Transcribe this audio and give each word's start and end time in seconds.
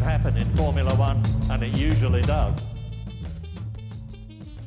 can 0.00 0.08
happen 0.08 0.36
in 0.36 0.56
Formula 0.56 0.92
One, 0.98 1.20
and 1.48 1.62
it 1.62 1.76
usually 1.78 2.20
does. 2.20 2.74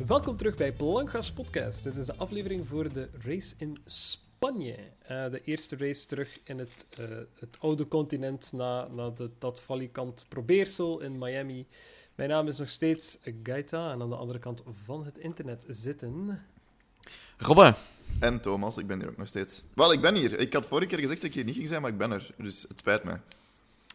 Welkom 0.07 0.37
terug 0.37 0.55
bij 0.55 0.71
Blancas 0.71 1.31
Podcast. 1.31 1.83
Dit 1.83 1.95
is 1.95 2.05
de 2.05 2.15
aflevering 2.17 2.67
voor 2.67 2.93
de 2.93 3.09
race 3.23 3.53
in 3.57 3.77
Spanje. 3.85 4.75
Uh, 5.11 5.29
de 5.31 5.41
eerste 5.43 5.77
race 5.77 6.05
terug 6.05 6.39
in 6.43 6.59
het, 6.59 6.85
uh, 6.99 7.05
het 7.39 7.57
oude 7.59 7.87
continent 7.87 8.51
na, 8.51 8.87
na 8.87 9.09
de, 9.09 9.29
dat 9.39 9.61
valikant 9.61 10.25
probeersel 10.29 10.99
in 10.99 11.17
Miami. 11.17 11.67
Mijn 12.15 12.29
naam 12.29 12.47
is 12.47 12.57
nog 12.57 12.69
steeds 12.69 13.17
Gaita 13.43 13.91
en 13.91 14.01
aan 14.01 14.09
de 14.09 14.15
andere 14.15 14.39
kant 14.39 14.63
van 14.83 15.05
het 15.05 15.17
internet 15.17 15.65
zitten... 15.67 16.39
Robbe. 17.37 17.75
En 18.19 18.41
Thomas, 18.41 18.77
ik 18.77 18.87
ben 18.87 18.99
hier 18.99 19.09
ook 19.09 19.17
nog 19.17 19.27
steeds. 19.27 19.63
Wel, 19.73 19.93
ik 19.93 20.01
ben 20.01 20.15
hier. 20.15 20.39
Ik 20.39 20.53
had 20.53 20.67
vorige 20.67 20.87
keer 20.87 20.99
gezegd 20.99 21.21
dat 21.21 21.29
ik 21.29 21.35
hier 21.35 21.45
niet 21.45 21.55
ging 21.55 21.67
zijn, 21.67 21.81
maar 21.81 21.91
ik 21.91 21.97
ben 21.97 22.11
er. 22.11 22.29
Dus 22.37 22.65
het 22.67 22.79
spijt 22.79 23.03
me. 23.03 23.17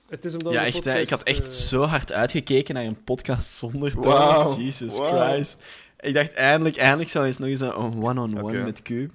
Het 0.09 0.25
is 0.25 0.33
omdat 0.33 0.53
ja, 0.53 0.65
echt, 0.65 0.75
podcast, 0.75 0.99
ik 0.99 1.09
had 1.09 1.23
echt 1.23 1.47
uh, 1.47 1.53
zo 1.53 1.83
hard 1.83 2.13
uitgekeken 2.13 2.75
naar 2.75 2.85
een 2.85 3.05
podcast 3.05 3.47
zonder 3.49 3.93
Thomas. 3.93 4.15
Wauw, 4.15 4.59
Jesus. 4.59 4.95
Christ. 4.95 5.57
Ik 6.01 6.15
dacht, 6.15 6.33
eindelijk, 6.33 6.77
eindelijk 6.77 7.11
zou 7.11 7.27
eens 7.27 7.39
nog 7.39 7.49
eens 7.49 7.61
een 7.61 7.75
one-on-one 8.03 8.63
met 8.65 8.83
Cube. 8.83 9.11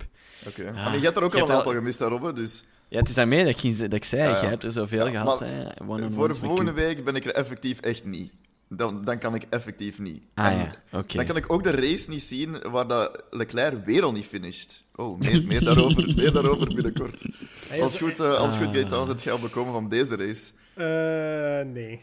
Oké. 0.48 0.67
Ah, 0.75 0.85
Maar 0.85 0.98
je 0.98 1.03
hebt 1.03 1.17
er 1.17 1.23
ook 1.23 1.34
je 1.34 1.37
al 1.41 1.43
een 1.45 1.51
al- 1.51 1.57
aantal 1.57 1.73
gemist, 1.73 1.99
hè, 1.99 2.05
Robbe. 2.05 2.34
Dus 2.34 2.63
Ja, 2.87 2.99
het 2.99 3.09
is 3.09 3.15
daarmee 3.15 3.45
dat 3.45 3.63
ik, 3.63 3.77
dat 3.79 3.93
ik 3.93 4.03
zei, 4.03 4.21
ja. 4.29 4.39
jij 4.41 4.49
hebt 4.49 4.63
er 4.63 4.71
zoveel 4.71 5.05
Ja, 5.07 5.11
gehad. 5.21 5.39
maar 5.39 5.99
hè, 5.99 6.11
voor 6.11 6.27
de 6.27 6.34
volgende 6.34 6.71
week 6.71 7.03
ben 7.03 7.15
ik 7.15 7.25
er 7.25 7.34
effectief 7.34 7.79
echt 7.79 8.05
niet. 8.05 8.31
Dan, 8.76 9.04
dan 9.04 9.18
kan 9.20 9.36
ik 9.36 9.45
effectief 9.50 10.00
niet. 10.00 10.23
Ah 10.34 10.45
En 10.45 10.58
ja, 10.58 10.73
oké. 11.00 11.16
Dan 11.16 11.26
kan 11.26 11.36
ik 11.36 11.52
ook 11.52 11.63
de 11.63 11.72
race 11.72 12.09
niet 12.09 12.22
zien 12.23 12.59
waar 12.72 12.88
dat 12.88 13.23
Leclerc 13.30 13.86
weer 13.86 14.04
al 14.04 14.12
niet 14.12 14.26
finisht. 14.26 14.84
Oh, 14.96 15.20
meer, 15.20 15.44
meer, 15.44 15.63
daarover, 15.63 16.13
meer 16.15 16.32
daarover 16.32 16.68
binnenkort. 16.68 17.24
is- 17.70 17.82
Als 17.82 17.98
goed, 17.98 18.20
eh, 18.20 18.34
als 18.38 18.57
goed 18.57 18.68
Ah. 18.68 18.74
Gaetan, 18.74 19.05
zit 19.05 19.24
je 19.24 19.32
al 19.32 19.40
bekomen 19.40 19.74
van 19.74 19.90
deze 19.90 20.15
race. 20.15 20.52
Eh, 20.74 21.71
nee. 21.74 22.02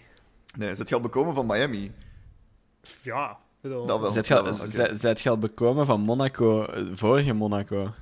Nee, 0.56 0.74
zit 0.74 0.88
je 0.88 0.94
al 0.94 1.00
bekomen 1.00 1.34
van 1.34 1.46
Miami? 1.46 1.92
Ja, 3.02 3.36
bedoel, 3.60 3.86
Dat 3.86 4.00
wel. 4.00 4.10
Zet 4.98 5.20
je 5.20 5.30
al 5.30 5.38
bekomen 5.38 5.86
van 5.86 6.00
Monaco, 6.00 6.66
vorige 6.94 7.32
Monaco? 7.32 7.92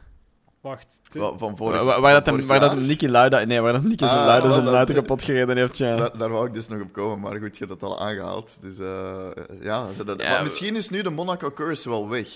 Wacht. 0.68 1.00
te- 1.08 1.18
Wa- 1.18 1.36
Van 1.38 1.56
vorig, 1.56 1.82
Waar, 1.82 2.12
dat 2.12 2.26
hem, 2.26 2.46
waar 2.46 2.60
dat 2.60 2.70
hem 2.70 2.86
Niki 2.86 3.08
Lauda... 3.08 3.44
Nee, 3.44 3.60
waar 3.60 3.72
dat 3.72 3.82
zijn 3.82 4.10
Ah, 4.10 4.26
Lauda 4.26 4.42
wel, 4.42 4.52
zijn 4.52 4.64
dat- 4.64 4.74
auto 4.74 4.94
kapot 4.94 5.22
gereden 5.22 5.56
heeft, 5.56 5.76
ja. 5.78 5.96
Daar, 5.96 6.18
daar 6.18 6.30
wou 6.30 6.46
ik 6.46 6.52
dus 6.52 6.68
nog 6.68 6.80
op 6.80 6.92
komen, 6.92 7.20
maar 7.20 7.40
goed, 7.40 7.58
je 7.58 7.64
hebt 7.66 7.70
het 7.80 7.90
al 7.90 8.00
aangehaald. 8.00 8.58
Dus 8.62 8.78
eh, 8.78 9.26
ja, 9.60 9.92
ze- 9.92 10.04
dat- 10.04 10.20
Ja, 10.22 10.30
maar 10.30 10.42
misschien 10.42 10.76
is 10.76 10.90
nu 10.90 11.02
de 11.02 11.10
Monaco 11.10 11.50
Curse 11.50 11.88
wel 11.88 12.08
weg. 12.08 12.28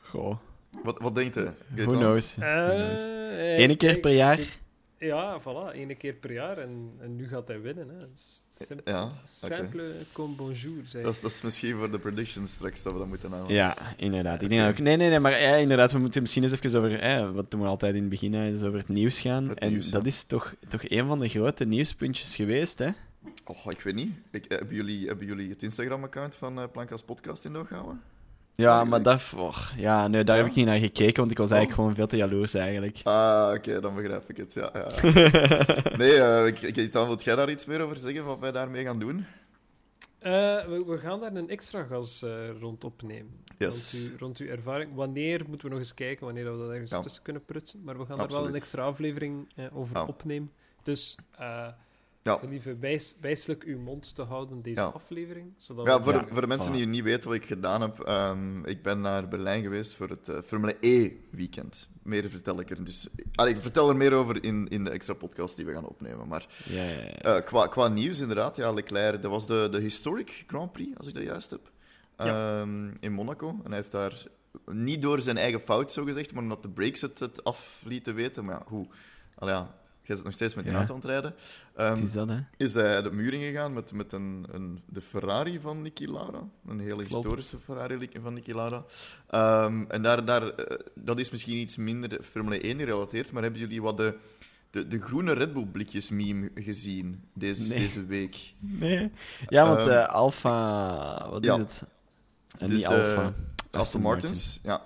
Goh, 0.00 0.36
Wat, 0.82 0.96
wat 1.00 1.14
denkt 1.14 1.36
u? 1.36 1.48
who 1.76 1.92
knows? 1.92 2.36
Who 2.36 2.74
knows? 2.74 3.00
eh, 3.00 3.58
Ene 3.58 3.76
keer 3.76 3.98
per 3.98 4.10
jaar? 4.12 4.38
Ja, 5.02 5.40
voilà, 5.40 5.72
ene 5.74 5.94
keer 5.94 6.14
per 6.14 6.32
jaar. 6.32 6.58
En, 6.58 6.92
en 7.00 7.16
nu 7.16 7.28
gaat 7.28 7.48
hij 7.48 7.60
winnen. 7.60 7.88
Hè. 7.88 7.94
Het 7.94 8.08
is 8.14 8.42
sim- 8.66 8.80
Ja. 8.84 9.08
Simple 9.24 9.94
comme 10.12 10.34
bonjour, 10.34 10.82
zei 10.84 11.02
Dat 11.02 11.12
is, 11.12 11.20
dat 11.20 11.30
is 11.30 11.42
misschien 11.42 11.76
voor 11.76 11.90
de 11.90 11.98
predictions 11.98 12.52
straks 12.52 12.82
dat 12.82 12.92
we 12.92 12.98
dat 12.98 13.08
moeten. 13.08 13.30
Ja, 13.48 13.76
inderdaad. 13.96 14.42
Ik 14.42 14.48
denk 14.48 14.70
ook... 14.70 14.78
Nee, 14.78 14.96
nee, 14.96 15.08
nee, 15.08 15.18
maar 15.18 15.40
ja, 15.40 15.54
inderdaad, 15.54 15.92
we 15.92 15.98
moeten 15.98 16.20
misschien 16.20 16.42
eens 16.42 16.52
even 16.52 16.78
over... 16.78 17.00
Eh, 17.00 17.30
wat 17.30 17.50
doen 17.50 17.60
we 17.60 17.66
altijd 17.66 17.94
in 17.94 18.00
het 18.00 18.10
begin, 18.10 18.34
is 18.34 18.62
over 18.62 18.78
het 18.78 18.88
nieuws 18.88 19.20
gaan. 19.20 19.48
Het 19.48 19.58
en 19.58 19.70
nieuws, 19.70 19.90
dat 19.90 20.02
ja. 20.02 20.08
is 20.08 20.22
toch, 20.22 20.54
toch 20.68 20.90
een 20.90 21.06
van 21.06 21.18
de 21.20 21.28
grote 21.28 21.64
nieuwspuntjes 21.64 22.34
geweest, 22.36 22.78
hè? 22.78 22.90
Oh, 23.44 23.66
ik 23.68 23.80
weet 23.80 23.94
niet. 23.94 24.12
Ik, 24.30 24.44
hebben, 24.48 24.76
jullie, 24.76 25.06
hebben 25.06 25.26
jullie 25.26 25.50
het 25.50 25.62
Instagram-account 25.62 26.34
van 26.34 26.60
eh 26.60 26.64
Plankas 26.72 27.02
Podcast 27.02 27.44
in 27.44 27.52
de 27.52 27.64
gehouden? 27.64 28.00
Ja, 28.54 28.84
maar 28.84 29.02
dat... 29.02 29.32
oh, 29.36 29.56
ja, 29.76 30.08
nee, 30.08 30.24
daar 30.24 30.36
Ja? 30.36 30.42
heb 30.42 30.50
ik 30.50 30.56
niet 30.56 30.66
naar 30.66 30.78
gekeken, 30.78 31.16
want 31.16 31.30
ik 31.30 31.38
was 31.38 31.50
eigenlijk 31.50 31.70
Oh. 31.70 31.84
gewoon 31.86 31.94
veel 31.94 32.06
te 32.06 32.16
jaloers, 32.16 32.54
eigenlijk. 32.54 33.00
Ah, 33.04 33.52
oké, 33.56 33.80
dan 33.80 33.94
begrijp 33.94 34.30
ik 34.30 34.36
het. 34.36 34.54
Ja, 34.54 34.70
ja. 34.74 34.86
Nee, 35.96 36.14
eh 36.20 36.46
ik, 36.46 36.60
ik, 36.62 36.74
Gaetan, 36.74 37.06
wilt 37.06 37.24
jij 37.24 37.36
daar 37.36 37.50
iets 37.50 37.66
meer 37.66 37.80
over 37.80 37.96
zeggen, 37.96 38.24
wat 38.24 38.38
wij 38.38 38.52
daarmee 38.52 38.84
gaan 38.84 38.98
doen? 38.98 39.24
Eh, 40.18 40.32
we, 40.66 40.84
we 40.86 40.98
gaan 40.98 41.20
daar 41.20 41.34
een 41.34 41.48
extra 41.48 41.82
gas 41.82 42.22
eh, 42.22 42.30
rond 42.60 42.84
opnemen. 42.84 43.30
Yes. 43.58 43.92
Rond, 43.92 44.10
uw, 44.12 44.18
rond 44.18 44.38
uw 44.38 44.46
ervaring. 44.48 44.94
Wanneer 44.94 45.38
moeten 45.48 45.66
we 45.66 45.68
nog 45.74 45.78
eens 45.82 45.94
kijken, 45.94 46.24
wanneer 46.24 46.52
we 46.52 46.58
dat 46.58 46.70
ergens 46.70 46.90
Ja. 46.90 47.00
tussen 47.00 47.22
kunnen 47.22 47.44
prutsen. 47.44 47.80
Maar 47.84 47.98
we 47.98 48.06
gaan 48.06 48.16
daar 48.16 48.28
wel 48.28 48.46
een 48.46 48.54
extra 48.54 48.82
aflevering 48.82 49.48
eh, 49.56 49.64
over 49.76 49.96
Ja. 49.96 50.04
opnemen. 50.04 50.50
Dus 50.82 51.18
eh 51.38 51.66
Ja. 52.24 52.36
gelieve 52.38 52.76
wijs, 52.80 53.14
wijselijk 53.20 53.62
uw 53.62 53.78
mond 53.78 54.14
te 54.14 54.22
houden 54.22 54.62
deze 54.62 54.80
Ja. 54.80 54.86
aflevering. 54.86 55.52
Zodat 55.56 55.86
Ja, 55.86 56.02
voor, 56.02 56.12
de, 56.12 56.24
voor 56.30 56.40
de 56.40 56.46
mensen 56.46 56.72
Voilà. 56.72 56.76
die 56.76 56.86
niet 56.86 57.02
weten 57.02 57.28
wat 57.28 57.38
ik 57.38 57.44
gedaan 57.46 57.80
heb, 57.80 58.00
ehm, 58.00 58.64
ik 58.64 58.82
ben 58.82 59.00
naar 59.00 59.28
Berlijn 59.28 59.62
geweest 59.62 59.94
voor 59.94 60.08
het 60.08 60.28
eh, 60.28 60.40
Formule 60.42 60.76
E-weekend. 60.80 61.88
Meer 62.02 62.30
vertel 62.30 62.60
ik 62.60 62.70
er 62.70 62.84
dus... 62.84 63.08
Allee, 63.34 63.54
ik 63.54 63.60
vertel 63.60 63.88
er 63.88 63.96
meer 63.96 64.12
over 64.12 64.44
in, 64.44 64.68
in 64.68 64.84
de 64.84 64.90
extra 64.90 65.14
podcast 65.14 65.56
die 65.56 65.66
we 65.66 65.72
gaan 65.72 65.88
opnemen. 65.88 66.28
Maar 66.28 66.46
Ja, 66.64 66.82
ja, 66.84 66.90
ja. 67.00 67.36
eh, 67.36 67.44
qua, 67.44 67.66
qua 67.66 67.88
nieuws, 67.88 68.20
inderdaad, 68.20 68.56
ja, 68.56 68.72
Leclerc, 68.72 69.22
dat 69.22 69.30
was 69.30 69.46
de, 69.46 69.68
de 69.70 69.78
Historic 69.80 70.44
Grand 70.46 70.72
Prix, 70.72 70.96
als 70.98 71.06
ik 71.08 71.14
dat 71.14 71.22
juist 71.22 71.50
heb, 71.50 71.70
Ja. 72.18 72.60
Ehm, 72.60 72.90
in 73.00 73.12
Monaco. 73.12 73.48
En 73.48 73.66
hij 73.70 73.76
heeft 73.76 73.92
daar 73.92 74.22
niet 74.66 75.02
door 75.02 75.20
zijn 75.20 75.36
eigen 75.36 75.60
fout, 75.60 75.92
zo 75.92 76.04
gezegd, 76.04 76.32
maar 76.34 76.42
omdat 76.42 76.62
de 76.62 76.70
brakes 76.70 77.00
het, 77.00 77.18
het 77.18 77.44
af 77.44 77.82
lieten 77.84 78.14
weten. 78.14 78.44
Maar 78.44 78.54
ja, 78.54 78.62
hoe... 78.66 78.86
Allee, 79.34 79.54
ja, 79.54 79.74
jij 80.12 80.16
zit 80.16 80.24
nog 80.24 80.34
steeds 80.34 80.54
met 80.54 80.64
die 80.64 80.72
Ja. 80.72 80.78
auto 80.78 80.94
aan 80.94 81.00
het 81.00 81.08
rijden. 81.10 81.34
Ehm, 81.76 82.04
is 82.04 82.12
dat, 82.12 82.28
hè? 82.28 82.38
is 82.56 82.74
hij 82.74 83.02
de 83.02 83.10
muur 83.12 83.32
ingegaan 83.32 83.72
met, 83.72 83.92
met 83.92 84.12
een, 84.12 84.46
een, 84.50 84.82
de 84.86 85.00
Ferrari 85.00 85.60
van 85.60 85.82
Niki 85.82 86.10
Lauda. 86.10 86.42
Een 86.66 86.80
hele 86.80 87.02
historische 87.02 87.58
Ferrari 87.58 88.08
van 88.22 88.34
Niki 88.34 88.54
Lauda. 88.54 88.84
Ehm, 89.30 89.84
en 89.88 90.02
daar, 90.02 90.24
daar, 90.24 90.48
eh, 90.48 90.78
dat 90.94 91.18
is 91.18 91.30
misschien 91.30 91.56
iets 91.56 91.76
minder 91.76 92.22
Formule 92.22 92.66
1 92.68 92.78
gerelateerd, 92.78 93.32
maar 93.32 93.42
hebben 93.42 93.60
jullie 93.60 93.82
wat 93.82 93.96
de, 93.96 94.14
de, 94.70 94.88
de 94.88 95.00
groene 95.00 95.32
Red 95.32 95.52
Bull 95.52 95.66
blikjes 95.66 96.10
meme 96.10 96.50
gezien 96.54 97.22
deze, 97.34 97.68
Nee. 97.68 97.78
deze 97.78 98.04
week? 98.06 98.52
Nee. 98.58 99.10
Ja, 99.48 99.66
want 99.68 99.80
Ehm, 99.80 99.90
eh 99.90 100.08
Alfa... 100.08 101.30
Wat 101.30 101.44
ja. 101.44 101.52
is 101.54 101.58
het? 101.60 101.82
En 102.58 102.66
Dus 102.66 102.76
niet 102.76 102.88
de 102.88 102.94
Alfa. 102.94 103.32
Aston 103.70 104.00
Martins, 104.00 104.60
ja. 104.62 104.82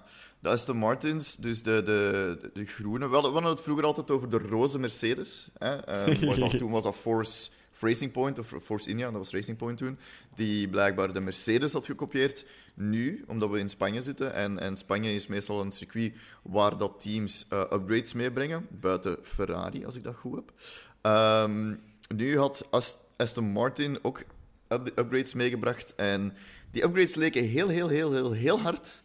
De 0.46 0.52
Aston 0.52 0.76
Martins, 0.76 1.36
dus 1.36 1.62
de, 1.62 1.82
de, 1.84 2.50
de, 2.52 2.64
groene. 2.64 3.08
We 3.08 3.16
hadden 3.16 3.44
het 3.44 3.60
vroeger 3.60 3.84
altijd 3.84 4.10
over 4.10 4.28
de 4.30 4.38
roze 4.38 4.78
Mercedes. 4.78 5.48
Hè. 5.58 5.76
Ehm, 5.76 6.26
was 6.26 6.38
dat, 6.38 6.58
toen 6.58 6.70
was 6.70 6.82
dat 6.82 6.96
Force 6.96 7.50
Racing 7.80 8.12
Point, 8.12 8.38
of 8.38 8.54
Force 8.62 8.88
India, 8.90 9.10
dat 9.10 9.18
was 9.18 9.30
Racing 9.30 9.56
Point 9.56 9.78
toen, 9.78 9.98
die 10.34 10.68
blijkbaar 10.68 11.12
de 11.12 11.20
Mercedes 11.20 11.72
had 11.72 11.86
gekopieerd. 11.86 12.44
Nu, 12.74 13.24
omdat 13.26 13.50
we 13.50 13.58
in 13.58 13.68
Spanje 13.68 14.02
zitten, 14.02 14.34
en, 14.34 14.58
en 14.58 14.76
Spanje 14.76 15.14
is 15.14 15.26
meestal 15.26 15.60
een 15.60 15.70
circuit 15.70 16.14
waar 16.42 16.78
dat 16.78 17.00
teams 17.00 17.46
eh, 17.48 17.60
upgrades 17.60 18.12
meebrengen, 18.12 18.66
buiten 18.70 19.18
Ferrari, 19.22 19.84
als 19.84 19.96
ik 19.96 20.04
dat 20.04 20.16
goed 20.16 20.34
heb. 20.34 20.52
Ehm, 21.00 21.74
nu 22.14 22.38
had 22.38 22.66
Ast- 22.70 23.04
Aston 23.16 23.44
Martin 23.44 23.98
ook 24.02 24.22
up- 24.68 24.98
upgrades 24.98 25.34
meegebracht, 25.34 25.94
en 25.94 26.36
die 26.70 26.84
upgrades 26.84 27.14
leken 27.14 27.44
heel, 27.44 27.68
heel, 27.68 27.88
heel, 27.88 28.12
heel, 28.12 28.32
heel 28.32 28.60
hard 28.60 29.02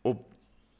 op 0.00 0.28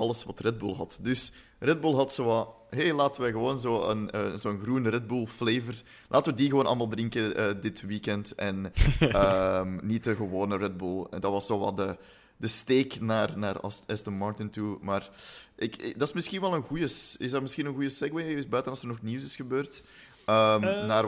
alles 0.01 0.25
wat 0.25 0.41
Red 0.41 0.59
Bull 0.59 0.75
had. 0.75 0.99
Dus 1.03 1.33
Red 1.59 1.81
Bull 1.81 1.95
had 1.95 2.13
zo 2.13 2.25
wat... 2.25 2.49
hey, 2.71 2.93
laten 2.95 3.23
we 3.23 3.31
gewoon 3.31 3.59
zo 3.61 3.83
een, 3.89 4.11
eh, 4.11 4.35
zo'n 4.35 4.61
groene 4.63 4.89
Red 4.89 5.07
Bull 5.07 5.27
flavor... 5.27 5.75
Laten 6.09 6.33
we 6.33 6.39
die 6.39 6.49
gewoon 6.49 6.67
allemaal 6.67 6.89
drinken 6.89 7.37
eh, 7.37 7.55
dit 7.61 7.81
weekend. 7.81 8.35
En 8.35 8.73
ehm, 9.01 9.79
niet 9.83 10.05
de 10.05 10.17
gewone 10.17 10.57
Red 10.57 10.77
Bull. 10.77 11.07
En 11.11 11.21
dat 11.21 11.33
was 11.33 11.47
zo 11.47 11.59
wat 11.59 11.77
de, 11.77 11.97
de 12.37 12.47
steek 12.47 13.01
naar, 13.01 13.39
naar 13.39 13.61
Ast- 13.61 13.91
Aston 13.93 14.15
Martin 14.15 14.51
toe. 14.51 14.79
Maar 14.81 15.11
ik, 15.57 15.77
ik- 15.77 15.99
dat 15.99 16.09
is 16.09 16.15
misschien 16.15 16.41
wel 16.41 16.55
een 16.55 16.63
goede... 16.63 16.85
Is 17.19 17.31
dat 17.31 17.41
misschien 17.43 17.67
een 17.67 17.73
goede 17.75 17.89
segue, 17.89 18.35
is 18.37 18.49
buiten 18.49 18.73
als 18.73 18.81
er 18.83 18.89
nog 18.89 19.03
nieuws 19.03 19.23
is 19.25 19.37
gebeurd, 19.37 19.83
ehm, 20.25 20.65
Eh. 20.65 20.87
naar, 20.87 21.05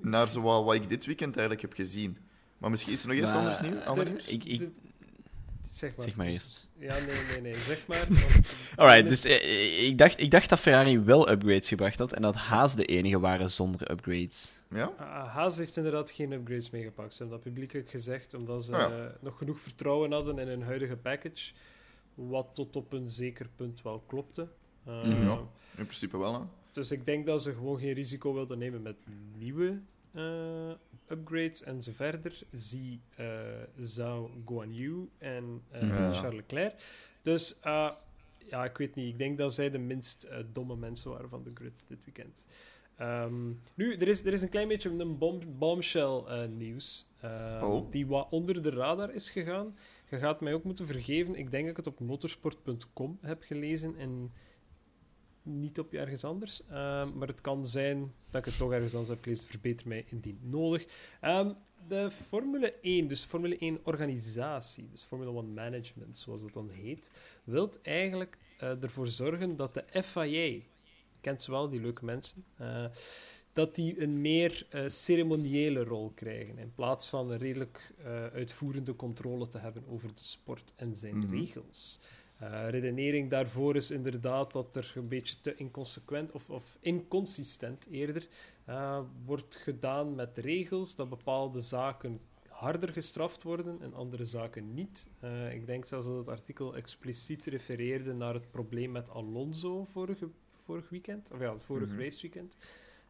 naar 0.00 0.28
zo 0.28 0.40
wat, 0.40 0.64
wat 0.64 0.74
ik 0.74 0.88
dit 0.88 1.06
weekend 1.06 1.36
eigenlijk 1.36 1.60
heb 1.68 1.72
gezien. 1.72 2.18
Maar 2.58 2.70
misschien 2.70 2.92
is 2.92 3.02
er 3.02 3.08
nog 3.08 3.16
iets 3.16 3.32
anders 3.34 3.60
nieuws? 3.60 4.28
Ik, 4.28 4.44
ik, 4.44 4.68
zeg 5.74 5.96
maar. 5.96 6.06
Zeg 6.06 6.16
maar 6.16 6.26
eerst. 6.26 6.70
Ja, 6.78 6.92
nee, 6.98 7.16
nee, 7.30 7.40
nee. 7.40 7.54
Zeg 7.54 7.86
maar. 7.86 8.06
want- 8.32 8.56
Alright, 8.76 9.08
dus 9.08 9.24
eh, 9.24 9.86
ik, 9.86 9.98
dacht, 9.98 10.20
ik 10.20 10.30
dacht 10.30 10.48
dat 10.48 10.58
Ferrari 10.58 10.98
wel 10.98 11.30
upgrades 11.30 11.68
gebracht 11.68 11.98
had 11.98 12.12
en 12.12 12.22
dat 12.22 12.34
Haas 12.34 12.76
de 12.76 12.84
enige 12.84 13.20
waren 13.20 13.50
zonder 13.50 13.90
upgrades. 13.90 14.62
Ja? 14.70 14.84
Ah, 14.98 15.34
Haas 15.34 15.56
heeft 15.56 15.76
inderdaad 15.76 16.10
geen 16.10 16.32
upgrades 16.32 16.70
meegepakt. 16.70 17.12
Ze 17.14 17.18
hebben 17.18 17.36
dat 17.36 17.46
publiekelijk 17.52 17.90
gezegd, 17.90 18.34
omdat 18.34 18.64
ze 18.64 18.72
Ah, 18.76 18.78
ja. 18.90 18.96
eh, 19.04 19.10
nog 19.20 19.38
genoeg 19.38 19.60
vertrouwen 19.60 20.12
hadden 20.12 20.38
in 20.38 20.48
hun 20.48 20.62
huidige 20.62 20.96
package. 20.96 21.52
Wat 22.14 22.46
tot 22.54 22.76
op 22.76 22.92
een 22.92 23.08
zeker 23.08 23.46
punt 23.56 23.82
wel 23.82 24.02
klopte. 24.06 24.48
Eh, 24.86 25.02
Mhm. 25.04 25.22
Ja. 25.26 25.38
In 25.76 25.84
principe 25.86 26.18
wel, 26.18 26.34
hè. 26.34 26.40
Dus 26.72 26.90
ik 26.90 27.06
denk 27.06 27.26
dat 27.26 27.42
ze 27.42 27.52
gewoon 27.52 27.78
geen 27.78 27.92
risico 27.92 28.34
wilden 28.34 28.58
nemen 28.58 28.82
met 28.82 28.96
nieuwe 29.38 29.78
eh, 30.14 30.70
upgrades 31.08 31.62
en 31.62 31.82
zo 31.82 31.92
verder. 31.94 32.42
Zie 32.52 33.00
eh 33.16 33.26
Zhao 33.80 34.30
Guanyu 34.46 35.08
en 35.18 35.62
eh, 35.70 35.88
Ja. 35.88 36.12
Charles 36.12 36.34
Leclerc. 36.36 36.74
Dus 37.22 37.56
ja, 38.48 38.64
ik 38.64 38.76
weet 38.76 38.94
niet. 38.94 39.06
Ik 39.08 39.18
denk 39.18 39.38
dat 39.38 39.54
zij 39.54 39.70
de 39.70 39.78
minst 39.78 40.28
domme 40.52 40.76
mensen 40.76 41.10
waren 41.10 41.28
van 41.28 41.42
de 41.42 41.50
grid 41.54 41.84
dit 41.88 41.98
weekend. 42.04 42.46
Ehm, 42.96 43.48
nu, 43.74 43.96
er 43.96 44.08
is, 44.08 44.24
er 44.24 44.32
is 44.32 44.42
een 44.42 44.48
klein 44.48 44.68
beetje 44.68 44.90
een 44.90 45.18
bom, 45.18 45.40
bombshell 45.58 46.46
nieuws. 46.48 47.06
eh, 47.20 47.60
Oh. 47.64 47.90
Die 47.90 48.06
wat 48.06 48.26
onder 48.30 48.62
de 48.62 48.70
radar 48.70 49.14
is 49.14 49.30
gegaan. 49.30 49.74
Je 50.10 50.18
gaat 50.18 50.40
mij 50.40 50.54
ook 50.54 50.64
moeten 50.64 50.86
vergeven. 50.86 51.34
Ik 51.34 51.50
denk 51.50 51.62
dat 51.62 51.70
ik 51.70 51.84
het 51.84 51.86
op 51.86 52.00
motorsport.com 52.00 53.18
heb 53.20 53.42
gelezen. 53.42 53.96
En 53.96 54.32
niet 55.44 55.78
op 55.78 55.92
ergens 55.92 56.24
anders. 56.24 56.62
Ehm, 56.66 57.18
maar 57.18 57.28
het 57.28 57.40
kan 57.40 57.66
zijn 57.66 58.12
dat 58.30 58.40
ik 58.40 58.44
het 58.44 58.56
toch 58.56 58.72
ergens 58.72 58.92
anders 58.92 59.10
heb 59.10 59.22
gelezen. 59.22 59.44
Verbeter 59.46 59.88
mij 59.88 60.04
indien 60.08 60.38
nodig. 60.42 60.86
Ehm, 61.20 61.52
de 61.88 62.10
Formule 62.10 62.74
1, 62.80 63.08
dus 63.08 63.24
Formule 63.24 63.56
1 63.58 63.78
organisatie, 63.82 64.88
dus 64.90 65.02
Formula 65.02 65.30
1 65.30 65.54
Management, 65.54 66.18
zoals 66.18 66.42
dat 66.42 66.52
dan 66.52 66.70
heet, 66.70 67.10
wilt 67.44 67.82
eigenlijk 67.82 68.36
eh, 68.58 68.82
ervoor 68.82 69.08
zorgen 69.08 69.56
dat 69.56 69.74
de 69.74 70.02
FIA, 70.02 70.60
kent 71.20 71.42
ze 71.42 71.50
wel, 71.50 71.68
die 71.68 71.80
leuke 71.80 72.04
mensen, 72.04 72.44
eh, 72.56 72.84
dat 73.52 73.74
die 73.74 74.02
een 74.02 74.20
meer 74.20 74.66
eh, 74.70 74.88
ceremoniële 74.88 75.84
rol 75.84 76.12
krijgen, 76.14 76.58
in 76.58 76.72
plaats 76.74 77.08
van 77.08 77.30
een 77.30 77.38
redelijk 77.38 77.94
uitvoerende 78.32 78.96
controle 78.96 79.48
te 79.48 79.58
hebben 79.58 79.84
over 79.88 80.08
de 80.08 80.22
sport 80.22 80.72
en 80.76 80.96
zijn 80.96 81.16
Mhm. 81.18 81.30
regels. 81.34 82.00
Eh, 82.38 82.68
redenering 82.68 83.30
daarvoor 83.30 83.76
is 83.76 83.90
inderdaad 83.90 84.52
dat 84.52 84.76
er 84.76 84.92
een 84.94 85.08
beetje 85.08 85.36
te 85.40 85.54
inconsequent, 85.54 86.32
of, 86.32 86.50
of 86.50 86.76
inconsistent 86.80 87.86
eerder, 87.90 88.26
eh, 88.64 89.00
wordt 89.24 89.56
gedaan 89.56 90.14
met 90.14 90.38
regels, 90.38 90.94
dat 90.94 91.08
bepaalde 91.08 91.60
zaken 91.60 92.20
harder 92.48 92.88
gestraft 92.88 93.42
worden 93.42 93.82
en 93.82 93.94
andere 93.94 94.24
zaken 94.24 94.74
niet. 94.74 95.08
Eh, 95.20 95.54
ik 95.54 95.66
denk 95.66 95.84
zelfs 95.84 96.06
dat 96.06 96.16
het 96.16 96.28
artikel 96.28 96.76
expliciet 96.76 97.46
refereerde 97.46 98.12
naar 98.12 98.34
het 98.34 98.50
probleem 98.50 98.92
met 98.92 99.10
Alonso 99.10 99.84
vorige, 99.84 100.28
vorig 100.64 100.88
weekend, 100.88 101.30
of 101.32 101.40
ja, 101.40 101.58
vorig 101.58 101.88
Mhm. 101.88 102.00
raceweekend. 102.00 102.56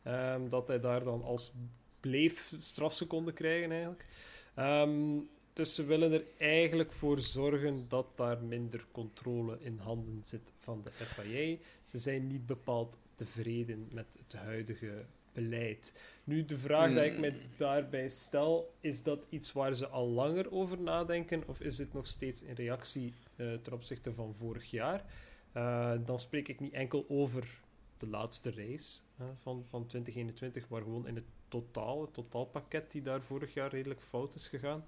Ehm, 0.02 0.48
dat 0.48 0.66
hij 0.68 0.80
daar 0.80 1.04
dan 1.04 1.22
als 1.22 1.52
bleef 2.00 2.54
strafseconden 2.58 3.34
krijgen 3.34 3.70
eigenlijk. 3.70 4.06
Ehm, 4.54 5.16
dus 5.54 5.74
ze 5.74 5.84
willen 5.84 6.12
er 6.12 6.24
eigenlijk 6.38 6.92
voor 6.92 7.20
zorgen 7.20 7.88
dat 7.88 8.06
daar 8.14 8.42
minder 8.42 8.86
controle 8.92 9.58
in 9.60 9.78
handen 9.78 10.20
zit 10.24 10.52
van 10.58 10.82
de 10.82 10.90
FIA. 10.90 11.56
Ze 11.82 11.98
zijn 11.98 12.26
niet 12.26 12.46
bepaald 12.46 12.96
tevreden 13.14 13.88
met 13.92 14.16
het 14.18 14.32
huidige 14.32 15.04
beleid. 15.32 16.00
Nu, 16.24 16.44
de 16.44 16.58
vraag 16.58 16.90
die 16.90 17.04
ik 17.04 17.18
mij 17.18 17.36
daarbij 17.56 18.08
stel, 18.08 18.74
is 18.80 19.02
dat 19.02 19.26
iets 19.28 19.52
waar 19.52 19.74
ze 19.74 19.88
al 19.88 20.08
langer 20.08 20.52
over 20.52 20.80
nadenken, 20.80 21.42
of 21.46 21.60
is 21.60 21.78
het 21.78 21.92
nog 21.92 22.06
steeds 22.06 22.42
in 22.42 22.54
reactie 22.54 23.12
eh, 23.36 23.52
ten 23.52 23.72
opzichte 23.72 24.14
van 24.14 24.34
vorig 24.38 24.70
jaar? 24.70 25.04
Eh, 25.52 25.92
dan 26.04 26.20
spreek 26.20 26.48
ik 26.48 26.60
niet 26.60 26.72
enkel 26.72 27.04
over 27.08 27.60
de 27.98 28.06
laatste 28.06 28.50
race 28.50 29.00
eh, 29.18 29.26
van, 29.34 29.64
van 29.68 29.86
2021, 29.86 30.68
maar 30.68 30.82
gewoon 30.82 31.06
in 31.06 31.14
het 31.14 31.24
totaal, 31.48 32.00
het 32.00 32.14
totaalpakket 32.14 32.90
die 32.90 33.02
daar 33.02 33.22
vorig 33.22 33.54
jaar 33.54 33.70
redelijk 33.70 34.00
fout 34.00 34.34
is 34.34 34.48
gegaan. 34.48 34.84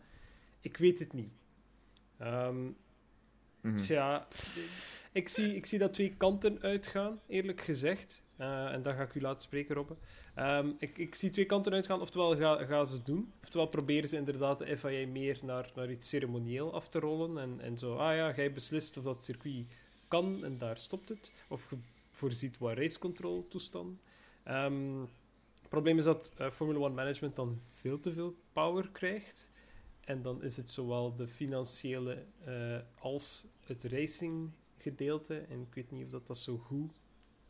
Ik 0.67 0.77
weet 0.77 0.99
het 0.99 1.13
niet. 1.13 1.33
Mhm. 3.61 3.77
Tja, 3.77 4.27
ik 5.13 5.29
zie, 5.29 5.57
ik 5.57 5.67
zie 5.67 5.79
dat 5.79 5.93
twee 5.93 6.15
kanten 6.17 6.63
uitgaan, 6.63 7.21
eerlijk 7.29 7.61
gezegd. 7.61 8.23
Eh, 8.37 8.73
en 8.73 8.83
dan 8.83 8.95
ga 8.95 9.03
ik 9.03 9.15
u 9.15 9.21
laten 9.21 9.43
spreken, 9.43 9.75
Robbe. 9.75 9.97
Ehm, 10.35 10.69
ik, 10.79 10.99
ik 10.99 11.15
zie 11.15 11.31
twee 11.31 11.45
kanten 11.45 11.73
uitgaan. 11.73 12.01
Oftewel 12.01 12.37
ga, 12.37 12.65
gaan 12.65 12.87
ze 12.87 12.95
het 12.95 13.07
doen, 13.07 13.33
oftewel 13.43 13.67
proberen 13.67 14.09
ze 14.09 14.17
inderdaad 14.17 14.59
de 14.59 14.77
FIA 14.77 15.07
meer 15.07 15.39
naar, 15.43 15.71
naar 15.75 15.91
iets 15.91 16.09
ceremonieel 16.09 16.75
af 16.75 16.89
te 16.89 16.99
rollen. 16.99 17.39
En, 17.39 17.61
en 17.61 17.79
zo, 17.79 17.97
ah 17.97 18.17
ja, 18.17 18.35
jij 18.35 18.53
beslist 18.53 18.97
of 18.97 19.05
dat 19.05 19.25
circuit 19.25 19.67
kan 20.09 20.45
en 20.45 20.59
daar 20.59 20.79
stopt 20.79 21.09
het. 21.09 21.33
Of 21.49 21.71
je 21.71 21.77
voorziet 22.11 22.59
wat 22.59 22.79
racecontrol 22.79 23.49
toestanden. 23.49 24.01
Ehm, 24.43 25.01
het 25.61 25.69
probleem 25.69 25.99
is 25.99 26.05
dat 26.05 26.33
eh, 26.37 26.51
Formula 26.51 26.79
One 26.79 26.95
Management 26.95 27.37
dan 27.37 27.61
veel 27.75 28.01
te 28.01 28.13
veel 28.13 28.37
power 28.53 28.89
krijgt. 28.93 29.51
En 30.07 30.23
dan 30.23 30.43
is 30.43 30.57
het 30.57 30.71
zowel 30.71 31.17
de 31.17 31.27
financiële 31.27 32.23
eh, 32.45 32.79
als 32.99 33.47
het 33.61 33.85
racing 33.85 34.51
gedeelte. 34.77 35.39
En 35.39 35.61
ik 35.61 35.75
weet 35.75 35.91
niet 35.91 36.05
of 36.05 36.11
dat, 36.11 36.27
dat 36.27 36.39
zo 36.39 36.57
goed 36.57 37.01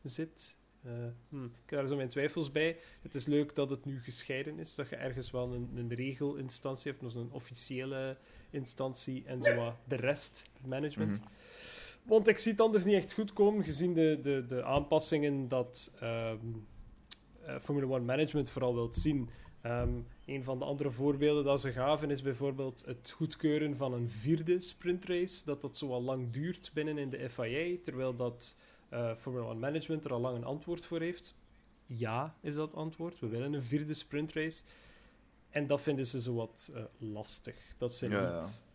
zit. 0.02 0.56
Eh, 0.82 0.92
hm, 1.28 1.44
ik 1.44 1.50
heb 1.66 1.78
daar 1.78 1.88
zo 1.88 1.96
mijn 1.96 2.08
twijfels 2.08 2.52
bij. 2.52 2.78
Het 3.02 3.14
is 3.14 3.26
leuk 3.26 3.54
dat 3.54 3.70
het 3.70 3.84
nu 3.84 4.00
gescheiden 4.02 4.58
is. 4.58 4.74
Dat 4.74 4.88
je 4.88 4.96
ergens 4.96 5.30
wel 5.30 5.52
een, 5.52 5.70
een 5.74 5.94
regelinstantie 5.94 6.90
hebt, 6.90 7.02
dus 7.02 7.14
een 7.14 7.30
officiële 7.32 8.16
instantie 8.50 9.24
en 9.26 9.42
zo 9.42 9.54
wat 9.54 9.74
de 9.84 9.96
rest, 9.96 10.46
het 10.52 10.66
management. 10.66 11.20
Mhm. 11.20 11.28
Want 12.02 12.28
ik 12.28 12.38
zie 12.38 12.52
het 12.52 12.60
anders 12.60 12.84
niet 12.84 12.94
echt 12.94 13.12
goed 13.12 13.32
komen, 13.32 13.64
gezien 13.64 13.94
de, 13.94 14.18
de, 14.22 14.44
de 14.46 14.64
aanpassingen 14.64 15.48
dat 15.48 15.92
ehm, 16.00 16.36
eh, 17.42 17.58
Formula 17.60 17.86
One 17.86 18.04
Management 18.04 18.50
vooral 18.50 18.74
wilt 18.74 18.94
zien. 18.94 19.30
Ehm, 19.66 19.90
een 20.24 20.44
van 20.44 20.58
de 20.58 20.64
andere 20.64 20.90
voorbeelden 20.90 21.44
dat 21.44 21.60
ze 21.60 21.72
gaven 21.72 22.10
is 22.10 22.22
bijvoorbeeld 22.22 22.82
het 22.86 23.10
goedkeuren 23.16 23.76
van 23.76 23.92
een 23.92 24.10
vierde 24.10 24.60
sprintrace, 24.60 25.44
dat 25.44 25.60
dat 25.60 25.76
zo 25.76 25.92
al 25.92 26.02
lang 26.02 26.30
duurt 26.30 26.70
binnen 26.74 26.98
in 26.98 27.10
de 27.10 27.30
FIA, 27.30 27.76
terwijl 27.82 28.16
dat 28.16 28.56
eh, 28.88 29.14
Formula 29.14 29.44
One 29.44 29.58
Management 29.58 30.04
er 30.04 30.12
al 30.12 30.20
lang 30.20 30.36
een 30.36 30.44
antwoord 30.44 30.86
voor 30.86 31.00
heeft. 31.00 31.34
Ja, 31.86 32.34
is 32.40 32.54
dat 32.54 32.74
antwoord. 32.74 33.20
We 33.20 33.26
willen 33.26 33.52
een 33.52 33.62
vierde 33.62 33.94
sprintrace. 33.94 34.62
En 35.50 35.66
dat 35.66 35.80
vinden 35.80 36.06
ze 36.06 36.20
zo 36.20 36.34
wat 36.34 36.70
eh, 36.74 36.82
lastig. 36.98 37.56
Dat 37.78 37.94
ze 37.94 38.08
Ja, 38.08 38.22
ja. 38.22 38.38
niet... 38.38 38.66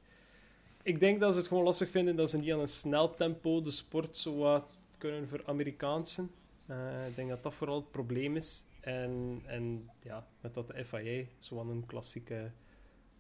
Ik 0.84 1.00
denk 1.00 1.20
dat 1.20 1.34
ze 1.34 1.40
het 1.40 1.48
gewoon 1.48 1.64
lastig 1.64 1.90
vinden 1.90 2.16
dat 2.16 2.30
ze 2.30 2.38
niet 2.38 2.52
aan 2.52 2.60
een 2.60 2.68
snel 2.68 3.16
tempo 3.16 3.62
de 3.62 3.72
sport 3.72 4.18
zo 4.18 4.38
wat 4.38 4.72
kunnen 4.98 5.28
ver-Amerikaansen. 5.28 6.32
Eh, 6.68 7.08
ik 7.08 7.16
denk 7.16 7.30
dat 7.30 7.44
dat 7.44 7.54
vooral 7.54 7.76
het 7.76 7.92
probleem 7.92 8.36
is. 8.36 8.64
En, 8.82 9.42
en 9.46 9.90
ja, 10.00 10.28
met 10.42 10.54
dat 10.54 10.68
de 10.68 10.86
FIA 10.86 11.26
zo 11.40 11.60
aan 11.60 11.70
een 11.70 11.86
klassieke 11.86 12.52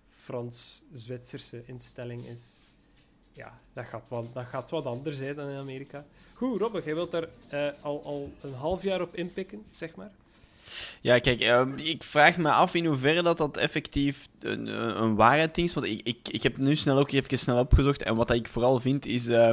Frans-Zwitserse 0.10 1.64
instelling 1.66 2.26
is. 2.26 2.60
Ja, 3.34 3.60
dat 3.74 3.86
gaat 3.86 4.04
wat, 4.08 4.34
dat 4.34 4.46
gaat 4.46 4.70
wat 4.70 4.86
anders 4.86 5.18
hè, 5.18 5.34
dan 5.34 5.50
in 5.50 5.58
Amerika. 5.58 6.06
Goed, 6.34 6.60
Robbe, 6.60 6.82
jij 6.84 6.94
wilt 6.94 7.12
daar 7.12 7.28
eh, 7.50 7.70
al, 7.82 8.04
al 8.04 8.32
een 8.42 8.54
half 8.54 8.84
jaar 8.84 9.02
op 9.02 9.16
inpikken, 9.16 9.66
zeg 9.70 9.96
maar. 9.96 10.12
Ja, 11.02 11.20
kijk, 11.20 11.40
ehm, 11.40 11.78
ik 11.78 12.04
vraag 12.04 12.38
me 12.38 12.50
af 12.52 12.74
in 12.74 12.86
hoeverre 12.86 13.22
dat, 13.24 13.38
dat 13.38 13.58
effectief 13.58 14.28
een, 14.40 14.68
een 14.68 15.02
een 15.02 15.16
waarheid 15.16 15.58
is. 15.58 15.74
Want 15.74 15.86
ik, 15.86 16.02
ik, 16.04 16.18
ik 16.32 16.44
heb 16.44 16.58
nu 16.58 16.76
snel 16.76 16.98
ook 16.98 17.12
even 17.12 17.40
snel 17.40 17.58
opgezocht. 17.60 18.04
En 18.04 18.16
wat 18.16 18.32
ik 18.32 18.48
vooral 18.48 18.80
vind 18.80 19.06
is 19.06 19.28
eh, 19.28 19.50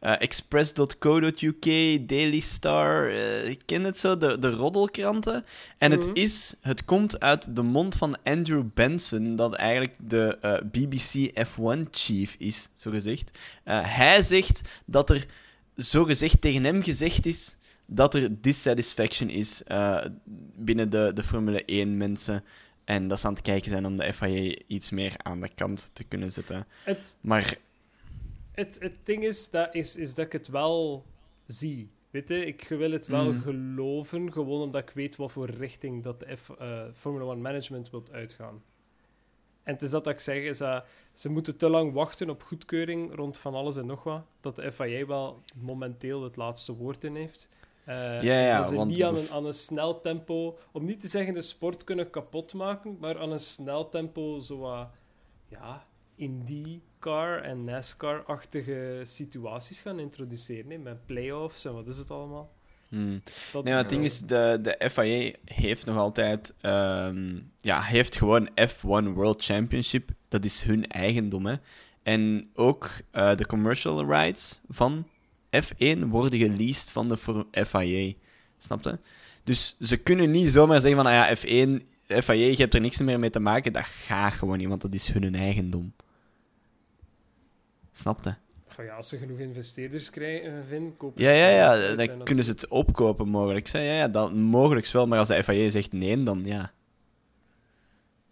eh, 0.00 0.14
express.co.uk, 0.18 2.08
Daily 2.08 2.40
Star. 2.40 3.08
eh, 3.10 3.48
ik 3.48 3.60
ken 3.64 3.84
het 3.84 3.98
zo, 3.98 4.16
de, 4.18 4.38
de 4.38 4.50
roddelkranten. 4.50 5.44
En 5.78 5.90
Mhm. 5.90 6.00
het, 6.00 6.08
is, 6.18 6.54
het 6.60 6.84
komt 6.84 7.20
uit 7.20 7.56
de 7.56 7.62
mond 7.62 7.96
van 7.96 8.16
Andrew 8.24 8.64
Benson, 8.74 9.36
dat 9.36 9.54
eigenlijk 9.54 9.94
de 9.98 10.38
eh, 10.40 10.54
BBC 10.72 11.30
F1-chief 11.46 12.34
is, 12.38 12.68
zo 12.74 12.90
gezegd. 12.90 13.38
Eh, 13.64 13.78
hij 13.82 14.22
zegt 14.22 14.60
dat 14.84 15.10
er 15.10 15.24
zo 15.76 16.04
gezegd 16.04 16.40
tegen 16.40 16.64
hem 16.64 16.82
gezegd 16.82 17.26
is 17.26 17.54
dat 17.86 18.14
er 18.14 18.40
dissatisfaction 18.40 19.28
is 19.30 19.62
eh, 19.64 20.04
binnen 20.56 20.90
de, 20.90 21.10
de 21.14 21.22
Formule 21.22 21.64
1 21.64 21.96
mensen. 21.96 22.44
En 22.84 23.08
dat 23.08 23.20
ze 23.20 23.26
aan 23.26 23.32
het 23.32 23.42
kijken 23.42 23.70
zijn 23.70 23.86
om 23.86 23.96
de 23.96 24.12
FIA 24.14 24.56
iets 24.66 24.90
meer 24.90 25.14
aan 25.16 25.40
de 25.40 25.48
kant 25.54 25.90
te 25.92 26.04
kunnen 26.04 26.32
zetten. 26.32 26.66
Het, 26.82 27.16
Maar 27.20 27.56
het, 28.52 28.76
het 28.80 28.94
ding 29.04 29.24
is 29.24 29.50
dat, 29.50 29.74
is, 29.74 29.96
is 29.96 30.14
dat 30.14 30.24
ik 30.26 30.32
het 30.32 30.48
wel 30.48 31.04
zie. 31.46 31.88
Weet 32.10 32.28
je, 32.28 32.46
ik 32.46 32.66
wil 32.68 32.90
het 32.90 33.06
wel 33.06 33.32
Mm. 33.32 33.40
geloven, 33.40 34.32
gewoon 34.32 34.60
omdat 34.62 34.82
ik 34.82 34.90
weet 34.94 35.16
wat 35.16 35.32
voor 35.32 35.50
richting 35.50 36.02
dat 36.02 36.20
de 36.20 36.36
F, 36.36 36.50
eh, 36.50 36.82
Formula 36.94 37.24
One 37.24 37.40
Management 37.40 37.90
wilt 37.90 38.12
uitgaan. 38.12 38.62
En 39.62 39.72
het 39.72 39.82
is 39.82 39.90
dat 39.90 40.04
dat 40.04 40.12
ik 40.12 40.20
zeg, 40.20 40.42
is 40.42 40.58
dat 40.58 40.84
ze 41.12 41.28
moeten 41.30 41.56
te 41.56 41.68
lang 41.68 41.92
wachten 41.92 42.30
op 42.30 42.42
goedkeuring 42.42 43.14
rond 43.14 43.38
van 43.38 43.54
alles 43.54 43.76
en 43.76 43.86
nog 43.86 44.02
wat, 44.02 44.24
dat 44.40 44.56
de 44.56 44.72
FIA 44.72 45.06
wel 45.06 45.42
momenteel 45.54 46.22
het 46.22 46.36
laatste 46.36 46.72
woord 46.72 47.04
in 47.04 47.14
heeft. 47.16 47.48
Eh, 47.84 48.22
Ja, 48.22 48.40
ja, 48.40 48.56
dat 48.56 48.68
ze 48.68 48.74
want 48.74 48.90
niet 48.90 49.02
aan 49.02 49.16
een, 49.16 49.30
aan 49.30 49.46
een 49.46 49.52
snel 49.52 50.00
tempo, 50.00 50.58
om 50.72 50.84
niet 50.84 51.00
te 51.00 51.08
zeggen 51.08 51.34
de 51.34 51.42
sport 51.42 51.84
kunnen 51.84 52.10
kapot 52.10 52.54
maken, 52.54 52.96
maar 53.00 53.18
aan 53.18 53.32
een 53.32 53.40
snel 53.40 53.88
tempo 53.88 54.38
zo 54.38 54.58
wat, 54.58 54.88
ja, 55.48 55.86
IndyCar 56.16 57.42
en 57.42 57.64
NASCAR-achtige 57.64 59.00
situaties 59.04 59.80
gaan 59.80 59.98
introduceren, 60.00 60.70
hè, 60.70 60.78
met 60.78 61.06
playoffs 61.06 61.64
en 61.64 61.74
wat 61.74 61.86
is 61.86 61.98
het 61.98 62.10
allemaal. 62.10 62.50
hmm. 62.88 63.22
Dat 63.52 63.64
Nee, 63.64 63.72
maar 63.72 63.82
het 63.82 63.90
ding 63.90 64.00
eh, 64.02 64.06
is, 64.06 64.20
de, 64.20 64.58
de 64.62 64.90
FIA 64.90 65.32
heeft 65.44 65.86
nog 65.86 65.96
altijd... 65.96 66.54
ehm, 66.60 67.38
ja, 67.60 67.80
heeft 67.82 68.16
gewoon 68.16 68.48
F1 68.48 69.12
World 69.14 69.44
Championship. 69.44 70.10
Dat 70.28 70.44
is 70.44 70.62
hun 70.62 70.86
eigendom, 70.86 71.46
hè. 71.46 71.54
En 72.02 72.50
ook 72.54 72.90
eh, 73.10 73.36
de 73.36 73.46
commercial 73.46 74.04
rights 74.04 74.60
van 74.68 75.06
F1 75.62 75.98
worden 76.08 76.38
geleased 76.38 76.90
van 76.90 77.08
de 77.08 77.16
FIA. 77.66 78.12
Snap 78.58 78.84
je? 78.84 78.98
Dus 79.44 79.76
ze 79.80 79.96
kunnen 79.96 80.30
niet 80.30 80.50
zomaar 80.50 80.80
zeggen 80.80 81.02
van, 81.02 81.12
ah 81.12 81.12
ja, 81.12 81.36
F1, 81.36 81.82
FIA, 82.24 82.32
je 82.32 82.56
hebt 82.56 82.74
er 82.74 82.80
niks 82.80 83.00
meer 83.00 83.18
mee 83.18 83.30
te 83.30 83.40
maken. 83.40 83.72
Dat 83.72 83.84
gaat 83.84 84.32
gewoon 84.32 84.58
niet, 84.58 84.68
want 84.68 84.82
dat 84.82 84.94
is 84.94 85.12
hun 85.12 85.34
eigendom. 85.34 85.92
Snap 87.92 88.24
je? 88.24 88.34
oh 88.78 88.84
ja, 88.84 88.94
als 88.94 89.08
ze 89.08 89.18
genoeg 89.18 89.38
investeerders 89.38 90.10
krijgen, 90.10 90.64
vinden, 90.68 90.96
kopen 90.96 91.22
Ja, 91.22 91.30
ze 91.30 91.36
ja, 91.36 91.48
ja, 91.48 91.68
uit 91.70 91.98
dan 91.98 92.08
en 92.08 92.24
kunnen 92.24 92.44
ze 92.44 92.50
het 92.50 92.68
opkopen 92.68 93.28
mogelijk. 93.28 93.66
Ja, 93.66 93.80
ja, 93.80 94.08
dat 94.08 94.34
mogelijk 94.34 94.86
wel, 94.86 95.06
maar 95.06 95.18
als 95.18 95.28
de 95.28 95.44
FIA 95.44 95.70
zegt 95.70 95.92
nee, 95.92 96.22
dan 96.22 96.42
ja. 96.44 96.72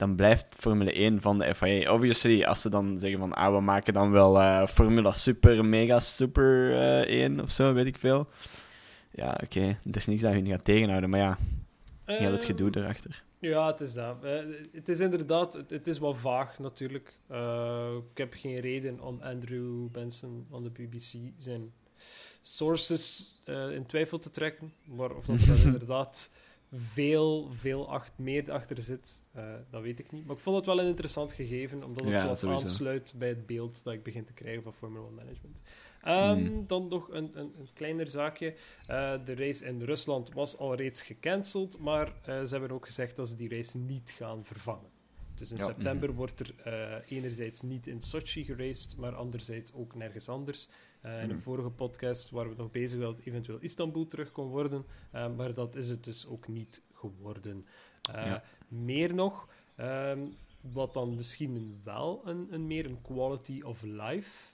Dan 0.02 0.16
blijft 0.16 0.56
Formule 0.58 0.92
1 0.92 1.20
van 1.20 1.38
de 1.38 1.54
FIA. 1.54 1.92
Obviously, 1.92 2.44
als 2.44 2.60
ze 2.60 2.70
dan 2.70 2.98
zeggen 2.98 3.18
van 3.18 3.32
ah, 3.32 3.54
we 3.54 3.60
maken 3.60 3.92
dan 3.92 4.10
wel 4.10 4.40
eh, 4.40 4.66
Formula 4.66 5.12
Super, 5.12 5.64
Mega 5.64 5.98
Super 5.98 6.74
eh 6.74 7.22
1 7.22 7.40
of 7.40 7.50
zo, 7.50 7.72
weet 7.74 7.86
ik 7.86 7.98
veel. 7.98 8.26
Ja, 9.10 9.38
oké. 9.42 9.60
Er 9.60 9.96
is 9.96 10.06
niks 10.06 10.20
dat 10.20 10.34
je 10.34 10.46
gaat 10.46 10.64
tegenhouden, 10.64 11.10
maar 11.10 11.20
ja, 11.20 11.38
heel 12.04 12.32
het 12.32 12.40
Ehm, 12.40 12.50
gedoe 12.50 12.70
erachter. 12.76 13.22
Ja, 13.38 13.66
het 13.66 13.80
is 13.80 13.92
dat. 13.92 14.24
Eh, 14.24 14.38
het 14.72 14.88
is 14.88 15.00
inderdaad, 15.00 15.52
het, 15.52 15.70
het 15.70 15.86
is 15.86 15.98
wel 15.98 16.14
vaag 16.14 16.58
natuurlijk. 16.58 17.16
Ik 18.10 18.18
heb 18.18 18.34
geen 18.34 18.60
reden 18.60 19.00
om 19.00 19.20
Andrew 19.20 19.88
Benson 19.88 20.46
van 20.50 20.62
de 20.62 20.70
BBC 20.70 21.32
zijn 21.36 21.72
sources 22.40 23.34
in 23.72 23.86
twijfel 23.86 24.18
te 24.18 24.30
trekken. 24.30 24.72
Maar 24.84 25.10
of 25.10 25.24
dat 25.24 25.40
er 25.40 25.64
inderdaad 25.72 26.30
veel, 26.74 27.50
veel 27.54 27.90
acht, 27.90 28.12
meer 28.18 28.52
achter 28.52 28.82
zit, 28.82 29.22
eh, 29.32 29.44
dat 29.70 29.82
weet 29.82 29.98
ik 29.98 30.12
niet. 30.12 30.26
Maar 30.26 30.36
ik 30.36 30.42
vond 30.42 30.56
het 30.56 30.66
wel 30.66 30.80
een 30.80 30.86
interessant 30.86 31.32
gegeven, 31.32 31.84
omdat 31.84 32.04
het 32.04 32.12
Ja, 32.12 32.34
sowieso. 32.34 32.64
aansluit 32.64 33.14
bij 33.16 33.28
het 33.28 33.46
beeld 33.46 33.84
dat 33.84 33.92
ik 33.92 34.02
begin 34.02 34.24
te 34.24 34.32
krijgen 34.32 34.62
van 34.62 34.72
Formula 34.74 35.04
1 35.06 35.14
Management. 35.14 35.60
Ehm, 36.02 36.38
Mm. 36.42 36.66
Dan 36.66 36.88
nog 36.88 37.08
een, 37.10 37.30
een, 37.34 37.52
een 37.58 37.68
kleiner 37.74 38.08
zaakje. 38.08 38.54
Eh, 38.86 39.14
de 39.24 39.34
race 39.34 39.64
in 39.64 39.82
Rusland 39.82 40.32
was 40.32 40.58
al 40.58 40.74
reeds 40.74 41.02
gecanceld, 41.02 41.78
maar 41.78 42.06
eh, 42.24 42.42
ze 42.42 42.48
hebben 42.50 42.70
ook 42.70 42.86
gezegd 42.86 43.16
dat 43.16 43.28
ze 43.28 43.36
die 43.36 43.48
race 43.48 43.78
niet 43.78 44.10
gaan 44.16 44.44
vervangen. 44.44 44.90
Dus 45.34 45.50
in 45.50 45.56
Ja. 45.56 45.64
september 45.64 46.12
wordt 46.14 46.40
er 46.40 46.54
enerzijds 47.06 47.62
niet 47.62 47.86
in 47.86 48.00
Sochi 48.00 48.44
geraced, 48.44 48.96
maar 48.96 49.14
anderzijds 49.14 49.72
ook 49.72 49.94
nergens 49.94 50.28
anders. 50.28 50.68
Eh, 51.02 51.12
in 51.22 51.30
een 51.30 51.34
Mhm. 51.36 51.38
vorige 51.44 51.70
podcast 51.70 52.30
waren 52.30 52.50
we 52.50 52.56
nog 52.56 52.70
bezig 52.72 53.00
dat 53.00 53.16
het 53.16 53.26
eventueel 53.26 53.58
Istanbul 53.60 54.06
terug 54.06 54.32
kon 54.32 54.48
worden, 54.48 54.84
eh, 55.10 55.34
maar 55.36 55.54
dat 55.54 55.76
is 55.76 55.88
het 55.88 56.04
dus 56.04 56.26
ook 56.26 56.48
niet 56.48 56.82
geworden. 56.94 57.66
Eh, 58.12 58.26
Ja. 58.26 58.42
Meer 58.68 59.14
nog, 59.14 59.48
ehm, 59.76 60.20
wat 60.60 60.94
dan 60.94 61.14
misschien 61.14 61.80
wel 61.84 62.22
een, 62.24 62.46
een 62.50 62.66
meer 62.66 62.86
een 62.86 63.02
quality 63.02 63.60
of 63.62 63.82
life 63.82 64.50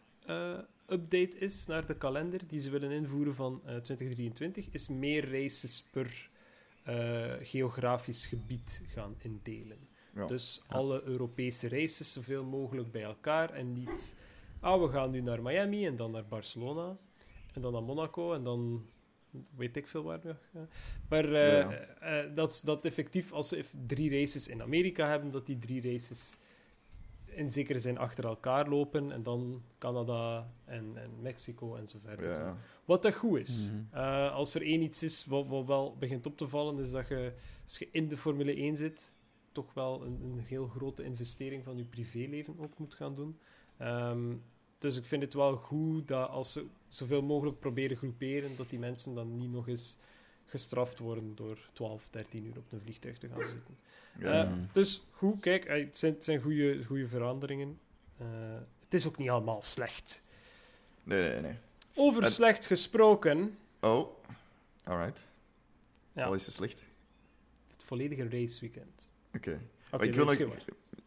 update 0.86 1.38
is 1.38 1.66
naar 1.66 1.86
de 1.86 1.94
kalender 1.96 2.40
die 2.46 2.60
ze 2.60 2.70
willen 2.70 2.90
invoeren 2.90 3.34
van 3.34 3.60
eh, 3.64 3.76
2023, 3.76 4.68
is 4.70 4.88
meer 4.88 5.30
races 5.32 5.82
per 5.90 6.28
geografisch 7.42 8.26
gebied 8.26 8.82
gaan 8.88 9.14
indelen. 9.18 9.78
Ja. 10.14 10.26
Dus 10.26 10.62
alle 10.68 11.02
Europese 11.02 11.68
races 11.68 12.12
zoveel 12.12 12.44
mogelijk 12.44 12.90
bij 12.90 13.02
elkaar 13.02 13.50
en 13.50 13.72
niet, 13.72 14.16
ah, 14.60 14.80
we 14.82 14.88
gaan 14.88 15.10
nu 15.10 15.20
naar 15.20 15.42
Miami 15.42 15.86
en 15.86 15.96
dan 15.96 16.10
naar 16.10 16.26
Barcelona 16.26 16.96
en 17.54 17.60
dan 17.60 17.72
naar 17.72 17.82
Monaco 17.82 18.32
en 18.34 18.44
dan 18.44 18.86
weet 19.56 19.76
ik 19.76 19.86
veel 19.86 20.02
waar. 20.02 20.20
nog. 20.24 20.66
Maar 21.08 21.24
eh, 21.24 21.58
Ja. 21.58 21.70
eh, 21.70 22.34
dat, 22.34 22.62
dat 22.64 22.84
effectief, 22.84 23.32
als 23.32 23.48
ze 23.48 23.64
drie 23.86 24.10
races 24.10 24.48
in 24.48 24.62
Amerika 24.62 25.08
hebben, 25.08 25.30
dat 25.30 25.46
die 25.46 25.58
drie 25.58 25.82
races 25.92 26.36
in 27.24 27.50
zekere 27.50 27.80
zin 27.80 27.98
achter 27.98 28.24
elkaar 28.24 28.68
lopen 28.68 29.12
en 29.12 29.22
dan 29.22 29.62
Canada 29.78 30.50
en, 30.64 30.92
en 30.96 31.10
Mexico 31.20 31.74
en 31.76 31.88
zo 31.88 31.98
verder. 32.04 32.30
Ja. 32.30 32.56
Wat 32.84 33.02
dat 33.02 33.14
goed 33.14 33.38
is. 33.38 33.70
Mhm. 33.70 33.96
Eh, 33.98 34.32
als 34.34 34.54
er 34.54 34.62
één 34.62 34.82
iets 34.82 35.02
is 35.02 35.24
wat, 35.26 35.46
wat 35.46 35.66
wel 35.66 35.96
begint 35.98 36.26
op 36.26 36.36
te 36.36 36.48
vallen, 36.48 36.78
is 36.78 36.90
dat 36.90 37.08
je, 37.08 37.32
als 37.64 37.78
je 37.78 37.88
in 37.92 38.08
de 38.08 38.16
Formule 38.16 38.54
1 38.56 38.76
zit, 38.76 39.16
toch 39.52 39.74
wel 39.74 40.04
een, 40.04 40.20
een 40.22 40.38
heel 40.38 40.66
grote 40.66 41.04
investering 41.04 41.64
van 41.64 41.76
je 41.76 41.84
privéleven 41.84 42.58
ook 42.58 42.78
moet 42.78 42.94
gaan 42.94 43.14
doen. 43.14 43.38
Ehm, 43.78 44.34
dus 44.78 44.96
ik 44.96 45.04
vind 45.04 45.22
het 45.22 45.34
wel 45.34 45.56
goed 45.56 46.08
dat 46.08 46.28
als 46.28 46.52
ze 46.52 46.66
zoveel 46.88 47.22
mogelijk 47.22 47.58
proberen 47.58 47.96
groeperen, 47.96 48.56
dat 48.56 48.70
die 48.70 48.78
mensen 48.78 49.14
dan 49.14 49.38
niet 49.38 49.50
nog 49.50 49.68
eens 49.68 49.98
gestraft 50.46 50.98
worden 50.98 51.34
door 51.34 51.58
12, 51.72 52.08
13 52.10 52.44
uur 52.44 52.56
op 52.56 52.72
een 52.72 52.80
vliegtuig 52.80 53.18
te 53.18 53.28
gaan 53.28 53.44
zitten. 53.44 53.76
Ja. 54.18 54.44
Eh, 54.44 54.52
dus 54.72 55.02
goed, 55.10 55.40
kijk, 55.40 55.64
eh, 55.64 55.84
het 55.84 55.98
zijn, 55.98 56.12
het 56.14 56.24
zijn 56.24 56.40
goede, 56.40 56.84
goede 56.84 57.08
veranderingen. 57.08 57.78
Eh, 58.16 58.26
het 58.84 58.94
is 58.94 59.06
ook 59.06 59.16
niet 59.18 59.28
allemaal 59.30 59.62
slecht. 59.62 60.30
Nee, 61.02 61.30
nee, 61.30 61.40
nee. 61.40 61.54
Over 61.94 62.22
En- 62.22 62.30
slecht 62.30 62.66
gesproken, 62.66 63.58
Oh, 63.80 64.08
alright. 64.84 65.24
ja, 66.12 66.26
Wat 66.28 66.34
is 66.38 66.46
het 66.46 66.54
slecht? 66.54 66.82
het 67.70 67.82
volledige 67.82 68.28
raceweekend. 68.28 69.10
Oké. 69.34 69.60
Oké, 69.92 70.04
ik 70.04 70.14
wil 70.14 70.24
nog. 70.24 70.36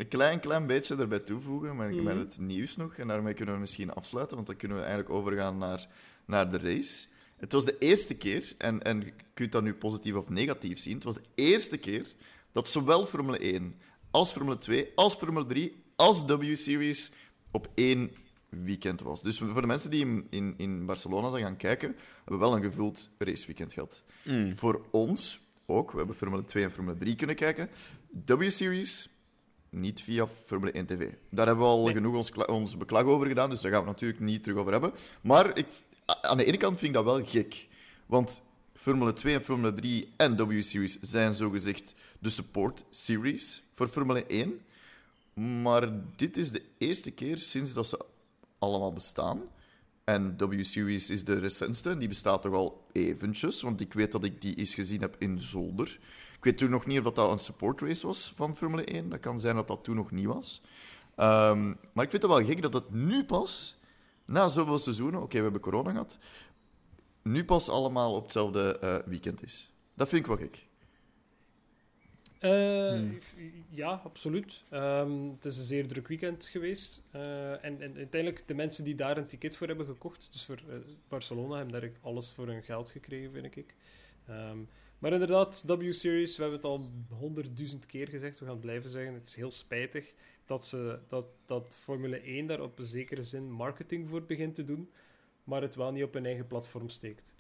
Een 0.02 0.08
klein, 0.08 0.40
klein 0.40 0.68
beetje 0.68 0.96
erbij 0.96 1.20
toevoegen, 1.20 1.76
maar 1.76 1.90
Mhm. 1.94 2.04
met 2.04 2.18
het 2.18 2.40
nieuws 2.40 2.76
nog. 2.76 2.96
En 2.96 3.08
daarmee 3.08 3.34
kunnen 3.34 3.54
we 3.56 3.60
misschien 3.62 3.94
afsluiten, 3.94 4.36
want 4.36 4.48
dan 4.48 4.56
kunnen 4.58 4.78
we 4.78 4.84
eigenlijk 4.84 5.14
overgaan 5.14 5.58
naar, 5.58 5.88
naar 6.26 6.50
de 6.50 6.58
race. 6.58 7.08
Het 7.38 7.52
was 7.52 7.66
de 7.66 7.78
eerste 7.78 8.16
keer, 8.16 8.54
en, 8.58 8.82
en 8.82 9.02
je 9.02 9.14
kunt 9.34 9.52
dat 9.52 9.64
nu 9.64 9.74
positief 9.74 10.14
of 10.14 10.30
negatief 10.30 10.80
zien, 10.80 10.94
het 10.96 11.04
was 11.04 11.16
de 11.16 11.24
eerste 11.36 11.78
keer 11.78 12.14
dat 12.52 12.68
zowel 12.68 13.06
Formule 13.06 13.38
1 13.54 13.76
als 14.12 14.32
Formule 14.32 14.58
2, 14.58 14.92
als 14.96 15.16
Formule 15.16 15.46
3, 15.46 15.84
als 15.96 16.26
W-Series 16.26 17.12
op 17.52 17.68
één 17.76 18.12
weekend 18.50 19.02
was. 19.02 19.24
Dus 19.24 19.38
voor 19.38 19.62
de 19.62 19.68
mensen 19.68 19.90
die 19.90 20.06
in, 20.06 20.28
in, 20.30 20.54
in 20.58 20.86
Barcelona 20.86 21.30
zijn 21.30 21.44
gaan 21.44 21.58
kijken, 21.58 21.88
hebben 22.16 22.34
we 22.34 22.38
wel 22.46 22.56
een 22.56 22.64
gevuld 22.64 23.10
raceweekend 23.18 23.74
gehad. 23.74 24.04
Mm. 24.24 24.56
Voor 24.56 24.86
ons 24.92 25.40
ook. 25.66 25.92
We 25.92 25.98
hebben 25.98 26.16
Formule 26.16 26.44
2 26.44 26.64
en 26.64 26.72
Formule 26.72 26.98
3 26.98 27.16
kunnen 27.16 27.36
kijken. 27.36 27.70
W-Series 28.26 29.10
niet 29.72 30.02
via 30.02 30.28
Formule 30.28 30.72
1 30.72 30.86
TV. 30.86 31.12
Daar 31.30 31.48
hebben 31.48 31.66
we 31.66 31.72
al 31.72 31.84
Nee. 31.84 31.94
genoeg 31.94 32.16
ons, 32.16 32.32
ons 32.46 32.78
beklag 32.78 33.04
over 33.04 33.28
gedaan, 33.28 33.50
dus 33.50 33.62
daar 33.62 33.72
gaan 33.72 33.84
we 33.84 33.90
het 33.90 33.96
natuurlijk 34.02 34.26
niet 34.32 34.44
terug 34.44 34.58
over 34.58 34.72
hebben. 34.72 34.92
Maar 35.22 35.58
ik, 35.58 35.68
aan 36.22 36.38
de 36.38 36.46
ene 36.46 36.58
kant 36.58 36.78
vind 36.78 36.96
ik 36.96 37.04
dat 37.04 37.14
wel 37.16 37.26
gek. 37.26 37.68
Want 38.06 38.42
Formule 38.74 39.14
2 39.14 39.34
en 39.34 39.42
Formule 39.42 39.74
3 39.74 40.14
en 40.18 40.48
W-Series 40.48 41.00
zijn 41.02 41.34
zogezegd 41.34 41.96
de 42.20 42.30
support 42.30 42.84
series 42.90 43.64
voor 43.72 43.88
Formule 43.88 44.26
1. 44.26 44.60
Maar 45.62 45.90
dit 46.16 46.38
is 46.38 46.52
de 46.52 46.62
eerste 46.78 47.12
keer 47.12 47.38
sinds 47.38 47.74
dat 47.74 47.88
ze 47.88 48.06
allemaal 48.60 48.94
bestaan. 48.94 49.42
En 50.04 50.38
W-Series 50.38 51.10
is 51.10 51.24
de 51.24 51.40
recentste. 51.40 51.90
en 51.90 52.00
Die 52.00 52.08
bestaat 52.08 52.42
toch 52.42 52.54
al 52.54 52.86
eventjes, 52.92 53.62
want 53.62 53.82
ik 53.82 53.94
weet 53.94 54.12
dat 54.12 54.24
ik 54.24 54.42
die 54.42 54.56
eens 54.56 54.74
gezien 54.74 55.02
heb 55.02 55.16
in 55.20 55.40
Zolder. 55.40 56.00
Ik 56.42 56.48
weet 56.48 56.58
toen 56.58 56.70
nog 56.70 56.86
niet 56.86 56.98
of 56.98 57.04
dat, 57.04 57.16
dat 57.16 57.32
een 57.32 57.40
support 57.40 57.82
race 57.82 58.08
was 58.08 58.34
van 58.36 58.56
Formule 58.56 58.84
1. 58.84 59.10
Dat 59.10 59.20
kan 59.20 59.40
zijn 59.40 59.56
dat 59.56 59.68
dat 59.68 59.84
toen 59.84 59.96
nog 59.96 60.12
niet 60.12 60.26
was. 60.26 60.62
Ehm, 61.16 61.68
maar 61.68 62.04
ik 62.04 62.10
vind 62.10 62.22
het 62.22 62.32
wel 62.32 62.46
gek 62.46 62.62
dat 62.62 62.74
het 62.74 62.92
nu 62.92 63.26
pas, 63.26 63.80
na 64.26 64.48
zoveel 64.48 64.80
seizoenen, 64.80 65.22
oké, 65.22 65.38
we 65.38 65.44
hebben 65.44 65.62
corona 65.62 65.92
gehad, 65.92 66.20
nu 67.22 67.46
pas 67.46 67.70
allemaal 67.70 68.16
op 68.16 68.24
hetzelfde 68.24 68.80
eh, 68.80 68.98
weekend 69.06 69.44
is. 69.44 69.72
Dat 69.94 70.10
vind 70.10 70.22
ik 70.22 70.28
wel 70.28 70.38
gek. 70.38 70.66
Eh, 72.40 72.90
Hmm. 72.90 73.20
Ja, 73.70 74.02
absoluut. 74.04 74.64
Ehm, 74.70 75.30
het 75.30 75.46
is 75.46 75.58
een 75.58 75.64
zeer 75.64 75.88
druk 75.88 76.08
weekend 76.08 76.46
geweest. 76.46 77.04
Eh, 77.12 77.52
en, 77.52 77.82
en 77.82 77.96
uiteindelijk, 77.96 78.44
de 78.46 78.54
mensen 78.54 78.84
die 78.84 78.96
daar 78.96 79.18
een 79.18 79.28
ticket 79.28 79.56
voor 79.56 79.68
hebben 79.68 79.86
gekocht, 79.86 80.28
dus 80.32 80.46
voor 80.46 80.60
Barcelona, 81.08 81.56
hebben 81.56 81.82
daar 81.82 81.92
alles 82.02 82.34
voor 82.34 82.48
hun 82.48 82.64
geld 82.64 82.90
gekregen, 82.90 83.32
vind 83.32 83.56
ik. 83.56 83.76
Ehm, 84.28 84.58
maar 85.02 85.14
inderdaad, 85.14 85.64
W-Series, 85.68 86.36
we 86.36 86.42
hebben 86.42 86.60
het 86.62 86.70
al 86.70 86.92
honderdduizend 87.10 87.86
keer 87.86 88.08
gezegd, 88.08 88.40
we 88.40 88.46
gaan 88.46 88.54
het 88.54 88.64
blijven 88.64 88.90
zeggen. 88.90 89.14
Het 89.14 89.28
is 89.28 89.36
heel 89.36 89.52
spijtig 89.52 90.14
dat, 90.46 90.66
ze, 90.66 91.00
dat, 91.08 91.26
dat 91.46 91.76
Formule 91.80 92.18
1 92.20 92.48
daar 92.48 92.62
op 92.62 92.80
een 92.80 92.86
zekere 92.86 93.24
zin 93.24 93.52
marketing 93.52 94.10
voor 94.10 94.24
begint 94.24 94.56
te 94.56 94.64
doen, 94.66 94.90
maar 95.44 95.62
het 95.62 95.76
wel 95.76 95.92
niet 95.92 96.04
op 96.04 96.14
hun 96.14 96.26
eigen 96.26 96.48
platform 96.48 96.90
steekt. 96.90 97.34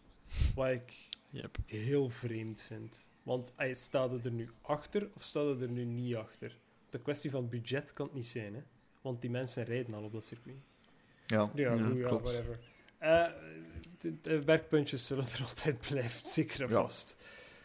Wat 0.55 0.69
ik 0.69 1.09
Yep. 1.29 1.57
heel 1.65 2.09
vreemd 2.09 2.61
vind. 2.61 3.09
Want 3.23 3.53
hij 3.55 3.73
staat 3.73 4.25
er 4.25 4.31
nu 4.31 4.49
achter 4.61 5.09
of 5.15 5.23
staat 5.23 5.61
er 5.61 5.69
nu 5.69 5.83
niet 5.83 6.15
achter? 6.15 6.57
De 6.89 6.99
kwestie 6.99 7.29
van 7.31 7.49
budget 7.49 7.93
kan 7.93 8.05
het 8.05 8.15
niet 8.15 8.27
zijn, 8.27 8.53
hè? 8.55 8.61
Want 9.01 9.21
die 9.21 9.29
mensen 9.29 9.63
rijden 9.63 9.93
al 9.93 10.03
op 10.03 10.11
dat 10.11 10.25
circuit. 10.25 10.55
Ja. 11.27 11.51
Ja, 11.55 11.73
Ja, 11.73 11.83
goed, 11.87 11.97
ja 11.97 12.07
klopt. 12.07 12.23
whatever. 12.23 12.59
Eh, 12.97 13.25
de, 13.99 14.21
de 14.21 14.43
werkpuntjes 14.43 15.05
zullen 15.05 15.25
er 15.25 15.43
altijd 15.49 15.79
blijven, 15.79 16.29
zeker 16.29 16.61
en 16.61 16.69
Ja. 16.69 16.87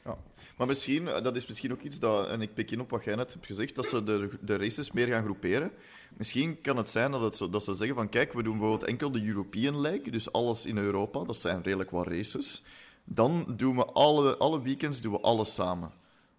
Vast. 0.06 0.20
Maar 0.56 0.66
misschien, 0.66 1.08
eh, 1.08 1.22
dat 1.22 1.36
is 1.36 1.46
misschien 1.46 1.72
ook 1.72 1.82
iets 1.82 1.98
dat, 1.98 2.28
en 2.28 2.40
ik 2.40 2.54
pik 2.54 2.70
in 2.70 2.80
op 2.80 2.90
wat 2.90 3.04
jij 3.04 3.14
net 3.14 3.32
hebt 3.32 3.46
gezegd, 3.46 3.74
dat 3.74 3.86
ze 3.86 4.02
de, 4.02 4.30
de 4.40 4.56
races 4.56 4.92
meer 4.92 5.06
gaan 5.06 5.24
groeperen. 5.24 5.70
Misschien 6.16 6.60
kan 6.60 6.76
het 6.76 6.90
zijn 6.90 7.10
dat, 7.10 7.20
het 7.20 7.36
zo, 7.36 7.50
dat 7.50 7.64
ze 7.64 7.74
zeggen 7.74 7.96
van, 7.96 8.08
kijk, 8.08 8.32
we 8.32 8.42
doen 8.42 8.58
bijvoorbeeld 8.58 8.90
enkel 8.90 9.10
de 9.10 9.26
European 9.26 9.80
League, 9.80 10.10
dus 10.10 10.32
alles 10.32 10.66
in 10.66 10.76
Europa, 10.76 11.24
dat 11.24 11.36
zijn 11.36 11.62
redelijk 11.62 11.90
wat 11.90 12.06
races. 12.06 12.62
Dan 13.04 13.54
doen 13.56 13.76
we 13.76 13.84
alle, 13.84 14.36
alle 14.36 14.62
weekends 14.62 15.00
doen 15.00 15.12
we 15.12 15.20
alles 15.20 15.54
samen. 15.54 15.90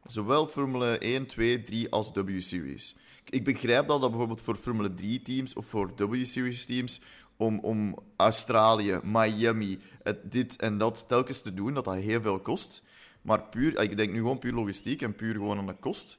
Zowel 0.05 0.47
Formule 0.47 0.97
1, 0.97 1.25
2, 1.25 1.63
3 1.63 1.91
als 1.91 2.11
W-Series. 2.11 2.95
Ik 3.29 3.43
begrijp 3.43 3.87
dat 3.87 4.01
dat 4.01 4.09
bijvoorbeeld 4.09 4.41
voor 4.41 4.55
Formule 4.55 4.89
3-teams 4.89 5.53
of 5.53 5.65
voor 5.65 5.91
W-Series 5.95 6.65
teams 6.65 7.01
om, 7.37 7.59
om 7.59 7.95
Australië, 8.15 8.99
Miami, 9.03 9.79
dit 10.23 10.55
en 10.55 10.77
dat 10.77 11.05
telkens 11.07 11.41
te 11.41 11.53
doen, 11.53 11.73
dat 11.73 11.85
dat 11.85 11.95
heel 11.95 12.21
veel 12.21 12.39
kost. 12.39 12.83
Maar 13.27 13.43
puur, 13.43 13.81
ik 13.81 13.97
denk 13.97 14.11
nu 14.11 14.17
gewoon 14.17 14.37
puur 14.37 14.53
logistiek 14.53 15.01
en 15.01 15.15
puur 15.15 15.33
gewoon 15.33 15.57
aan 15.57 15.65
de 15.65 15.73
kost, 15.79 16.17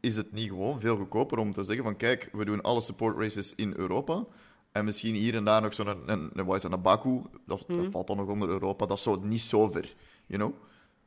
is 0.00 0.16
het 0.16 0.32
niet 0.32 0.48
gewoon 0.48 0.80
veel 0.80 0.96
goedkoper 0.96 1.38
om 1.38 1.52
te 1.52 1.62
zeggen 1.62 1.84
van 1.84 1.96
kijk, 1.96 2.28
we 2.32 2.44
doen 2.44 2.60
alle 2.62 2.80
support 2.80 3.16
races 3.18 3.54
in 3.54 3.74
Europa 3.76 4.24
en 4.72 4.84
misschien 4.84 5.14
hier 5.14 5.34
en 5.34 5.44
daar 5.44 5.62
nog 5.62 5.74
zo'n 5.74 5.86
een, 5.86 6.08
een, 6.08 6.30
een, 6.34 6.44
wat 6.44 6.56
is 6.56 6.62
dat, 6.62 6.72
een 6.72 6.82
Baku, 6.82 7.22
dat, 7.46 7.58
dat 7.66 7.68
Mhm. 7.68 7.90
valt 7.90 8.06
dan 8.06 8.16
nog 8.16 8.28
onder 8.28 8.48
Europa, 8.48 8.86
dat 8.86 8.96
is 8.96 9.02
zo 9.02 9.16
niet 9.16 9.40
zo 9.40 9.68
ver, 9.70 9.94
you 10.26 10.38
know? 10.40 10.54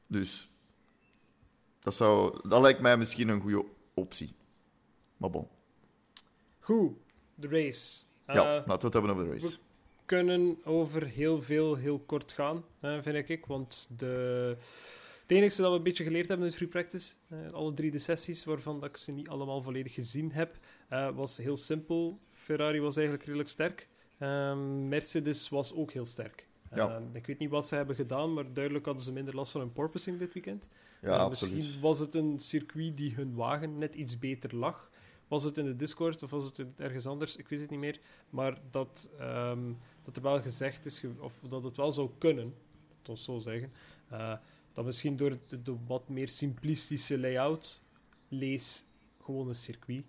Dus 0.07 0.49
dat, 1.79 1.93
zou, 1.95 2.39
dat 2.49 2.61
lijkt 2.61 2.79
mij 2.81 2.97
misschien 2.97 3.27
een 3.29 3.41
goede 3.41 3.65
optie. 3.93 4.33
Maar 5.17 5.29
bon. 5.29 5.47
Goed, 6.59 6.91
de 7.35 7.47
race. 7.47 8.03
Ja, 8.25 8.33
Eh, 8.33 8.43
laten 8.45 8.65
we 8.65 8.71
het 8.85 8.93
hebben 8.93 9.11
over 9.11 9.23
de 9.25 9.31
race. 9.31 9.57
kunnen 10.05 10.57
over 10.63 11.03
heel 11.05 11.41
veel 11.41 11.75
heel 11.75 11.99
kort 11.99 12.31
gaan, 12.31 12.63
vind 13.01 13.29
ik. 13.29 13.45
Want 13.45 13.89
de, 13.97 14.57
het 15.23 15.31
enige 15.31 15.61
dat 15.61 15.71
we 15.71 15.77
een 15.77 15.83
beetje 15.83 16.03
geleerd 16.03 16.27
hebben 16.27 16.47
in 16.47 16.53
free 16.53 16.67
practice, 16.67 17.13
eh, 17.27 17.51
alle 17.51 17.73
drie 17.73 17.91
de 17.91 17.97
sessies, 17.97 18.43
waarvan 18.43 18.79
dat 18.79 18.89
ik 18.89 18.97
ze 18.97 19.11
niet 19.11 19.29
allemaal 19.29 19.61
volledig 19.61 19.93
gezien 19.93 20.31
heb, 20.31 20.55
eh, 20.87 21.09
was 21.15 21.37
heel 21.37 21.57
simpel. 21.57 22.17
Ferrari 22.31 22.79
was 22.79 22.95
eigenlijk 22.95 23.25
redelijk 23.25 23.49
sterk. 23.49 23.87
Ehm, 24.17 24.87
Mercedes 24.87 25.49
was 25.49 25.73
ook 25.73 25.91
heel 25.91 26.05
sterk. 26.05 26.47
Ja. 26.75 26.89
Ehm, 26.95 27.03
ik 27.15 27.25
weet 27.25 27.39
niet 27.39 27.49
wat 27.49 27.67
ze 27.67 27.75
hebben 27.75 27.95
gedaan, 27.95 28.33
maar 28.33 28.53
duidelijk 28.53 28.85
hadden 28.85 29.03
ze 29.03 29.11
minder 29.11 29.35
last 29.35 29.51
van 29.51 29.61
hun 29.61 29.71
porpoising 29.71 30.19
dit 30.19 30.33
weekend. 30.33 30.67
Ja, 31.01 31.19
Eh. 31.19 31.29
Misschien 31.29 31.81
was 31.81 31.99
het 31.99 32.15
een 32.15 32.39
circuit 32.39 32.97
die 32.97 33.13
hun 33.13 33.35
wagen 33.35 33.77
net 33.77 33.95
iets 33.95 34.19
beter 34.19 34.55
lag. 34.55 34.89
Was 35.27 35.43
het 35.43 35.57
in 35.57 35.65
de 35.65 35.75
Discord 35.75 36.23
of 36.23 36.29
was 36.29 36.43
het 36.43 36.65
ergens 36.77 37.05
anders? 37.07 37.35
Ik 37.35 37.47
weet 37.47 37.59
het 37.59 37.69
niet 37.69 37.79
meer. 37.79 37.99
Maar 38.29 38.57
dat, 38.71 39.09
ehm, 39.19 39.71
dat 40.03 40.15
er 40.15 40.21
wel 40.21 40.41
gezegd 40.41 40.85
is, 40.85 41.03
of 41.19 41.33
dat 41.49 41.63
het 41.63 41.77
wel 41.77 41.91
zou 41.91 42.09
kunnen, 42.17 42.53
ons 43.07 43.23
zo 43.23 43.39
zeggen, 43.39 43.71
dat 44.73 44.85
misschien 44.85 45.17
door 45.17 45.37
de, 45.49 45.61
de 45.61 45.75
wat 45.87 46.09
meer 46.09 46.29
simplistische 46.29 47.19
layout, 47.19 47.81
lees 48.27 48.85
gewoon 49.21 49.47
een 49.47 49.55
circuit. 49.55 50.05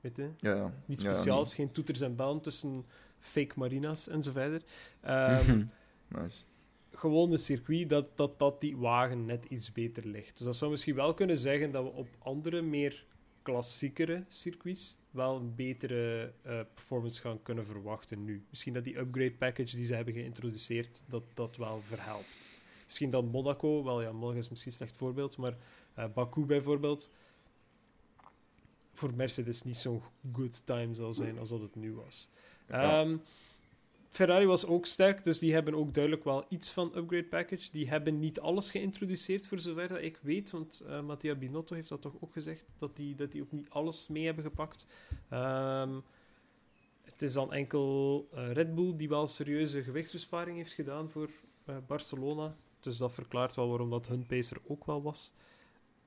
Weet 0.00 0.16
je? 0.16 0.30
Ja, 0.36 0.54
ja. 0.54 0.72
Niet 0.86 1.02
Ja, 1.02 1.12
speciaals, 1.12 1.54
geen 1.54 1.72
toeters 1.72 2.00
en 2.00 2.16
bellen 2.16 2.40
tussen 2.40 2.84
fake 3.18 3.52
marinas 3.56 4.08
en 4.08 4.22
zo 4.22 4.30
verder. 4.32 4.62
Ehm, 5.00 5.64
Nice. 6.08 6.42
gewoon 6.92 7.32
een 7.32 7.38
circuit 7.38 7.88
dat, 7.88 8.16
dat, 8.16 8.38
dat 8.38 8.60
die 8.60 8.76
wagen 8.76 9.24
net 9.26 9.44
iets 9.44 9.72
beter 9.72 10.06
ligt. 10.06 10.36
Dus 10.36 10.46
dat 10.46 10.56
zou 10.56 10.70
misschien 10.70 10.94
wel 10.94 11.14
kunnen 11.14 11.36
zeggen 11.38 11.70
dat 11.70 11.82
we 11.84 11.90
op 11.90 12.08
andere, 12.18 12.62
meer 12.62 13.04
klassiekere 13.42 14.24
circuits 14.28 14.98
wel 15.10 15.36
een 15.36 15.54
betere 15.54 16.32
eh, 16.42 16.60
performance 16.74 17.20
gaan 17.20 17.42
kunnen 17.42 17.66
verwachten 17.66 18.24
nu. 18.24 18.44
Misschien 18.50 18.72
dat 18.72 18.84
die 18.84 18.98
upgrade 18.98 19.32
package 19.32 19.76
die 19.76 19.86
ze 19.86 19.94
hebben 19.94 20.14
geïntroduceerd, 20.14 21.02
dat 21.06 21.22
dat 21.34 21.56
wel 21.56 21.80
verhelpt. 21.82 22.52
Misschien 22.94 23.20
dan 23.20 23.30
Monaco, 23.30 23.84
wel 23.84 24.02
ja, 24.02 24.12
Monaco 24.12 24.38
is 24.38 24.48
misschien 24.48 24.70
een 24.70 24.76
slecht 24.76 24.96
voorbeeld, 24.96 25.36
maar 25.36 25.56
eh, 25.94 26.04
Baku 26.14 26.46
bijvoorbeeld, 26.46 27.10
voor 28.92 29.14
Mercedes 29.14 29.62
niet 29.62 29.76
zo'n 29.76 30.02
good 30.32 30.66
time 30.66 30.94
zal 30.94 31.12
zijn 31.12 31.38
als 31.38 31.48
dat 31.48 31.60
het 31.60 31.74
nu 31.74 31.94
was. 31.94 32.28
Ja. 32.68 33.00
Ehm, 33.00 33.16
Ferrari 34.08 34.46
was 34.46 34.66
ook 34.66 34.86
sterk, 34.86 35.24
dus 35.24 35.38
die 35.38 35.52
hebben 35.52 35.74
ook 35.74 35.94
duidelijk 35.94 36.24
wel 36.24 36.44
iets 36.48 36.72
van 36.72 36.92
upgrade 36.96 37.24
package. 37.24 37.70
Die 37.70 37.88
hebben 37.88 38.18
niet 38.18 38.40
alles 38.40 38.70
geïntroduceerd, 38.70 39.46
voor 39.46 39.58
zover 39.58 39.88
dat 39.88 40.02
ik 40.02 40.18
weet. 40.22 40.50
Want 40.50 40.82
eh 40.86 41.00
Mattia 41.00 41.34
Binotto 41.34 41.74
heeft 41.74 41.88
dat 41.88 42.02
toch 42.02 42.14
ook 42.20 42.32
gezegd, 42.32 42.64
dat 42.78 42.96
die, 42.96 43.14
dat 43.14 43.32
die 43.32 43.42
ook 43.42 43.52
niet 43.52 43.70
alles 43.70 44.08
mee 44.08 44.24
hebben 44.24 44.44
gepakt. 44.44 44.86
Ehm, 45.28 45.94
het 47.02 47.22
is 47.22 47.32
dan 47.32 47.52
enkel 47.52 48.28
eh, 48.32 48.52
Red 48.52 48.74
Bull 48.74 48.96
die 48.96 49.08
wel 49.08 49.26
serieuze 49.26 49.82
gewichtsbesparing 49.82 50.56
heeft 50.56 50.72
gedaan 50.72 51.10
voor 51.10 51.30
Barcelona. 51.86 52.56
Dus 52.84 52.96
dat 52.96 53.12
verklaart 53.12 53.54
wel 53.54 53.68
waarom 53.68 53.90
dat 53.90 54.06
hun 54.06 54.26
pacer 54.26 54.56
ook 54.66 54.84
wel 54.84 55.02
was. 55.02 55.32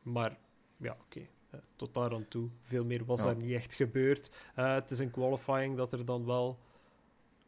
Maar 0.02 0.38
ja, 0.78 0.98
oké. 1.06 1.28
eh, 1.50 1.60
tot 1.76 1.94
daar 1.94 2.14
aan 2.14 2.28
toe. 2.28 2.50
Veel 2.62 2.86
meer 2.86 3.06
was 3.06 3.20
Ja. 3.20 3.26
daar 3.26 3.36
niet 3.38 3.52
echt 3.52 3.74
gebeurd. 3.74 4.32
Eh, 4.56 4.74
het 4.74 4.92
is 4.92 5.00
een 5.00 5.12
qualifying 5.12 5.78
dat 5.78 5.92
er 5.94 6.06
dan 6.06 6.26
wel 6.26 6.58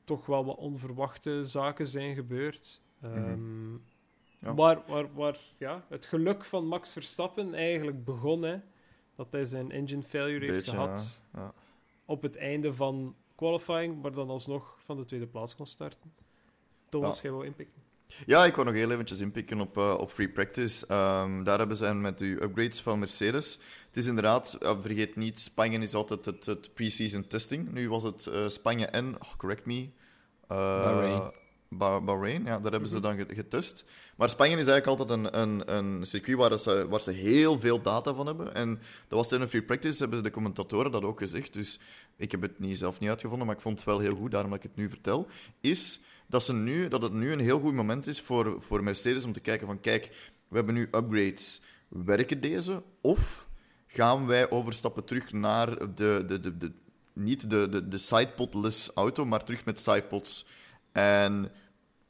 toch 0.04 0.26
wel 0.26 0.46
wat 0.46 0.56
onverwachte 0.58 1.44
zaken 1.44 1.88
zijn 1.88 2.16
gebeurd. 2.16 2.82
Ehm, 3.02 3.72
Ja. 4.42 4.54
waar, 4.54 4.84
waar, 4.88 5.14
waar 5.14 5.40
ja, 5.58 5.86
het 5.90 6.06
geluk 6.06 6.46
van 6.46 6.66
Max 6.68 6.92
Verstappen 6.92 7.54
eigenlijk 7.54 8.06
begon. 8.06 8.42
Hè, 8.42 8.58
dat 9.16 9.28
hij 9.32 9.46
zijn 9.46 9.72
engine 9.72 10.04
failure 10.04 10.46
heeft 10.46 10.70
gehad 10.70 11.24
ja. 11.34 11.54
Op 12.06 12.22
het 12.22 12.36
einde 12.38 12.74
van 12.74 13.16
qualifying, 13.36 14.02
maar 14.02 14.12
dan 14.12 14.30
alsnog 14.30 14.76
van 14.84 14.98
de 14.98 15.06
tweede 15.06 15.28
plaats 15.28 15.56
kon 15.56 15.66
starten. 15.66 16.14
Thomas, 16.90 17.22
jij 17.22 17.32
wou 17.32 17.46
inpikken? 17.46 17.82
Ja, 18.26 18.46
ik 18.46 18.56
wou 18.56 18.68
nog 18.68 18.76
heel 18.76 18.92
eventjes 18.92 19.20
inpikken 19.20 19.60
op, 19.62 19.78
eh, 19.78 19.94
op 20.00 20.12
Free 20.12 20.30
Practice. 20.30 20.86
Ehm, 20.88 21.44
daar 21.44 21.58
hebben 21.60 21.78
ze 21.78 21.94
met 21.94 22.18
de 22.18 22.26
upgrades 22.44 22.82
van 22.82 23.00
Mercedes. 23.00 23.60
Het 23.88 23.98
is 23.98 24.08
inderdaad, 24.08 24.58
vergeet 24.82 25.16
niet, 25.16 25.40
Spanje 25.40 25.80
is 25.80 25.94
altijd 25.94 26.26
het, 26.26 26.46
het 26.46 26.74
pre-season 26.74 27.28
testing. 27.28 27.72
Nu 27.72 27.90
was 27.90 28.04
het 28.04 28.26
eh, 28.28 28.48
Spanje 28.50 28.86
en, 28.86 29.16
oh, 29.16 29.36
correct 29.38 29.66
me, 29.66 29.90
eh, 30.48 30.58
Bahrein. 30.84 31.32
Ba- 31.72 32.02
Bahrein, 32.02 32.44
ja, 32.46 32.60
daar 32.60 32.72
hebben 32.72 32.90
ze 32.90 32.98
Mhm. 33.00 33.04
dan 33.04 33.18
ge- 33.18 33.36
getest. 33.36 33.86
Maar 34.16 34.30
Spanje 34.30 34.58
is 34.58 34.68
eigenlijk 34.68 35.00
altijd 35.00 35.20
een, 35.20 35.40
een, 35.42 35.76
een 35.76 36.06
circuit 36.06 36.38
waar 36.38 36.58
ze, 36.60 36.88
waar 36.90 37.02
ze 37.02 37.12
heel 37.12 37.60
veel 37.60 37.82
data 37.82 38.14
van 38.14 38.26
hebben. 38.26 38.54
En 38.56 38.70
dat 39.08 39.18
was 39.20 39.32
in 39.32 39.42
een 39.42 39.50
free 39.50 39.64
practice, 39.64 39.98
hebben 40.04 40.24
de 40.24 40.32
commentatoren 40.32 40.92
dat 40.92 41.04
ook 41.04 41.20
gezegd. 41.20 41.54
Dus 41.54 41.80
ik 42.18 42.32
heb 42.32 42.42
het 42.42 42.60
niet, 42.60 42.78
zelf 42.78 43.00
niet 43.00 43.10
uitgevonden, 43.10 43.48
maar 43.48 43.56
ik 43.56 43.62
vond 43.62 43.78
het 43.78 43.86
wel 43.86 44.00
heel 44.00 44.16
goed, 44.16 44.32
daarom 44.32 44.50
dat 44.52 44.64
ik 44.64 44.70
het 44.70 44.76
nu 44.78 44.90
vertel. 44.90 45.28
Is 45.62 46.00
dat, 46.30 46.44
ze 46.44 46.54
nu, 46.54 46.88
dat 46.88 47.02
het 47.02 47.14
nu 47.14 47.32
een 47.32 47.40
heel 47.40 47.60
goed 47.60 47.74
moment 47.74 48.08
is 48.08 48.22
voor, 48.22 48.62
voor 48.62 48.84
Mercedes 48.84 49.26
om 49.26 49.34
te 49.34 49.40
kijken 49.40 49.68
van, 49.68 49.80
kijk, 49.80 50.32
we 50.48 50.56
hebben 50.56 50.74
nu 50.74 50.82
upgrades. 50.92 51.62
Werken 51.88 52.42
deze? 52.42 52.84
Of 53.02 53.50
gaan 53.88 54.28
wij 54.28 54.50
overstappen 54.50 55.04
terug 55.04 55.34
naar 55.34 55.96
de, 55.96 56.24
de, 56.26 56.40
de, 56.40 56.58
de, 56.58 56.72
niet 57.14 57.50
de, 57.50 57.70
de, 57.70 57.88
de 57.88 57.98
sidepodless 57.98 58.92
auto, 58.94 59.26
maar 59.26 59.44
terug 59.44 59.66
met 59.66 59.80
sidepods. 59.80 60.46
En 60.92 61.52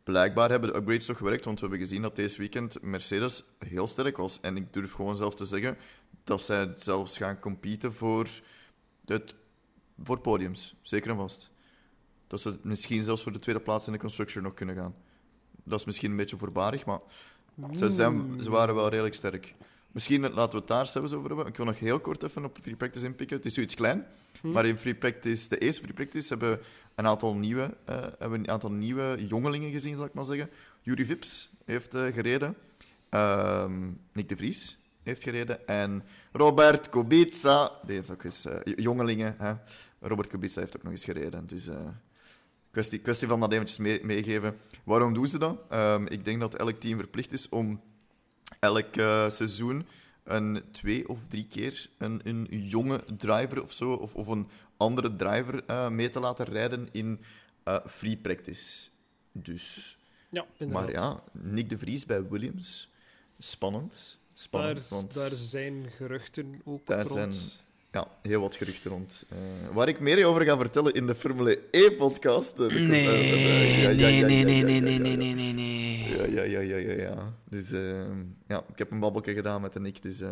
blijkbaar 0.04 0.50
hebben 0.50 0.72
de 0.72 0.78
upgrades 0.78 1.06
toch 1.06 1.18
gewerkt, 1.18 1.46
want 1.46 1.60
we 1.60 1.68
hebben 1.68 1.88
gezien 1.88 2.02
dat 2.02 2.16
deze 2.16 2.38
weekend 2.38 2.82
Mercedes 2.82 3.44
heel 3.60 3.88
sterk 3.88 4.18
was. 4.18 4.40
En 4.40 4.58
ik 4.58 4.74
durf 4.74 4.92
gewoon 4.92 5.16
zelf 5.16 5.36
te 5.36 5.46
zeggen 5.46 5.78
dat 6.24 6.42
zij 6.42 6.72
zelfs 6.76 7.18
gaan 7.18 7.40
competen 7.40 7.94
voor, 7.94 8.28
het, 9.06 9.36
voor 10.04 10.20
podiums, 10.20 10.76
zeker 10.82 11.10
en 11.10 11.18
vast. 11.18 11.52
Dat 12.30 12.42
ze 12.42 12.60
misschien 12.62 13.04
zelfs 13.04 13.24
voor 13.24 13.32
de 13.32 13.40
tweede 13.40 13.62
plaats 13.62 13.88
in 13.88 13.94
de 13.94 14.00
constructor 14.00 14.42
nog 14.42 14.54
kunnen 14.54 14.76
gaan. 14.76 14.96
Dat 15.64 15.80
is 15.80 15.86
misschien 15.86 16.12
een 16.12 16.18
beetje 16.18 16.38
voorbarig, 16.38 16.86
maar 16.86 17.00
ze, 17.74 17.90
zijn, 17.90 18.44
ze 18.44 18.50
waren 18.50 18.76
wel 18.76 18.90
redelijk 18.90 19.16
sterk. 19.16 19.56
Misschien 19.92 20.22
laten 20.22 20.52
we 20.52 20.58
het 20.58 20.68
daar 20.68 20.88
zelfs 20.88 21.14
over 21.14 21.28
hebben. 21.28 21.48
Ik 21.48 21.58
wil 21.58 21.66
nog 21.66 21.80
heel 21.80 22.00
kort 22.00 22.24
even 22.24 22.46
op 22.46 22.58
Free 22.62 22.76
Practice 22.76 23.06
inpikken. 23.06 23.38
Het 23.38 23.46
is 23.46 23.54
zoiets 23.54 23.76
klein, 23.76 24.06
Hm. 24.42 24.52
maar 24.52 24.66
in 24.66 24.78
Free 24.78 24.96
Practice, 24.96 25.50
de 25.50 25.58
eerste 25.58 25.82
Free 25.82 25.94
Practice, 25.94 26.28
hebben 26.28 26.60
een 26.96 27.08
aantal 27.08 27.36
nieuwe, 27.36 27.76
eh, 27.86 27.98
hebben 28.20 28.40
een 28.40 28.50
aantal 28.50 28.72
nieuwe 28.72 29.26
jongelingen 29.28 29.72
gezien, 29.72 29.96
zal 29.96 30.06
ik 30.06 30.14
maar 30.14 30.24
zeggen. 30.24 30.50
Yuri 30.82 31.06
Vips 31.06 31.50
heeft 31.66 31.94
eh, 31.96 32.06
gereden. 32.14 32.56
Ehm, 33.10 33.88
Nick 34.14 34.30
de 34.30 34.38
Vries 34.38 34.78
heeft 35.04 35.24
gereden. 35.24 35.68
En 35.68 36.04
Robert 36.32 36.90
Kubica, 36.90 37.72
die 37.86 37.96
heeft 37.96 38.12
ook 38.12 38.24
eens 38.24 38.46
eh, 38.46 38.56
jongelingen. 38.76 39.36
Hè. 39.38 39.54
Robert 40.00 40.28
Kubica 40.28 40.60
heeft 40.60 40.78
ook 40.78 40.84
nog 40.84 40.92
eens 40.92 41.06
gereden. 41.06 41.48
Dus 41.48 41.70
kwestie, 42.72 43.00
kwestie 43.00 43.28
van 43.28 43.40
dat 43.40 43.52
eventjes 43.54 43.78
mee- 43.78 44.04
meegeven. 44.04 44.58
Waarom 44.84 45.14
doen 45.14 45.28
ze 45.28 45.40
dat? 45.40 45.62
Ehm, 45.70 46.06
ik 46.06 46.26
denk 46.26 46.40
dat 46.40 46.56
elk 46.56 46.80
team 46.80 46.98
verplicht 46.98 47.32
is 47.32 47.50
om 47.50 47.82
elk 48.60 48.96
eh, 48.96 49.30
seizoen 49.30 49.86
een 50.24 50.64
twee 50.72 51.10
of 51.10 51.28
drie 51.28 51.48
keer 51.48 51.90
een, 51.98 52.22
een 52.24 52.48
jonge 52.50 53.04
driver 53.18 53.64
of 53.64 53.74
zo, 53.74 53.92
of, 53.94 54.16
of 54.16 54.28
een 54.28 54.48
andere 54.78 55.16
driver 55.16 55.64
eh, 55.66 55.90
mee 55.90 56.10
te 56.10 56.20
laten 56.20 56.46
rijden 56.46 56.88
in 56.92 57.20
eh, 57.64 57.78
free 57.88 58.18
practice. 58.18 58.88
Dus, 59.32 59.98
Ja, 60.30 60.46
inderdaad. 60.58 60.86
maar 60.86 60.94
ja, 60.94 61.24
Nick 61.32 61.70
de 61.70 61.78
Vries 61.78 62.06
bij 62.06 62.28
Williams, 62.30 62.90
spannend. 63.40 63.92
daar, 63.92 64.38
Spannend, 64.42 64.88
want 64.88 65.14
daar 65.14 65.30
zijn 65.32 65.86
geruchten 65.90 66.62
ook 66.64 66.86
Daar 66.86 67.06
rond. 67.08 67.36
zijn- 67.36 67.50
ja, 67.92 68.08
heel 68.22 68.42
wat 68.42 68.56
geruchten 68.56 68.92
rond. 68.92 69.26
Eh, 69.30 69.38
waar 69.74 69.88
ik 69.88 70.00
meer 70.00 70.26
over 70.26 70.42
ga 70.46 70.58
vertellen 70.58 70.94
in 70.94 71.08
de 71.08 71.16
Formule 71.16 71.60
E-podcast. 71.72 72.60
eh, 72.60 72.68
Nee, 72.68 72.88
nee, 72.88 74.24
nee, 74.24 74.44
nee, 74.44 74.64
nee, 74.64 74.64
nee, 74.64 75.00
nee, 75.00 75.10
ja. 75.12 75.16
nee, 75.16 75.34
nee, 75.34 75.54
nee. 75.54 76.18
Ja, 76.18 76.24
ja, 76.26 76.44
ja, 76.44 76.60
ja, 76.60 76.78
ja, 76.78 76.94
ja. 76.94 77.34
Dus 77.50 77.72
eh, 77.72 78.08
ja, 78.48 78.64
ik 78.72 78.78
heb 78.78 78.92
een 78.92 79.00
babbelje 79.00 79.34
gedaan 79.34 79.62
met 79.62 79.74
de 79.74 79.80
Nick, 79.80 80.02
dus 80.02 80.22
eh, 80.22 80.30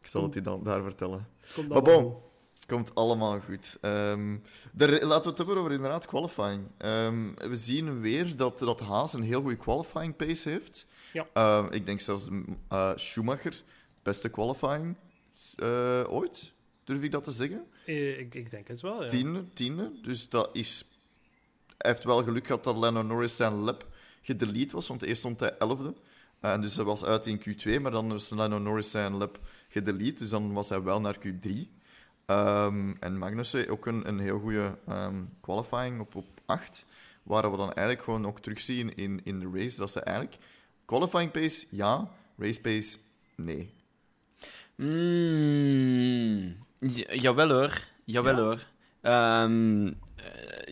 ik 0.00 0.06
zal 0.06 0.22
het 0.22 0.34
je 0.34 0.40
dan 0.42 0.62
daar 0.62 0.82
vertellen. 0.82 1.28
Komt 1.54 1.68
Maar 1.68 1.82
bon, 1.82 2.14
het 2.54 2.66
komt 2.66 2.94
allemaal 2.94 3.40
goed. 3.40 3.78
Ehm, 3.80 4.36
de, 4.72 4.86
laten 5.06 5.22
we 5.22 5.28
het 5.28 5.38
hebben 5.38 5.56
over 5.56 5.72
inderdaad 5.72 6.06
qualifying. 6.06 6.70
Ehm, 6.78 7.34
we 7.34 7.56
zien 7.56 8.00
weer 8.00 8.36
dat, 8.36 8.58
dat 8.58 8.80
Haas 8.80 9.12
een 9.12 9.22
heel 9.22 9.40
goede 9.40 9.56
qualifying 9.56 10.16
pace 10.16 10.48
heeft. 10.48 10.86
Ja. 11.12 11.26
Ehm, 11.32 11.66
ik 11.72 11.86
denk 11.86 12.00
zelfs 12.00 12.28
Schumacher, 12.94 13.62
beste 14.02 14.28
qualifying 14.28 14.96
ooit, 16.08 16.52
durf 16.86 17.02
ik 17.02 17.10
dat 17.10 17.24
te 17.24 17.30
zeggen. 17.32 17.66
Eh, 17.86 18.18
ik, 18.18 18.34
ik 18.34 18.50
denk 18.50 18.68
het 18.68 18.80
wel, 18.80 19.02
ja. 19.02 19.08
Tiende, 19.08 19.44
tiende. 19.52 19.92
Dus 20.02 20.28
dat 20.28 20.50
is... 20.52 20.84
Hij 21.78 21.90
heeft 21.90 22.04
wel 22.04 22.22
geluk 22.22 22.46
gehad 22.46 22.64
dat 22.64 22.76
Lando 22.76 23.02
Norris 23.02 23.36
zijn 23.36 23.52
lap 23.52 23.86
gedelete 24.22 24.74
was, 24.74 24.88
want 24.88 25.02
eerst 25.02 25.18
stond 25.18 25.40
hij 25.40 25.52
elfde. 25.56 25.94
Eh, 26.40 26.52
En 26.52 26.60
dus 26.60 26.76
hij 26.76 26.84
was 26.84 27.04
uit 27.04 27.26
in 27.26 27.40
Q2, 27.40 27.80
maar 27.80 27.90
dan 27.90 28.08
was 28.08 28.30
Lando 28.30 28.58
Norris 28.58 28.90
zijn 28.90 29.16
lap 29.16 29.40
gedelete, 29.68 30.18
dus 30.18 30.30
dan 30.30 30.52
was 30.52 30.68
hij 30.68 30.82
wel 30.82 31.00
naar 31.00 31.16
Q3. 31.26 31.50
Ehm, 32.26 32.94
en 33.00 33.18
Magnussen 33.18 33.68
ook 33.68 33.86
een, 33.86 34.08
een 34.08 34.18
heel 34.18 34.38
goede 34.38 34.78
ehm, 34.86 35.24
qualifying 35.40 36.00
op, 36.00 36.14
op 36.14 36.26
8, 36.46 36.84
waar 37.22 37.50
we 37.50 37.56
dan 37.56 37.72
eigenlijk 37.72 38.02
gewoon 38.02 38.26
ook 38.26 38.40
terugzien 38.40 38.94
in, 38.94 39.20
in 39.24 39.40
de 39.40 39.50
race, 39.54 39.78
dat 39.78 39.90
ze 39.90 40.00
eigenlijk... 40.00 40.36
Qualifying 40.84 41.30
pace, 41.30 41.66
ja. 41.70 42.10
Race 42.38 42.60
pace, 42.60 42.98
nee. 43.36 43.74
Mm, 44.76 46.56
ja- 46.78 47.14
jawel 47.14 47.48
hoor, 47.50 47.84
jawel 48.04 48.36
Ja? 48.36 48.42
hoor. 48.42 48.66
Eh, 49.00 49.94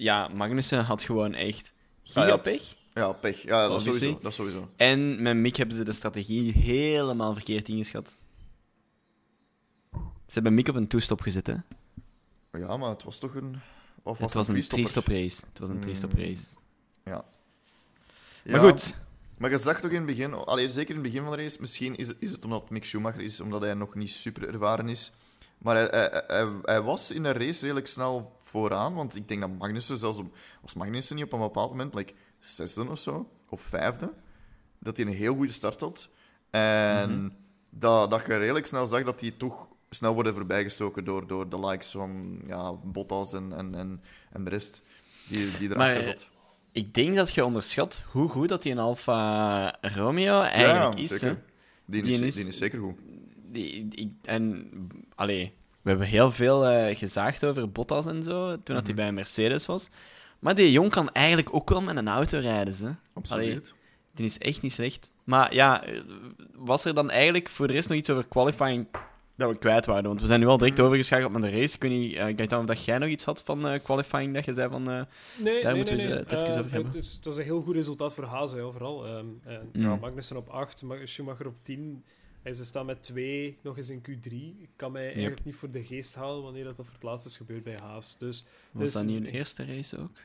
ja, 0.03 0.29
Magnussen 0.29 0.85
had 0.85 1.03
gewoon 1.03 1.35
echt 1.35 1.73
Ah, 2.07 2.15
ja. 2.15 2.23
gigapech. 2.23 2.75
Ja, 2.95 3.13
pech. 3.13 3.43
Ja, 3.43 3.69
dat 3.69 3.83
sowieso. 3.83 4.19
Dat 4.23 4.35
sowieso. 4.35 4.69
En 4.77 5.23
met 5.23 5.37
Mick 5.37 5.57
hebben 5.57 5.77
ze 5.77 5.85
de 5.85 5.93
strategie 5.93 6.53
helemaal 6.53 7.33
verkeerd 7.35 7.69
ingeschat. 7.69 8.19
Ze 10.27 10.41
hebben 10.41 10.55
Mick 10.55 10.69
op 10.69 10.75
een 10.75 10.87
two-stop 10.89 11.21
gezet, 11.21 11.47
hè? 11.47 11.55
Ja, 12.59 12.77
maar 12.77 12.91
het 12.91 13.03
was 13.03 13.19
toch 13.19 13.35
een... 13.35 13.61
Of 14.03 14.19
Het 14.19 14.33
was 14.33 14.49
een 14.49 14.55
freestopper? 14.55 14.85
three-stop 14.87 15.07
race. 15.07 15.41
Het 15.49 15.59
was 15.59 15.69
een 15.69 15.81
three-stop 15.81 16.13
Mm. 16.13 16.19
race. 16.21 16.45
Ja. 17.05 17.25
Maar 18.45 18.55
Ja, 18.55 18.59
goed, 18.59 19.03
Maar 19.39 19.51
je 19.51 19.59
zag 19.59 19.81
toch 19.81 19.91
in 19.91 19.97
het 19.97 20.07
begin, 20.07 20.35
allee, 20.35 20.71
zeker 20.71 20.95
in 20.95 21.03
het 21.03 21.13
begin 21.13 21.23
van 21.27 21.37
de 21.37 21.43
race, 21.43 21.57
misschien 21.61 21.97
is, 21.97 22.13
is 22.19 22.31
het 22.31 22.45
omdat 22.45 22.71
Mick 22.71 22.85
Schumacher 22.85 23.21
is, 23.21 23.41
omdat 23.41 23.61
hij 23.61 23.75
nog 23.75 23.95
niet 23.95 24.11
super 24.11 24.49
ervaren 24.49 24.89
is. 24.89 25.13
Maar 25.65 25.77
hij, 25.77 25.89
hij, 25.91 26.23
hij, 26.27 26.49
hij 26.63 26.83
was 26.83 27.11
in 27.11 27.23
de 27.23 27.33
race 27.33 27.61
redelijk 27.61 27.87
snel 27.87 28.37
vooraan, 28.41 28.95
want 28.95 29.17
ik 29.17 29.29
denk 29.29 29.41
dat 29.41 29.51
Magnussen, 29.59 29.99
zelfs 29.99 30.19
op, 30.19 30.37
was 30.63 30.75
Magnussen 30.75 31.17
niet 31.17 31.25
op 31.25 31.33
een 31.33 31.39
bepaald 31.39 31.71
moment, 31.71 31.95
like 31.95 32.13
zesde 32.39 32.91
of 32.91 32.99
zo, 32.99 33.31
of 33.49 33.61
vijfde, 33.61 34.13
dat 34.79 34.97
hij 34.97 35.07
een 35.07 35.13
heel 35.13 35.35
goede 35.35 35.53
start 35.53 35.81
had. 35.81 36.09
En 36.51 37.11
Mhm. 37.11 37.29
dat, 37.71 38.11
dat 38.11 38.27
je 38.27 38.37
redelijk 38.37 38.67
snel 38.67 38.87
zag 38.87 39.03
dat 39.05 39.19
die 39.21 39.37
toch 39.37 39.69
snel 39.91 40.15
worden 40.15 40.35
voorbijgestoken 40.35 41.05
door, 41.05 41.27
door 41.27 41.49
de 41.49 41.61
likes 41.61 41.91
van 41.91 42.41
ja, 42.47 42.73
Bottas 42.73 43.33
en, 43.33 43.53
en, 43.53 43.75
en, 43.75 44.03
en 44.33 44.45
de 44.45 44.51
rest 44.51 44.83
die, 45.29 45.51
die 45.59 45.71
erachter 45.71 45.77
Maar, 45.77 46.03
zat. 46.03 46.29
ik 46.73 46.95
denk 46.95 47.17
dat 47.17 47.35
je 47.35 47.45
onderschat 47.45 48.03
hoe 48.11 48.29
goed 48.29 48.49
dat 48.49 48.63
die 48.63 48.73
een 48.73 48.79
Alfa 48.79 49.77
Romeo 49.81 50.41
eigenlijk 50.41 50.99
is. 50.99 51.09
zeker. 51.09 51.43
Die, 51.87 52.03
Die 52.03 52.13
is, 52.13 52.21
is- 52.21 52.35
die 52.35 52.47
is 52.47 52.57
zeker 52.57 52.79
goed. 52.81 52.95
Die, 53.55 54.17
en, 54.23 54.71
allee, 55.15 55.53
we 55.83 55.89
hebben 55.91 56.07
heel 56.07 56.31
veel 56.31 56.67
eh, 56.67 56.97
gezaagd 56.97 57.45
over 57.45 57.71
Bottas 57.71 58.07
en 58.07 58.23
zo, 58.23 58.49
toen 58.63 58.75
dat 58.75 58.85
hij 58.85 58.95
Mhm. 58.95 58.95
bij 59.03 59.13
Mercedes 59.13 59.67
was. 59.67 59.89
Maar 60.39 60.55
die 60.55 60.73
jong 60.73 60.91
kan 60.91 61.11
eigenlijk 61.11 61.55
ook 61.55 61.71
wel 61.71 61.81
met 61.83 61.97
een 61.97 62.09
auto 62.09 62.39
rijden, 62.39 62.75
hè. 62.83 62.91
Absoluut. 63.15 63.75
Die 64.15 64.27
is 64.27 64.39
echt 64.39 64.63
niet 64.63 64.73
slecht. 64.73 65.13
Maar 65.25 65.55
ja, 65.55 65.85
was 66.55 66.85
er 66.85 66.95
dan 66.95 67.11
eigenlijk 67.11 67.49
voor 67.49 67.67
de 67.67 67.73
rest 67.73 67.89
nog 67.89 67.99
iets 67.99 68.11
over 68.11 68.27
qualifying 68.29 68.87
dat 69.37 69.51
we 69.51 69.59
kwijt 69.59 69.87
waren? 69.87 70.05
Want 70.05 70.21
we 70.21 70.27
zijn 70.27 70.41
nu 70.41 70.47
al 70.47 70.59
direct 70.59 70.77
Mhm. 70.77 70.87
overgeschakeld 70.87 71.33
naar 71.33 71.41
de 71.41 71.51
race. 71.51 71.75
Ik 71.75 71.83
weet 71.83 71.91
niet, 71.91 72.41
uh, 72.51 72.59
of 72.61 72.65
dat 72.67 72.85
jij 72.85 72.99
nog 72.99 73.09
iets 73.09 73.25
had 73.25 73.43
van 73.45 73.67
eh, 73.69 73.83
qualifying, 73.83 74.35
dat 74.35 74.45
je 74.45 74.55
zei 74.55 74.71
van... 74.71 74.91
eh, 74.91 75.03
Nee, 75.37 75.63
Daar 75.63 75.73
nee, 75.73 75.75
moeten 75.77 75.97
we 75.97 76.01
nee, 76.03 76.11
ze 76.11 76.15
nee. 76.15 76.23
het 76.23 76.33
even 76.33 76.49
over 76.59 76.71
hebben. 76.73 76.87
Het 76.93 76.95
is, 76.95 77.13
het 77.13 77.25
was 77.25 77.37
een 77.37 77.43
heel 77.45 77.61
goed 77.63 77.75
resultaat 77.75 78.15
voor 78.15 78.25
Hazen, 78.25 78.65
ja, 78.65 78.71
vooral. 78.71 79.07
Ehm, 79.07 79.27
en, 79.45 79.69
Ja. 79.73 79.81
ja, 79.89 79.97
Magnussen 79.97 80.37
op 80.37 80.49
8, 80.49 80.85
Schumacher 81.05 81.47
op 81.47 81.55
10. 81.63 82.05
En 82.45 82.55
ze 82.55 82.65
staan 82.65 82.87
met 82.87 83.03
2 83.03 83.59
nog 83.63 83.77
eens 83.77 83.89
in 83.89 84.01
Q3. 84.03 84.33
Ik 84.63 84.69
kan 84.77 84.93
mij 84.93 85.13
eigenlijk 85.13 85.45
niet 85.45 85.55
voor 85.57 85.71
de 85.71 85.85
geest 85.85 86.15
halen 86.15 86.43
wanneer 86.43 86.65
dat, 86.65 86.77
dat 86.77 86.85
voor 86.87 86.95
het 86.95 87.03
laatst 87.03 87.27
is 87.27 87.37
gebeurd 87.37 87.65
bij 87.65 87.77
Haas. 87.79 88.19
Dus 88.19 88.45
was 88.73 88.83
Dus- 88.83 88.93
dat 88.93 89.05
niet 89.05 89.17
een 89.17 89.27
eerste 89.27 89.65
race 89.65 89.99
ook? 89.99 90.19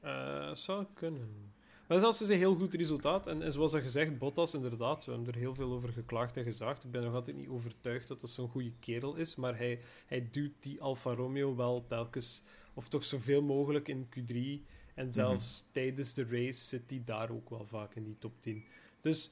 eh 0.00 0.54
zou 0.54 0.84
kunnen. 0.94 1.28
Maar 1.86 1.98
zelfs 1.98 2.22
is 2.22 2.28
een 2.28 2.36
heel 2.36 2.54
goed 2.54 2.74
resultaat. 2.74 3.26
En, 3.26 3.42
en 3.42 3.52
zoals 3.52 3.72
dat 3.72 3.82
gezegd, 3.82 4.18
Bottas, 4.18 4.54
inderdaad, 4.54 5.04
we 5.04 5.12
hebben 5.12 5.32
er 5.34 5.38
heel 5.38 5.54
veel 5.54 5.72
over 5.72 5.88
geklaagd 5.88 6.36
en 6.36 6.44
gezaagd. 6.44 6.84
Ik 6.84 6.90
ben 6.90 7.02
nog 7.02 7.14
altijd 7.14 7.36
niet 7.36 7.48
overtuigd 7.48 8.08
dat 8.08 8.20
dat 8.20 8.30
zo'n 8.30 8.48
goede 8.48 8.72
kerel 8.80 9.14
is. 9.14 9.36
Maar 9.36 9.56
hij, 9.58 9.80
hij 10.06 10.28
duwt 10.30 10.52
die 10.60 10.80
Alfa 10.80 11.14
Romeo 11.14 11.56
wel 11.56 11.84
telkens, 11.88 12.42
of 12.74 12.88
toch 12.88 13.04
zoveel 13.04 13.42
mogelijk 13.42 13.88
in 13.88 14.06
Q3. 14.18 14.64
En 14.94 15.12
zelfs 15.12 15.64
tijdens 15.72 16.14
de 16.14 16.24
race 16.30 16.64
zit 16.64 16.82
hij 16.90 17.02
daar 17.04 17.30
ook 17.30 17.50
wel 17.50 17.66
vaak 17.66 17.94
in 17.94 18.04
die 18.04 18.16
top 18.18 18.32
10. 18.40 18.64
Dus 19.00 19.30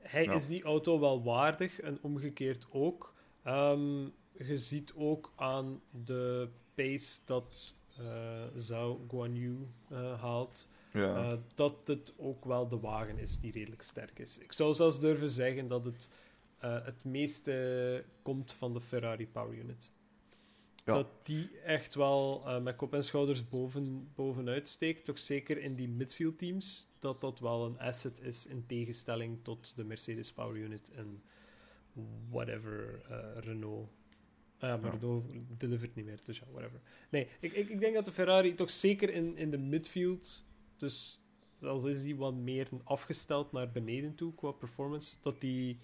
hij 0.00 0.24
Ja. 0.24 0.32
is 0.34 0.46
die 0.46 0.62
auto 0.62 1.00
wel 1.00 1.22
waardig 1.22 1.80
en 1.80 1.98
omgekeerd 2.02 2.66
ook. 2.70 3.14
Ehm, 3.42 4.02
je 4.32 4.56
ziet 4.56 4.92
ook 4.96 5.32
aan 5.36 5.80
de 6.04 6.48
pace 6.74 7.20
dat 7.24 7.76
eh 7.98 8.42
Zhao 8.54 9.04
Guan 9.08 9.34
Yu 9.34 9.66
eh, 9.88 10.20
haalt, 10.20 10.68
Ja. 10.92 11.30
eh, 11.30 11.38
dat 11.54 11.74
het 11.84 12.14
ook 12.16 12.44
wel 12.44 12.68
de 12.68 12.78
wagen 12.80 13.18
is 13.18 13.38
die 13.38 13.52
redelijk 13.52 13.82
sterk 13.82 14.18
is. 14.18 14.38
Ik 14.38 14.52
zou 14.52 14.74
zelfs 14.74 15.00
durven 15.00 15.28
zeggen 15.30 15.68
dat 15.68 15.84
het 15.84 16.10
het 16.58 17.04
meeste 17.04 18.04
komt 18.22 18.52
van 18.52 18.72
de 18.72 18.80
Ferrari 18.80 19.28
Power 19.28 19.54
Unit. 19.58 19.92
Ja. 20.84 20.94
Dat 20.94 21.06
die 21.22 21.58
echt 21.58 21.94
wel 21.94 22.42
eh, 22.46 22.62
met 22.62 22.76
kop 22.76 22.94
en 22.94 23.04
schouders 23.04 23.48
boven, 23.48 24.10
bovenuit 24.14 24.68
steekt. 24.68 25.04
Toch 25.04 25.18
zeker 25.18 25.58
in 25.58 25.74
die 25.74 25.88
midfield 25.88 26.38
teams. 26.38 26.86
Dat 26.98 27.20
dat 27.20 27.38
wel 27.38 27.64
een 27.66 27.78
asset 27.78 28.20
is 28.20 28.46
in 28.46 28.66
tegenstelling 28.66 29.38
tot 29.42 29.76
de 29.76 29.84
Mercedes 29.84 30.32
Power 30.32 30.56
Unit 30.56 30.90
en 30.90 31.22
whatever 32.30 33.02
eh, 33.08 33.42
Renault. 33.42 33.88
Ah 34.58 34.68
ja, 34.68 34.76
maar 34.76 34.92
Ja. 34.92 34.98
Renault 34.98 35.24
delivert 35.58 35.94
niet 35.94 36.04
meer, 36.04 36.20
dus 36.24 36.38
ja, 36.38 36.44
whatever. 36.52 36.80
Nee, 37.10 37.28
ik, 37.40 37.52
ik, 37.52 37.68
ik 37.68 37.80
denk 37.80 37.94
dat 37.94 38.04
de 38.04 38.12
Ferrari 38.12 38.54
toch 38.54 38.70
zeker 38.70 39.10
in, 39.10 39.36
in 39.36 39.50
de 39.50 39.58
midfield, 39.58 40.46
dus 40.76 41.20
al 41.62 41.86
is 41.86 42.02
die 42.02 42.16
wat 42.16 42.34
meer 42.34 42.68
afgesteld 42.84 43.52
naar 43.52 43.68
beneden 43.68 44.14
toe 44.14 44.34
qua 44.34 44.50
performance, 44.50 45.16
dat 45.20 45.40
die 45.40 45.78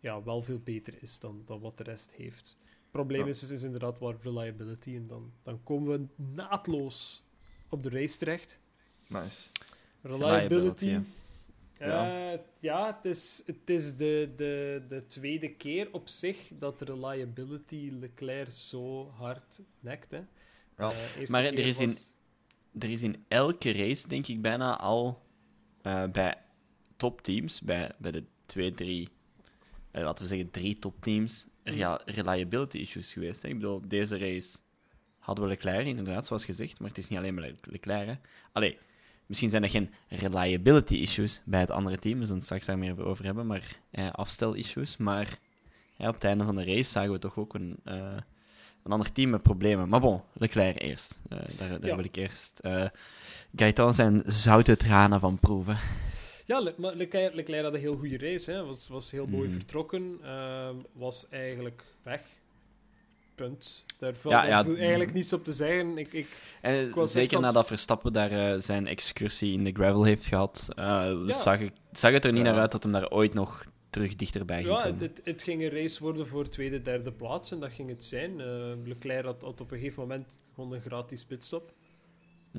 ja, 0.00 0.22
wel 0.22 0.42
veel 0.42 0.58
beter 0.58 0.94
is 1.02 1.18
dan, 1.18 1.42
dan 1.44 1.60
wat 1.60 1.78
de 1.78 1.82
rest 1.82 2.12
heeft. 2.12 2.58
Het 2.90 2.96
probleem 3.06 3.20
Ja. 3.22 3.26
is, 3.28 3.42
is, 3.42 3.50
is 3.50 3.62
inderdaad 3.62 3.98
wat 3.98 4.14
reliability 4.22 4.94
en 4.94 5.06
dan, 5.06 5.32
dan 5.42 5.62
komen 5.62 5.88
we 6.16 6.22
naadloos 6.34 7.24
op 7.68 7.82
de 7.82 7.88
race 7.88 8.18
terecht. 8.18 8.58
Nice. 9.06 9.46
Reliability. 10.02 10.84
Reliability, 10.84 11.06
Ja, 11.78 12.40
ja 12.60 12.86
het 12.96 13.04
is, 13.04 13.42
het 13.46 13.70
is 13.70 13.96
de, 13.96 14.32
de, 14.36 14.82
de 14.88 15.06
tweede 15.06 15.48
keer 15.54 15.88
op 15.92 16.08
zich 16.08 16.50
dat 16.58 16.82
reliability 16.82 17.90
Leclerc 18.00 18.50
zo 18.52 19.06
hard 19.06 19.60
nekt. 19.80 20.10
Hè. 20.10 20.20
Ja. 20.78 20.92
Eh, 21.18 21.28
Maar 21.28 21.44
er 21.44 21.58
is 21.58 21.78
in- 21.78 21.96
Er 22.78 22.90
is 22.90 23.02
in 23.02 23.24
elke 23.28 23.72
race, 23.72 24.08
denk 24.08 24.26
ik, 24.26 24.42
bijna 24.42 24.78
al 24.78 25.22
eh, 25.82 26.04
bij 26.06 26.36
topteams, 26.96 27.60
bij, 27.60 27.92
bij 27.98 28.10
de 28.10 28.24
twee, 28.46 28.74
drie, 28.74 29.08
eh, 29.90 30.02
laten 30.02 30.22
we 30.22 30.28
zeggen 30.28 30.50
drie 30.50 30.78
topteams, 30.78 31.46
reliability 32.04 32.78
issues 32.78 33.12
geweest. 33.12 33.42
Hè? 33.42 33.48
Ik 33.48 33.54
bedoel, 33.54 33.82
deze 33.86 34.18
race 34.18 34.56
hadden 35.18 35.44
we 35.44 35.50
Leclerc, 35.50 35.86
inderdaad, 35.86 36.26
zoals 36.26 36.44
gezegd, 36.44 36.78
maar 36.80 36.88
het 36.88 36.98
is 36.98 37.08
niet 37.08 37.18
alleen 37.18 37.34
maar 37.34 37.44
Le- 37.44 37.54
Leclerc. 37.62 38.06
Hè? 38.06 38.14
Allee, 38.52 38.78
misschien 39.26 39.50
zijn 39.50 39.62
er 39.62 39.68
geen 39.70 39.90
reliability 40.08 40.94
issues 40.94 41.42
bij 41.44 41.60
het 41.60 41.70
andere 41.70 41.98
team, 41.98 42.14
we 42.14 42.20
zullen 42.20 42.36
het 42.36 42.44
straks 42.44 42.64
daar 42.66 42.78
meer 42.78 43.04
over 43.04 43.24
hebben, 43.24 43.46
maar 43.46 43.62
eh, 43.90 44.10
afstel 44.12 44.54
issues. 44.54 44.96
Maar 44.96 45.38
op 45.98 46.14
het 46.14 46.24
einde 46.24 46.44
van 46.44 46.56
de 46.56 46.64
race 46.64 46.90
zagen 46.90 47.12
we 47.12 47.18
toch 47.18 47.36
ook 47.38 47.54
een, 47.54 47.76
eh, 47.84 48.16
een 48.82 48.92
ander 48.92 49.12
team 49.12 49.30
met 49.30 49.42
problemen. 49.42 49.88
Maar 49.88 50.00
bon, 50.00 50.20
Leclerc 50.32 50.80
eerst. 50.82 51.20
Eh, 51.28 51.38
daar 51.58 51.68
daar 51.68 51.86
Ja. 51.90 51.96
wil 51.96 52.04
ik 52.04 52.16
eerst 52.16 52.60
uh, 52.62 52.84
Gaëtan 53.56 53.94
zijn 53.94 54.22
zoute 54.24 54.76
tranen 54.76 55.20
van 55.20 55.38
proeven. 55.38 55.78
Ja, 56.48 56.60
Le- 56.60 56.74
maar 56.76 56.94
Leclerc, 56.94 57.34
Leclerc 57.34 57.62
had 57.64 57.74
een 57.74 57.80
heel 57.80 57.96
goede 57.96 58.18
race. 58.18 58.50
Hè. 58.50 58.64
Was, 58.64 58.88
was 58.88 59.10
heel 59.10 59.26
mooi 59.26 59.48
Mhm. 59.48 59.56
vertrokken. 59.56 60.18
ehm, 60.22 60.74
was 60.92 61.28
eigenlijk 61.30 61.84
weg. 62.02 62.22
Punt. 63.34 63.84
Daar 63.98 64.14
Ja, 64.24 64.46
ja, 64.46 64.64
viel 64.64 64.76
eigenlijk 64.76 65.08
mhm. 65.10 65.18
niets 65.18 65.32
op 65.32 65.44
te 65.44 65.52
zeggen. 65.52 65.98
Ik, 65.98 66.12
ik, 66.12 66.26
En 66.60 66.92
zeker 67.08 67.40
nadat 67.40 67.66
Verstappen 67.66 68.12
daar 68.12 68.30
eh, 68.30 68.60
zijn 68.60 68.86
excursie 68.86 69.52
in 69.52 69.64
de 69.64 69.72
gravel 69.72 70.04
heeft 70.04 70.26
gehad, 70.26 70.68
eh, 70.70 70.84
Ja. 71.26 71.32
zag, 71.32 71.60
ik, 71.60 71.72
zag 71.92 72.12
het 72.12 72.24
er 72.24 72.32
niet 72.32 72.42
naar 72.42 72.58
uit 72.58 72.72
dat 72.72 72.82
hem 72.82 72.92
daar 72.92 73.10
ooit 73.10 73.34
nog 73.34 73.64
terug 73.90 74.16
dichterbij 74.16 74.62
ging 74.62 74.76
ja, 74.76 74.84
het, 74.86 75.00
het, 75.00 75.20
het 75.24 75.42
ging 75.42 75.62
een 75.62 75.70
race 75.70 76.02
worden 76.02 76.26
voor 76.26 76.48
tweede, 76.48 76.82
derde 76.82 77.12
plaats. 77.12 77.50
En 77.50 77.60
dat 77.60 77.72
ging 77.72 77.88
het 77.88 78.04
zijn. 78.04 78.40
Eh, 78.40 78.46
Leclerc 78.84 79.24
had, 79.24 79.42
had 79.42 79.60
op 79.60 79.70
een 79.70 79.78
gegeven 79.78 80.02
moment 80.02 80.40
gewoon 80.54 80.72
een 80.72 80.80
gratis 80.80 81.24
pitstop. 81.24 81.72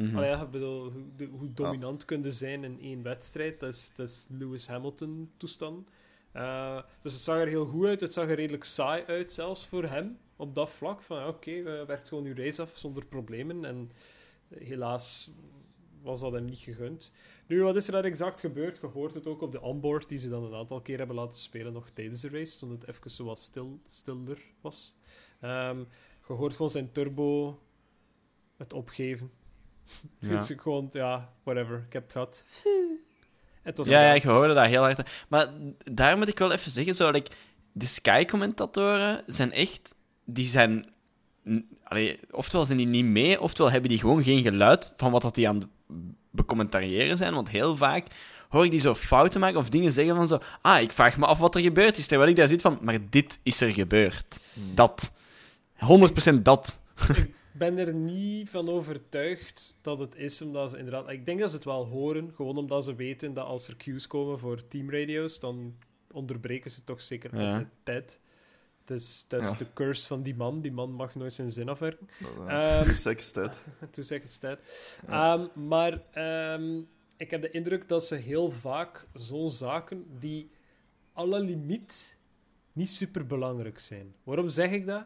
Mhm. 0.07 0.19
Ja, 0.19 0.41
ik 0.41 0.49
bedoel, 0.49 0.91
hoe, 0.91 1.03
de- 1.15 1.25
hoe 1.25 1.53
dominant 1.53 2.05
kunnen 2.05 2.31
zijn 2.31 2.63
in 2.63 2.79
één 2.81 3.03
wedstrijd, 3.03 3.59
dat 3.59 3.73
is, 3.73 3.91
dat 3.95 4.09
is 4.09 4.27
Lewis 4.29 4.67
Hamilton 4.67 5.31
toestand. 5.37 5.89
Eh, 6.31 6.81
dus 7.01 7.13
het 7.13 7.21
zag 7.21 7.37
er 7.37 7.47
heel 7.47 7.65
goed 7.65 7.85
uit. 7.85 8.01
Het 8.01 8.13
zag 8.13 8.29
er 8.29 8.35
redelijk 8.35 8.63
saai 8.63 9.03
uit, 9.05 9.31
zelfs 9.31 9.67
voor 9.67 9.83
hem, 9.83 10.17
op 10.35 10.55
dat 10.55 10.69
vlak. 10.69 11.01
Van 11.01 11.17
ja, 11.17 11.27
oké, 11.27 11.49
okay, 11.59 11.85
werkt 11.85 12.07
gewoon 12.07 12.25
uw 12.25 12.35
race 12.35 12.61
af 12.61 12.71
zonder 12.77 13.05
problemen. 13.05 13.65
En 13.65 13.91
helaas 14.57 15.31
was 16.01 16.19
dat 16.19 16.31
hem 16.31 16.45
niet 16.45 16.59
gegund. 16.59 17.11
Nu, 17.47 17.63
wat 17.63 17.75
is 17.75 17.85
er 17.87 17.91
daar 17.91 18.03
exact 18.03 18.39
gebeurd? 18.39 18.77
Je 18.81 18.87
hoort 18.87 19.13
het 19.13 19.27
ook 19.27 19.41
op 19.41 19.51
de 19.51 19.61
onboard, 19.61 20.09
die 20.09 20.17
ze 20.17 20.29
dan 20.29 20.43
een 20.43 20.53
aantal 20.55 20.81
keer 20.81 20.97
hebben 20.97 21.15
laten 21.15 21.39
spelen, 21.39 21.73
nog 21.73 21.89
tijdens 21.89 22.21
de 22.21 22.29
race, 22.29 22.57
toen 22.57 22.71
het 22.71 22.87
even 22.87 23.11
zo 23.11 23.23
wat 23.25 23.39
stil, 23.39 23.79
stiller 23.85 24.41
was. 24.61 24.97
Ehm, 25.41 25.79
je 26.27 26.33
hoort 26.33 26.55
gewoon 26.55 26.71
zijn 26.71 26.91
turbo 26.91 27.59
het 28.57 28.73
opgeven. 28.73 29.31
Ja. 30.19 30.29
Het 30.33 30.49
is 30.49 30.55
gewoon, 30.57 30.89
ja, 30.91 31.29
whatever. 31.43 31.83
Ik 31.87 31.93
heb 31.93 32.03
het 32.03 32.11
gehad. 32.11 32.43
Het 33.61 33.77
was 33.77 33.87
Ja, 33.87 34.01
ja, 34.01 34.13
ik 34.13 34.23
hoorde 34.23 34.53
dat 34.53 34.65
heel 34.65 34.81
hard. 34.81 35.09
Maar 35.27 35.47
daar 35.91 36.17
moet 36.17 36.27
ik 36.27 36.39
wel 36.39 36.51
even 36.51 36.71
zeggen, 36.71 36.95
zo, 36.95 37.11
like, 37.11 37.31
de 37.71 37.85
Sky-commentatoren 37.85 39.23
zijn 39.27 39.51
echt... 39.51 39.95
Die 40.25 40.47
zijn... 40.47 40.85
Allee, 41.83 42.19
oftewel 42.31 42.65
zijn 42.65 42.77
die 42.77 42.87
niet 42.87 43.05
mee, 43.05 43.41
oftewel 43.41 43.71
hebben 43.71 43.89
die 43.89 43.99
gewoon 43.99 44.23
geen 44.23 44.43
geluid 44.43 44.93
van 44.95 45.11
wat 45.11 45.21
dat 45.21 45.35
die 45.35 45.47
aan 45.47 45.55
het 45.55 45.67
becommentariëren 46.29 47.17
zijn. 47.17 47.33
Want 47.33 47.49
heel 47.49 47.77
vaak 47.77 48.05
hoor 48.49 48.65
ik 48.65 48.71
die 48.71 48.79
zo 48.79 48.95
fouten 48.95 49.39
maken 49.39 49.59
of 49.59 49.69
dingen 49.69 49.91
zeggen 49.91 50.15
van 50.15 50.27
zo... 50.27 50.39
Ah, 50.61 50.81
ik 50.81 50.91
vraag 50.91 51.17
me 51.17 51.25
af 51.25 51.39
wat 51.39 51.55
er 51.55 51.61
gebeurd 51.61 51.97
is, 51.97 52.07
terwijl 52.07 52.29
ik 52.29 52.35
daar 52.35 52.47
zit 52.47 52.61
van... 52.61 52.79
Maar 52.81 52.97
dit 53.09 53.39
is 53.43 53.61
er 53.61 53.71
gebeurd. 53.71 54.39
Dat. 54.73 55.11
100% 56.31 56.33
dat. 56.41 56.79
Ben 57.59 57.77
er 57.77 57.93
niet 57.93 58.49
van 58.49 58.69
overtuigd 58.69 59.75
dat 59.81 59.99
het 59.99 60.15
is 60.15 60.41
omdat 60.41 60.69
ze 60.69 60.77
inderdaad... 60.77 61.09
Ik 61.09 61.25
denk 61.25 61.39
dat 61.39 61.49
ze 61.49 61.55
het 61.55 61.65
wel 61.65 61.85
horen, 61.85 62.31
gewoon 62.35 62.57
omdat 62.57 62.83
ze 62.83 62.95
weten 62.95 63.33
dat 63.33 63.45
als 63.45 63.67
er 63.67 63.77
cues 63.77 64.07
komen 64.07 64.39
voor 64.39 64.67
teamradio's, 64.67 65.39
dan 65.39 65.75
onderbreken 66.11 66.71
ze 66.71 66.83
toch 66.83 67.01
zeker 67.01 67.35
Ja. 67.35 67.47
altijd 67.51 67.67
tijd. 67.83 68.19
Dus 68.85 69.25
dat 69.27 69.43
is 69.43 69.49
Ja. 69.49 69.55
de 69.55 69.73
curse 69.73 70.07
van 70.07 70.23
die 70.23 70.35
man. 70.35 70.61
Die 70.61 70.71
man 70.71 70.91
mag 70.91 71.15
nooit 71.15 71.33
zijn 71.33 71.49
zin 71.49 71.69
afwerken. 71.69 72.07
Uh, 72.47 72.79
Ehm, 72.81 72.93
seks 72.93 73.31
tijd. 73.31 73.57
Toen 73.91 74.03
zeg 74.03 74.17
ik 74.17 74.23
het 74.23 74.39
tijd. 74.39 74.59
Ja. 75.07 75.33
Ehm, 75.37 75.67
maar 75.67 76.01
ehm, 76.11 76.81
ik 77.17 77.31
heb 77.31 77.41
de 77.41 77.49
indruk 77.51 77.87
dat 77.87 78.05
ze 78.05 78.15
heel 78.15 78.51
vaak 78.51 79.07
zo'n 79.13 79.49
zaken 79.49 80.05
die 80.19 80.49
à 81.17 81.25
la 81.25 81.37
limiet 81.37 82.17
niet 82.73 82.89
super 82.89 83.25
belangrijk 83.25 83.79
zijn. 83.79 84.13
Waarom 84.23 84.49
zeg 84.49 84.71
ik 84.71 84.85
dat? 84.85 85.05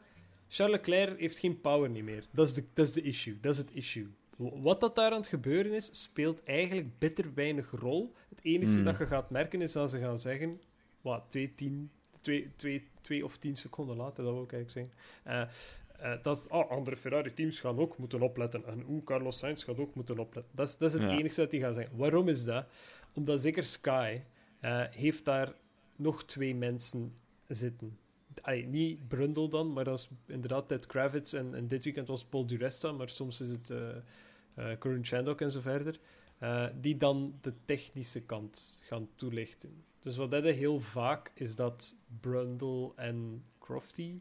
Charles 0.54 0.76
Leclerc 0.78 1.20
heeft 1.20 1.38
geen 1.38 1.62
power 1.62 1.89
niet 1.89 2.04
meer. 2.04 2.26
Dat 2.32 2.48
is 2.48 2.54
de, 2.54 2.63
dat 2.74 2.88
is 2.88 2.94
de 2.94 3.02
issue. 3.02 3.39
Dat 3.42 3.54
is 3.54 3.58
het 3.58 3.72
issue. 3.72 4.08
Wat 4.38 4.80
dat 4.80 4.96
daar 4.96 5.12
aan 5.12 5.18
het 5.18 5.28
gebeuren 5.28 5.72
is, 5.74 6.02
speelt 6.02 6.44
eigenlijk 6.44 7.00
bitter 7.00 7.34
weinig 7.34 7.72
rol. 7.72 8.13
Het 8.30 8.39
enige 8.42 8.74
Hmm. 8.74 8.84
dat 8.84 8.98
je 8.98 9.08
gaat 9.08 9.30
merken 9.30 9.62
is 9.62 9.72
dat 9.72 9.89
ze 9.89 10.00
gaan 10.00 10.20
zeggen... 10.20 10.62
Wat, 11.02 11.24
twee, 11.28 11.56
tien, 11.56 11.92
twee, 12.22 12.52
twee, 12.56 12.88
twee 13.02 13.26
of 13.26 13.38
tien 13.38 13.56
seconden 13.56 13.96
later, 13.96 14.24
dat 14.24 14.34
wil 14.34 14.44
ik 14.44 14.54
eigenlijk 14.54 14.92
zeggen. 14.94 14.94
Eh, 15.24 16.13
eh, 16.13 16.24
dat 16.24 16.48
oh, 16.50 16.72
andere 16.72 16.96
Ferrari-teams 16.96 17.60
gaan 17.60 17.80
ook 17.80 17.98
moeten 17.98 18.22
opletten. 18.22 18.66
En 18.66 18.86
oeh, 18.88 19.04
Carlos 19.04 19.38
Sainz 19.38 19.63
gaat 19.66 19.80
ook 19.80 19.96
moeten 19.96 20.20
opletten. 20.20 20.52
Dat 20.56 20.68
is, 20.68 20.78
dat 20.78 20.94
is 20.94 21.00
het 21.00 21.10
Ja. 21.12 21.18
enige 21.18 21.36
dat 21.36 21.52
die 21.52 21.60
gaan 21.62 21.74
zeggen. 21.74 21.98
Waarom 21.98 22.28
is 22.28 22.44
dat? 22.44 22.66
Omdat 23.13 23.42
zeker 23.42 23.63
Sky 23.63 24.20
eh, 24.60 24.84
heeft 24.92 25.26
daar 25.26 25.54
nog 25.96 26.24
twee 26.26 26.56
mensen 26.56 27.13
zitten. 27.48 27.98
Niet 28.67 29.08
Brundle 29.08 29.50
dan, 29.50 29.74
maar 29.74 29.84
dat 29.84 30.00
is 30.00 30.10
inderdaad 30.28 30.67
Ted 30.67 30.86
Kravitz. 30.86 31.34
En, 31.34 31.56
en 31.56 31.67
dit 31.67 31.84
weekend 31.84 32.08
was 32.08 32.24
Paul 32.26 32.46
Duresta, 32.46 32.91
maar 32.91 33.10
soms 33.10 33.41
is 33.41 33.50
het 33.50 33.69
eh 33.69 33.88
Corinne 34.80 35.06
Chandok 35.06 35.41
en 35.41 35.52
zo 35.52 35.62
verder. 35.62 36.00
eh, 36.43 36.65
die 36.82 36.98
dan 36.98 37.38
de 37.41 37.54
technische 37.65 38.22
kant 38.22 38.82
gaan 38.84 39.08
toelichten. 39.15 39.84
Dus 40.00 40.17
wat 40.17 40.32
dat 40.32 40.43
heel 40.43 40.80
vaak 40.80 41.32
is 41.34 41.56
dat 41.56 41.96
Brundle 42.19 42.91
en 42.96 43.43
Crofty 43.60 44.19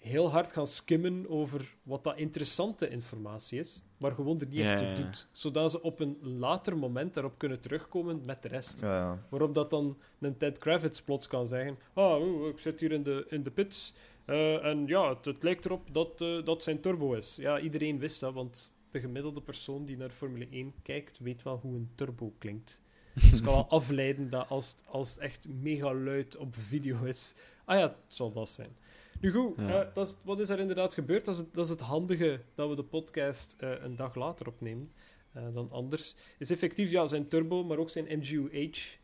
heel 0.00 0.30
hard 0.30 0.52
gaan 0.52 0.66
skimmen 0.66 1.28
over 1.28 1.74
wat 1.82 2.04
dat 2.04 2.18
interessante 2.18 2.88
informatie 2.88 3.58
is, 3.58 3.82
maar 3.96 4.12
gewoon 4.12 4.40
er 4.40 4.46
niet 4.46 4.58
echt 4.60 4.80
ja. 4.80 4.94
doet. 4.94 5.28
Zodat 5.32 5.70
ze 5.70 5.82
op 5.82 6.00
een 6.00 6.18
later 6.22 6.76
moment 6.76 7.14
daarop 7.14 7.38
kunnen 7.38 7.60
terugkomen 7.60 8.22
met 8.24 8.42
de 8.42 8.48
rest. 8.48 8.80
Ja, 8.80 8.96
ja. 8.96 9.26
Waarop 9.28 9.54
dat 9.54 9.70
dan 9.70 9.98
een 10.20 10.36
Ted 10.36 10.58
Kravitz 10.58 11.00
plots 11.00 11.26
kan 11.26 11.46
zeggen: 11.46 11.76
Ah, 11.92 12.20
oeh, 12.22 12.48
ik 12.48 12.58
zit 12.58 12.80
hier 12.80 12.92
in 12.92 13.02
de, 13.02 13.24
in 13.28 13.42
de 13.42 13.50
pits. 13.50 13.94
eh, 14.24 14.64
en 14.64 14.86
ja, 14.86 15.08
het, 15.08 15.24
het 15.24 15.42
lijkt 15.42 15.64
erop 15.64 15.88
dat 15.92 16.20
eh, 16.20 16.44
dat 16.44 16.62
zijn 16.62 16.80
turbo 16.80 17.12
is. 17.12 17.36
Ja, 17.36 17.58
iedereen 17.60 17.98
wist 17.98 18.20
dat, 18.20 18.34
want 18.34 18.74
de 18.90 19.00
gemiddelde 19.00 19.40
persoon 19.40 19.84
die 19.84 19.96
naar 19.96 20.10
Formule 20.10 20.46
1 20.50 20.74
kijkt, 20.82 21.18
weet 21.18 21.42
wel 21.42 21.58
hoe 21.62 21.74
een 21.74 21.90
turbo 21.94 22.34
klinkt. 22.38 22.80
Dus 23.14 23.32
ik 23.32 23.42
kan 23.44 23.54
wel 23.54 23.68
afleiden 23.80 24.30
dat 24.30 24.48
als 24.48 24.70
het, 24.70 24.82
als 24.86 25.08
het 25.10 25.18
echt 25.18 25.48
mega 25.48 25.94
luid 25.94 26.36
op 26.36 26.54
video 26.58 27.04
is, 27.04 27.34
ah 27.64 27.76
ja, 27.78 27.82
het 27.82 27.96
zal 28.08 28.32
dat 28.32 28.48
zijn. 28.48 28.76
Nu 29.20 29.32
goed, 29.32 29.56
Ja. 29.56 29.84
eh, 29.84 29.94
dat 29.94 30.08
is, 30.08 30.16
wat 30.24 30.40
is 30.40 30.48
er 30.48 30.58
inderdaad 30.58 30.94
gebeurd? 30.94 31.24
Dat 31.24 31.34
is 31.34 31.40
het, 31.40 31.54
dat 31.54 31.64
is 31.64 31.70
het 31.70 31.80
handige 31.80 32.40
dat 32.54 32.68
we 32.68 32.74
de 32.76 32.84
podcast 32.84 33.56
eh, 33.58 33.70
een 33.82 33.96
dag 33.96 34.14
later 34.14 34.46
opnemen 34.46 34.92
eh, 35.32 35.54
dan 35.54 35.70
anders. 35.70 36.16
Is 36.38 36.50
effectief 36.50 36.90
ja, 36.90 37.06
zijn 37.06 37.28
turbo, 37.28 37.64
maar 37.64 37.78
ook 37.78 37.90
zijn 37.90 38.18
MGUH, 38.18 38.98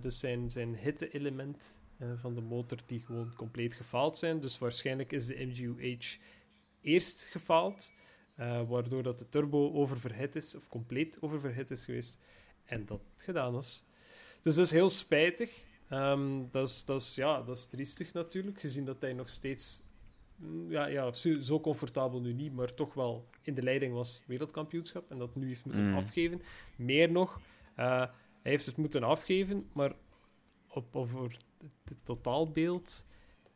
dus 0.00 0.18
zijn, 0.18 0.50
zijn 0.50 0.76
hitte-element 0.76 1.78
van 2.16 2.34
de 2.34 2.40
motor, 2.40 2.78
die 2.86 3.00
gewoon 3.00 3.32
compleet 3.36 3.74
gefaald 3.74 4.16
zijn. 4.16 4.40
Dus 4.40 4.58
waarschijnlijk 4.58 5.12
is 5.12 5.26
de 5.26 5.44
MGUH 5.46 6.16
eerst 6.80 7.26
gefaald, 7.26 7.92
waardoor 8.68 9.02
dat 9.02 9.18
de 9.18 9.28
turbo 9.28 9.72
oververhit 9.72 10.36
is, 10.36 10.54
of 10.56 10.68
compleet 10.68 11.22
oververhit 11.22 11.70
is 11.70 11.84
geweest, 11.84 12.18
en 12.64 12.86
dat 12.86 13.00
gedaan 13.16 13.52
was. 13.52 13.84
Dus 14.42 14.54
dat 14.54 14.64
is 14.64 14.70
heel 14.70 14.90
spijtig. 14.90 15.64
Ehm, 15.90 16.42
dat, 16.50 16.68
is, 16.68 16.84
dat, 16.84 17.00
is, 17.00 17.14
ja, 17.14 17.42
dat 17.42 17.56
is 17.56 17.64
triestig 17.66 18.12
natuurlijk, 18.12 18.60
gezien 18.60 18.84
dat 18.84 19.00
hij 19.00 19.12
nog 19.12 19.28
steeds... 19.28 19.82
mm, 20.36 20.70
Ja, 20.70 20.86
ja, 20.86 21.12
zo, 21.12 21.40
zo 21.40 21.60
comfortabel 21.60 22.20
nu 22.20 22.32
niet, 22.32 22.52
maar 22.54 22.74
toch 22.74 22.94
wel 22.94 23.28
in 23.42 23.54
de 23.54 23.62
leiding 23.62 23.92
was 23.94 24.22
wereldkampioenschap 24.26 25.10
en 25.10 25.18
dat 25.18 25.34
nu 25.36 25.46
heeft 25.48 25.64
moeten 25.64 25.88
Mm. 25.88 25.96
afgeven. 25.96 26.42
Meer 26.76 27.10
nog, 27.10 27.40
eh, 27.74 27.98
hij 28.42 28.50
heeft 28.50 28.66
het 28.66 28.76
moeten 28.76 29.02
afgeven, 29.02 29.68
maar 29.72 29.92
op, 30.68 30.96
over 30.96 31.36
het 31.84 31.96
totaalbeeld 32.04 33.06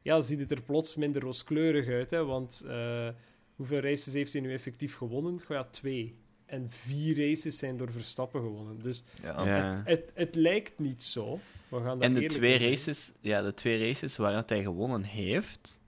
ja, 0.02 0.20
ziet 0.20 0.38
het 0.38 0.50
er 0.50 0.62
plots 0.62 0.94
minder 0.94 1.22
rooskleurig 1.22 1.86
uit. 1.88 2.10
Hè, 2.10 2.24
want 2.24 2.62
eh, 2.66 3.08
hoeveel 3.56 3.80
races 3.80 4.12
heeft 4.12 4.32
hij 4.32 4.42
nu 4.42 4.52
effectief 4.52 4.96
gewonnen? 4.96 5.40
Ja, 5.48 5.64
twee. 5.64 6.18
En 6.46 6.70
vier 6.70 7.28
races 7.28 7.58
zijn 7.58 7.76
door 7.76 7.92
Verstappen 7.92 8.40
gewonnen. 8.40 8.78
Dus 8.82 9.04
Ja. 9.22 9.44
Ja. 9.46 9.82
het, 9.84 10.10
het 10.14 10.34
lijkt 10.34 10.78
niet 10.78 11.02
zo. 11.02 11.38
We 11.68 11.76
gaan 11.76 11.98
daar 11.98 12.08
En 12.08 12.14
de 12.14 12.26
twee, 12.26 12.58
zijn. 12.58 12.70
races, 12.70 13.12
ja, 13.20 13.42
de 13.42 13.54
twee 13.54 13.86
races 13.86 14.16
waar 14.16 14.32
dat 14.32 14.48
hij 14.48 14.62
gewonnen 14.62 15.02
heeft, 15.02 15.78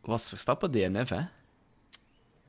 was 0.00 0.28
Verstappen 0.28 0.70
DNF, 0.70 1.08
hè? 1.08 1.20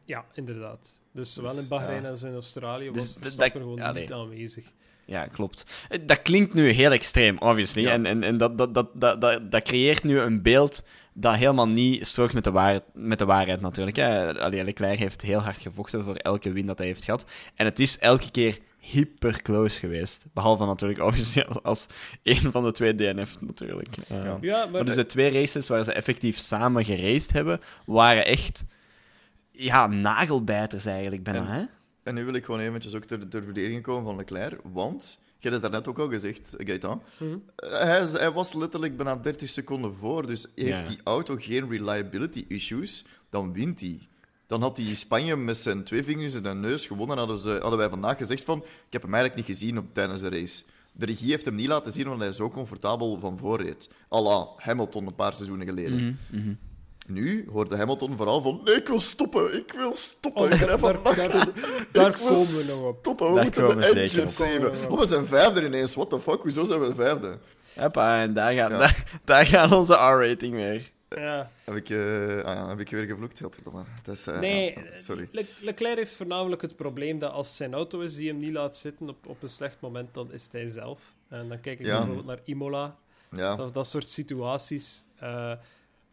Ja, 0.05 0.25
inderdaad. 0.33 0.99
Dus 1.11 1.33
zowel 1.33 1.53
Dus, 1.53 1.61
in 1.61 1.67
Bahrein 1.67 2.01
ja. 2.01 2.09
als 2.09 2.23
in 2.23 2.33
Australië 2.33 2.91
Dus 2.91 2.95
was 3.01 3.13
dat- 3.13 3.21
Verstappen 3.23 3.61
gewoon 3.61 3.81
allee. 3.81 4.01
niet 4.01 4.13
aanwezig. 4.13 4.71
Ja, 5.05 5.27
klopt. 5.27 5.63
Eh, 5.89 5.99
Dat 6.05 6.21
klinkt 6.21 6.53
nu 6.53 6.69
heel 6.69 6.91
extreem, 6.91 7.37
obviously. 7.37 7.81
Ja. 7.81 7.91
En, 7.91 8.05
en, 8.05 8.23
en 8.23 8.37
dat, 8.37 8.57
dat, 8.57 8.73
dat, 8.73 8.89
dat, 8.93 9.21
dat, 9.21 9.51
dat 9.51 9.61
creëert 9.63 10.03
nu 10.03 10.19
een 10.19 10.41
beeld 10.41 10.83
dat 11.13 11.35
helemaal 11.35 11.67
niet 11.67 12.07
strookt 12.07 12.33
met 12.33 12.43
de, 12.43 12.51
waar, 12.51 12.81
met 12.93 13.19
de 13.19 13.25
waarheid, 13.25 13.61
natuurlijk. 13.61 13.97
Hè. 13.97 14.39
Allee, 14.39 14.63
Leclerc 14.63 14.99
heeft 14.99 15.21
heel 15.21 15.39
hard 15.39 15.61
gevochten 15.61 16.03
voor 16.03 16.15
elke 16.15 16.51
win 16.51 16.65
dat 16.65 16.77
hij 16.77 16.87
heeft 16.87 17.03
gehad. 17.03 17.25
En 17.55 17.65
het 17.65 17.79
is 17.79 17.99
elke 17.99 18.31
keer 18.31 18.59
hyper 18.91 19.41
close 19.41 19.79
geweest. 19.79 20.23
Behalve 20.33 20.65
natuurlijk, 20.65 20.99
obviously, 21.01 21.41
als, 21.43 21.63
als 21.63 21.87
één 22.23 22.51
van 22.51 22.63
de 22.63 22.71
twee 22.71 22.95
DNF, 22.95 23.41
natuurlijk. 23.41 23.97
Eh, 23.97 24.23
Ja. 24.23 24.37
Ja, 24.41 24.57
maar, 24.63 24.71
Maar 24.71 24.85
dus 24.85 24.95
de 24.95 25.05
twee 25.05 25.31
races 25.31 25.67
waar 25.67 25.83
ze 25.83 25.91
effectief 25.93 26.37
samen 26.37 26.85
geraced 26.85 27.31
hebben, 27.31 27.59
waren 27.85 28.25
echt... 28.25 28.65
Ja, 29.51 29.87
nagelbijters 29.87 30.85
eigenlijk 30.85 31.23
bijna, 31.23 31.39
En- 31.39 31.59
hè? 31.59 31.63
En 32.03 32.15
nu 32.15 32.25
wil 32.25 32.33
ik 32.33 32.45
gewoon 32.45 32.59
eventjes 32.59 32.95
ook 32.95 33.03
ter, 33.03 33.27
ter 33.27 33.43
verdediging 33.43 33.83
komen 33.83 34.03
van 34.03 34.15
Leclerc, 34.15 34.59
want, 34.63 35.19
je 35.37 35.49
hebt 35.49 35.53
het 35.53 35.61
daarnet 35.61 35.87
ook 35.89 35.99
al 35.99 36.09
gezegd, 36.09 36.53
Gaetan, 36.57 37.01
Mhm. 37.19 37.37
hij, 37.55 38.31
was 38.31 38.53
letterlijk 38.53 38.97
bijna 38.97 39.15
30 39.15 39.49
seconden 39.49 39.93
voor, 39.93 40.25
dus 40.27 40.45
heeft 40.55 40.67
Ja. 40.69 40.81
die 40.83 40.99
auto 41.03 41.35
geen 41.39 41.69
reliability 41.69 42.45
issues, 42.47 43.05
dan 43.29 43.53
wint 43.53 43.79
hij. 43.79 44.07
Dan 44.47 44.61
had 44.61 44.77
hij 44.77 44.95
Spanje 44.95 45.35
met 45.35 45.57
zijn 45.57 45.83
twee 45.83 46.03
vingers 46.03 46.33
in 46.33 46.43
de 46.43 46.53
neus 46.53 46.87
gewonnen, 46.87 47.17
hadden, 47.17 47.39
ze, 47.39 47.57
hadden 47.61 47.77
wij 47.79 47.89
vandaag 47.89 48.17
gezegd 48.17 48.43
van, 48.43 48.57
ik 48.59 48.93
heb 48.93 49.01
hem 49.01 49.13
eigenlijk 49.13 49.47
niet 49.47 49.57
gezien 49.57 49.77
op, 49.77 49.93
tijdens 49.93 50.21
de 50.21 50.29
race. 50.29 50.63
De 50.91 51.05
regie 51.05 51.29
heeft 51.29 51.45
hem 51.45 51.55
niet 51.55 51.67
laten 51.67 51.91
zien, 51.91 52.05
omdat 52.05 52.27
hij 52.27 52.31
zo 52.31 52.49
comfortabel 52.49 53.19
van 53.19 53.37
voor 53.37 53.61
reed. 53.61 53.89
à 54.13 54.21
la 54.21 54.47
Hamilton 54.57 55.07
een 55.07 55.15
paar 55.15 55.33
seizoenen 55.33 55.67
geleden. 55.67 56.17
Mhm, 56.29 56.41
mhm. 56.41 56.53
Nu 57.07 57.47
hoorde 57.51 57.77
Hamilton 57.77 58.15
vooral 58.15 58.41
van, 58.41 58.61
nee, 58.63 58.75
ik 58.75 58.87
wil 58.87 58.99
stoppen, 58.99 59.57
ik 59.57 59.71
wil 59.73 59.93
stoppen, 59.93 60.41
Oh, 60.41 60.49
ik 60.51 60.59
ben 60.59 60.67
daar- 60.67 60.79
van 60.79 60.93
daar- 60.93 61.01
achter. 61.19 61.29
daar 61.91 62.07
Ik 62.09 62.15
wil 62.15 62.27
komen 62.27 62.45
we 62.47 62.65
nog 62.69 62.81
op. 62.81 62.97
Stoppen, 62.99 63.27
we 63.27 63.33
Daar 63.33 63.43
moeten 63.43 63.79
de 63.79 63.85
engine 63.85 64.59
nog 64.59 64.91
Oh, 64.91 64.99
we 64.99 65.05
zijn 65.05 65.25
vijfde 65.25 65.65
ineens, 65.65 65.95
what 65.95 66.09
the 66.09 66.19
fuck, 66.19 66.41
hoezo 66.41 66.63
zijn 66.63 66.79
we 66.79 66.95
vijfde? 66.95 67.37
Hoppa, 67.75 68.21
en 68.21 68.33
daar 68.33 68.53
gaat, 68.53 68.69
Ja. 68.71 68.77
daar, 68.77 69.19
daar 69.25 69.45
gaat 69.45 69.71
onze 69.71 69.93
R-rating 69.93 70.53
weer. 70.53 70.91
Ja. 71.09 71.51
Heb 71.63 71.75
ik, 71.75 71.89
ah 72.45 72.53
ja, 72.55 72.67
heb 72.69 72.79
ik 72.79 72.89
weer 72.89 73.03
gevloekt? 73.05 73.39
Dat 74.03 74.15
is, 74.15 74.27
eh, 74.27 74.39
Nee, 74.39 74.73
ja, 74.75 74.95
sorry. 74.95 75.27
Le- 75.31 75.43
Leclerc 75.61 75.97
heeft 75.97 76.13
voornamelijk 76.15 76.61
het 76.61 76.75
probleem 76.75 77.19
dat 77.19 77.31
als 77.31 77.47
het 77.47 77.55
zijn 77.55 77.73
auto 77.73 77.99
is 77.99 78.15
die 78.15 78.27
hem 78.29 78.39
niet 78.39 78.53
laat 78.53 78.77
zitten 78.77 79.09
op, 79.09 79.27
op 79.27 79.43
een 79.43 79.49
slecht 79.49 79.79
moment, 79.81 80.13
dan 80.13 80.31
is 80.31 80.43
het 80.43 80.51
hij 80.51 80.67
zelf. 80.67 81.15
En 81.27 81.47
dan 81.49 81.59
kijk 81.59 81.79
ik 81.79 81.85
Ja. 81.85 81.97
bijvoorbeeld 81.97 82.25
naar 82.25 82.39
Imola. 82.43 82.95
Ja, 83.31 83.55
Dat, 83.55 83.73
dat 83.73 83.87
soort 83.87 84.09
situaties. 84.09 85.05
eh 85.19 85.53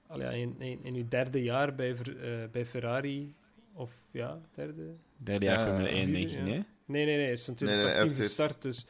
allee, 0.07 0.41
in, 0.41 0.55
in, 0.61 0.79
in 0.83 0.95
uw 0.95 1.09
derde 1.09 1.43
jaar 1.43 1.75
bij, 1.75 1.95
Ver- 1.97 2.21
eh, 2.43 2.49
bij 2.51 2.67
Ferrari, 2.67 3.35
of 3.73 3.91
ja, 4.11 4.39
derde? 4.55 4.95
Derde 5.17 5.45
jaar 5.45 5.59
Ja, 5.59 5.65
Formule 5.67 5.89
1, 5.89 5.97
vierde, 6.05 6.13
denk 6.13 6.29
ja. 6.29 6.43
nee? 6.43 6.65
Nee, 6.87 7.05
nee, 7.05 7.17
nee, 7.17 7.31
is 7.33 7.49
in 7.49 7.55
Nee, 7.59 7.69
nee, 7.69 7.81
2018 7.81 7.93
hij 7.93 8.03
heeft 8.05 8.17
gestart. 8.19 8.63
Dus 8.63 8.87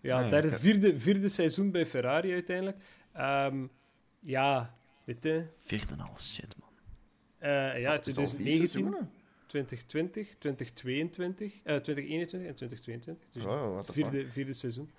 ja, 0.00 0.22
Ah, 0.24 0.30
derde, 0.30 0.52
vierde, 0.52 0.98
vierde 0.98 1.28
seizoen 1.28 1.70
bij 1.70 1.86
Ferrari 1.86 2.32
uiteindelijk. 2.32 2.76
Ehm, 3.12 3.66
ja, 4.20 4.74
weet 5.12 5.22
je. 5.22 5.44
Vierde 5.58 6.02
al, 6.02 6.18
shit, 6.18 6.54
man. 6.60 6.68
eh, 7.38 7.80
ja, 7.80 7.92
Het 7.92 8.06
is 8.06 8.16
al 8.16 8.26
vier 8.26 8.34
2019, 8.36 8.66
seizoenen? 8.68 9.10
2020, 9.46 10.26
2022, 10.38 11.52
eh 11.64 11.76
2021 11.76 12.48
en 12.48 12.54
2022. 12.54 13.28
Dus 13.32 13.42
Wow, 13.44 13.72
what 13.72 13.86
the 13.86 13.92
fuck. 13.92 14.08
vierde, 14.10 14.30
vierde 14.30 14.52
seizoen. 14.54 14.90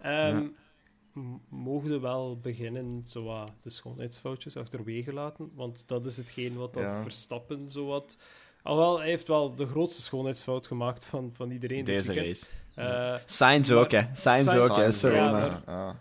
Ehm 0.00 0.46
m- 1.12 1.40
mogen 1.48 2.00
wel 2.00 2.38
beginnen 2.40 3.04
zo 3.08 3.22
wat 3.24 3.50
de 3.60 3.70
schoonheidsfoutjes 3.70 4.56
achterwege 4.56 5.12
laten, 5.12 5.50
want 5.54 5.84
dat 5.86 6.06
is 6.06 6.16
hetgeen 6.16 6.54
wat 6.56 6.74
dan 6.74 6.82
Ja. 6.82 7.02
Verstappen 7.02 7.70
zo 7.70 7.86
wat... 7.86 8.16
Alhoewel, 8.62 8.98
hij 8.98 9.08
heeft 9.08 9.28
wel 9.28 9.54
de 9.54 9.66
grootste 9.66 10.02
schoonheidsfout 10.02 10.66
gemaakt 10.66 11.04
van, 11.04 11.30
van 11.34 11.50
iedereen 11.50 11.84
Deze 11.84 12.14
race. 12.14 12.46
Eh, 12.74 13.14
Sainz 13.26 13.70
ook, 13.70 13.90
hè. 13.90 14.00
Sainz 14.14 14.48
ook, 14.54 14.76
hè. 14.76 14.92
Sorry, 14.92 15.16
ja, 15.16 15.30
maar- 15.30 15.62
ja. 15.66 15.96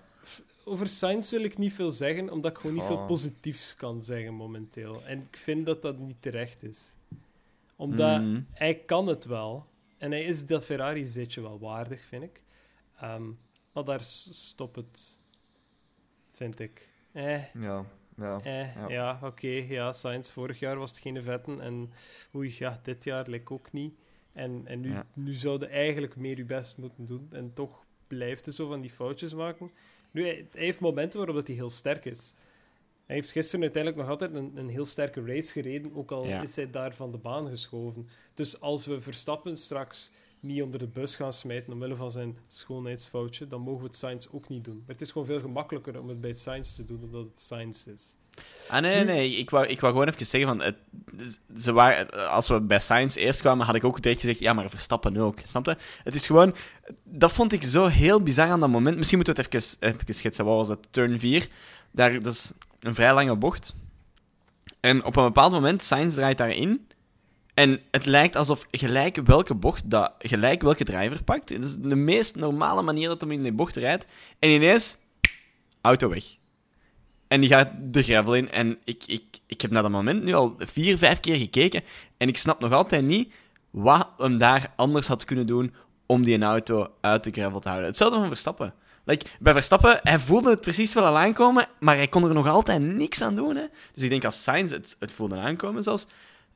Over 0.65 0.87
Science 0.87 1.35
wil 1.35 1.45
ik 1.45 1.57
niet 1.57 1.73
veel 1.73 1.91
zeggen, 1.91 2.29
omdat 2.31 2.51
ik 2.51 2.57
gewoon 2.57 2.75
niet 2.75 2.85
veel 2.85 3.05
positiefs 3.05 3.75
kan 3.75 4.01
zeggen 4.03 4.33
momenteel. 4.33 5.03
En 5.05 5.19
ik 5.31 5.37
vind 5.37 5.65
dat 5.65 5.81
dat 5.81 5.97
niet 5.97 6.21
terecht 6.21 6.63
is. 6.63 6.95
Omdat 7.75 8.21
Mm. 8.21 8.45
hij 8.51 8.75
kan 8.75 9.07
het 9.07 9.25
wel. 9.25 9.65
En 9.97 10.11
hij 10.11 10.23
is 10.23 10.45
dat 10.45 10.65
Ferrari-zitje 10.65 11.41
wel 11.41 11.59
waardig, 11.59 12.05
vind 12.05 12.23
ik. 12.23 12.41
Ehm, 12.99 13.23
maar 13.73 13.83
daar 13.83 14.01
stopt 14.03 14.75
het, 14.75 15.19
vind 16.33 16.59
ik. 16.59 16.89
Eh, 17.11 17.53
Ja, 17.53 17.85
ja. 18.17 18.39
eh, 18.43 18.75
ja, 18.75 18.89
Ja. 18.89 19.19
oké. 19.23 19.47
ja, 19.47 19.93
Sainz, 19.93 20.29
vorig 20.31 20.59
jaar 20.59 20.77
was 20.77 20.89
het 20.89 20.99
geen 20.99 21.23
vetten. 21.23 21.61
En 21.61 21.91
oei, 22.35 22.55
ja, 22.59 22.79
dit 22.83 23.03
jaar 23.03 23.27
lijkt 23.29 23.49
ook 23.49 23.71
niet. 23.71 23.93
En, 24.33 24.61
en 24.65 24.79
nu, 24.79 24.91
Ja. 24.91 25.05
nu 25.13 25.33
zouden 25.33 25.69
eigenlijk 25.69 26.15
meer 26.15 26.37
je 26.37 26.45
best 26.45 26.77
moeten 26.77 27.05
doen. 27.05 27.27
En 27.31 27.53
toch 27.53 27.83
blijft 28.07 28.45
hij 28.45 28.53
zo 28.53 28.67
van 28.67 28.81
die 28.81 28.91
foutjes 28.91 29.33
maken. 29.33 29.71
Nu, 30.11 30.21
hij, 30.23 30.47
hij 30.51 30.63
heeft 30.63 30.79
momenten 30.79 31.17
waarop 31.17 31.35
dat 31.35 31.47
hij 31.47 31.55
heel 31.55 31.69
sterk 31.69 32.05
is. 32.05 32.33
Hij 33.05 33.15
heeft 33.15 33.31
gisteren 33.31 33.61
uiteindelijk 33.61 34.01
nog 34.01 34.11
altijd 34.11 34.33
een, 34.33 34.51
een 34.55 34.69
heel 34.69 34.85
sterke 34.85 35.25
race 35.25 35.51
gereden, 35.51 35.95
ook 35.95 36.11
al 36.11 36.25
Ja. 36.27 36.41
is 36.41 36.55
hij 36.55 36.71
daar 36.71 36.93
van 36.93 37.11
de 37.11 37.17
baan 37.17 37.47
geschoven. 37.49 38.09
Dus 38.33 38.61
als 38.61 38.85
we 38.85 39.01
Verstappen 39.01 39.57
straks 39.57 40.11
niet 40.39 40.61
onder 40.61 40.79
de 40.79 40.87
bus 40.87 41.15
gaan 41.15 41.33
smijten 41.33 41.73
omwille 41.73 41.95
van 41.95 42.11
zijn 42.11 42.37
schoonheidsfoutje, 42.47 43.47
dan 43.47 43.61
mogen 43.61 43.81
we 43.81 43.87
het 43.87 43.95
Sainz 43.95 44.27
ook 44.31 44.49
niet 44.49 44.63
doen. 44.63 44.77
Maar 44.77 44.87
het 44.95 45.01
is 45.01 45.11
gewoon 45.11 45.27
veel 45.27 45.39
gemakkelijker 45.39 45.99
om 45.99 46.09
het 46.09 46.21
bij 46.21 46.33
Sainz 46.33 46.73
te 46.73 46.85
doen, 46.85 47.03
omdat 47.03 47.23
het 47.23 47.39
Sainz 47.41 47.85
is. 47.87 48.15
Ah, 48.69 48.81
nee, 48.81 48.95
nee, 48.95 49.03
nee. 49.03 49.35
Ik 49.35 49.49
wou, 49.49 49.65
ik 49.65 49.79
wou 49.79 49.93
gewoon 49.93 50.07
even 50.07 50.25
zeggen 50.25 50.49
van... 50.49 50.61
Het, 50.61 50.75
ze 51.57 51.71
waren, 51.71 52.29
als 52.29 52.47
we 52.47 52.61
bij 52.61 52.79
Science 52.79 53.19
eerst 53.19 53.41
kwamen, 53.41 53.65
had 53.65 53.75
ik 53.75 53.83
ook 53.83 54.01
direct 54.01 54.21
gezegd... 54.21 54.39
Ja, 54.39 54.53
maar 54.53 54.69
Verstappen 54.69 55.17
ook. 55.17 55.39
Snap 55.45 55.65
je? 55.65 55.77
Het 56.03 56.13
is 56.13 56.25
gewoon... 56.25 56.55
Dat 57.03 57.31
vond 57.31 57.51
ik 57.51 57.63
zo 57.63 57.85
heel 57.85 58.21
bizar 58.23 58.49
aan 58.49 58.59
dat 58.59 58.69
moment. 58.69 58.97
Misschien 58.97 59.17
moeten 59.17 59.35
we 59.35 59.41
het 59.41 59.55
even, 59.55 59.77
even 59.79 60.13
schetsen. 60.13 60.45
Wat 60.45 60.55
was 60.55 60.67
dat? 60.67 60.87
Turn 60.89 61.19
4. 61.19 61.47
Daar, 61.91 62.21
dat 62.21 62.33
is 62.33 62.51
een 62.79 62.95
vrij 62.95 63.13
lange 63.13 63.35
bocht. 63.35 63.73
En 64.79 65.03
op 65.03 65.15
een 65.15 65.23
bepaald 65.23 65.51
moment, 65.51 65.83
Sainz 65.83 66.15
draait 66.15 66.37
daarin. 66.37 66.87
En 67.53 67.79
het 67.91 68.05
lijkt 68.05 68.35
alsof 68.35 68.67
gelijk 68.71 69.15
welke 69.15 69.53
bocht, 69.53 69.89
dat 69.89 70.13
gelijk 70.17 70.61
welke 70.61 70.83
driver 70.83 71.23
pakt. 71.23 71.49
Het 71.49 71.63
is 71.63 71.77
de 71.77 71.95
meest 71.95 72.35
normale 72.35 72.81
manier 72.81 73.07
dat 73.07 73.21
hij 73.21 73.29
in 73.29 73.43
die 73.43 73.51
bocht 73.51 73.75
rijdt. 73.75 74.05
En 74.39 74.49
ineens, 74.49 74.97
auto 75.81 76.09
weg. 76.09 76.23
En 77.31 77.41
die 77.41 77.49
gaat 77.49 77.69
de 77.81 78.03
gravel 78.03 78.35
in. 78.35 78.51
En 78.51 78.77
ik, 78.83 79.03
ik, 79.07 79.23
ik 79.45 79.61
heb 79.61 79.71
naar 79.71 79.81
dat 79.81 79.91
moment 79.91 80.23
nu 80.23 80.33
al 80.33 80.55
vier, 80.57 80.97
vijf 80.97 81.19
keer 81.19 81.35
gekeken. 81.35 81.83
En 82.17 82.27
ik 82.27 82.37
snap 82.37 82.59
nog 82.59 82.71
altijd 82.71 83.03
niet 83.03 83.33
wat 83.69 84.11
hem 84.17 84.37
daar 84.37 84.73
anders 84.75 85.07
had 85.07 85.25
kunnen 85.25 85.47
doen 85.47 85.73
om 86.05 86.23
die 86.23 86.41
auto 86.41 86.87
uit 87.01 87.23
de 87.23 87.31
gravel 87.31 87.59
te 87.59 87.67
houden. 87.67 87.89
Hetzelfde 87.89 88.17
van 88.17 88.27
Verstappen. 88.27 88.73
Like, 89.03 89.25
bij 89.39 89.53
Verstappen, 89.53 89.99
hij 90.03 90.19
voelde 90.19 90.49
het 90.49 90.61
precies 90.61 90.93
wel 90.93 91.17
aankomen, 91.17 91.67
maar 91.79 91.95
hij 91.95 92.07
kon 92.07 92.23
er 92.23 92.33
nog 92.33 92.47
altijd 92.47 92.81
niks 92.81 93.21
aan 93.21 93.35
doen. 93.35 93.55
Hè. 93.55 93.65
Dus 93.93 94.03
ik 94.03 94.09
denk 94.09 94.25
als 94.25 94.43
Sainz 94.43 94.71
het, 94.71 94.95
voelde 94.99 95.37
aankomen 95.37 95.83
zelfs, 95.83 96.07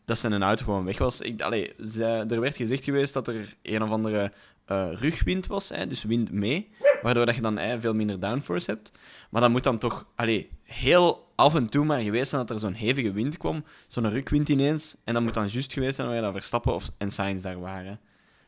dat 0.05 0.19
zijn 0.19 0.43
auto 0.43 0.63
gewoon 0.63 0.85
weg 0.85 0.97
was. 0.97 1.21
Ik, 1.21 1.41
er 1.41 2.39
werd 2.39 2.55
gezegd 2.55 2.83
geweest 2.83 3.13
dat 3.13 3.27
er 3.27 3.55
een 3.61 3.83
of 3.83 3.89
andere 3.89 4.31
eh, 4.65 4.87
rugwind 4.91 5.47
was, 5.47 5.69
hè, 5.69 5.87
dus 5.87 6.03
wind 6.03 6.31
mee, 6.31 6.69
waardoor 7.01 7.25
dat 7.25 7.35
je 7.35 7.41
dan 7.41 7.59
veel 7.79 7.93
minder 7.93 8.19
downforce 8.19 8.71
hebt. 8.71 8.91
Maar 9.29 9.41
dat 9.41 9.49
moet 9.49 9.63
dan 9.63 9.77
toch 9.77 10.05
allee, 10.15 10.49
heel 10.63 11.27
af 11.35 11.55
en 11.55 11.69
toe 11.69 11.85
maar 11.85 12.01
geweest 12.01 12.29
zijn 12.29 12.45
dat 12.45 12.55
er 12.55 12.61
zo'n 12.61 12.73
hevige 12.73 13.11
wind 13.11 13.37
kwam, 13.37 13.63
zo'n 13.87 14.09
rukwind 14.09 14.49
ineens, 14.49 14.95
en 15.03 15.13
dat 15.13 15.23
moet 15.23 15.33
dan 15.33 15.47
juist 15.47 15.73
geweest 15.73 15.95
zijn 15.95 16.07
wanneer 16.07 16.25
dat 16.25 16.33
Verstappen 16.33 16.73
of, 16.73 16.91
en 16.97 17.11
Sainz 17.11 17.41
daar 17.41 17.59
waren. 17.59 17.99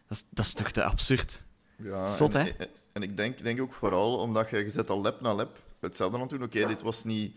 Dat 0.07 0.17
is, 0.17 0.23
dat 0.29 0.45
is 0.45 0.53
toch 0.53 0.71
te 0.71 0.83
absurd? 0.83 1.43
Ja, 1.75 2.15
Zot, 2.15 2.36
en, 2.36 2.45
hè? 2.45 2.49
En, 2.49 2.67
en 2.93 3.01
ik 3.01 3.17
denk, 3.17 3.43
denk 3.43 3.62
ook 3.62 3.73
vooral 3.73 4.17
omdat 4.17 4.49
je, 4.49 4.57
je 4.57 4.69
zet 4.69 4.89
al 4.89 5.01
lap 5.01 5.21
na 5.21 5.33
lap 5.33 5.60
hetzelfde 5.79 6.15
aan 6.15 6.21
het 6.21 6.29
doen. 6.29 6.43
Oké, 6.43 6.67
dit 6.67 6.81
was 6.81 7.03
niet 7.03 7.36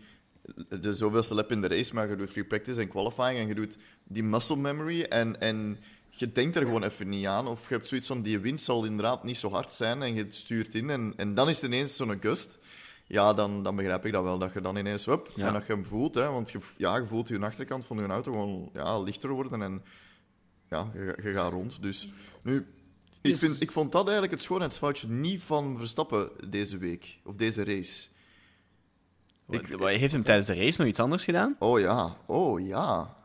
de 0.69 0.93
zoveelste 0.93 1.33
lap 1.33 1.51
in 1.51 1.61
de 1.61 1.67
race, 1.67 1.93
maar 1.93 2.09
je 2.09 2.15
doet 2.15 2.29
free 2.29 2.45
practice 2.45 2.81
en 2.81 2.87
qualifying 2.87 3.39
en 3.39 3.47
je 3.47 3.55
doet 3.55 3.77
die 4.07 4.23
muscle 4.23 4.55
memory 4.55 5.01
en, 5.01 5.41
en 5.41 5.77
je 6.11 6.31
denkt 6.31 6.55
er 6.55 6.61
gewoon 6.61 6.83
even 6.83 7.09
niet 7.09 7.25
aan. 7.25 7.47
Of 7.47 7.67
je 7.67 7.73
hebt 7.73 7.87
zoiets 7.87 8.07
van, 8.07 8.21
die 8.21 8.39
wind 8.39 8.61
zal 8.61 8.85
inderdaad 8.85 9.23
niet 9.23 9.37
zo 9.37 9.49
hard 9.49 9.71
zijn 9.71 10.01
en 10.01 10.13
je 10.13 10.25
stuurt 10.29 10.75
in 10.75 10.89
en, 10.89 11.13
en 11.17 11.33
dan 11.33 11.49
is 11.49 11.55
het 11.61 11.65
ineens 11.71 11.95
zo'n 11.95 12.19
gust. 12.19 12.59
Ja, 13.05 13.33
dan, 13.33 13.63
dan 13.63 13.75
begrijp 13.75 14.05
ik 14.05 14.11
dat 14.11 14.23
wel, 14.23 14.37
dat 14.39 14.53
je 14.53 14.61
dan 14.61 14.75
ineens, 14.75 15.05
hup, 15.05 15.31
Ja. 15.35 15.47
en 15.47 15.53
dat 15.53 15.65
je 15.65 15.73
hem 15.73 15.85
voelt. 15.85 16.15
Hè, 16.15 16.29
want 16.29 16.51
je, 16.51 16.59
ja, 16.77 16.97
je 16.97 17.05
voelt 17.05 17.27
je 17.27 17.39
achterkant 17.39 17.85
van 17.85 17.97
je 17.97 18.05
auto 18.07 18.31
gewoon 18.31 18.69
ja, 18.73 18.99
lichter 18.99 19.29
worden 19.29 19.61
en 19.61 19.83
ja, 20.69 20.91
je, 20.93 21.17
je 21.23 21.33
gaat 21.33 21.51
rond. 21.51 21.81
Dus 21.81 22.07
nu, 22.43 22.57
ik, 23.21 23.31
Dus- 23.31 23.39
vind, 23.39 23.61
ik 23.61 23.71
vond 23.71 23.91
dat 23.91 24.03
eigenlijk 24.03 24.31
het 24.31 24.41
schoonheidsfoutje 24.41 25.07
niet 25.07 25.41
van 25.43 25.77
Verstappen 25.77 26.29
deze 26.49 26.77
week, 26.77 27.19
of 27.23 27.35
deze 27.35 27.63
race. 27.63 28.07
Ik- 29.49 29.79
heeft 29.79 30.13
hem 30.13 30.23
tijdens 30.23 30.47
de 30.47 30.55
race 30.55 30.79
nog 30.81 30.89
iets 30.89 30.99
anders 30.99 31.23
gedaan? 31.23 31.55
Oh 31.59 31.79
ja, 31.79 32.17
oh 32.25 32.67
ja. 32.67 33.15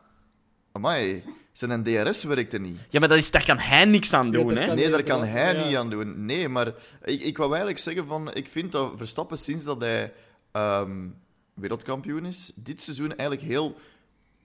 Amai, 0.71 1.23
zijn 1.57 1.83
DRS 1.83 2.23
werkte 2.23 2.57
niet. 2.59 2.79
Ja, 2.89 2.99
maar 2.99 3.09
dat 3.09 3.17
is, 3.17 3.31
daar 3.31 3.45
kan 3.45 3.57
hij 3.59 3.85
niks 3.85 4.13
aan 4.13 4.31
doen, 4.31 4.47
dat 4.47 4.57
hè? 4.57 4.65
kan- 4.67 4.75
Nee, 4.75 4.89
daar 4.89 5.03
kan 5.03 5.23
hij 5.23 5.55
ja. 5.55 5.65
niet 5.65 5.75
aan 5.75 5.89
doen. 5.89 6.25
Nee, 6.25 6.49
maar 6.49 6.67
ik, 7.03 7.21
ik 7.21 7.37
wou 7.37 7.49
eigenlijk 7.49 7.79
zeggen 7.79 8.07
van... 8.07 8.33
Ik 8.33 8.47
vind 8.47 8.71
dat 8.71 8.93
Verstappen, 8.95 9.37
sinds 9.37 9.63
dat 9.63 9.81
hij 9.81 10.13
ehm, 10.51 11.07
wereldkampioen 11.53 12.25
is, 12.25 12.51
dit 12.55 12.81
seizoen 12.81 13.15
eigenlijk 13.15 13.49
heel 13.49 13.77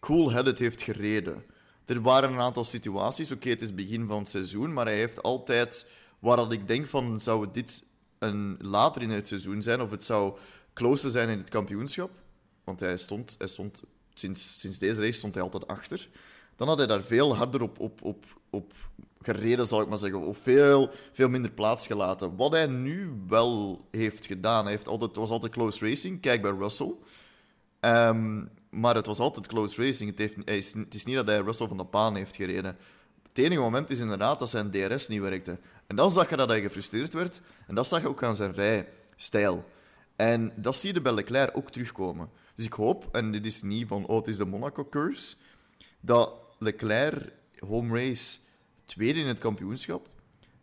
cool-headed 0.01 0.59
heeft 0.59 0.83
gereden. 0.83 1.44
Er 1.85 2.01
waren 2.01 2.33
een 2.33 2.40
aantal 2.40 2.64
situaties, 2.64 3.33
oké, 3.33 3.48
het 3.48 3.62
is 3.62 3.75
begin 3.75 4.07
van 4.07 4.18
het 4.18 4.29
seizoen, 4.29 4.72
maar 4.72 4.87
hij 4.87 4.96
heeft 4.96 5.22
altijd... 5.22 5.87
Waar 6.18 6.37
dat 6.37 6.53
ik 6.53 6.68
denk 6.68 6.87
van, 6.87 7.20
zou 7.20 7.46
dit 7.53 7.85
een, 8.18 8.57
later 8.61 9.03
in 9.03 9.11
het 9.11 9.27
seizoen 9.27 9.62
zijn, 9.62 9.81
of 9.81 9.90
het 9.90 10.05
zou 10.05 10.37
closer 10.72 11.11
zijn 11.11 11.29
in 11.29 11.38
het 11.38 11.48
kampioenschap? 11.48 12.11
Want 12.64 12.81
hij 12.81 12.96
stond, 12.96 13.35
hij 13.38 13.46
stond 13.48 13.83
sinds, 14.14 14.61
sinds 14.61 14.79
deze 14.79 15.01
race 15.01 15.12
stond 15.18 15.35
hij 15.35 15.42
altijd 15.42 15.66
achter. 15.66 16.09
Dan 16.57 16.69
had 16.69 16.79
hij 16.79 16.87
daar 16.87 17.03
veel 17.03 17.37
harder 17.37 17.62
op, 17.62 17.81
op, 17.81 18.03
op, 18.03 18.25
op 18.51 18.73
gereden, 19.23 19.67
zal 19.67 19.81
ik 19.81 19.88
maar 19.88 19.99
zeggen. 19.99 20.21
Of 20.21 20.38
veel, 20.38 20.91
veel 21.12 21.29
minder 21.29 21.51
plaats 21.51 21.87
gelaten. 21.87 22.37
Wat 22.37 22.53
hij 22.53 22.67
nu 22.67 23.23
wel 23.29 23.81
heeft 23.91 24.27
gedaan. 24.27 24.67
Heeft 24.67 24.88
altijd, 24.88 25.11
het 25.11 25.19
was 25.19 25.31
altijd 25.31 25.53
close 25.53 25.87
racing. 25.87 26.21
Kijk 26.21 26.43
bij 26.43 26.51
Russell. 26.51 26.95
Ehm, 27.81 28.45
maar 28.71 28.95
het 28.95 29.07
was 29.07 29.19
altijd 29.19 29.47
close 29.47 29.83
racing. 29.83 30.19
Het, 30.19 30.95
is, 30.95 31.05
niet 31.05 31.17
dat 31.17 31.27
hij 31.27 31.41
Russell 31.41 31.69
van 31.69 31.77
de 31.77 31.85
baan 31.85 32.17
heeft 32.17 32.37
gereden. 32.37 32.77
Het 33.29 33.45
enige 33.45 33.61
moment 33.61 33.91
is 33.91 34.01
inderdaad 34.01 34.38
dat 34.38 34.51
zijn 34.51 34.71
DRS 34.71 35.09
niet 35.09 35.21
werkte. 35.21 35.59
En 35.87 35.97
dan 35.97 36.11
zag 36.11 36.31
je 36.31 36.37
dat 36.37 36.49
hij 36.49 36.61
gefrustreerd 36.61 37.12
werd. 37.12 37.41
En 37.67 37.75
dat 37.75 37.87
zag 37.87 38.01
je 38.03 38.09
ook 38.09 38.23
aan 38.23 38.37
zijn 38.37 38.53
rijstijl. 38.53 39.65
En 40.17 40.53
dat 40.57 40.77
zie 40.77 40.95
je 40.95 41.01
bij 41.01 41.15
Leclerc 41.15 41.57
ook 41.57 41.71
terugkomen. 41.71 42.31
Dus 42.55 42.65
ik 42.65 42.73
hoop, 42.73 43.09
en 43.12 43.31
dit 43.31 43.47
is 43.47 43.62
niet 43.62 43.88
van, 43.88 44.07
oh, 44.07 44.17
het 44.17 44.27
is 44.27 44.37
de 44.37 44.45
Monaco 44.45 44.85
curse, 44.85 45.37
dat 46.01 46.41
Leclerc 46.62 47.33
home 47.59 47.98
race 47.98 48.38
tweede 48.85 49.20
in 49.20 49.27
het 49.27 49.38
kampioenschap, 49.38 50.09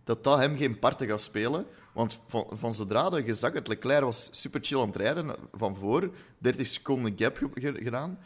dat 0.03 0.23
dat 0.23 0.37
hem 0.37 0.57
geen 0.57 0.79
parten 0.79 1.07
gaat 1.07 1.21
spelen. 1.21 1.65
Want 1.93 2.19
van, 2.27 2.47
van 2.51 2.73
zodra 2.73 3.09
dat 3.09 3.25
je 3.25 3.33
zag, 3.33 3.53
Leclerc 3.67 4.03
was 4.03 4.29
super 4.31 4.59
chill 4.63 4.79
aan 4.79 4.87
het 4.87 4.95
rijden, 4.95 5.35
van 5.53 5.75
voor, 5.75 6.09
30 6.37 6.67
seconden 6.67 7.13
gap 7.15 7.37
ge- 7.37 7.49
ge- 7.53 7.79
gedaan. 7.83 8.19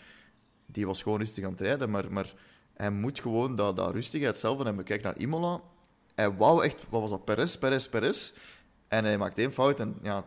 Die 0.65 0.85
was 0.85 1.01
gewoon 1.01 1.19
rustig 1.19 1.43
aan 1.43 1.51
het 1.51 1.61
rijden, 1.61 1.89
maar, 1.89 2.11
maar 2.11 2.33
hij 2.73 2.91
moet 2.91 3.19
gewoon 3.19 3.55
dat, 3.55 3.75
dat 3.75 3.93
rustigheid 3.93 4.37
zelf 4.37 4.59
en 4.59 4.75
hij 4.75 4.83
kijkt 4.83 5.03
naar 5.03 5.17
Imola. 5.17 5.61
Hij 6.15 6.31
wou 6.33 6.63
echt, 6.63 6.85
wat 6.89 7.01
was 7.01 7.09
dat, 7.09 7.25
Perez, 7.25 7.55
Perez, 7.55 7.87
Perez. 7.87 8.33
En 8.87 9.03
hij 9.05 9.17
maakt 9.17 9.37
één 9.37 9.53
fout 9.53 9.79
en 9.79 9.95
ja, 10.01 10.25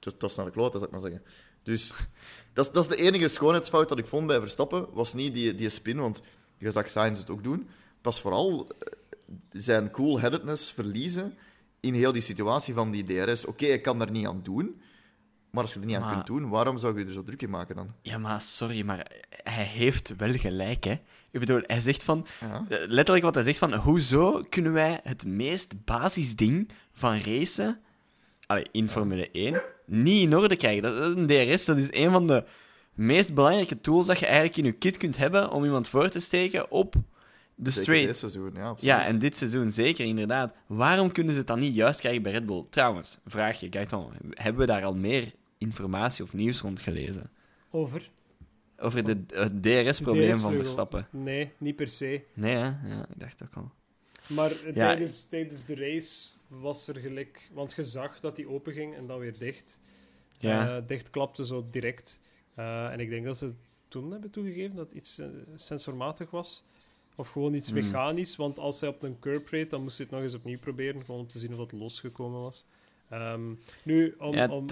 het 0.00 0.22
was 0.22 0.36
naar 0.36 0.46
de 0.46 0.52
klote, 0.52 0.78
zou 0.78 0.84
ik 0.84 0.90
maar 0.90 1.10
zeggen. 1.10 1.22
Dus 1.62 1.92
dat 2.52 2.66
is, 2.66 2.72
dat 2.72 2.82
is 2.82 2.96
de 2.96 3.02
enige 3.02 3.28
schoonheidsfout 3.28 3.88
dat 3.88 3.98
ik 3.98 4.06
vond 4.06 4.26
bij 4.26 4.38
Verstappen. 4.38 4.86
Was 4.92 5.14
niet 5.14 5.34
die, 5.34 5.54
die 5.54 5.68
spin, 5.68 5.96
want 6.00 6.22
je 6.58 6.70
zag 6.70 6.88
Sainz 6.88 7.18
het 7.18 7.30
ook 7.30 7.42
doen. 7.42 7.68
Was 8.02 8.20
vooral 8.20 8.68
eh, 8.68 8.92
zijn 9.52 9.90
cool-headedness 9.90 10.72
verliezen 10.72 11.34
in 11.80 11.94
heel 11.94 12.12
die 12.12 12.22
situatie 12.22 12.74
van 12.74 12.90
die 12.90 13.04
DRS. 13.04 13.44
Oké, 13.46 13.64
ik 13.66 13.82
kan 13.82 13.98
daar 13.98 14.10
niet 14.10 14.26
aan 14.26 14.40
doen. 14.42 14.80
Maar 15.50 15.62
als 15.62 15.72
je 15.74 15.80
er 15.80 15.86
niet 15.86 15.96
aan 15.96 16.12
kunt 16.12 16.26
doen, 16.26 16.48
waarom 16.48 16.78
zou 16.78 16.98
je 16.98 17.04
er 17.04 17.12
zo 17.12 17.22
druk 17.22 17.42
in 17.42 17.50
maken 17.50 17.76
dan? 17.76 17.90
Ja, 18.02 18.18
maar 18.18 18.40
sorry, 18.40 18.82
maar 18.84 19.10
hij 19.42 19.64
heeft 19.64 20.16
wel 20.16 20.32
gelijk, 20.32 20.84
hè. 20.84 20.92
Ik 21.30 21.40
bedoel, 21.40 21.62
hij 21.66 21.80
zegt 21.80 22.02
van... 22.02 22.26
Ja. 22.40 22.64
eh, 22.68 22.78
Letterlijk 22.88 23.24
wat 23.24 23.34
hij 23.34 23.44
zegt 23.44 23.58
van... 23.58 23.74
Hoezo 23.74 24.44
kunnen 24.48 24.72
wij 24.72 25.00
het 25.02 25.26
meest 25.26 25.84
basisding 25.84 26.70
van 26.92 27.18
racen... 27.18 27.80
Allee, 28.46 28.66
in 28.72 28.88
Formule 28.88 29.30
1... 29.30 29.62
niet 29.86 30.22
in 30.22 30.36
orde 30.36 30.56
krijgen? 30.56 30.82
Dat, 30.82 30.96
dat 30.96 31.10
is 31.10 31.16
een 31.16 31.26
DRS, 31.26 31.64
dat 31.64 31.76
is 31.76 31.92
een 31.92 32.10
van 32.10 32.26
de 32.26 32.44
meest 32.94 33.34
belangrijke 33.34 33.80
tools 33.80 34.06
dat 34.06 34.18
je 34.18 34.26
eigenlijk 34.26 34.56
in 34.56 34.64
je 34.64 34.72
kit 34.72 34.96
kunt 34.96 35.16
hebben 35.16 35.50
om 35.50 35.64
iemand 35.64 35.88
voor 35.88 36.08
te 36.08 36.20
steken 36.20 36.70
op 36.70 36.94
de 37.56 37.70
Zeker 37.70 37.82
straight. 37.82 38.06
dit 38.06 38.16
seizoen, 38.16 38.50
ja. 38.54 38.60
absoluut. 38.68 38.80
Ja, 38.94 39.04
en 39.06 39.18
dit 39.18 39.36
seizoen 39.36 39.70
zeker, 39.70 40.04
inderdaad. 40.06 40.54
Waarom 40.66 41.12
kunnen 41.12 41.32
ze 41.32 41.38
het 41.38 41.46
dan 41.48 41.58
niet 41.58 41.74
juist 41.74 42.00
krijgen 42.00 42.22
bij 42.22 42.32
Red 42.32 42.46
Bull? 42.46 42.64
Trouwens, 42.70 43.18
vraagje, 43.26 43.66
Gaëtan, 43.70 44.12
hebben 44.30 44.60
we 44.60 44.66
daar 44.66 44.84
al 44.84 44.94
meer 44.94 45.32
informatie 45.58 46.24
of 46.24 46.32
nieuws 46.32 46.60
rond 46.60 46.80
gelezen? 46.80 47.30
Over? 47.70 48.10
Over 48.78 49.04
de, 49.04 49.22
het 49.34 49.62
DRS-probleem 49.62 50.36
van. 50.36 50.54
Verstappen? 50.54 51.06
Nee, 51.10 51.52
niet 51.58 51.76
per 51.76 51.88
se. 51.88 52.22
Nee, 52.32 52.54
hè? 52.54 52.64
Ja, 52.64 53.06
ik 53.08 53.20
dacht 53.20 53.42
ook 53.42 53.54
al. 53.54 53.70
Maar 54.28 54.50
Ja. 54.64 54.72
tijdens, 54.72 55.24
tijdens 55.24 55.64
de 55.64 55.74
race 55.74 56.30
was 56.48 56.88
er 56.88 56.96
gelijk... 56.96 57.50
Want 57.52 57.72
je 57.76 57.82
zag 57.82 58.20
dat 58.20 58.36
die 58.36 58.48
open 58.48 58.72
ging 58.72 58.94
en 58.96 59.06
dan 59.06 59.18
weer 59.18 59.38
dicht. 59.38 59.80
Ja. 60.38 60.76
eh, 60.76 60.82
dichtklapte 60.86 61.46
zo 61.46 61.66
direct. 61.70 62.20
Eh, 62.54 62.92
en 62.92 63.00
ik 63.00 63.10
denk 63.10 63.24
dat 63.24 63.38
ze 63.38 63.54
toen 63.88 64.10
hebben 64.10 64.30
toegegeven 64.30 64.76
dat 64.76 64.92
iets 64.92 65.18
eh, 65.18 65.26
sensormatig 65.54 66.30
was. 66.30 66.62
Of 67.16 67.28
gewoon 67.28 67.54
iets 67.54 67.70
Hmm. 67.70 67.84
mechanisch, 67.84 68.36
want 68.36 68.58
als 68.58 68.80
hij 68.80 68.88
op 68.88 69.02
een 69.02 69.18
curb 69.18 69.48
reed, 69.48 69.70
dan 69.70 69.82
moest 69.82 69.96
hij 69.96 70.06
het 70.06 70.14
nog 70.14 70.24
eens 70.24 70.34
opnieuw 70.34 70.58
proberen, 70.58 71.04
gewoon 71.04 71.20
om 71.20 71.28
te 71.28 71.38
zien 71.38 71.52
of 71.52 71.58
het 71.58 71.72
losgekomen 71.72 72.40
was. 72.40 72.64
Ehm, 73.08 73.40
nu, 73.82 74.14
om, 74.18 74.34
ja, 74.34 74.48
om, 74.48 74.66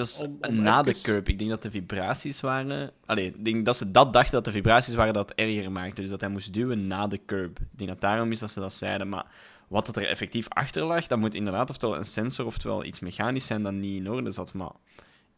na 0.51 0.83
de 0.83 1.01
curb. 1.03 1.29
Ik 1.29 1.39
denk 1.39 1.51
dat 1.51 1.63
de 1.63 1.71
vibraties 1.71 2.41
waren... 2.41 2.91
Allee, 3.07 3.27
ik 3.27 3.45
denk 3.45 3.65
dat 3.65 3.77
ze 3.77 3.91
dat 3.91 4.13
dachten 4.13 4.33
dat 4.33 4.45
de 4.45 4.53
vibraties 4.53 4.95
waren 4.95 5.15
dat 5.15 5.29
het 5.29 5.39
erger 5.39 5.73
maakte. 5.73 6.01
Dus 6.01 6.11
dat 6.11 6.21
hij 6.21 6.31
moest 6.31 6.53
duwen 6.53 6.87
na 6.87 7.07
de 7.07 7.21
curb. 7.27 7.59
Ik 7.59 7.67
denk 7.71 7.91
dat 7.91 8.01
daarom 8.01 8.33
is 8.33 8.39
dat 8.39 8.51
ze 8.51 8.61
dat 8.61 8.73
zeiden. 8.73 9.09
Maar 9.09 9.27
wat 9.69 9.97
er 9.97 10.07
effectief 10.07 10.49
achter 10.49 10.85
lag, 10.85 11.07
dat 11.07 11.19
moet 11.19 11.35
inderdaad 11.35 11.71
oftewel 11.71 11.97
een 11.97 12.05
sensor 12.05 12.47
oftewel 12.47 12.85
iets 12.85 13.01
mechanisch 13.01 13.47
zijn 13.47 13.63
dat 13.63 13.73
niet 13.73 14.01
in 14.01 14.11
orde 14.11 14.31
zat. 14.31 14.53
Maar 14.55 14.73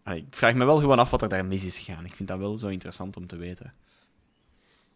ik 0.05 0.37
vraag 0.37 0.55
me 0.55 0.65
wel 0.65 0.77
gewoon 0.77 0.99
af 0.99 1.11
wat 1.11 1.23
er 1.23 1.29
daar 1.29 1.45
mis 1.45 1.65
is 1.65 1.79
gegaan. 1.79 2.05
Ik 2.05 2.15
vind 2.15 2.29
dat 2.29 2.39
wel 2.39 2.57
zo 2.57 2.69
interessant 2.69 3.17
om 3.17 3.27
te 3.27 3.37
weten. 3.37 3.75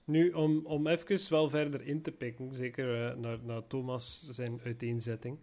Nu, 0.05 0.31
om, 0.31 0.67
om 0.67 0.87
even 0.87 1.31
wel 1.31 1.49
verder 1.49 1.87
in 1.87 2.03
te 2.03 2.13
pikken, 2.13 2.55
zeker 2.55 3.09
eh, 3.09 3.17
naar, 3.17 3.39
naar 3.43 3.67
Thomas 3.67 4.29
zijn 4.31 4.61
uiteenzetting, 4.65 5.39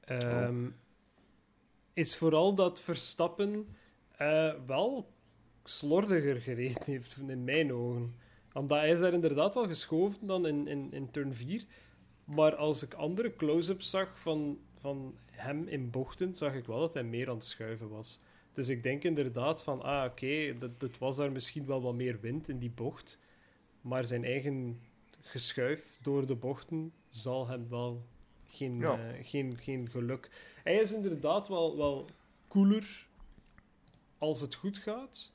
ehm, 0.00 0.68
is 1.92 2.16
vooral 2.16 2.54
dat 2.54 2.80
Verstappen 2.80 3.76
eh, 4.16 4.52
wel 4.66 5.12
slordiger 5.64 6.40
gereden 6.40 6.82
heeft, 6.84 7.16
in 7.26 7.44
mijn 7.44 7.72
ogen. 7.72 8.14
Omdat 8.52 8.78
hij 8.78 8.90
is 8.90 9.00
daar 9.00 9.12
inderdaad 9.12 9.54
wel 9.54 9.66
geschoven 9.66 10.26
dan 10.26 10.46
in, 10.46 10.66
in, 10.68 10.92
in 10.92 11.10
turn 11.10 11.34
4. 11.34 11.64
Maar 12.24 12.56
als 12.56 12.82
ik 12.82 12.94
andere 12.94 13.36
close-ups 13.36 13.90
zag 13.90 14.20
van, 14.20 14.58
van 14.80 15.14
hem 15.30 15.68
in 15.68 15.90
bochten, 15.90 16.36
zag 16.36 16.54
ik 16.54 16.64
wel 16.64 16.78
dat 16.80 16.94
hij 16.94 17.04
meer 17.04 17.28
aan 17.28 17.34
het 17.34 17.44
schuiven 17.44 17.88
was. 17.88 18.20
Dus 18.54 18.68
ik 18.68 18.82
denk 18.82 19.02
inderdaad 19.04 19.62
van, 19.62 19.82
ah 19.82 20.04
oké, 20.04 20.58
dat, 20.58 20.80
dat 20.80 20.98
was 20.98 21.16
daar 21.16 21.32
misschien 21.32 21.66
wel 21.66 21.82
wat 21.82 21.94
meer 21.94 22.20
wind 22.20 22.48
in 22.48 22.58
die 22.58 22.70
bocht. 22.70 23.18
Maar 23.80 24.06
zijn 24.06 24.24
eigen 24.24 24.80
geschuif 25.20 25.98
door 26.02 26.26
de 26.26 26.34
bochten 26.34 26.92
zal 27.08 27.48
hem 27.48 27.68
wel 27.68 28.04
geen, 28.48 28.74
Ja. 28.74 28.98
eh, 28.98 29.24
geen, 29.26 29.58
geen 29.58 29.90
geluk. 29.90 30.30
Hij 30.62 30.74
is 30.74 30.92
inderdaad 30.92 31.48
wel, 31.48 31.76
wel 31.76 32.06
cooler 32.48 33.06
als 34.18 34.40
het 34.40 34.54
goed 34.54 34.76
gaat. 34.76 35.32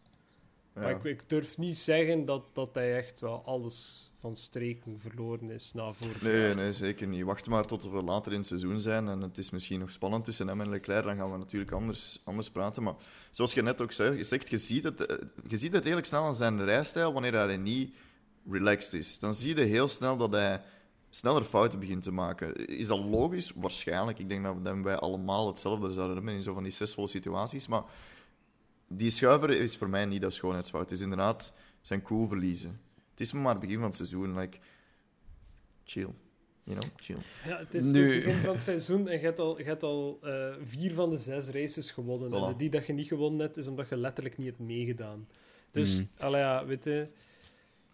Maar 0.80 0.90
ik, 0.92 1.04
ik 1.04 1.30
durf 1.30 1.58
niet 1.58 1.78
zeggen 1.78 2.26
dat, 2.26 2.44
dat 2.54 2.70
hij 2.74 2.96
echt 2.98 3.20
wel 3.20 3.44
alles 3.46 4.08
van 4.20 4.36
streken 4.36 5.00
verloren 5.00 5.52
is 5.52 5.72
na 5.74 5.94
vorig 5.94 6.22
Nee, 6.22 6.42
jaar. 6.42 6.56
nee, 6.56 6.74
zeker 6.74 7.08
niet. 7.08 7.24
Wacht 7.24 7.48
maar 7.48 7.66
tot 7.66 7.84
we 7.84 8.04
later 8.04 8.32
in 8.32 8.38
het 8.38 8.48
seizoen 8.48 8.82
zijn 8.82 9.08
en 9.08 9.22
het 9.22 9.38
is 9.38 9.50
misschien 9.50 9.80
nog 9.80 9.92
spannend 9.92 10.24
tussen 10.24 10.48
hem 10.48 10.62
en 10.62 10.70
Leclerc. 10.70 11.04
Dan 11.04 11.18
gaan 11.18 11.32
we 11.32 11.38
natuurlijk 11.38 11.72
anders, 11.72 12.22
anders 12.24 12.50
praten. 12.50 12.84
Maar 12.84 12.96
zoals 13.32 13.54
je 13.54 13.62
net 13.62 13.82
ook 13.82 13.92
zei, 13.92 14.18
je, 14.18 14.24
zegt, 14.24 14.50
je, 14.50 14.58
ziet 14.58 14.84
het, 14.84 15.06
eh, 15.06 15.18
je 15.48 15.58
ziet 15.58 15.74
het 15.74 15.84
redelijk 15.84 16.08
snel 16.08 16.24
aan 16.24 16.36
zijn 16.36 16.66
rijstijl 16.66 17.14
wanneer 17.14 17.34
hij 17.34 17.58
niet 17.58 17.96
relaxed 18.50 18.94
is. 18.94 19.20
Dan 19.20 19.34
zie 19.34 19.56
je 19.56 19.62
heel 19.64 19.88
snel 19.88 20.18
dat 20.18 20.32
hij 20.32 20.62
sneller 21.10 21.44
fouten 21.44 21.80
begint 21.80 22.04
te 22.04 22.12
maken. 22.12 22.68
Is 22.68 22.88
dat 22.88 23.00
logisch? 23.00 23.52
Waarschijnlijk. 23.56 24.20
Ik 24.20 24.30
denk 24.30 24.44
dat 24.64 24.78
wij 24.84 24.96
allemaal 24.96 25.48
hetzelfde 25.48 25.94
zouden 25.94 26.16
hebben 26.16 26.34
in 26.34 26.44
zo 26.44 26.54
van 26.54 26.64
die 26.64 26.72
stressvolle 26.72 27.08
situaties. 27.08 27.68
Maar 27.68 27.84
die 28.90 29.10
schuiver 29.10 29.50
is 29.50 29.78
voor 29.78 29.90
mij 29.90 30.06
niet 30.06 30.22
dat 30.22 30.34
schoonheidsfout. 30.34 30.82
Het 30.82 30.92
is 30.92 31.02
inderdaad 31.02 31.54
zijn 31.82 32.02
cool 32.02 32.28
verliezen. 32.28 32.80
Het 33.12 33.20
is 33.20 33.34
maar 33.34 33.52
het 33.52 33.60
begin 33.60 33.76
van 33.78 33.86
het 33.86 33.96
seizoen. 33.96 34.38
Like, 34.40 34.58
chill. 35.84 36.10
You 36.64 36.80
know, 36.80 36.92
chill. 36.96 37.18
Ja, 37.46 37.58
het 37.58 37.74
is, 37.74 37.84
Nu- 37.84 38.00
het 38.02 38.10
is 38.10 38.16
het 38.16 38.26
begin 38.26 38.42
van 38.42 38.54
het 38.54 38.64
seizoen 38.64 39.08
en 39.08 39.14
je 39.20 39.26
hebt 39.26 39.40
al, 39.40 39.58
je 39.58 39.64
hebt 39.64 39.84
al 39.84 40.20
eh, 40.24 40.54
vier 40.64 40.94
van 40.94 41.10
de 41.10 41.18
zes 41.18 41.48
races 41.50 41.92
gewonnen. 41.92 42.32
En 42.34 42.44
Voilà. 42.44 42.48
de 42.48 42.56
die 42.56 42.70
dat 42.70 42.86
je 42.88 42.94
niet 42.94 43.08
gewonnen 43.08 43.40
hebt, 43.40 43.58
is 43.58 43.68
omdat 43.68 43.90
je 43.90 43.98
letterlijk 43.98 44.38
niet 44.38 44.48
hebt 44.48 44.60
meegedaan. 44.60 45.28
Dus, 45.72 46.00
Mm. 46.00 46.10
allee, 46.18 46.42
ja, 46.42 46.66
weet 46.66 46.84
je... 46.84 47.08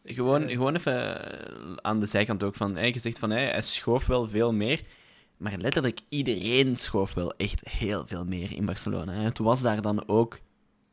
Gewoon, 0.03 0.41
Eh. 0.43 0.49
gewoon 0.51 0.75
even 0.75 1.21
eh, 1.21 1.75
aan 1.75 1.99
de 1.99 2.05
zijkant 2.05 2.43
ook 2.43 2.55
van... 2.55 2.75
Hey, 2.75 2.91
je 2.93 2.99
zegt 2.99 3.19
van, 3.19 3.29
hey, 3.29 3.45
hij 3.49 3.61
schoof 3.61 4.05
wel 4.05 4.27
veel 4.27 4.53
meer. 4.53 4.81
Maar 5.37 5.57
letterlijk 5.57 5.99
iedereen 6.09 6.77
schoof 6.77 7.13
wel 7.13 7.33
echt 7.37 7.69
heel 7.69 8.07
veel 8.07 8.25
meer 8.25 8.51
in 8.55 8.65
Barcelona. 8.65 9.13
hè. 9.13 9.21
Het 9.23 9.37
was 9.37 9.61
daar 9.61 9.81
dan 9.81 10.07
ook 10.07 10.39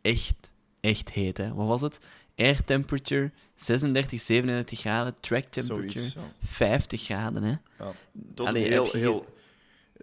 echt, 0.03 0.51
echt 0.81 1.11
heet. 1.11 1.37
Hè. 1.39 1.55
Wat 1.55 1.67
was 1.67 1.81
het? 1.81 1.99
Air 2.37 2.65
temperature 2.65 3.31
36, 3.55 4.21
37 4.21 4.79
graden. 4.81 5.15
Track 5.21 5.45
temperature 5.45 5.91
Zoiets. 6.01 6.15
Ja. 6.15 6.21
50 6.43 7.03
graden. 7.03 7.43
Hè. 7.43 7.51
Ja. 7.79 7.93
Het 8.29 8.39
was, 8.39 8.47
Allee, 8.49 8.65
een 8.65 8.71
heel, 8.71 8.87
je- 8.87 8.97
heel, 8.99 9.27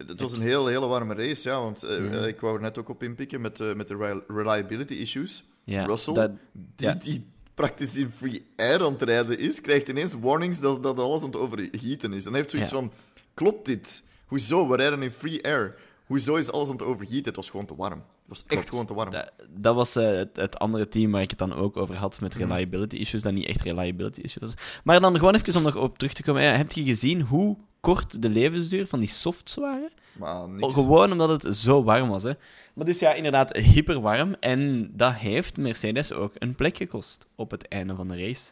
het 0.07 0.19
was 0.19 0.33
een 0.33 0.41
heel, 0.41 0.67
hele 0.67 0.87
warme 0.87 1.13
race, 1.13 1.49
ja. 1.49 1.59
Want 1.61 1.83
eh, 1.83 1.97
Ja. 2.05 2.11
eh, 2.11 2.27
ik 2.27 2.39
wou 2.39 2.55
er 2.55 2.61
net 2.61 2.77
ook 2.77 2.89
op 2.89 3.03
inpikken 3.03 3.41
met, 3.41 3.59
eh, 3.59 3.73
met 3.73 3.87
de 3.87 3.95
rel- 3.95 4.23
reliability 4.27 4.93
issues. 4.93 5.43
Ja, 5.63 5.85
Russell, 5.85 6.13
dat- 6.13 6.31
die, 6.51 6.87
ja. 6.87 6.93
die 6.93 7.25
praktisch 7.53 7.95
in 7.95 8.09
free 8.09 8.45
air 8.55 8.83
aan 8.85 8.91
het 8.93 9.01
rijden 9.01 9.37
is, 9.39 9.61
krijgt 9.61 9.87
ineens 9.87 10.13
warnings 10.19 10.59
dat, 10.59 10.83
dat 10.83 10.99
alles 10.99 11.19
aan 11.21 11.25
het 11.27 11.35
overheaten 11.35 12.13
is. 12.13 12.23
En 12.25 12.29
hij 12.31 12.39
heeft 12.39 12.51
zoiets 12.51 12.69
van, 12.71 12.91
klopt 13.33 13.65
dit? 13.65 14.03
Hoezo? 14.25 14.67
We 14.67 14.75
rijden 14.75 15.01
in 15.03 15.11
free 15.11 15.43
air. 15.45 15.75
Hoezo 16.05 16.35
is 16.35 16.51
alles 16.51 16.67
aan 16.67 16.73
het 16.73 16.83
overheaten? 16.83 17.23
Het 17.25 17.35
was 17.35 17.49
gewoon 17.49 17.65
te 17.65 17.75
warm. 17.75 18.03
Het 18.29 18.37
was 18.37 18.43
echt 18.47 18.47
Klopt. 18.53 18.69
gewoon 18.69 18.85
te 18.85 18.93
warm. 18.93 19.11
Dat, 19.11 19.31
dat 19.49 19.75
was 19.75 19.95
eh, 19.95 20.05
het, 20.07 20.29
het 20.35 20.59
andere 20.59 20.87
team 20.87 21.11
waar 21.11 21.21
ik 21.21 21.29
het 21.29 21.39
dan 21.39 21.53
ook 21.53 21.77
over 21.77 21.95
had 21.95 22.19
met 22.19 22.33
Mhm. 22.37 22.43
reliability 22.43 22.95
issues, 22.95 23.21
dat 23.21 23.33
niet 23.33 23.45
echt 23.47 23.61
reliability 23.61 24.21
issues. 24.21 24.53
Maar 24.83 24.99
dan 24.99 25.15
gewoon 25.15 25.35
even 25.35 25.55
om 25.55 25.63
nog 25.63 25.75
op 25.75 25.97
terug 25.97 26.13
te 26.13 26.23
komen. 26.23 26.41
Ja, 26.43 26.55
heb 26.55 26.71
je 26.71 26.83
gezien 26.83 27.21
hoe 27.21 27.57
kort 27.79 28.21
de 28.21 28.29
levensduur 28.29 28.87
van 28.87 28.99
die 28.99 29.09
softs 29.09 29.55
waren? 29.55 29.89
Maar 30.13 30.49
niks. 30.49 30.61
Oh, 30.63 30.73
gewoon 30.73 31.11
omdat 31.11 31.43
het 31.43 31.55
zo 31.57 31.83
warm 31.83 32.09
was. 32.09 32.23
Hè. 32.23 32.31
Maar 32.73 32.85
dus 32.85 32.99
ja, 32.99 33.13
inderdaad, 33.13 33.55
hyperwarm. 33.57 34.35
En 34.39 34.91
dat 34.93 35.13
heeft 35.13 35.57
Mercedes 35.57 36.11
ook 36.11 36.33
een 36.37 36.55
plek 36.55 36.77
gekost 36.77 37.25
op 37.35 37.51
het 37.51 37.67
einde 37.67 37.95
van 37.95 38.07
de 38.07 38.17
race. 38.17 38.51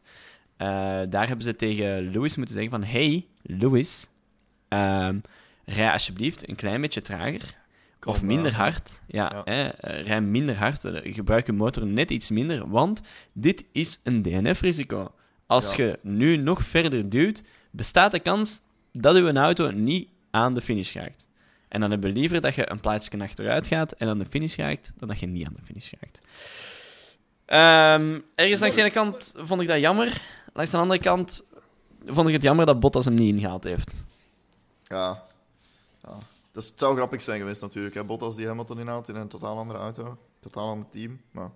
Eh, 0.58 0.68
daar 1.10 1.28
hebben 1.28 1.46
ze 1.46 1.56
tegen 1.56 2.12
Lewis 2.12 2.36
moeten 2.36 2.56
zeggen 2.56 2.72
van... 2.72 2.84
Hey, 2.84 3.26
Lewis, 3.42 4.08
ehm, 4.68 5.20
rij 5.66 5.92
alsjeblieft 5.92 6.50
een 6.50 6.56
klein 6.56 6.82
beetje 6.82 7.02
trager. 7.02 7.56
Of 8.08 8.22
minder 8.24 8.52
down. 8.52 8.62
hard. 8.64 9.02
Ja, 9.08 9.32
Ja. 9.34 9.42
Hè, 9.54 9.68
eh, 9.68 10.06
rij 10.06 10.22
minder 10.22 10.58
hard. 10.58 10.86
eh, 10.86 11.14
Gebruik 11.14 11.46
je 11.46 11.52
motor 11.54 11.86
net 11.86 12.12
iets 12.12 12.30
minder. 12.30 12.70
Want 12.70 13.02
dit 13.34 13.64
is 13.72 14.00
een 14.04 14.22
DNF-risico. 14.22 15.12
Als 15.46 15.76
Ja. 15.76 15.84
je 15.84 16.00
nu 16.02 16.38
nog 16.38 16.62
verder 16.62 17.10
duwt, 17.10 17.44
bestaat 17.72 18.12
de 18.12 18.20
kans 18.20 18.60
dat 18.94 19.16
je 19.16 19.34
auto 19.34 19.72
niet 19.72 20.10
aan 20.32 20.54
de 20.54 20.62
finish 20.62 20.94
raakt. 20.94 21.28
En 21.68 21.80
dan 21.80 21.92
hebben 21.92 22.14
we 22.14 22.20
liever 22.20 22.42
dat 22.42 22.56
je 22.56 22.72
een 22.72 22.80
plaatsje 22.80 23.20
achteruit 23.20 23.68
gaat 23.68 23.92
en 23.92 24.08
aan 24.10 24.20
de 24.20 24.26
finish 24.30 24.56
raakt, 24.56 24.92
dan 24.98 25.08
dat 25.08 25.20
je 25.20 25.26
niet 25.26 25.48
aan 25.48 25.54
de 25.56 25.64
finish 25.64 25.92
raakt. 26.00 26.20
Ehm, 27.46 28.20
ergens 28.36 28.60
langs 28.60 28.76
de 28.76 28.82
ene 28.82 28.92
kant 28.92 29.34
vond 29.38 29.62
ik 29.62 29.68
dat 29.68 29.80
jammer. 29.80 30.22
Langs 30.54 30.72
de 30.72 30.78
andere 30.78 31.00
kant 31.00 31.44
vond 32.06 32.28
ik 32.28 32.34
het 32.34 32.44
jammer 32.44 32.66
dat 32.66 32.80
Bottas 32.80 33.06
hem 33.06 33.14
niet 33.14 33.34
ingehaald 33.36 33.64
heeft. 33.64 33.94
Ja. 34.84 35.24
ja. 36.04 36.18
Dat 36.58 36.66
is, 36.66 36.72
het 36.72 36.80
zou 36.82 36.96
grappig 36.96 37.22
zijn 37.22 37.40
geweest 37.40 37.62
natuurlijk. 37.62 37.96
Hè. 37.96 38.04
Bottas 38.04 38.36
die 38.36 38.48
Hamilton 38.48 38.80
inhoudt 38.80 39.10
in 39.10 39.16
een 39.16 39.28
totaal 39.28 39.58
andere 39.58 39.80
auto. 39.80 40.18
Totaal 40.40 40.70
ander 40.70 40.90
team. 40.90 41.22
Maar 41.32 41.52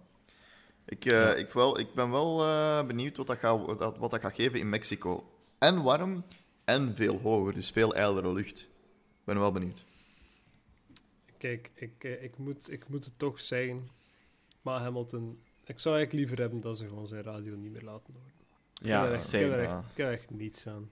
ik, 0.86 1.06
eh, 1.06 1.38
ik, 1.38 1.50
wel, 1.50 1.80
ik 1.80 1.94
ben 1.94 2.12
wel 2.12 2.44
eh, 2.46 2.86
benieuwd 2.86 3.18
wat 3.18 3.28
dat, 3.28 3.38
gaat, 3.38 3.66
wat 3.66 3.80
dat- 3.80 3.98
wat 3.98 4.12
dat 4.12 4.22
gaat 4.22 4.36
geven 4.36 4.60
in 4.60 4.70
Mexico. 4.70 5.30
En 5.58 5.82
warm 5.82 6.24
en 6.66 6.96
veel 6.96 7.20
hoger. 7.20 7.54
Dus 7.54 7.70
veel 7.70 7.96
ijlere 7.96 8.34
lucht. 8.34 8.60
Ik 8.60 9.24
ben 9.24 9.40
wel 9.40 9.52
benieuwd. 9.52 9.84
Kijk, 11.38 11.72
ik, 11.74 12.04
eh, 12.04 12.24
ik, 12.24 12.38
moet, 12.38 12.72
ik 12.72 12.88
moet 12.88 13.06
het 13.06 13.20
toch 13.20 13.40
zeggen. 13.40 13.90
Maar 14.62 14.80
Hamilton... 14.80 15.40
Ik 15.66 15.80
zou 15.80 15.96
eigenlijk 15.96 16.26
liever 16.26 16.44
hebben 16.44 16.62
dat 16.62 16.78
ze 16.78 16.88
gewoon 16.88 17.08
zijn 17.08 17.24
radio 17.24 17.56
niet 17.56 17.72
meer 17.72 17.82
laten 17.84 18.14
horen. 18.14 19.12
echt, 19.12 19.34
ik 19.34 19.40
heb 19.40 19.52
er 19.52 19.60
echt, 19.60 19.70
ja. 19.72 19.80
ik 19.92 19.98
heb 19.98 20.08
er 20.08 20.14
echt 20.14 20.30
niets 20.30 20.68
aan. 20.68 20.90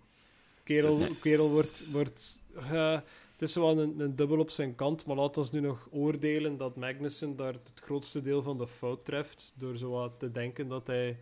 Kerel, 0.64 1.00
kerel 1.22 1.50
wordt... 1.50 1.92
wordt 1.92 2.40
het 3.40 3.50
is 3.50 3.56
wel 3.56 3.80
een, 3.80 4.00
een 4.00 4.16
dubbel 4.16 4.40
op 4.40 4.50
zijn 4.50 4.76
kant, 4.76 5.06
maar 5.06 5.16
laat 5.16 5.38
ons 5.38 5.52
nu 5.52 5.60
nog 5.60 5.88
oordelen 5.92 6.58
dat 6.58 6.76
Magnussen 6.76 7.36
daar 7.36 7.54
het 7.54 7.80
grootste 7.84 8.22
deel 8.22 8.42
van 8.42 8.58
de 8.58 8.68
fout 8.68 9.06
treft. 9.06 9.54
Door 9.56 9.78
zo 9.78 10.18
te 10.18 10.32
denken 10.32 10.68
dat 10.68 10.88
hij 10.88 11.20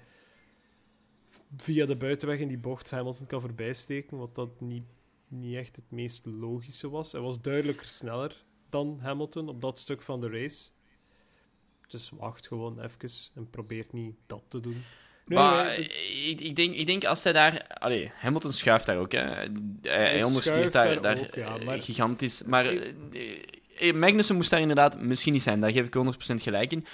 via 1.58 1.86
de 1.86 1.96
buitenweg 1.96 2.40
in 2.40 2.48
die 2.48 2.58
bocht 2.58 2.90
Hamilton 2.90 3.28
kan 3.28 3.42
voorbijsteken, 3.42 4.18
wat 4.18 4.36
dat 4.36 4.62
niet, 4.62 4.86
niet 5.28 5.56
echt 5.56 5.76
het 5.76 5.92
meest 5.92 6.26
logische 6.26 6.90
was. 6.90 7.12
Hij 7.12 7.22
was 7.22 7.42
duidelijk 7.42 7.82
sneller 7.84 8.46
dan 8.70 9.00
Hamilton 9.00 9.50
op 9.50 9.62
dat 9.62 9.80
stuk 9.80 10.02
van 10.02 10.22
de 10.22 10.30
race. 10.30 10.70
Dus 11.88 12.10
wacht 12.10 12.48
gewoon 12.48 12.80
even 12.80 13.32
en 13.36 13.50
probeert 13.50 13.94
niet 13.94 14.16
dat 14.26 14.44
te 14.48 14.60
doen. 14.60 14.84
Nee, 15.28 15.40
maar 15.40 15.66
nee, 15.66 15.78
ik, 16.30 16.42
ik, 16.42 16.56
denk, 16.56 16.76
ik 16.76 16.86
denk 16.86 17.06
als 17.06 17.24
hij 17.24 17.34
daar... 17.34 17.66
Allee, 17.68 18.12
Hamilton 18.20 18.54
schuift 18.54 18.86
daar 18.86 18.98
ook, 18.98 19.12
hè. 19.12 19.20
Hij, 19.20 19.50
hij 19.82 20.24
ondersteert 20.24 20.74
daar, 20.74 20.88
daar 20.88 21.02
daar 21.02 21.20
ook, 21.20 21.36
ja, 21.36 21.58
eh, 21.58 21.66
maar- 21.66 21.80
gigantisch. 21.80 22.44
Maar 22.44 22.66
Ik- 22.66 22.94
eh, 23.80 23.90
eh, 23.90 23.96
Magnussen 23.96 24.36
moest 24.36 24.50
daar 24.50 24.60
inderdaad 24.60 25.00
misschien 25.02 25.34
niet 25.34 25.42
zijn. 25.42 25.60
Daar 25.62 25.72
geef 25.72 25.86
ik 25.86 25.94
100% 25.94 26.42
gelijk 26.42 26.72
in. 26.72 26.86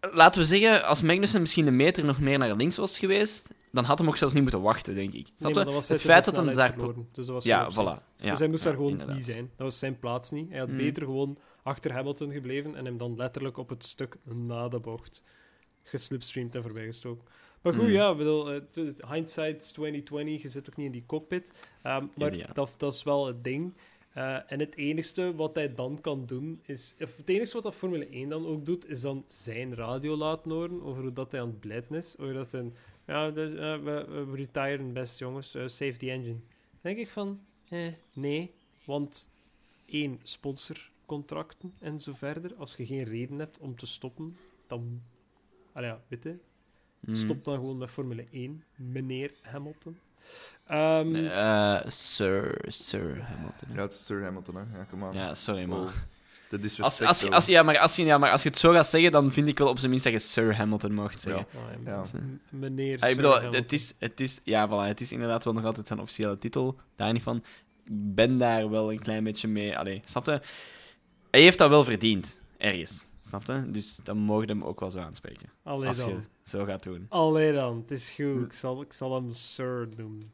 laten 0.00 0.40
we 0.40 0.46
zeggen, 0.46 0.84
als 0.84 1.02
Magnussen 1.02 1.40
misschien 1.40 1.66
een 1.66 1.76
meter 1.76 2.04
nog 2.04 2.20
meer 2.20 2.38
naar 2.38 2.56
links 2.56 2.76
was 2.76 2.98
geweest, 2.98 3.48
dan 3.72 3.84
had 3.84 3.98
hem 3.98 4.08
ook 4.08 4.16
zelfs 4.16 4.34
niet 4.34 4.42
moeten 4.42 4.60
wachten, 4.62 4.94
denk 4.94 5.12
ik. 5.12 5.26
Nee, 5.38 5.52
dan 5.52 5.64
was 5.72 5.88
hij 5.88 5.96
het 5.96 6.04
feit 6.06 6.24
dat 6.24 6.34
snelheid 6.34 6.56
daar... 6.56 6.72
verloren. 6.72 7.08
Dus 7.12 7.26
dat 7.26 7.34
was 7.34 7.44
Ja, 7.44 7.70
voilà. 7.72 8.02
Ja, 8.16 8.30
dus 8.30 8.38
hij 8.38 8.48
moest 8.48 8.62
ja, 8.62 8.68
daar 8.68 8.76
gewoon 8.76 8.90
inderdaad. 8.90 9.16
niet 9.16 9.24
zijn. 9.24 9.50
Dat 9.56 9.66
was 9.66 9.78
zijn 9.78 9.98
plaats 9.98 10.30
niet. 10.30 10.50
Hij 10.50 10.58
had 10.58 10.68
Mm. 10.68 10.76
beter 10.76 11.02
gewoon 11.02 11.38
achter 11.62 11.92
Hamilton 11.92 12.32
gebleven 12.32 12.76
en 12.76 12.84
hem 12.84 12.96
dan 12.98 13.16
letterlijk 13.16 13.56
op 13.56 13.68
het 13.68 13.84
stuk 13.84 14.16
na 14.24 14.68
de 14.68 14.78
bocht 14.80 15.22
geslipstreamd 15.82 16.54
en 16.54 16.62
voorbijgestoken. 16.62 17.24
Maar 17.62 17.72
goed, 17.74 17.82
Mm. 17.82 17.90
ja, 17.90 18.14
bedoel, 18.14 18.60
t- 18.70 19.06
hindsight 19.10 19.62
is 19.62 19.70
2020, 19.72 20.42
je 20.42 20.48
zit 20.48 20.70
ook 20.70 20.76
niet 20.76 20.86
in 20.86 20.92
die 20.92 21.06
cockpit. 21.06 21.52
Ehm, 21.82 22.06
maar 22.16 22.36
Ja. 22.36 22.46
Dat, 22.52 22.74
dat 22.76 22.94
is 22.94 23.02
wel 23.02 23.26
het 23.26 23.44
ding. 23.44 23.72
Eh, 24.12 24.52
en 24.52 24.60
het 24.60 24.76
enigste 24.76 25.34
wat 25.34 25.54
hij 25.54 25.74
dan 25.74 26.00
kan 26.00 26.26
doen, 26.26 26.60
is... 26.66 26.94
Of 27.00 27.16
het 27.16 27.28
enigste 27.28 27.54
wat 27.54 27.64
dat 27.64 27.74
Formule 27.74 28.06
1 28.10 28.28
dan 28.28 28.46
ook 28.46 28.66
doet, 28.66 28.88
is 28.88 29.00
dan 29.00 29.24
zijn 29.26 29.74
radio 29.74 30.16
laten 30.16 30.50
horen 30.50 30.82
over 30.82 31.02
hoe 31.02 31.12
dat 31.12 31.32
hij 31.32 31.40
aan 31.40 31.46
het 31.48 31.60
blijten 31.60 31.96
is. 31.96 32.14
Over 32.18 32.34
dat 32.34 32.52
hij... 32.52 32.72
Ja, 33.06 33.30
dus, 33.30 33.54
eh, 33.54 33.76
we, 33.76 34.24
we 34.30 34.36
retiren 34.36 34.92
best, 34.92 35.18
jongens. 35.18 35.54
eh, 35.54 35.62
save 35.66 35.96
the 35.96 36.10
engine. 36.10 36.36
Dan 36.70 36.80
denk 36.80 36.98
ik 36.98 37.10
van... 37.10 37.40
Eh, 37.68 37.86
nee, 38.12 38.50
want 38.84 39.28
één, 39.86 40.20
sponsorcontracten 40.22 41.74
en 41.78 42.00
zo 42.00 42.12
verder. 42.14 42.54
Als 42.54 42.74
je 42.76 42.86
geen 42.86 43.04
reden 43.04 43.38
hebt 43.38 43.58
om 43.58 43.76
te 43.76 43.86
stoppen, 43.86 44.36
dan... 44.66 45.02
Ah 45.72 45.82
ja, 45.82 46.00
weet 46.08 46.22
je, 46.22 46.34
Mm. 47.00 47.14
stop 47.14 47.44
dan 47.44 47.54
gewoon 47.54 47.78
met 47.78 47.90
Formule 47.90 48.26
1, 48.30 48.64
meneer 48.76 49.32
Hamilton. 49.42 49.98
Ehm, 50.66 51.14
Eh, 51.16 51.80
Sir, 51.88 52.64
Sir 52.68 53.22
Hamilton. 53.22 53.68
Ja, 53.74 53.80
het 53.80 53.90
is 53.92 54.04
Sir 54.04 54.22
Hamilton, 54.22 54.54
hè. 54.54 54.60
Ja, 54.78 54.84
kom 54.90 55.04
aan. 55.04 55.14
Ja, 55.14 55.34
sorry, 55.34 55.64
man. 55.64 55.86
De 55.86 55.90
Als, 56.58 56.60
disrespect. 56.60 57.08
als, 57.08 57.20
je- 57.20 57.26
wel. 57.26 57.34
als, 57.34 57.46
ja, 57.46 57.62
maar 57.62 57.78
als, 57.78 57.96
je, 57.96 58.04
ja, 58.04 58.18
maar 58.18 58.30
als 58.30 58.42
je 58.42 58.48
het 58.48 58.58
zo 58.58 58.72
gaat 58.72 58.86
zeggen, 58.86 59.12
dan 59.12 59.30
vind 59.32 59.48
ik 59.48 59.58
wel 59.58 59.68
op 59.68 59.78
zijn 59.78 59.90
minst 59.90 60.04
dat 60.04 60.12
je 60.14 60.18
Sir 60.18 60.56
Hamilton 60.56 60.94
mocht 60.94 61.20
zeggen. 61.20 61.46
ah, 61.54 61.84
Ja. 61.86 62.02
Meneer 62.50 63.00
Ah, 63.00 63.10
ik 63.10 63.16
bedoel, 63.16 63.40
het 63.52 63.72
is, 63.72 63.94
het, 63.98 64.20
is, 64.20 64.40
ja, 64.44 64.68
voilà, 64.68 64.88
het 64.88 65.00
is 65.00 65.12
inderdaad 65.12 65.44
wel 65.44 65.52
nog 65.52 65.64
altijd 65.64 65.86
zijn 65.86 66.00
officiële 66.00 66.38
titel. 66.38 66.76
Daar 66.96 67.12
niet 67.12 67.22
van. 67.22 67.36
Ik 67.84 68.14
ben 68.14 68.38
daar 68.38 68.70
wel 68.70 68.92
een 68.92 69.00
klein 69.02 69.24
beetje 69.24 69.48
mee. 69.48 69.78
Allee, 69.78 70.02
snap 70.04 70.26
je? 70.26 70.40
Hij 71.30 71.40
heeft 71.40 71.58
dat 71.58 71.68
wel 71.68 71.84
verdiend, 71.84 72.40
ergens. 72.58 73.06
Snap 73.24 73.46
je? 73.46 73.70
Dus 73.70 73.96
dan 74.02 74.16
mogen 74.18 74.48
hem 74.48 74.62
ook 74.64 74.80
wel 74.80 74.90
zo 74.90 74.98
aanspreken. 74.98 75.48
Allee 75.62 75.88
als 75.88 75.96
je 75.98 76.10
dan. 76.10 76.24
zo 76.42 76.64
gaat 76.64 76.82
doen. 76.82 77.06
Allee 77.08 77.52
dan, 77.52 77.76
het 77.76 77.90
is 77.90 78.10
goed. 78.10 78.44
Ik 78.44 78.52
zal, 78.52 78.80
ik 78.82 78.92
zal 78.92 79.14
hem 79.14 79.32
Sir 79.32 79.88
noemen. 79.96 80.32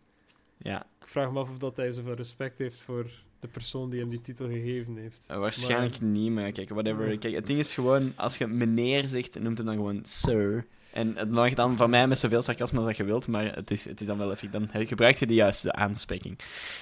Ja, 0.58 0.86
Ik 1.00 1.06
vraag 1.06 1.32
me 1.32 1.38
af 1.38 1.50
of 1.50 1.58
dat 1.58 1.76
hij 1.76 1.92
zoveel 1.92 2.14
respect 2.14 2.58
heeft 2.58 2.80
voor 2.80 3.10
de 3.40 3.48
persoon 3.48 3.90
die 3.90 4.00
hem 4.00 4.08
die 4.08 4.20
titel 4.20 4.46
gegeven 4.46 4.96
heeft. 4.96 5.24
eh, 5.28 5.38
waarschijnlijk 5.38 6.00
niet, 6.00 6.32
maar 6.32 6.52
kijk, 6.52 6.68
whatever. 6.68 7.18
Kijk, 7.18 7.34
het 7.34 7.46
ding 7.46 7.58
is 7.58 7.74
gewoon, 7.74 8.12
als 8.16 8.38
je 8.38 8.46
meneer 8.46 9.08
zegt, 9.08 9.40
noemt 9.40 9.56
hem 9.58 9.66
dan 9.66 9.76
gewoon 9.76 10.00
Sir. 10.04 10.66
En 10.92 11.16
het 11.16 11.30
mag 11.30 11.54
dan 11.54 11.76
van 11.76 11.90
mij 11.90 12.06
met 12.06 12.18
zoveel 12.18 12.42
sarcasme 12.42 12.78
als 12.78 12.86
dat 12.86 12.96
je 12.96 13.04
wilt, 13.04 13.28
maar 13.28 13.54
het 13.54 13.70
is, 13.70 13.84
het 13.84 14.00
is 14.00 14.06
dan 14.06 14.18
wel 14.18 14.32
even, 14.32 14.50
dan 14.50 14.68
gebruik 14.72 15.16
je 15.16 15.26
de 15.26 15.34
juiste 15.34 15.72
aanspreking. 15.72 16.38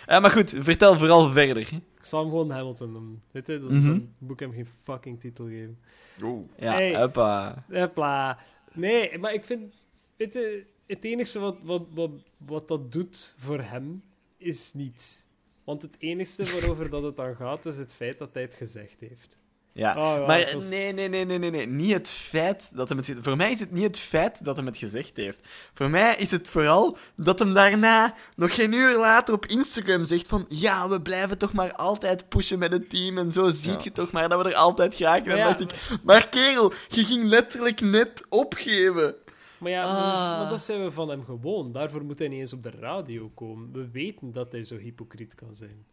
Eh, 0.07 0.21
maar 0.21 0.31
goed, 0.31 0.55
vertel 0.59 0.99
vooral 0.99 1.31
verder. 1.31 1.57
Ik 1.73 1.81
zal 2.01 2.21
hem 2.21 2.29
gewoon 2.31 2.51
Hamilton 2.51 2.93
noemen. 2.93 3.23
Weet 3.31 3.47
je, 3.47 3.61
dan, 3.61 3.79
Mhm. 3.79 4.31
ik 4.33 4.41
hem 4.41 4.53
geen 4.53 4.69
fucking 4.83 5.21
titel 5.21 5.47
geven. 5.47 5.79
Oh. 6.23 6.49
Ja, 6.59 6.73
Hey. 6.73 6.97
hoppa. 7.01 7.65
Hopla. 7.73 8.39
Nee, 8.73 9.19
maar 9.19 9.33
ik 9.35 9.45
vind... 9.45 9.75
Weet 10.17 10.35
je, 10.35 10.67
het 10.87 11.05
enige 11.05 11.39
wat, 11.39 11.57
wat, 11.63 11.87
wat, 11.95 12.11
wat 12.37 12.69
dat 12.69 12.93
doet 12.93 13.35
voor 13.39 13.61
hem, 13.61 14.03
is 14.37 14.73
niets. 14.75 15.25
Want 15.65 15.83
het 15.83 15.97
enige 15.99 16.45
waarover 16.45 16.91
dat 16.91 17.03
het 17.03 17.17
dan 17.17 17.35
gaat, 17.37 17.67
is 17.67 17.79
het 17.79 17.95
feit 17.95 18.19
dat 18.19 18.31
hij 18.33 18.43
het 18.43 18.55
gezegd 18.55 19.01
heeft. 19.01 19.39
Ja, 19.77 19.91
Oh, 19.97 20.19
ja, 20.21 20.27
maar 20.27 20.51
was- 20.55 20.65
nee, 20.69 20.93
nee, 20.93 21.09
nee, 21.09 21.25
nee, 21.25 21.39
nee, 21.39 21.51
nee. 21.51 21.67
Niet 21.67 21.93
het 21.93 22.09
feit 22.09 22.71
dat 22.75 22.89
hem 22.89 22.99
het... 22.99 23.13
Voor 23.21 23.37
mij 23.37 23.51
is 23.51 23.61
het 23.61 23.73
niet 23.73 23.83
het 23.83 23.99
feit 23.99 24.45
dat 24.45 24.57
hem 24.57 24.67
het 24.67 24.77
gezegd 24.77 25.17
heeft. 25.17 25.41
Voor 25.75 25.91
mij 25.91 26.17
is 26.17 26.31
het 26.31 26.49
vooral 26.49 26.97
dat 27.17 27.39
hem 27.39 27.55
daarna, 27.55 28.15
nog 28.37 28.55
geen 28.55 28.73
uur 28.73 28.97
later 28.99 29.35
op 29.35 29.47
Instagram 29.47 30.05
zegt 30.05 30.29
van 30.29 30.45
ja, 30.49 30.89
we 30.89 31.03
blijven 31.03 31.39
toch 31.39 31.53
maar 31.53 31.73
altijd 31.73 32.29
pushen 32.29 32.59
met 32.59 32.73
het 32.73 32.91
team 32.91 33.19
en 33.19 33.33
zo 33.33 33.49
ziet 33.49 33.65
Ja. 33.65 33.79
je 33.83 33.93
toch 33.93 34.11
maar 34.13 34.29
dat 34.29 34.43
we 34.43 34.49
er 34.49 34.55
altijd 34.57 34.95
geraken. 34.95 35.27
Maar 35.27 35.37
En 35.39 35.57
dan 35.59 35.67
dacht 35.67 35.91
ik, 35.91 36.01
maar 36.05 36.29
kerel, 36.29 36.73
je 36.89 37.05
ging 37.05 37.25
letterlijk 37.25 37.81
net 37.81 38.25
opgeven. 38.29 39.15
Maar 39.59 39.71
ja, 39.71 39.83
Ah. 39.83 40.11
dus- 40.13 40.39
maar 40.41 40.51
dat 40.51 40.63
zijn 40.63 40.85
we 40.85 40.91
van 40.93 41.09
hem 41.09 41.25
gewoon. 41.25 41.73
Daarvoor 41.73 42.05
moet 42.05 42.19
hij 42.19 42.29
niet 42.29 42.41
eens 42.41 42.53
op 42.53 42.63
de 42.63 42.73
radio 42.81 43.31
komen. 43.35 43.73
We 43.73 43.89
weten 43.91 44.33
dat 44.33 44.53
hij 44.53 44.65
zo 44.65 44.77
hypocriet 44.77 45.35
kan 45.35 45.55
zijn. 45.55 45.85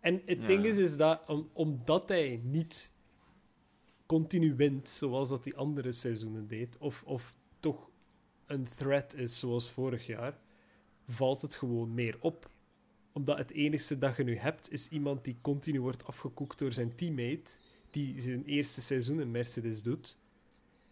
En 0.00 0.22
het 0.26 0.38
Ja. 0.40 0.46
ding 0.46 0.64
is, 0.64 0.76
is 0.76 0.96
dat 0.96 1.20
om, 1.26 1.48
omdat 1.52 2.08
hij 2.08 2.40
niet 2.42 2.90
continu 4.08 4.54
wint, 4.54 4.88
zoals 4.88 5.28
dat 5.28 5.44
die 5.44 5.56
andere 5.56 5.92
seizoenen 5.92 6.48
deed, 6.48 6.78
of, 6.78 7.02
of 7.06 7.36
toch 7.60 7.90
een 8.46 8.68
threat 8.76 9.14
is 9.14 9.38
zoals 9.38 9.70
vorig 9.70 10.06
jaar, 10.06 10.36
valt 11.06 11.42
het 11.42 11.54
gewoon 11.54 11.94
meer 11.94 12.16
op. 12.20 12.50
Omdat 13.12 13.38
het 13.38 13.50
enige 13.50 13.98
dat 13.98 14.16
je 14.16 14.24
nu 14.24 14.36
hebt, 14.36 14.72
is 14.72 14.88
iemand 14.88 15.24
die 15.24 15.38
continu 15.40 15.80
wordt 15.80 16.06
afgekoekt 16.06 16.58
door 16.58 16.72
zijn 16.72 16.94
teammate, 16.94 17.52
die 17.90 18.20
zijn 18.20 18.44
eerste 18.44 18.80
seizoen 18.80 19.20
in 19.20 19.30
Mercedes 19.30 19.82
doet, 19.82 20.18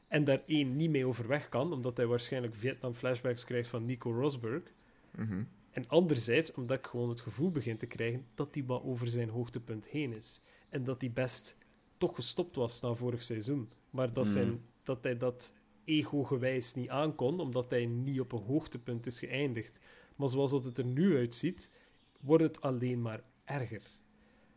en 0.09 0.25
daar 0.25 0.43
één 0.47 0.77
niet 0.77 0.91
mee 0.91 1.07
overweg 1.07 1.49
kan, 1.49 1.73
omdat 1.73 1.97
hij 1.97 2.07
waarschijnlijk 2.07 2.55
Vietnam-flashbacks 2.55 3.45
krijgt 3.45 3.69
van 3.69 3.85
Nico 3.85 4.12
Rosberg. 4.12 4.62
Mhm. 5.11 5.43
En 5.71 5.89
anderzijds, 5.89 6.53
omdat 6.53 6.79
ik 6.79 6.87
gewoon 6.87 7.09
het 7.09 7.21
gevoel 7.21 7.51
begin 7.51 7.77
te 7.77 7.87
krijgen 7.87 8.27
dat 8.35 8.55
hij 8.55 8.64
wat 8.64 8.83
over 8.83 9.07
zijn 9.07 9.29
hoogtepunt 9.29 9.87
heen 9.87 10.12
is. 10.12 10.41
En 10.69 10.85
dat 10.85 11.01
hij 11.01 11.11
best 11.11 11.57
toch 11.99 12.14
gestopt 12.14 12.57
was 12.57 12.80
na 12.80 12.94
vorig 12.94 13.22
seizoen. 13.22 13.68
Maar 13.90 14.12
dat, 14.12 14.24
Mm. 14.24 14.32
zijn, 14.32 14.61
dat 14.84 14.99
hij 15.03 15.16
dat 15.16 15.53
ego-gewijs 15.84 16.74
niet 16.74 16.88
aankon, 16.88 17.40
omdat 17.40 17.70
hij 17.70 17.86
niet 17.86 18.20
op 18.20 18.32
een 18.32 18.42
hoogtepunt 18.47 19.07
is 19.07 19.18
geëindigd. 19.18 19.78
Maar 20.16 20.28
zoals 20.28 20.51
dat 20.51 20.64
het 20.64 20.78
er 20.78 20.84
nu 20.84 21.16
uitziet, 21.16 21.70
wordt 22.20 22.42
het 22.42 22.61
alleen 22.61 23.03
maar 23.03 23.22
erger. 23.44 23.82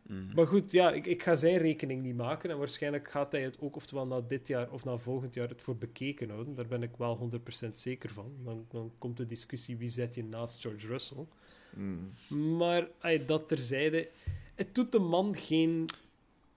Mm. 0.08 0.32
Maar 0.36 0.48
goed, 0.48 0.72
ja, 0.72 0.92
ik, 0.92 1.06
ik 1.06 1.24
ga 1.24 1.36
zijn 1.36 1.58
rekening 1.58 2.04
niet 2.04 2.16
maken. 2.16 2.50
En 2.50 2.58
waarschijnlijk 2.58 3.10
gaat 3.10 3.32
hij 3.32 3.42
het 3.42 3.60
ook 3.62 3.76
oftewel 3.76 4.08
na 4.08 4.22
dit 4.22 4.48
jaar 4.48 4.72
of 4.72 4.84
na 4.84 4.98
volgend 4.98 5.34
jaar 5.34 5.50
het 5.50 5.62
voor 5.62 5.78
bekeken 5.78 6.30
houden. 6.30 6.56
Daar 6.56 6.68
ben 6.68 6.84
ik 6.84 6.96
wel 6.98 7.30
100% 7.66 7.78
zeker 7.78 8.10
van. 8.10 8.32
Dan, 8.44 8.66
dan 8.70 8.92
komt 8.98 9.18
de 9.18 9.26
discussie 9.26 9.78
wie 9.78 9.88
zet 9.88 10.16
je 10.16 10.24
naast 10.24 10.62
George 10.62 10.88
Russell. 10.88 11.26
Mm. 11.76 12.14
Maar 12.58 12.90
ay, 13.00 13.26
dat 13.26 13.48
terzijde, 13.48 14.10
het 14.56 14.76
doet 14.76 14.92
de 14.92 15.00
man 15.00 15.36
geen. 15.36 15.86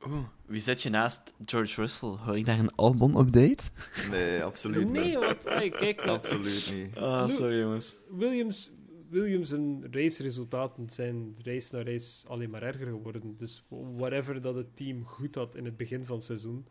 Oeh, 0.06 0.24
wie 0.46 0.60
zet 0.60 0.82
je 0.82 0.90
naast 0.90 1.20
George 1.46 1.80
Russell? 1.80 2.08
Hoor 2.08 2.36
ik 2.36 2.44
daar 2.44 2.58
een 2.58 2.74
Albon-update? 2.74 3.62
Nee, 4.10 4.42
absoluut 4.42 4.90
Nee, 4.90 5.04
niet. 5.04 5.24
want 5.24 5.46
ay, 5.46 5.68
kijk, 5.70 6.04
naar- 6.04 6.14
Absoluut 6.14 6.72
niet. 6.74 6.96
Ah, 6.96 7.28
sorry 7.28 7.58
jongens. 7.60 7.96
Williams, 8.10 8.70
Williams 9.10 9.50
en 9.50 9.84
raceresultaten 9.90 10.90
zijn 10.90 11.36
race 11.42 11.76
na 11.76 11.82
race 11.82 12.28
alleen 12.28 12.50
maar 12.50 12.62
erger 12.62 12.86
geworden. 12.86 13.34
Dus 13.38 13.64
whatever 13.68 14.40
dat 14.40 14.54
het 14.54 14.76
team 14.76 15.04
goed 15.06 15.34
had 15.34 15.54
in 15.56 15.64
het 15.64 15.76
begin 15.76 16.04
van 16.06 16.16
het 16.16 16.24
seizoen, 16.24 16.66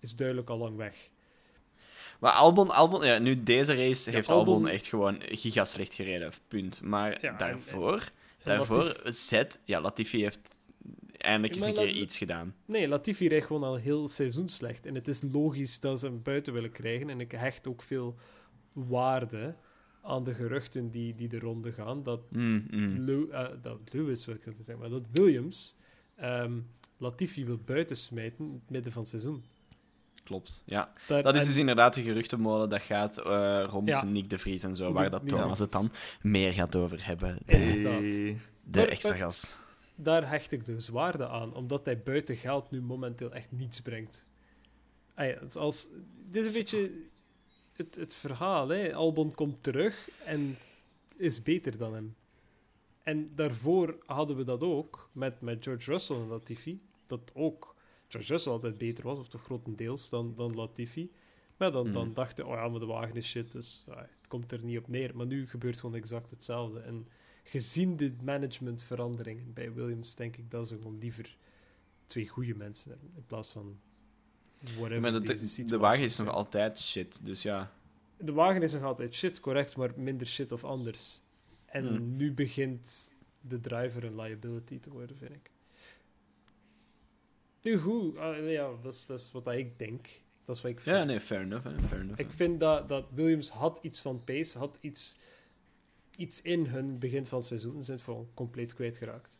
is 0.00 0.14
duidelijk 0.16 0.48
al 0.50 0.58
lang 0.58 0.76
weg. 0.76 1.10
Maar 2.20 2.32
Albon, 2.32 2.70
Albon 2.70 3.04
ja, 3.04 3.18
nu 3.18 3.42
deze 3.42 3.74
race 3.74 4.10
Ja, 4.10 4.16
heeft 4.16 4.28
Albon- 4.30 4.54
Albon 4.54 4.68
echt 4.68 4.86
gewoon 4.86 5.16
giga 5.20 5.64
slecht 5.64 5.94
gereden, 5.94 6.32
punt. 6.48 6.80
Maar 6.80 7.10
Ja, 7.22 7.30
en- 7.32 7.38
daarvoor, 7.38 7.94
En 8.00 8.08
daarvoor 8.44 8.84
Latifi- 8.84 9.12
zet, 9.12 9.58
ja, 9.64 9.80
Latifi 9.80 10.22
heeft 10.22 10.54
eindelijk 11.22 11.54
eens 11.54 11.62
een 11.64 11.74
keer 11.74 11.88
iets 11.90 12.18
gedaan. 12.18 12.54
Nee, 12.66 12.88
Latifi 12.88 13.28
rijdt 13.28 13.46
gewoon 13.46 13.62
al 13.62 13.74
heel 13.76 14.08
seizoen 14.08 14.48
slecht. 14.48 14.86
En 14.86 14.94
het 14.94 15.08
is 15.08 15.20
logisch 15.32 15.80
dat 15.80 16.00
ze 16.00 16.06
hem 16.06 16.22
buiten 16.22 16.52
willen 16.52 16.72
krijgen. 16.72 17.10
En 17.10 17.20
ik 17.20 17.32
hecht 17.32 17.66
ook 17.68 17.82
veel 17.82 18.14
waarde 18.72 19.54
aan 20.02 20.24
de 20.24 20.34
geruchten 20.34 20.90
die, 20.90 21.14
die 21.14 21.28
de 21.28 21.38
ronde 21.38 21.72
gaan. 21.72 22.02
Dat, 22.02 22.20
Mm, 22.30 22.66
mm. 22.70 22.98
Lew- 22.98 23.32
eh, 23.32 23.48
dat 23.62 23.78
Lewis, 23.92 24.24
wil 24.24 24.34
ik 24.34 24.44
het 24.44 24.54
zeggen, 24.56 24.78
maar 24.78 24.88
dat 24.90 25.02
Williams 25.12 25.74
ehm, 26.16 26.52
Latifi 26.96 27.44
wil 27.44 27.58
buiten 27.64 27.96
smijten 27.96 28.44
in 28.44 28.52
het 28.52 28.70
midden 28.70 28.92
van 28.92 29.00
het 29.02 29.10
seizoen. 29.10 29.44
Klopt, 30.24 30.62
ja. 30.66 30.92
Daar- 31.08 31.22
Dat 31.22 31.34
is 31.34 31.40
en- 31.40 31.46
dus 31.46 31.56
inderdaad 31.56 31.94
de 31.94 32.02
geruchtenmolen 32.02 32.68
dat 32.70 32.80
gaat 32.82 33.18
eh, 33.18 33.62
rond 33.68 33.88
Ja. 33.88 34.04
Nick 34.04 34.30
de 34.30 34.38
Vries 34.38 34.62
en 34.62 34.76
zo, 34.76 34.92
waar 34.92 35.10
dat 35.10 35.28
Thomas 35.28 35.58
het 35.58 35.72
dan 35.72 35.90
meer 36.22 36.52
gaat 36.52 36.76
over 36.76 37.06
hebben. 37.06 37.38
De. 37.46 37.56
Hey. 37.56 38.38
de 38.64 38.78
Maar- 38.78 38.88
extra 38.88 39.14
gas. 39.16 39.58
Daar 40.02 40.28
hecht 40.28 40.52
ik 40.52 40.64
dus 40.64 40.88
waarde 40.88 41.28
aan, 41.28 41.54
omdat 41.54 41.84
hij 41.84 42.02
buiten 42.02 42.36
geld 42.36 42.70
nu 42.70 42.82
momenteel 42.82 43.32
echt 43.32 43.52
niets 43.52 43.80
brengt. 43.80 44.28
Ah 45.14 45.26
ja, 45.26 45.32
het, 45.32 45.48
is 45.48 45.56
als, 45.56 45.88
het 46.26 46.36
is 46.36 46.46
een 46.46 46.52
beetje 46.52 46.90
het, 47.72 47.94
het 47.94 48.14
verhaal. 48.14 48.68
Hè. 48.68 48.94
Albon 48.94 49.34
komt 49.34 49.62
terug 49.62 50.08
en 50.24 50.56
is 51.16 51.42
beter 51.42 51.76
dan 51.76 51.94
hem. 51.94 52.14
En 53.02 53.30
daarvoor 53.34 53.98
hadden 54.06 54.36
we 54.36 54.44
dat 54.44 54.62
ook 54.62 55.08
met, 55.12 55.40
met 55.40 55.64
George 55.64 55.90
Russell 55.90 56.16
en 56.16 56.26
Latifi. 56.26 56.80
Dat 57.06 57.30
ook 57.34 57.74
George 58.08 58.32
Russell 58.32 58.52
altijd 58.52 58.78
beter 58.78 59.04
was, 59.04 59.18
of 59.18 59.28
toch 59.28 59.42
grotendeels, 59.42 60.08
dan, 60.08 60.34
dan 60.36 60.54
Latifi. 60.54 61.10
Maar 61.56 61.72
dan, 61.72 61.92
dan 61.92 62.06
Mm. 62.06 62.14
dachten 62.14 62.46
oh 62.46 62.54
ja, 62.54 62.68
maar 62.68 62.80
de 62.80 62.86
wagen 62.86 63.16
is 63.16 63.28
shit, 63.28 63.52
dus 63.52 63.84
ah, 63.88 63.96
het 63.96 64.26
komt 64.28 64.52
er 64.52 64.64
niet 64.64 64.78
op 64.78 64.88
neer. 64.88 65.16
Maar 65.16 65.26
nu 65.26 65.48
gebeurt 65.48 65.80
gewoon 65.80 65.94
exact 65.94 66.30
hetzelfde. 66.30 66.80
En 66.80 67.08
gezien 67.42 67.96
de 67.96 68.12
managementveranderingen 68.24 69.52
bij 69.52 69.72
Williams, 69.72 70.14
denk 70.14 70.36
ik 70.36 70.50
dat 70.50 70.68
ze 70.68 70.76
gewoon 70.76 70.98
liever 70.98 71.36
twee 72.06 72.28
goede 72.28 72.54
mensen 72.54 72.90
hebben, 72.90 73.10
in 73.16 73.24
plaats 73.26 73.48
van 73.48 73.78
whatever 74.76 75.00
Maar 75.00 75.12
dat- 75.12 75.26
de, 75.26 75.36
situatie 75.36 75.78
wagen 75.78 76.04
is 76.04 76.16
nog 76.16 76.28
altijd 76.28 76.78
shit, 76.78 77.24
dus 77.24 77.42
ja. 77.42 77.72
De 78.16 78.32
wagen 78.32 78.62
is 78.62 78.72
nog 78.72 78.82
altijd 78.82 79.14
shit, 79.14 79.40
correct, 79.40 79.76
maar 79.76 79.90
minder 79.96 80.26
shit 80.26 80.52
of 80.52 80.64
anders. 80.64 81.20
En 81.66 81.86
Hmm. 81.86 82.16
nu 82.16 82.32
begint 82.32 83.10
de 83.40 83.60
driver 83.60 84.04
een 84.04 84.16
liability 84.20 84.80
te 84.80 84.90
worden, 84.90 85.16
vind 85.16 85.30
ik. 85.34 85.50
Nu 87.62 87.78
goed, 87.78 88.16
ah, 88.16 88.50
ja, 88.50 88.70
dat 88.82 88.94
is, 88.94 89.06
dat 89.06 89.20
is 89.20 89.32
wat 89.32 89.48
ik 89.48 89.78
denk. 89.78 90.08
Dat 90.44 90.56
is 90.56 90.62
wat 90.62 90.70
ik 90.70 90.80
vind. 90.80 90.96
Ja, 90.96 91.04
nee, 91.04 91.20
fair 91.20 91.40
enough, 91.40 91.66
fair 91.88 92.00
enough. 92.00 92.20
Ik 92.20 92.30
vind 92.30 92.60
dat, 92.60 92.88
dat 92.88 93.04
Williams 93.14 93.48
had 93.50 93.78
iets 93.82 94.00
van 94.00 94.24
pace, 94.24 94.58
had 94.58 94.76
iets, 94.80 95.16
iets 96.22 96.42
in 96.42 96.66
hun 96.66 96.98
begin 96.98 97.26
van 97.26 97.38
het 97.38 97.46
seizoen. 97.46 97.84
Zijn 97.84 98.00
gewoon 98.00 98.28
compleet 98.34 98.74
kwijtgeraakt. 98.74 99.38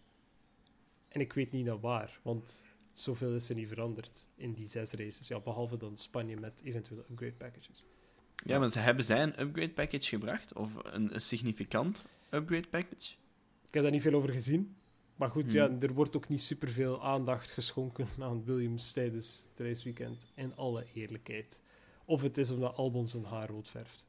En 1.08 1.20
ik 1.20 1.32
weet 1.32 1.52
niet 1.52 1.64
naar 1.64 1.80
waar, 1.80 2.20
want 2.22 2.62
zoveel 2.92 3.34
is 3.34 3.48
er 3.48 3.54
niet 3.54 3.68
veranderd 3.68 4.26
in 4.34 4.52
die 4.52 4.66
zes 4.66 4.92
races. 4.92 5.28
Ja, 5.28 5.40
behalve 5.40 5.76
dan 5.76 5.96
Spanje 5.96 6.36
met 6.36 6.60
eventuele 6.64 7.04
upgrade 7.10 7.32
packages. 7.32 7.84
Ja, 8.44 8.58
maar 8.58 8.70
ze 8.70 8.78
hebben 8.78 9.04
zij 9.04 9.22
een 9.22 9.40
upgrade 9.40 9.72
package 9.72 10.08
gebracht? 10.08 10.54
Of 10.54 10.70
een, 10.82 11.14
een 11.14 11.20
significant 11.20 12.04
upgrade 12.30 12.68
package? 12.68 13.12
Ik 13.66 13.74
heb 13.74 13.82
daar 13.82 13.92
niet 13.92 14.02
veel 14.02 14.14
over 14.14 14.30
gezien. 14.32 14.76
Maar 15.16 15.30
goed, 15.30 15.44
Hmm. 15.44 15.54
ja, 15.54 15.70
er 15.80 15.92
wordt 15.92 16.16
ook 16.16 16.28
niet 16.28 16.42
superveel 16.42 17.04
aandacht 17.04 17.50
geschonken 17.50 18.06
aan 18.18 18.44
Williams 18.44 18.92
tijdens 18.92 19.46
het 19.50 19.66
raceweekend. 19.66 20.26
In 20.34 20.56
alle 20.56 20.86
eerlijkheid. 20.92 21.62
Of 22.04 22.22
het 22.22 22.38
is 22.38 22.50
omdat 22.50 22.76
Albon 22.76 23.08
zijn 23.08 23.24
haar 23.24 23.48
rood 23.48 23.68
verft. 23.68 24.06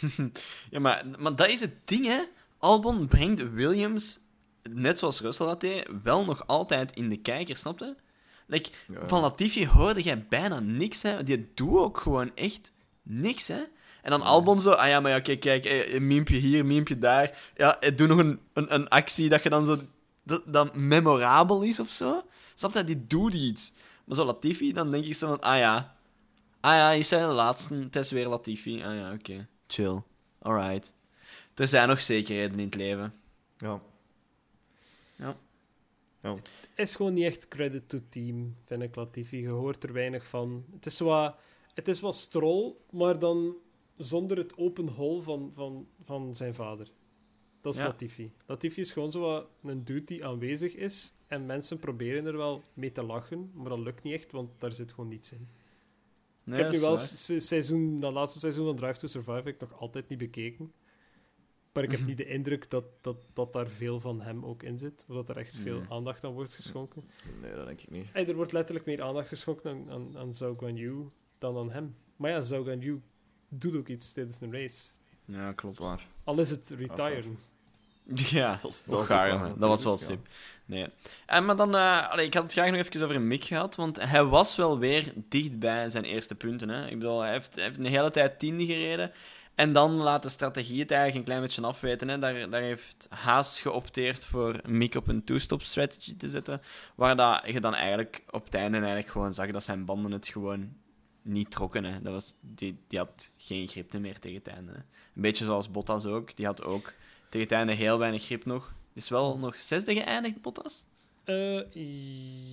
ja, 0.70 0.80
maar, 0.80 1.04
maar 1.18 1.36
dat 1.36 1.48
is 1.48 1.60
het 1.60 1.74
ding, 1.84 2.06
hè. 2.06 2.20
Albon 2.58 3.06
brengt 3.06 3.52
Williams, 3.52 4.18
net 4.62 4.98
zoals 4.98 5.20
Russell 5.20 5.46
dat 5.46 5.60
deed, 5.60 5.88
wel 6.02 6.24
nog 6.24 6.46
altijd 6.46 6.96
in 6.96 7.08
de 7.08 7.16
kijker, 7.16 7.56
snap 7.56 7.78
je? 7.78 7.94
Like, 8.46 8.70
Ja. 8.88 9.08
Van 9.08 9.20
Latifi 9.20 9.66
hoorde 9.66 10.02
jij 10.02 10.26
bijna 10.28 10.60
niks, 10.60 11.02
hè. 11.02 11.22
Die 11.22 11.50
doet 11.54 11.78
ook 11.78 11.98
gewoon 11.98 12.30
echt 12.34 12.72
niks, 13.02 13.46
hè. 13.46 13.62
En 14.02 14.10
dan 14.10 14.22
Albon 14.22 14.60
zo, 14.60 14.70
ah 14.70 14.88
ja, 14.88 15.00
maar 15.00 15.10
ja, 15.10 15.20
kijk, 15.20 15.40
kijk, 15.40 15.64
eh, 15.64 15.94
een 15.94 16.06
miempje 16.06 16.36
hier, 16.36 16.66
miempje 16.66 16.98
daar. 16.98 17.38
Ja, 17.56 17.80
eh, 17.80 17.96
doe 17.96 18.06
nog 18.06 18.18
een, 18.18 18.40
een, 18.52 18.74
een 18.74 18.88
actie 18.88 19.28
dat 19.28 19.42
je 19.42 19.48
dan 19.48 19.64
zo... 19.64 19.78
Dat, 20.24 20.42
dat 20.46 20.76
memorabel 20.76 21.62
is 21.62 21.80
of 21.80 21.88
zo. 21.88 22.22
Snap 22.54 22.72
je? 22.72 22.84
Die 22.84 23.06
doet 23.06 23.34
iets. 23.34 23.72
Maar 24.04 24.16
zo 24.16 24.24
Latifi, 24.24 24.72
dan 24.72 24.90
denk 24.90 25.04
ik 25.04 25.14
zo 25.14 25.28
van, 25.28 25.40
ah 25.40 25.58
ja. 25.58 25.96
Ah 26.60 26.72
ja, 26.72 26.90
je 26.90 27.02
zei 27.02 27.26
de 27.26 27.32
laatste, 27.32 27.74
het 27.74 27.96
is 27.96 28.10
weer 28.10 28.28
Latifi. 28.28 28.82
Ah 28.82 28.94
ja, 28.94 29.12
oké. 29.12 29.46
Chill. 29.72 30.02
Alright. 30.38 30.94
Er 31.54 31.68
zijn 31.68 31.88
nog 31.88 32.00
zekerheden 32.00 32.58
in 32.58 32.64
het 32.64 32.74
leven. 32.74 33.14
Ja. 33.56 33.80
Ja. 35.16 35.36
Ja. 36.22 36.36
is 36.74 36.94
gewoon 36.94 37.12
niet 37.12 37.24
echt 37.24 37.48
credit 37.48 37.88
to 37.88 37.98
team, 38.08 38.56
vind 38.64 38.82
ik 38.82 38.94
Latifi. 38.96 39.40
Je 39.40 39.48
hoort 39.48 39.84
er 39.84 39.92
weinig 39.92 40.26
van. 40.26 40.64
Het 40.72 40.86
is 40.86 40.98
wat, 40.98 41.36
het 41.74 41.88
is 41.88 42.00
wat 42.00 42.16
strol, 42.16 42.84
maar 42.90 43.18
dan 43.18 43.56
zonder 43.96 44.36
het 44.36 44.56
open 44.56 44.88
hol 44.88 45.20
van, 45.20 45.50
van, 45.54 45.86
van 46.04 46.34
zijn 46.34 46.54
vader. 46.54 46.88
Dat 47.60 47.74
is 47.74 47.80
Ja. 47.80 47.86
Latifi. 47.86 48.32
Latifi 48.46 48.80
is 48.80 48.92
gewoon 48.92 49.12
zo 49.12 49.20
wat 49.20 49.46
een 49.62 49.84
dude 49.84 50.04
die 50.04 50.24
aanwezig 50.24 50.74
is 50.74 51.14
en 51.26 51.46
mensen 51.46 51.78
proberen 51.78 52.26
er 52.26 52.36
wel 52.36 52.62
mee 52.74 52.92
te 52.92 53.02
lachen, 53.02 53.50
maar 53.54 53.68
dat 53.68 53.78
lukt 53.78 54.02
niet 54.02 54.14
echt, 54.14 54.32
want 54.32 54.50
daar 54.58 54.72
zit 54.72 54.92
gewoon 54.92 55.10
niets 55.10 55.32
in. 55.32 55.48
Nee, 56.44 56.58
ik 56.58 56.64
heb 56.64 56.72
nu 56.74 56.80
wel 56.80 56.88
waar. 56.96 56.98
se- 57.06 57.40
seizoen, 57.40 58.00
dat 58.00 58.12
laatste 58.12 58.38
seizoen 58.38 58.64
van 58.66 58.76
Drive 58.76 58.98
to 58.98 59.06
Survive 59.06 59.32
heb 59.36 59.46
ik 59.46 59.60
nog 59.60 59.80
altijd 59.80 60.08
niet 60.08 60.18
bekeken. 60.18 60.72
Maar 61.72 61.82
ik 61.84 61.90
heb 61.90 62.06
niet 62.06 62.16
de 62.16 62.26
indruk 62.26 62.70
dat, 62.70 62.84
dat, 63.00 63.16
dat 63.32 63.52
daar 63.52 63.68
veel 63.68 64.00
van 64.00 64.20
hem 64.20 64.44
ook 64.44 64.62
in 64.62 64.78
zit. 64.78 65.04
Of 65.08 65.14
dat 65.14 65.28
er 65.28 65.36
echt 65.36 65.56
veel 65.56 65.78
Nee. 65.78 65.88
aandacht 65.90 66.24
aan 66.24 66.32
wordt 66.32 66.54
geschonken. 66.54 67.04
Nee, 67.40 67.54
dat 67.54 67.66
denk 67.66 67.80
ik 67.80 67.90
niet. 67.90 68.06
Er 68.12 68.34
wordt 68.34 68.52
letterlijk 68.52 68.86
meer 68.86 69.02
aandacht 69.02 69.28
geschonken 69.28 69.70
aan, 69.70 69.90
aan, 69.90 70.18
aan 70.18 70.34
Zhao 70.34 70.54
Guanyu 70.54 71.08
dan 71.38 71.56
aan 71.56 71.70
hem. 71.70 71.96
Maar 72.16 72.30
ja, 72.30 72.40
Zhao 72.40 72.62
Guanyu 72.64 73.00
doet 73.48 73.76
ook 73.76 73.88
iets 73.88 74.12
tijdens 74.12 74.40
een 74.40 74.52
race. 74.52 74.90
Ja, 75.24 75.52
klopt. 75.52 75.76
Zwaar. 75.76 76.06
Al 76.24 76.40
is 76.40 76.50
het 76.50 76.68
waar. 76.70 76.78
retiren. 76.78 77.38
Ja, 78.14 78.58
Dat 78.62 78.70
is- 78.72 78.82
dat, 78.82 78.94
is 78.94 79.00
ook 79.02 79.08
waar, 79.08 79.48
dat 79.48 79.68
was 79.68 79.84
wel 79.84 79.96
sip. 79.96 80.26
Nee. 80.64 80.86
En, 81.26 81.44
maar 81.44 81.56
dan, 81.56 81.74
eh, 81.74 82.10
allee, 82.10 82.26
ik 82.26 82.34
had 82.34 82.42
het 82.42 82.52
graag 82.52 82.70
nog 82.70 82.76
even 82.86 83.02
over 83.02 83.20
Mick 83.20 83.44
gehad, 83.44 83.76
want 83.76 84.04
hij 84.04 84.24
was 84.24 84.56
wel 84.56 84.78
weer 84.78 85.12
dicht 85.14 85.58
bij 85.58 85.90
zijn 85.90 86.04
eerste 86.04 86.34
punten. 86.34 86.68
Hè. 86.68 86.86
Ik 86.86 86.98
bedoel, 86.98 87.20
hij 87.20 87.32
heeft, 87.32 87.54
hij 87.54 87.64
heeft 87.64 87.78
een 87.78 87.84
hele 87.84 88.10
tijd 88.10 88.38
tiende 88.38 88.66
gereden. 88.66 89.12
En 89.54 89.72
dan 89.72 89.96
laat 89.96 90.22
de 90.22 90.28
strategie 90.28 90.80
het 90.80 90.90
eigenlijk 90.90 91.18
een 91.18 91.24
klein 91.24 91.40
beetje 91.40 91.62
afweten. 91.62 92.08
Hè. 92.08 92.18
Daar, 92.18 92.50
daar 92.50 92.60
heeft 92.60 93.06
Haas 93.10 93.60
geopteerd 93.60 94.24
voor 94.24 94.60
Mick 94.66 94.94
op 94.94 95.08
een 95.08 95.24
two-stop 95.24 95.62
strategy 95.62 96.16
te 96.16 96.28
zetten. 96.28 96.62
Waar 96.94 97.16
dat 97.16 97.42
je 97.46 97.60
dan 97.60 97.74
eigenlijk 97.74 98.22
op 98.30 98.44
het 98.44 98.54
einde 98.54 98.76
eigenlijk 98.76 99.08
gewoon 99.08 99.34
zag 99.34 99.50
dat 99.50 99.62
zijn 99.62 99.84
banden 99.84 100.10
het 100.12 100.26
gewoon 100.28 100.72
niet 101.22 101.50
trokken. 101.50 101.84
Hè. 101.84 102.02
Dat 102.02 102.12
was, 102.12 102.34
die, 102.40 102.78
die 102.88 102.98
had 102.98 103.30
geen 103.36 103.68
grip 103.68 103.92
meer 103.92 104.18
tegen 104.18 104.38
het 104.38 104.48
einde. 104.48 104.72
Hè. 104.72 104.78
Een 104.78 105.22
beetje 105.22 105.44
zoals 105.44 105.70
Bottas 105.70 106.06
ook. 106.06 106.36
Die 106.36 106.46
had 106.46 106.64
ook 106.64 106.92
tegen 107.32 107.48
het 107.48 107.56
einde 107.56 107.72
heel 107.72 107.98
weinig 107.98 108.24
grip 108.24 108.44
nog. 108.44 108.74
Is 108.92 109.08
wel 109.08 109.38
nog 109.38 109.56
zesde 109.56 109.94
geëindigd, 109.94 110.40
Bottas? 110.42 110.86
Eh, 111.24 111.60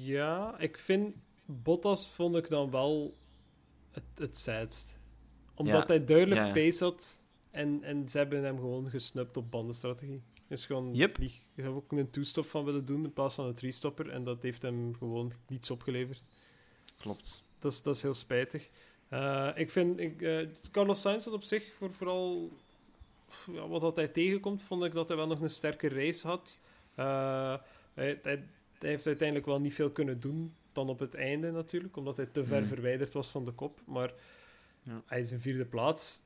ja, 0.05 0.57
ik 0.59 0.77
vind 0.77 1.15
Bottas 1.45 2.11
vond 2.11 2.35
ik 2.35 2.49
dan 2.49 2.71
wel 2.71 3.17
het, 3.91 4.03
het 4.15 4.37
saadst. 4.37 4.99
Omdat 5.55 5.75
Ja, 5.75 5.85
hij 5.85 6.05
duidelijk 6.05 6.41
ja, 6.41 6.51
pace 6.51 6.83
had 6.83 7.25
en, 7.51 7.83
en 7.83 8.09
ze 8.09 8.17
hebben 8.17 8.43
hem 8.43 8.55
gewoon 8.57 8.89
gesnupt 8.89 9.37
op 9.37 9.51
bandenstrategie. 9.51 10.21
Is 10.47 10.65
gewoon 10.65 10.93
Yep. 10.95 11.15
die, 11.19 11.41
je 11.53 11.61
zou 11.61 11.75
ook 11.75 11.91
een 11.91 12.09
two-stop 12.09 12.45
van 12.45 12.65
willen 12.65 12.85
doen 12.85 13.03
in 13.03 13.13
plaats 13.13 13.35
van 13.35 13.45
een 13.45 13.53
three-stopper 13.53 14.09
en 14.09 14.23
dat 14.23 14.41
heeft 14.41 14.61
hem 14.61 14.95
gewoon 14.95 15.31
niets 15.47 15.71
opgeleverd. 15.71 16.21
Klopt. 16.97 17.43
Dat 17.59 17.71
is, 17.71 17.81
dat 17.81 17.95
is 17.95 18.01
heel 18.01 18.13
spijtig. 18.13 18.69
Eh, 19.07 19.49
ik 19.55 19.71
vind, 19.71 19.99
ik, 19.99 20.21
eh, 20.21 20.47
Carlos 20.71 21.01
Sainz 21.01 21.25
had 21.25 21.33
op 21.33 21.43
zich, 21.43 21.73
voor 21.77 21.93
vooral 21.93 22.51
ja, 23.51 23.67
wat 23.67 23.81
dat 23.81 23.95
hij 23.95 24.07
tegenkomt, 24.07 24.61
vond 24.61 24.83
ik 24.83 24.93
dat 24.93 25.07
hij 25.07 25.17
wel 25.17 25.27
nog 25.27 25.41
een 25.41 25.49
sterke 25.49 25.87
race 25.89 26.27
had. 26.27 26.57
Eh, 26.95 27.55
hij, 27.93 28.19
hij, 28.21 28.43
hij 28.79 28.89
heeft 28.89 29.07
uiteindelijk 29.07 29.47
wel 29.47 29.59
niet 29.59 29.73
veel 29.73 29.89
kunnen 29.91 30.19
doen, 30.19 30.53
dan 30.71 30.89
op 30.89 30.99
het 30.99 31.15
einde 31.15 31.51
natuurlijk, 31.51 31.95
omdat 31.97 32.17
hij 32.17 32.25
te 32.25 32.45
ver 32.45 32.57
Hmm. 32.57 32.67
verwijderd 32.67 33.13
was 33.13 33.27
van 33.27 33.45
de 33.45 33.51
kop. 33.51 33.79
Maar 33.85 34.11
Ja. 34.83 35.01
hij 35.05 35.19
is 35.19 35.31
in 35.31 35.39
vierde 35.39 35.65
plaats. 35.65 36.21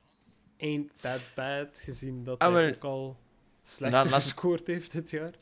Ain't 0.60 0.90
that 1.00 1.20
bad, 1.34 1.78
gezien 1.78 2.24
dat 2.24 2.38
Ah, 2.38 2.52
hij 2.52 2.62
maar- 2.62 2.74
ook 2.74 2.84
al 2.84 3.16
slechter 3.62 4.12
gescoord 4.12 4.66
heeft 4.66 4.92
dit 4.92 5.10
jaar. 5.10 5.34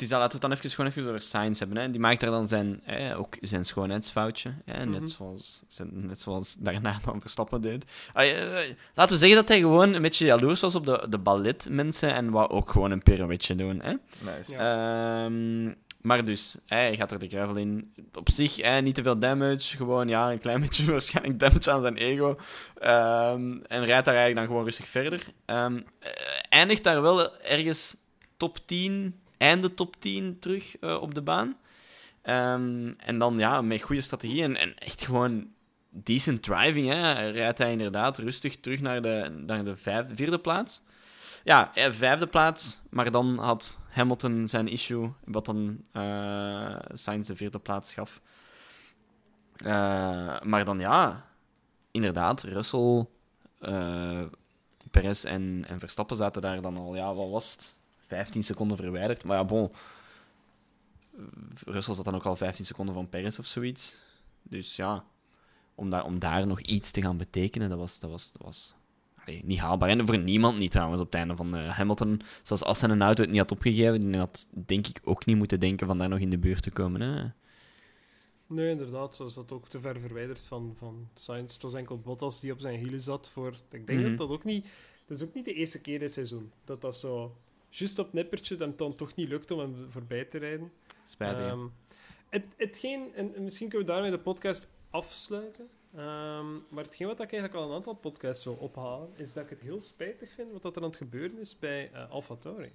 Het 0.00 0.08
is 0.08 0.14
dat, 0.14 0.24
laten 0.24 0.40
we 0.40 0.46
het 0.46 0.50
dan 0.60 0.64
even, 0.64 0.76
gewoon 0.76 0.90
even 0.90 1.08
over 1.08 1.20
Sainz 1.28 1.58
hebben. 1.58 1.76
Hè. 1.78 1.90
Die 1.90 2.00
maakt 2.00 2.20
daar 2.20 2.30
dan 2.30 2.48
zijn, 2.48 2.80
eh, 2.84 3.18
ook 3.18 3.36
zijn 3.40 3.64
schoonheidsfoutje. 3.64 4.54
Hè. 4.64 4.84
Mhm. 4.84 4.90
Net, 4.90 5.10
zoals, 5.10 5.62
zijn- 5.66 6.06
net 6.06 6.20
zoals 6.20 6.56
daarna 6.58 6.98
dan 7.04 7.20
Verstappen 7.20 7.60
deed. 7.60 7.84
Ah, 8.12 8.28
eh, 8.30 8.74
laten 8.94 9.12
we 9.12 9.18
zeggen 9.18 9.36
dat 9.36 9.48
hij 9.48 9.58
gewoon 9.58 9.92
een 9.94 10.02
beetje 10.02 10.24
jaloers 10.24 10.60
was 10.60 10.74
op 10.74 10.86
de, 10.86 11.06
de 11.08 11.18
balletmensen 11.18 12.14
en 12.14 12.30
wou 12.30 12.48
ook 12.50 12.70
gewoon 12.70 12.90
een 12.90 13.02
pirouetje 13.02 13.54
doen. 13.54 13.80
Hè. 13.82 13.92
Nice. 14.36 14.56
Ehm, 14.56 15.64
maar 16.00 16.24
dus, 16.24 16.56
hij 16.66 16.96
gaat 16.96 17.12
er 17.12 17.18
de 17.18 17.28
gravel 17.28 17.56
in. 17.56 17.94
Op 18.14 18.28
zich, 18.30 18.56
hè, 18.56 18.80
niet 18.80 18.94
te 18.94 19.02
veel 19.02 19.18
damage. 19.18 19.76
Gewoon 19.76 20.08
ja, 20.08 20.30
een 20.32 20.38
klein 20.38 20.60
beetje 20.70 20.90
waarschijnlijk 20.90 21.38
damage 21.38 21.70
aan 21.70 21.82
zijn 21.82 21.96
ego. 21.96 22.36
Ehm, 22.78 23.58
en 23.66 23.84
rijdt 23.84 24.04
daar 24.04 24.14
eigenlijk 24.14 24.36
dan 24.36 24.46
gewoon 24.46 24.64
rustig 24.64 24.88
verder. 24.88 25.26
Ehm, 25.44 25.76
eh, 25.98 26.10
eindigt 26.48 26.84
daar 26.84 27.02
wel 27.02 27.36
ergens 27.40 27.96
top 28.36 28.58
10, 28.66 29.14
einde 29.40 29.74
top 29.74 30.00
10 30.00 30.38
terug 30.38 30.78
eh, 30.78 31.00
op 31.00 31.14
de 31.14 31.22
baan. 31.22 31.56
Ehm, 32.22 32.92
en 32.96 33.18
dan 33.18 33.38
ja, 33.38 33.62
met 33.62 33.82
goede 33.82 34.00
strategie 34.00 34.42
en, 34.42 34.56
en 34.56 34.78
echt 34.78 35.04
gewoon 35.04 35.48
decent 35.90 36.42
driving. 36.42 36.88
Hè, 36.88 37.30
rijdt 37.30 37.58
hij 37.58 37.72
inderdaad 37.72 38.18
rustig 38.18 38.56
terug 38.56 38.80
naar 38.80 39.02
de, 39.02 39.42
naar 39.46 39.64
de 39.64 39.76
vijfde, 39.76 40.16
vierde 40.16 40.38
plaats. 40.38 40.82
Ja, 41.44 41.74
eh, 41.74 41.92
vijfde 41.92 42.26
plaats, 42.26 42.80
maar 42.90 43.10
dan 43.10 43.38
had 43.38 43.78
Hamilton 43.88 44.48
zijn 44.48 44.68
issue, 44.68 45.12
wat 45.24 45.44
dan 45.44 45.84
eh 45.92 46.76
Sainz 46.92 47.26
de 47.26 47.36
vierde 47.36 47.58
plaats 47.58 47.92
gaf. 47.92 48.20
Maar 50.42 50.64
dan 50.64 50.78
ja, 50.78 51.26
inderdaad, 51.90 52.42
Russell, 52.42 53.06
eh 53.58 54.22
Perez 54.90 55.24
en, 55.24 55.64
en 55.68 55.78
Verstappen 55.78 56.16
zaten 56.16 56.42
daar 56.42 56.60
dan 56.60 56.76
al, 56.76 56.94
ja, 56.94 57.14
wat 57.14 57.30
was 57.30 57.52
het? 57.52 57.76
15 58.10 58.44
seconden 58.44 58.76
verwijderd. 58.76 59.24
Maar 59.24 59.36
ja, 59.36 59.44
bon. 59.44 59.70
Russell 61.64 61.94
zat 61.94 62.04
dan 62.04 62.14
ook 62.14 62.26
al 62.26 62.36
15 62.36 62.64
seconden 62.66 62.94
van 62.94 63.08
Perez 63.08 63.38
of 63.38 63.46
zoiets. 63.46 63.96
Dus 64.42 64.76
ja, 64.76 65.04
om 65.74 65.90
daar, 65.90 66.04
om 66.04 66.18
daar 66.18 66.46
nog 66.46 66.60
iets 66.60 66.90
te 66.90 67.02
gaan 67.02 67.16
betekenen, 67.16 67.68
dat 67.68 67.78
was, 67.78 67.98
dat 67.98 68.10
was, 68.10 68.32
dat 68.32 68.42
was 68.42 68.74
allee, 69.24 69.40
niet 69.44 69.58
haalbaar. 69.58 69.88
En 69.88 70.06
voor 70.06 70.18
niemand 70.18 70.58
niet 70.58 70.70
trouwens 70.70 71.00
op 71.00 71.06
het 71.06 71.14
einde 71.14 71.36
van 71.36 71.56
eh, 71.56 71.68
Hamilton. 71.76 72.20
Zoals 72.42 72.64
als 72.64 72.80
hij 72.80 72.90
een 72.90 73.02
auto 73.02 73.22
het 73.22 73.30
niet 73.30 73.40
had 73.40 73.52
opgegeven, 73.52 74.00
die 74.00 74.16
had 74.16 74.46
denk 74.50 74.86
ik 74.86 75.00
ook 75.04 75.24
niet 75.24 75.36
moeten 75.36 75.60
denken 75.60 75.86
van 75.86 75.98
daar 75.98 76.08
nog 76.08 76.18
in 76.18 76.30
de 76.30 76.38
buurt 76.38 76.62
te 76.62 76.70
komen. 76.70 77.00
Hè. 77.00 77.30
Nee, 78.46 78.70
inderdaad. 78.70 79.20
Is 79.20 79.34
dat 79.34 79.52
ook 79.52 79.68
te 79.68 79.80
ver 79.80 80.00
verwijderd 80.00 80.40
van, 80.40 80.74
van 80.78 81.08
Sainz. 81.14 81.52
Het 81.52 81.62
was 81.62 81.74
enkel 81.74 81.98
Bottas 81.98 82.40
die 82.40 82.52
op 82.52 82.60
zijn 82.60 82.78
hielen 82.78 83.00
zat 83.00 83.28
voor... 83.28 83.54
Ik 83.70 83.86
denk 83.86 84.00
Mhm. 84.00 84.08
dat 84.08 84.18
dat 84.18 84.28
ook 84.28 84.44
niet... 84.44 84.66
Dat 85.06 85.16
is 85.18 85.24
ook 85.24 85.34
niet 85.34 85.44
de 85.44 85.54
eerste 85.54 85.80
keer 85.80 85.98
dit 85.98 86.12
seizoen. 86.12 86.52
Dat 86.64 86.80
dat 86.80 86.96
zo... 86.96 87.36
Juist 87.70 87.98
op 87.98 88.12
nippertje 88.12 88.56
dan, 88.56 88.72
dan 88.76 88.94
toch 88.94 89.14
niet 89.14 89.28
lukt 89.28 89.50
om 89.50 89.58
hem 89.58 89.90
voorbij 89.90 90.24
te 90.24 90.38
rijden. 90.38 90.72
Spijtig. 91.04 91.44
Ehm, 91.44 91.66
het, 92.28 92.44
hetgeen... 92.56 93.14
En, 93.14 93.34
en 93.34 93.44
misschien 93.44 93.68
kunnen 93.68 93.86
we 93.86 93.92
daarmee 93.92 94.10
de 94.10 94.18
podcast 94.18 94.68
afsluiten. 94.90 95.68
Ehm, 95.94 96.52
maar 96.68 96.84
hetgeen 96.84 97.06
wat 97.06 97.20
ik 97.20 97.32
eigenlijk 97.32 97.54
al 97.54 97.68
een 97.68 97.74
aantal 97.74 97.94
podcasts 97.94 98.44
wil 98.44 98.54
ophalen, 98.54 99.08
is 99.16 99.32
dat 99.32 99.44
ik 99.44 99.50
het 99.50 99.60
heel 99.60 99.80
spijtig 99.80 100.32
vind 100.32 100.52
wat 100.52 100.62
dat 100.62 100.76
er 100.76 100.82
aan 100.82 100.88
het 100.88 100.96
gebeuren 100.96 101.38
is 101.38 101.58
bij 101.58 101.90
uh, 101.92 102.10
AlphaTauri. 102.10 102.70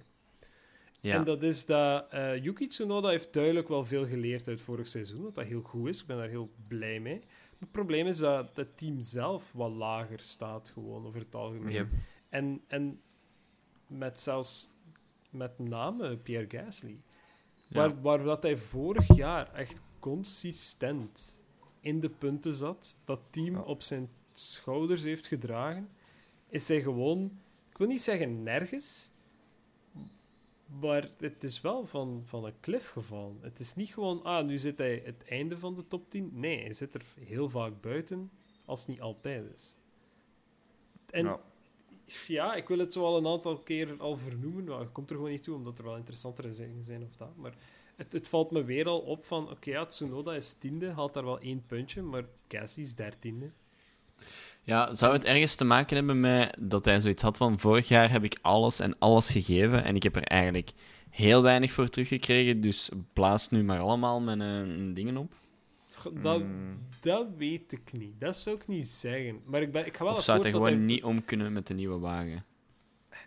Ja. 1.00 1.14
En 1.14 1.24
dat 1.24 1.42
is 1.42 1.66
dat 1.66 2.14
uh, 2.14 2.44
Yuki 2.44 2.66
Tsunoda 2.66 3.08
heeft 3.08 3.32
duidelijk 3.32 3.68
wel 3.68 3.84
veel 3.84 4.06
geleerd 4.06 4.48
uit 4.48 4.60
vorig 4.60 4.88
seizoen, 4.88 5.22
wat 5.22 5.34
dat 5.34 5.44
heel 5.44 5.62
goed 5.62 5.88
is. 5.88 6.00
Ik 6.00 6.06
ben 6.06 6.16
daar 6.16 6.28
heel 6.28 6.50
blij 6.68 7.00
mee. 7.00 7.20
Het 7.58 7.70
probleem 7.70 8.06
is 8.06 8.18
dat 8.18 8.56
het 8.56 8.78
team 8.78 9.00
zelf 9.00 9.52
wat 9.52 9.70
lager 9.70 10.20
staat, 10.20 10.68
gewoon 10.68 11.06
over 11.06 11.20
het 11.20 11.34
algemeen. 11.34 11.72
Yep. 11.72 11.88
En, 12.28 12.62
en 12.66 13.00
met 13.86 14.20
zelfs 14.20 14.68
met 15.36 15.58
name 15.58 16.16
Pierre 16.16 16.58
Gasly. 16.58 17.00
Ja. 17.68 17.76
Waar, 17.78 18.00
waar 18.02 18.22
dat 18.22 18.42
hij 18.42 18.56
vorig 18.56 19.16
jaar 19.16 19.52
echt 19.54 19.80
consistent 19.98 21.44
in 21.80 22.00
de 22.00 22.08
punten 22.10 22.54
zat, 22.54 22.96
dat 23.04 23.20
team 23.30 23.54
Ja. 23.54 23.60
op 23.60 23.82
zijn 23.82 24.10
schouders 24.34 25.02
heeft 25.02 25.26
gedragen, 25.26 25.88
is 26.48 26.68
hij 26.68 26.82
gewoon, 26.82 27.38
ik 27.70 27.78
wil 27.78 27.86
niet 27.86 28.00
zeggen 28.00 28.42
nergens, 28.42 29.12
maar 30.80 31.08
het 31.18 31.44
is 31.44 31.60
wel 31.60 31.86
van, 31.86 32.22
van 32.24 32.44
een 32.44 32.60
cliff 32.60 32.88
gevallen. 32.90 33.38
Het 33.40 33.60
is 33.60 33.74
niet 33.74 33.94
gewoon, 33.94 34.22
ah, 34.24 34.46
nu 34.46 34.58
zit 34.58 34.78
hij 34.78 35.02
het 35.04 35.24
einde 35.28 35.58
van 35.58 35.74
de 35.74 35.88
top 35.88 36.10
10. 36.10 36.30
Nee, 36.32 36.60
hij 36.62 36.72
zit 36.72 36.94
er 36.94 37.02
heel 37.20 37.48
vaak 37.48 37.80
buiten, 37.80 38.30
als 38.64 38.80
het 38.80 38.88
niet 38.88 39.00
altijd 39.00 39.52
is. 39.54 39.76
En 41.10 41.24
Ja. 41.24 41.40
Ja, 42.26 42.54
ik 42.54 42.68
wil 42.68 42.78
het 42.78 42.92
zo 42.92 43.04
al 43.04 43.16
een 43.16 43.26
aantal 43.26 43.58
keer 43.58 43.94
al 43.98 44.16
vernoemen. 44.16 44.64
maar 44.64 44.80
je 44.80 44.88
komt 44.88 45.10
er 45.10 45.16
gewoon 45.16 45.30
niet 45.30 45.42
toe, 45.42 45.54
omdat 45.54 45.78
er 45.78 45.84
wel 45.84 45.96
interessantere 45.96 46.50
dingen 46.50 46.84
zijn 46.84 47.02
of 47.02 47.16
dat. 47.16 47.36
Maar 47.36 47.54
het, 47.96 48.12
het 48.12 48.28
valt 48.28 48.50
me 48.50 48.64
weer 48.64 48.86
al 48.86 48.98
op 48.98 49.24
van, 49.24 49.50
oké, 49.50 49.70
ja, 49.70 49.86
Tsunoda 49.86 50.34
is 50.34 50.52
tiende, 50.52 50.90
haalt 50.90 51.14
daar 51.14 51.24
wel 51.24 51.40
één 51.40 51.64
puntje, 51.66 52.02
maar 52.02 52.24
Cassie 52.48 52.84
is 52.84 52.94
dertiende. 52.94 53.50
Ja, 54.62 54.94
zou 54.94 55.12
het 55.12 55.24
ergens 55.24 55.54
te 55.54 55.64
maken 55.64 55.96
hebben 55.96 56.20
met 56.20 56.56
dat 56.58 56.84
hij 56.84 57.00
zoiets 57.00 57.22
had 57.22 57.36
van 57.36 57.60
vorig 57.60 57.88
jaar 57.88 58.10
heb 58.10 58.24
ik 58.24 58.38
alles 58.42 58.80
en 58.80 58.98
alles 58.98 59.30
gegeven 59.30 59.84
en 59.84 59.96
ik 59.96 60.02
heb 60.02 60.16
er 60.16 60.22
eigenlijk 60.22 60.72
heel 61.10 61.42
weinig 61.42 61.72
voor 61.72 61.88
teruggekregen, 61.88 62.60
dus 62.60 62.88
blaas 63.12 63.50
nu 63.50 63.64
maar 63.64 63.78
allemaal 63.78 64.20
mijn 64.20 64.40
eh, 64.40 64.94
dingen 64.94 65.16
op? 65.16 65.34
Dat, 66.22 66.42
Mm. 66.42 66.78
dat 67.00 67.26
weet 67.36 67.72
ik 67.72 67.92
niet. 67.92 68.20
Dat 68.20 68.36
zou 68.36 68.56
ik 68.56 68.66
niet 68.66 68.86
zeggen. 68.86 69.40
Maar 69.44 69.62
ik, 69.62 69.72
ben, 69.72 69.86
ik 69.86 69.96
ga 69.96 70.04
wel 70.04 70.14
Of 70.14 70.22
zou 70.22 70.40
hij 70.40 70.50
gewoon 70.50 70.66
hij, 70.66 70.76
niet 70.76 71.04
om 71.04 71.24
kunnen 71.24 71.52
met 71.52 71.66
de 71.66 71.74
nieuwe 71.74 71.98
wagen? 71.98 72.44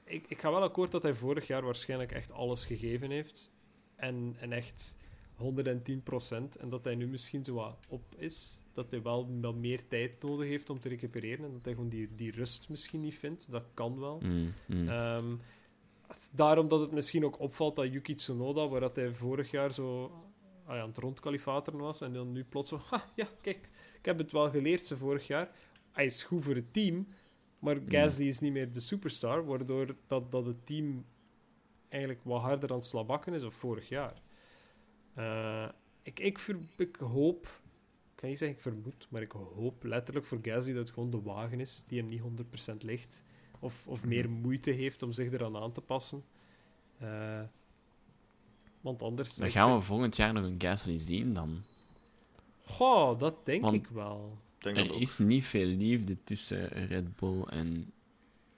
ik, 0.05 0.25
ik 0.27 0.39
ga 0.41 0.51
wel 0.51 0.61
akkoord 0.63 0.91
dat 0.91 1.03
hij 1.03 1.13
vorig 1.13 1.47
jaar 1.47 1.63
waarschijnlijk 1.63 2.11
echt 2.11 2.31
alles 2.31 2.65
gegeven 2.65 3.09
heeft. 3.11 3.51
En, 3.95 4.35
en 4.39 4.51
echt 4.51 4.95
110% 5.37 6.59
En 6.59 6.69
dat 6.69 6.83
hij 6.83 6.95
nu 6.95 7.07
misschien 7.07 7.43
zo 7.43 7.53
wat 7.53 7.85
op 7.89 8.15
is. 8.17 8.59
Dat 8.73 8.91
hij 8.91 9.01
wel 9.01 9.27
wel 9.41 9.53
meer 9.53 9.87
tijd 9.87 10.23
nodig 10.23 10.47
heeft 10.47 10.69
om 10.69 10.79
te 10.79 10.89
recupereren. 10.89 11.45
En 11.45 11.51
dat 11.51 11.63
hij 11.65 11.73
gewoon 11.73 11.89
die, 11.89 12.09
die 12.15 12.31
rust 12.31 12.69
misschien 12.69 13.01
niet 13.01 13.17
vindt. 13.17 13.47
Dat 13.51 13.63
kan 13.73 13.99
wel. 13.99 14.19
Mm, 14.23 14.53
mm. 14.65 14.87
Ehm, 14.89 15.35
daarom 16.31 16.67
dat 16.67 16.79
het 16.79 16.91
misschien 16.91 17.25
ook 17.25 17.39
opvalt 17.39 17.75
dat 17.75 17.91
Yuki 17.91 18.15
Tsunoda, 18.15 18.67
waar 18.67 18.79
dat 18.79 18.95
hij 18.95 19.13
vorig 19.13 19.51
jaar 19.51 19.73
zo 19.73 20.11
ah 20.69 20.75
ja, 20.75 20.81
aan 20.81 20.87
het 20.87 20.97
rondkalifateren 20.97 21.79
was, 21.79 22.01
en 22.01 22.13
dan 22.13 22.31
nu 22.31 22.43
plots 22.49 22.69
zo, 22.69 22.81
ha, 22.89 23.05
ja, 23.15 23.27
kijk, 23.41 23.69
ik 23.99 24.05
heb 24.05 24.17
het 24.17 24.31
wel 24.31 24.49
geleerd 24.49 24.85
ze 24.85 24.97
vorig 24.97 25.27
jaar. 25.27 25.51
Hij 25.91 26.05
is 26.05 26.23
goed 26.23 26.43
voor 26.43 26.55
het 26.55 26.73
team, 26.73 27.07
maar 27.59 27.77
Gasly 27.87 28.27
is 28.27 28.39
niet 28.39 28.51
meer 28.51 28.71
de 28.71 28.79
superstar, 28.79 29.45
waardoor 29.45 29.95
dat, 30.07 30.31
dat 30.31 30.45
het 30.45 30.65
team 30.65 31.05
eigenlijk 31.89 32.23
wat 32.23 32.41
harder 32.41 32.69
aan 32.69 32.75
het 32.75 32.85
slabakken 32.85 33.33
is, 33.33 33.43
of 33.43 33.53
vorig 33.53 33.89
jaar. 33.89 34.21
Eh, 35.13 35.69
ik, 36.03 36.19
ik, 36.19 36.39
ver- 36.39 36.59
ik 36.77 36.95
hoop, 36.95 37.45
ik 37.45 38.15
kan 38.15 38.29
niet 38.29 38.37
zeggen 38.37 38.57
ik 38.57 38.63
vermoed, 38.63 39.07
maar 39.09 39.21
ik 39.21 39.31
hoop 39.31 39.83
letterlijk 39.83 40.25
voor 40.25 40.39
Gasly 40.41 40.73
dat 40.73 40.81
het 40.87 40.93
gewoon 40.93 41.09
de 41.09 41.21
wagen 41.21 41.59
is 41.59 41.83
die 41.87 41.99
hem 41.99 42.09
niet 42.09 42.21
100% 42.71 42.75
ligt. 42.77 43.23
Of, 43.59 43.87
of 43.87 44.05
meer 44.05 44.29
moeite 44.29 44.71
heeft 44.71 45.03
om 45.03 45.11
zich 45.11 45.31
eraan 45.31 45.57
aan 45.57 45.71
te 45.71 45.81
passen. 45.81 46.23
Eh, 46.97 47.41
want 48.81 49.01
anders... 49.01 49.35
Dan 49.35 49.51
gaan 49.51 49.67
we 49.67 49.73
vind- 49.73 49.85
volgend 49.85 50.15
jaar 50.15 50.33
nog 50.33 50.43
een 50.43 50.55
Gasly 50.61 50.97
zien 50.97 51.33
dan. 51.33 51.61
Goh, 52.65 53.19
dat 53.19 53.45
denk 53.45 53.61
Want- 53.61 53.75
ik 53.75 53.87
wel. 53.87 54.37
Denk 54.57 54.77
Er 54.77 54.93
ook. 54.93 54.99
is 54.99 55.17
niet 55.17 55.45
veel 55.45 55.65
liefde 55.65 56.17
tussen 56.23 56.67
Red 56.67 57.15
Bull 57.15 57.41
en 57.43 57.91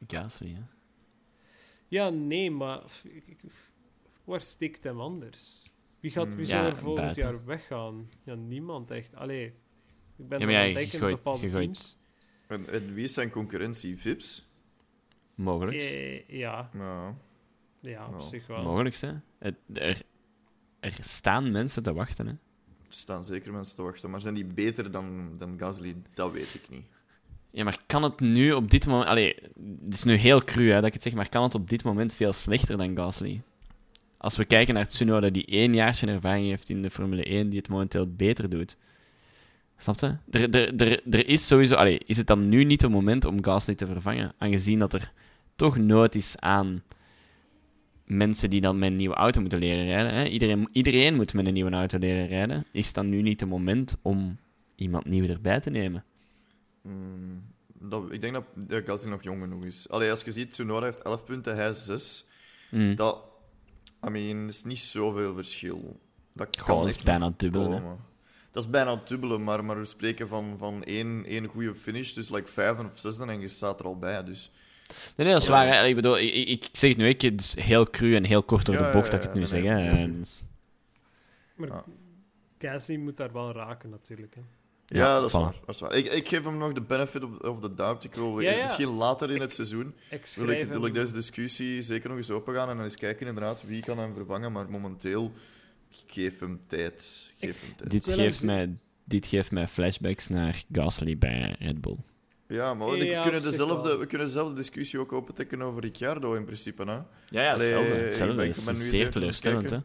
Gasly. 0.07 0.53
Hè? 0.53 0.61
Ja, 1.88 2.09
nee, 2.09 2.51
maar... 2.51 2.82
Waar 4.24 4.41
stikt 4.41 4.84
hem 4.84 4.99
anders? 4.99 5.61
Wie, 5.99 6.11
gaat, 6.11 6.28
wie 6.28 6.36
Mm, 6.38 6.45
zou 6.45 6.63
ja, 6.63 6.69
er 6.69 6.78
volgend 6.78 7.01
buiten. 7.03 7.24
jaar 7.24 7.45
weggaan? 7.45 8.09
Ja, 8.24 8.34
niemand 8.36 8.91
echt. 8.91 9.15
Allee, 9.15 9.45
ik 10.15 10.28
ben 10.28 10.39
Ja, 10.39 10.49
ja, 10.49 10.51
maar 10.51 10.76
aan 10.76 10.82
het 10.84 11.01
aan 11.03 11.09
bepaalde 11.11 11.49
teams. 11.49 11.97
En, 12.47 12.69
en 12.69 12.93
wie 12.93 13.03
is 13.03 13.13
zijn 13.13 13.30
concurrentie? 13.30 13.97
Vips? 13.97 14.45
Mogelijk. 15.36 15.78
Eh, 15.78 16.28
ja, 16.30 16.69
Ja. 16.74 17.15
ja, 17.80 18.05
op 18.05 18.11
Nou, 18.11 18.24
zich 18.24 18.47
wel. 18.47 18.63
Mogelijk, 18.63 18.95
hè. 18.95 19.11
Het, 19.38 19.55
er, 19.74 20.01
er 20.82 20.93
staan 21.01 21.51
mensen 21.51 21.84
te 21.84 21.93
wachten, 21.93 22.27
hè. 22.27 22.32
Er 22.32 22.97
staan 22.97 23.25
zeker 23.25 23.51
mensen 23.51 23.75
te 23.75 23.82
wachten. 23.82 24.09
Maar 24.09 24.21
zijn 24.21 24.34
die 24.34 24.45
beter 24.45 24.91
dan, 24.91 25.36
dan 25.38 25.55
Gasly? 25.59 25.95
Dat 26.13 26.32
weet 26.32 26.53
ik 26.53 26.69
niet. 26.69 26.86
Ja, 27.51 27.63
maar 27.63 27.77
kan 27.86 28.03
het 28.03 28.19
nu 28.19 28.51
op 28.51 28.71
dit 28.71 28.88
moment... 28.88 29.09
Allee, 29.09 29.36
het 29.86 29.93
is 29.93 30.03
nu 30.03 30.13
heel 30.13 30.43
cru 30.43 30.69
hè, 30.69 30.75
dat 30.75 30.86
ik 30.86 30.93
het 30.93 31.01
zeg, 31.01 31.13
maar 31.13 31.29
kan 31.29 31.43
het 31.43 31.55
op 31.55 31.69
dit 31.69 31.84
moment 31.84 32.13
veel 32.13 32.34
slechter 32.34 32.77
dan 32.77 32.97
Gasly? 32.97 33.41
Als 34.17 34.38
we 34.38 34.45
kijken 34.45 34.73
naar 34.73 34.88
Tsunoda, 34.88 35.29
die 35.29 35.45
één 35.45 35.73
jaartje 35.73 36.07
ervaring 36.07 36.47
heeft 36.47 36.69
in 36.69 36.82
de 36.82 36.89
Formule 36.89 37.23
1, 37.23 37.49
die 37.49 37.59
het 37.59 37.69
momenteel 37.69 38.13
beter 38.15 38.49
doet. 38.49 38.77
Snap 39.77 39.99
je? 39.99 40.17
Er, 40.32 40.55
er, 40.55 40.82
er, 40.82 41.01
er 41.09 41.27
is 41.27 41.47
sowieso... 41.47 41.75
Allee, 41.75 41.99
is 42.05 42.17
het 42.17 42.27
dan 42.27 42.49
nu 42.49 42.63
niet 42.63 42.82
het 42.82 42.91
moment 42.91 43.25
om 43.25 43.43
Gasly 43.43 43.75
te 43.75 43.88
vervangen? 43.88 44.34
Aangezien 44.38 44.79
dat 44.79 44.93
er 44.93 45.11
toch 45.55 45.77
nood 45.77 46.15
is 46.15 46.36
aan 46.39 46.84
mensen 48.12 48.49
die 48.49 48.62
dan 48.62 48.80
met 48.80 48.89
een 48.89 48.95
nieuwe 48.95 49.16
auto 49.16 49.41
moeten 49.41 49.59
leren 49.59 49.86
rijden. 49.86 50.14
Hè? 50.14 50.26
Iedereen, 50.26 50.70
iedereen 50.72 51.16
moet 51.16 51.34
met 51.34 51.45
een 51.45 51.53
nieuwe 51.53 51.72
auto 51.72 51.97
leren 51.97 52.28
rijden. 52.28 52.66
Is 52.72 52.93
dan 52.93 53.09
nu 53.09 53.22
niet 53.22 53.39
het 53.39 53.49
moment 53.49 53.97
om 54.01 54.38
iemand 54.76 55.05
nieuw 55.05 55.28
erbij 55.28 55.59
te 55.59 55.70
nemen? 55.70 56.03
Mm, 56.82 57.43
dat, 57.74 58.12
ik 58.12 58.22
denk 58.22 58.34
dat 58.34 58.43
dat 58.55 58.84
Gasly 58.86 59.09
nog 59.09 59.24
jong 59.24 59.41
genoeg 59.41 59.66
is. 59.66 59.89
Allee, 59.89 60.09
als 60.09 60.22
je 60.22 60.32
ziet, 60.32 60.51
Tsunoda 60.51 60.86
heeft 60.86 61.01
11 61.01 61.26
punten, 61.26 61.55
hij 61.55 61.74
6. 61.74 62.26
Mm. 62.72 62.95
Dat 62.95 63.24
I 64.07 64.09
mean, 64.09 64.47
is 64.47 64.64
niet 64.64 64.80
zoveel 64.80 65.36
verschil. 65.36 65.99
Dat 66.34 66.55
kan 66.55 66.66
Goh, 66.66 66.80
dat 66.82 66.89
is 66.89 67.03
bijna 67.03 67.32
komen. 67.51 68.09
Dat 68.51 68.64
is 68.64 68.70
bijna 68.70 68.91
het 68.91 69.07
dubbele, 69.07 69.38
maar, 69.38 69.66
maar 69.66 69.78
we 69.80 69.86
spreken 69.86 70.28
van, 70.28 70.55
van 70.57 70.84
één, 70.84 71.26
één 71.26 71.45
goede 71.45 71.76
finish, 71.76 72.14
dus 72.14 72.30
like 72.30 72.51
vijfde 72.51 72.84
of 72.84 72.99
zesde 72.99 73.26
en 73.26 73.39
je 73.39 73.47
staat 73.47 73.80
er 73.80 73.86
al 73.86 73.97
bij. 73.97 74.24
Dus. 74.24 74.51
Nee, 75.16 75.26
nee, 75.26 75.34
dat 75.34 75.42
is 75.42 75.48
waar. 75.48 75.68
hè. 75.68 75.86
Ik 75.86 75.96
bedoel, 75.96 76.18
ik, 76.20 76.34
ik- 76.48 76.70
zeg 76.72 76.89
het 76.89 76.98
nu 77.00 77.08
ik, 77.08 77.22
het 77.22 77.39
is 77.42 77.56
heel 77.60 77.89
cru 77.89 78.16
en 78.16 78.24
heel 78.24 78.44
kort 78.44 78.66
door 78.66 78.76
Ja, 78.76 78.86
de 78.88 78.92
bocht 78.98 79.06
ja, 79.06 79.12
dat 79.12 79.20
ik 79.20 79.26
het 79.28 79.38
nu 79.38 79.46
zeg. 79.46 79.62
nee, 79.62 79.70
Hè. 79.72 79.89
En 80.02 80.14
dus- 80.14 80.46
Maar 81.56 81.84
moet 83.00 83.18
daar 83.18 83.34
wel 83.34 83.52
raken, 83.52 83.89
natuurlijk. 83.89 84.36
Hè. 84.36 84.42
Ja, 84.86 85.06
Ja, 85.06 85.20
dat, 85.20 85.26
is 85.28 85.34
waar, 85.34 85.56
dat 85.66 85.76
is 85.76 85.82
waar. 85.82 85.96
Ik, 85.96 86.08
ik 86.08 86.28
geef 86.28 86.44
hem 86.44 86.58
nog 86.58 86.74
de 86.74 86.82
benefit 86.82 87.24
of, 87.24 87.38
of 87.38 87.60
the 87.60 87.74
doubt. 87.74 88.04
Ik 88.04 88.14
wil 88.14 88.39
Ja, 88.39 88.52
ja. 88.52 88.62
misschien 88.62 88.88
later 88.88 89.32
in 89.32 89.42
het 89.42 89.52
seizoen 89.52 89.94
Ik 90.10 90.26
wil 90.36 90.50
ik, 90.50 90.68
wil 90.68 90.86
ik 90.86 90.94
deze 90.94 91.14
discussie 91.14 91.82
zeker 91.82 92.10
nog 92.10 92.18
eens 92.18 92.32
opengaan 92.32 92.70
en 92.70 92.76
dan 92.76 92.84
eens 92.86 92.96
kijken 92.98 93.28
inderdaad 93.28 93.64
wie 93.64 93.82
kan 93.82 93.98
hem 93.98 94.14
vervangen. 94.14 94.52
Maar 94.52 94.70
momenteel, 94.70 95.32
geef 96.08 96.39
hem 96.39 96.60
tijd. 96.68 97.32
Geef 97.38 97.62
hem 97.62 97.76
tijd. 97.76 97.92
dit, 97.92 98.14
geeft 98.14 98.44
mij, 98.44 98.76
dit 99.04 99.26
geeft 99.26 99.52
mij 99.52 99.68
flashbacks 99.68 100.28
naar 100.28 100.64
Gasly 100.72 101.18
bij 101.18 101.56
Red 101.60 101.82
Bull. 101.82 101.98
Ja, 102.52 102.74
maar 102.74 102.89
we, 102.89 103.06
Ja, 103.06 103.22
kunnen 103.22 103.41
dezelfde, 103.41 103.97
we 103.97 104.06
kunnen 104.06 104.28
dezelfde 104.28 104.56
discussie 104.56 104.99
ook 104.99 105.12
opentrekken 105.14 105.62
over 105.62 105.82
Ricciardo 105.82 106.34
in 106.34 106.45
principe. 106.45 106.84
Hè? 106.84 106.91
Ja, 106.91 107.04
ja, 107.30 107.54
Allee, 107.54 107.72
hetzelfde. 107.74 107.93
hetzelfde. 107.93 108.36
ben- 108.36 108.47
is 108.76 108.89
zeer 108.89 109.10
teleurstellend. 109.12 109.70
Hè. 109.70 109.78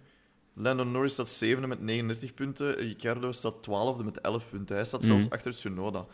Landon 0.54 0.90
Norris 0.90 1.12
staat 1.12 1.28
zevende 1.28 1.66
met 1.66 1.80
39 1.80 2.34
punten. 2.34 2.74
Ricciardo 2.74 3.32
staat 3.32 3.62
twaalfde 3.62 4.04
met 4.04 4.20
11 4.20 4.48
punten. 4.50 4.76
Hij 4.76 4.84
staat 4.84 5.00
Mhm. 5.00 5.10
zelfs 5.10 5.30
achter 5.30 5.52
Tsunoda. 5.52 6.06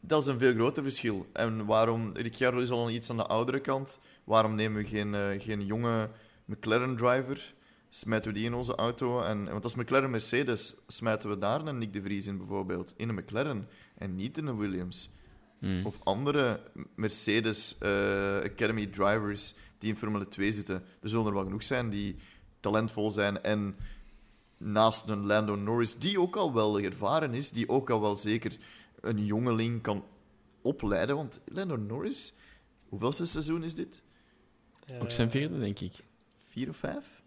Dat 0.00 0.22
is 0.22 0.28
een 0.28 0.38
veel 0.38 0.52
groter 0.52 0.82
verschil. 0.82 1.26
En 1.32 1.64
waarom... 1.66 2.10
Ricciardo 2.16 2.58
is 2.58 2.70
al 2.70 2.90
iets 2.90 3.10
aan 3.10 3.16
de 3.16 3.26
oudere 3.26 3.60
kant. 3.60 3.98
Waarom 4.24 4.54
nemen 4.54 4.82
we 4.82 4.88
geen, 4.88 5.14
eh, 5.14 5.22
geen 5.38 5.66
jonge 5.66 6.08
McLaren-driver? 6.44 7.54
Smijten 7.90 8.28
we 8.32 8.38
die 8.38 8.46
in 8.46 8.54
onze 8.54 8.74
auto? 8.74 9.22
En, 9.22 9.44
want 9.50 9.64
als 9.64 9.74
McLaren-Mercedes 9.74 10.74
smijten 10.86 11.28
we 11.28 11.38
daar 11.38 11.66
een 11.66 11.78
Nick 11.78 11.92
de 11.92 12.02
Vries 12.02 12.26
in 12.26 12.36
bijvoorbeeld. 12.38 12.94
In 12.96 13.08
een 13.08 13.14
McLaren. 13.14 13.68
En 13.98 14.14
niet 14.14 14.38
in 14.38 14.46
een 14.46 14.58
Williams. 14.58 15.10
Mm. 15.58 15.86
Of 15.86 15.98
andere 16.04 16.60
Mercedes 16.94 17.76
eh, 17.78 17.88
Academy 18.36 18.86
drivers 18.86 19.54
die 19.78 19.90
in 19.90 19.96
Formule 19.96 20.28
2 20.28 20.52
zitten. 20.52 20.82
Er 21.00 21.08
zullen 21.08 21.26
er 21.26 21.32
wel 21.34 21.42
genoeg 21.44 21.62
zijn 21.62 21.90
die 21.90 22.16
talentvol 22.60 23.10
zijn 23.10 23.42
en 23.42 23.76
naast 24.58 25.08
een 25.08 25.26
Lando 25.26 25.54
Norris, 25.54 25.96
die 25.98 26.20
ook 26.20 26.36
al 26.36 26.52
wel 26.54 26.80
ervaren 26.80 27.34
is, 27.34 27.50
die 27.50 27.68
ook 27.68 27.90
al 27.90 28.00
wel 28.00 28.14
zeker 28.14 28.56
een 29.00 29.24
jongeling 29.24 29.82
kan 29.82 30.04
opleiden. 30.62 31.16
Want 31.16 31.40
Lando 31.44 31.76
Norris, 31.76 32.34
hoeveelste 32.88 33.26
seizoen 33.26 33.64
is 33.64 33.74
dit? 33.74 34.02
Eh, 34.86 35.02
Ook 35.02 35.10
zijn 35.10 35.30
vierde, 35.30 35.58
denk 35.58 35.80
ik. 35.80 36.04
Vier 36.46 36.68
of 36.68 36.76
vijf? 36.76 37.22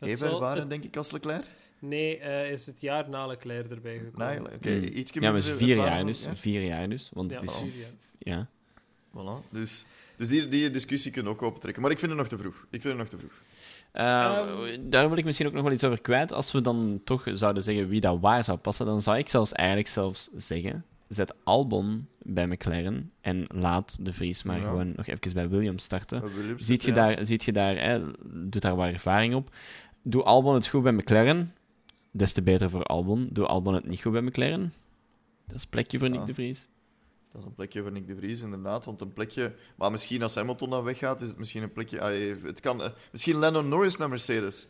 Even 0.00 0.30
ervaren, 0.30 0.60
het- 0.60 0.70
denk 0.70 0.84
ik, 0.84 0.96
als 0.96 1.10
Leclerc. 1.10 1.46
Nee, 1.88 2.18
eh, 2.18 2.50
is 2.50 2.66
het 2.66 2.80
jaar 2.80 3.08
na 3.08 3.26
Leclerc 3.26 3.70
erbij 3.70 3.98
gekomen. 3.98 4.26
Nee, 4.42 4.54
oké, 4.54 4.70
Hmm. 4.70 4.82
ietsje 4.98 5.20
Ja, 5.20 5.30
maar 5.30 5.40
het 5.40 5.44
is 5.50 5.56
vier 5.56 5.76
jaar 5.76 6.06
dus. 6.06 6.22
ja? 6.24 6.36
Vier 6.36 6.62
jaar 6.62 6.88
dus. 6.88 7.10
Want 7.12 7.32
Ja, 7.32 7.40
het 7.40 7.48
is... 7.50 7.56
vier 7.56 7.72
jaar. 7.80 7.90
Ja. 8.18 8.48
Voilà. 9.16 9.50
Dus, 9.50 9.84
dus 10.16 10.28
die, 10.28 10.48
die 10.48 10.70
discussie 10.70 11.12
kunnen 11.12 11.32
we 11.32 11.38
ook 11.38 11.44
optrekken. 11.50 11.82
Maar 11.82 11.90
ik 11.90 11.98
vind 11.98 12.10
het 12.10 12.20
nog 12.20 12.28
te 12.28 12.38
vroeg. 12.38 12.66
Ik 12.70 12.80
vind 12.80 12.84
het 12.84 12.96
nog 12.96 13.08
te 13.08 13.18
vroeg. 13.18 13.32
Eh, 13.92 14.36
Ehm. 14.36 14.90
daar 14.90 15.08
wil 15.08 15.18
ik 15.18 15.24
misschien 15.24 15.46
ook 15.46 15.52
nog 15.52 15.62
wel 15.62 15.72
iets 15.72 15.84
over 15.84 16.00
kwijt. 16.00 16.32
Als 16.32 16.52
we 16.52 16.60
dan 16.60 17.00
toch 17.04 17.24
zouden 17.32 17.62
zeggen 17.62 17.88
wie 17.88 18.00
dat 18.00 18.20
waar 18.20 18.44
zou 18.44 18.58
passen, 18.58 18.86
dan 18.86 19.02
zou 19.02 19.18
ik 19.18 19.28
zelfs 19.28 19.52
eigenlijk 19.52 19.88
zelfs 19.88 20.30
zeggen: 20.36 20.84
zet 21.08 21.34
Albon 21.44 22.06
bij 22.22 22.46
McLaren 22.46 23.12
en 23.20 23.44
laat 23.48 24.04
de 24.04 24.12
Vries 24.12 24.42
maar 24.42 24.56
Ja. 24.58 24.62
gewoon 24.62 24.92
nog 24.96 25.06
even 25.06 25.32
bij 25.34 25.48
Williams 25.48 25.82
starten. 25.82 26.34
Williams 26.34 26.64
Ziet 26.66 26.82
je 26.82 26.88
ja. 26.88 26.94
daar, 26.94 27.24
ziet 27.26 27.44
je 27.44 27.52
daar 27.52 27.76
hè, 27.80 28.00
doet 28.24 28.62
daar 28.62 28.76
wat 28.76 28.86
ervaring 28.92 29.34
op. 29.34 29.54
Doe 30.02 30.22
Albon 30.22 30.54
het 30.54 30.66
goed 30.66 30.82
bij 30.82 30.92
McLaren, 30.92 31.54
des 32.16 32.32
te 32.32 32.42
beter 32.42 32.70
voor 32.70 32.82
Albon. 32.82 33.28
Doe 33.30 33.46
Albon 33.46 33.74
het 33.74 33.86
niet 33.86 34.02
goed 34.02 34.12
bij 34.12 34.20
McLaren, 34.20 34.74
dat 35.46 35.56
is 35.56 35.62
een 35.62 35.68
plekje 35.68 35.98
voor 35.98 36.10
Nick 36.10 36.26
de 36.26 36.34
Vries. 36.34 36.68
Dat 37.32 37.40
is 37.40 37.46
een 37.46 37.54
plekje 37.54 37.82
voor 37.82 37.92
Nick 37.92 38.06
de 38.06 38.16
Vries, 38.16 38.42
inderdaad. 38.42 38.84
Want 38.84 39.00
een 39.00 39.12
plekje... 39.12 39.54
Maar 39.76 39.90
misschien 39.90 40.22
als 40.22 40.34
Hamilton 40.34 40.70
dan 40.70 40.84
weggaat, 40.84 41.20
is 41.20 41.28
het 41.28 41.38
misschien 41.38 41.62
een 41.62 41.72
plekje... 41.72 42.00
ah, 42.00 42.42
het 42.44 42.60
kan, 42.60 42.82
eh, 42.82 42.90
misschien 43.12 43.36
Lennon 43.38 43.68
Norris 43.68 43.96
naar 43.96 44.08
Mercedes. 44.08 44.66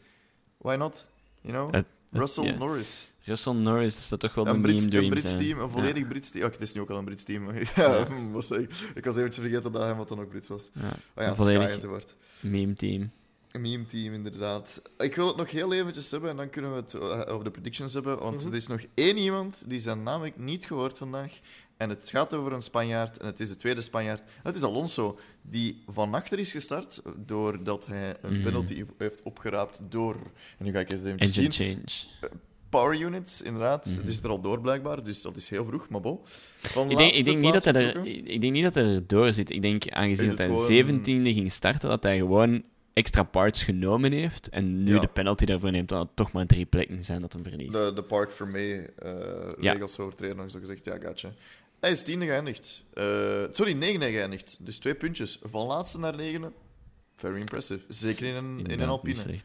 Why 0.59 0.75
not? 0.75 1.09
You 1.41 1.53
know? 1.55 1.75
Het- 1.75 1.87
Russell. 2.11 2.53
Norris. 2.57 3.09
Russell 3.25 3.53
Norris 3.53 3.99
is 3.99 4.09
dat 4.09 4.21
toch 4.21 4.35
wel 4.35 4.47
Een 4.47 4.55
een 4.55 4.63
Brits, 4.63 4.85
een 4.85 5.09
Brits 5.09 5.27
zijn. 5.31 5.39
team, 5.43 5.59
een 5.59 5.65
Ja. 5.65 5.71
volledig 5.71 6.09
Brits 6.09 6.31
team. 6.31 6.45
Oh, 6.45 6.51
het 6.53 6.61
is 6.61 6.73
nu 6.73 6.81
ook 6.81 6.91
al 6.91 6.99
een 6.99 7.05
Brits 7.05 7.25
team. 7.25 7.51
ja, 7.77 8.07
ik? 8.07 8.71
ik 8.95 9.05
was 9.05 9.17
eventjes 9.17 9.45
vergeten 9.45 9.73
dat 9.73 9.83
Hamilton 9.83 10.21
ook 10.21 10.29
Brits 10.29 10.49
was. 10.49 10.71
Ja, 10.73 10.89
Oh 11.15 11.25
ja, 11.25 11.35
Sky 11.37 11.51
enzovoort. 11.51 12.15
meme 12.41 12.75
team. 12.75 13.11
Een 13.57 13.63
meme-team, 13.63 14.15
inderdaad. 14.15 14.83
Ik 14.99 15.15
wil 15.15 15.27
het 15.27 15.37
nog 15.37 15.51
heel 15.51 15.73
eventjes 15.73 16.11
hebben 16.11 16.31
en 16.31 16.37
dan 16.37 16.51
kunnen 16.51 16.71
we 16.71 16.77
het 16.77 16.95
eh, 16.95 17.33
over 17.33 17.45
de 17.45 17.51
predictions 17.51 17.93
hebben. 17.95 18.19
Want 18.19 18.39
Mhm. 18.41 18.49
er 18.49 18.55
is 18.55 18.67
nog 18.67 18.81
één 18.95 19.17
iemand 19.17 19.65
die 19.67 19.79
zijn 19.79 20.03
naam 20.03 20.25
ik 20.25 20.39
niet 20.39 20.67
gehoord 20.67 20.99
vandaag. 20.99 21.33
En 21.77 21.89
het 21.89 22.09
gaat 22.11 22.35
over 22.35 22.53
een 22.53 22.63
Spanjaard. 22.63 23.19
En 23.19 23.27
het 23.27 23.41
is 23.41 23.49
de 23.49 23.57
tweede 23.57 23.81
Spanjaard. 23.81 24.23
Het 24.43 24.55
is 24.55 24.63
Alonso, 24.63 25.19
die 25.43 25.83
van 25.87 26.15
achter 26.15 26.39
is 26.39 26.51
gestart. 26.51 27.03
Doordat 27.17 27.87
hij 27.87 28.15
een 28.23 28.33
Mhm. 28.33 28.43
penalty 28.43 28.85
heeft 28.99 29.23
opgeraapt 29.23 29.81
door. 29.89 30.17
En 30.59 30.65
nu 30.65 30.73
ga 30.73 30.81
ik 30.81 30.91
eens 30.91 31.03
even 31.05 31.29
zien. 31.29 31.45
Engine 31.45 31.75
change. 31.75 32.37
Power 32.69 33.01
units, 33.01 33.43
inderdaad. 33.43 33.87
Mhm. 33.87 33.97
Het 33.97 34.09
is 34.09 34.23
er 34.23 34.29
al 34.31 34.41
door 34.41 34.61
blijkbaar, 34.61 35.03
dus 35.03 35.23
dat 35.23 35.37
is 35.37 35.49
heel 35.51 35.65
vroeg. 35.65 35.89
Maar 35.89 36.01
bon. 36.01 36.19
Van 36.61 36.91
Ik 36.91 36.97
denk, 36.97 37.15
ik, 37.15 37.25
denk 37.25 37.41
niet 37.41 37.53
dat 37.53 37.65
hij 37.65 37.75
er, 37.75 38.07
ik 38.07 38.41
denk 38.41 38.53
niet 38.53 38.65
dat 38.65 38.75
hij 38.75 38.85
er 38.85 39.07
door 39.07 39.33
zit. 39.33 39.51
Ik 39.51 39.63
denk, 39.63 39.89
aangezien 39.91 40.29
dat 40.29 40.39
hij 40.39 40.47
gewoon- 40.47 40.67
17e 40.67 41.33
ging 41.33 41.53
starten, 41.53 41.89
dat 41.89 42.03
hij 42.03 42.17
gewoon 42.19 42.63
extra 42.97 43.23
parts 43.23 43.63
genomen 43.65 44.13
heeft. 44.13 44.49
En 44.49 44.83
nu 44.85 44.95
Ja. 44.95 45.01
de 45.01 45.07
penalty 45.07 45.45
daarvoor 45.45 45.71
neemt, 45.71 45.89
dat 45.89 46.01
het 46.07 46.17
toch 46.17 46.33
maar 46.33 46.47
drie 46.47 46.65
plekken 46.67 47.05
zijn 47.05 47.21
dat 47.21 47.33
hem 47.33 47.43
verliest. 47.43 47.73
de, 47.73 47.93
de 47.95 48.03
Park 48.03 48.31
for 48.33 48.49
Me 48.49 48.93
eh 48.99 49.63
Ja. 49.63 49.73
regels 49.73 49.99
overtreden, 49.99 50.37
nog 50.37 50.51
zo 50.51 50.59
gezegd. 50.59 50.85
Ja, 50.85 50.99
gotcha. 50.99 51.33
Hij 51.81 51.91
is 51.91 52.03
tiende 52.03 52.27
geëindigd. 52.27 52.85
Eh, 52.95 53.43
sorry, 53.51 53.73
negende 53.73 54.11
geëindigd. 54.11 54.59
Dus 54.67 54.79
twee 54.79 54.95
puntjes. 54.95 55.39
Van 55.43 55.67
laatste 55.67 55.99
naar 55.99 56.17
negende. 56.17 56.53
Very 57.17 57.39
impressive. 57.39 57.85
Zeker 57.89 58.27
in 58.27 58.35
een, 58.35 58.67
in 58.67 58.81
een 58.81 58.89
Alpine. 58.89 59.39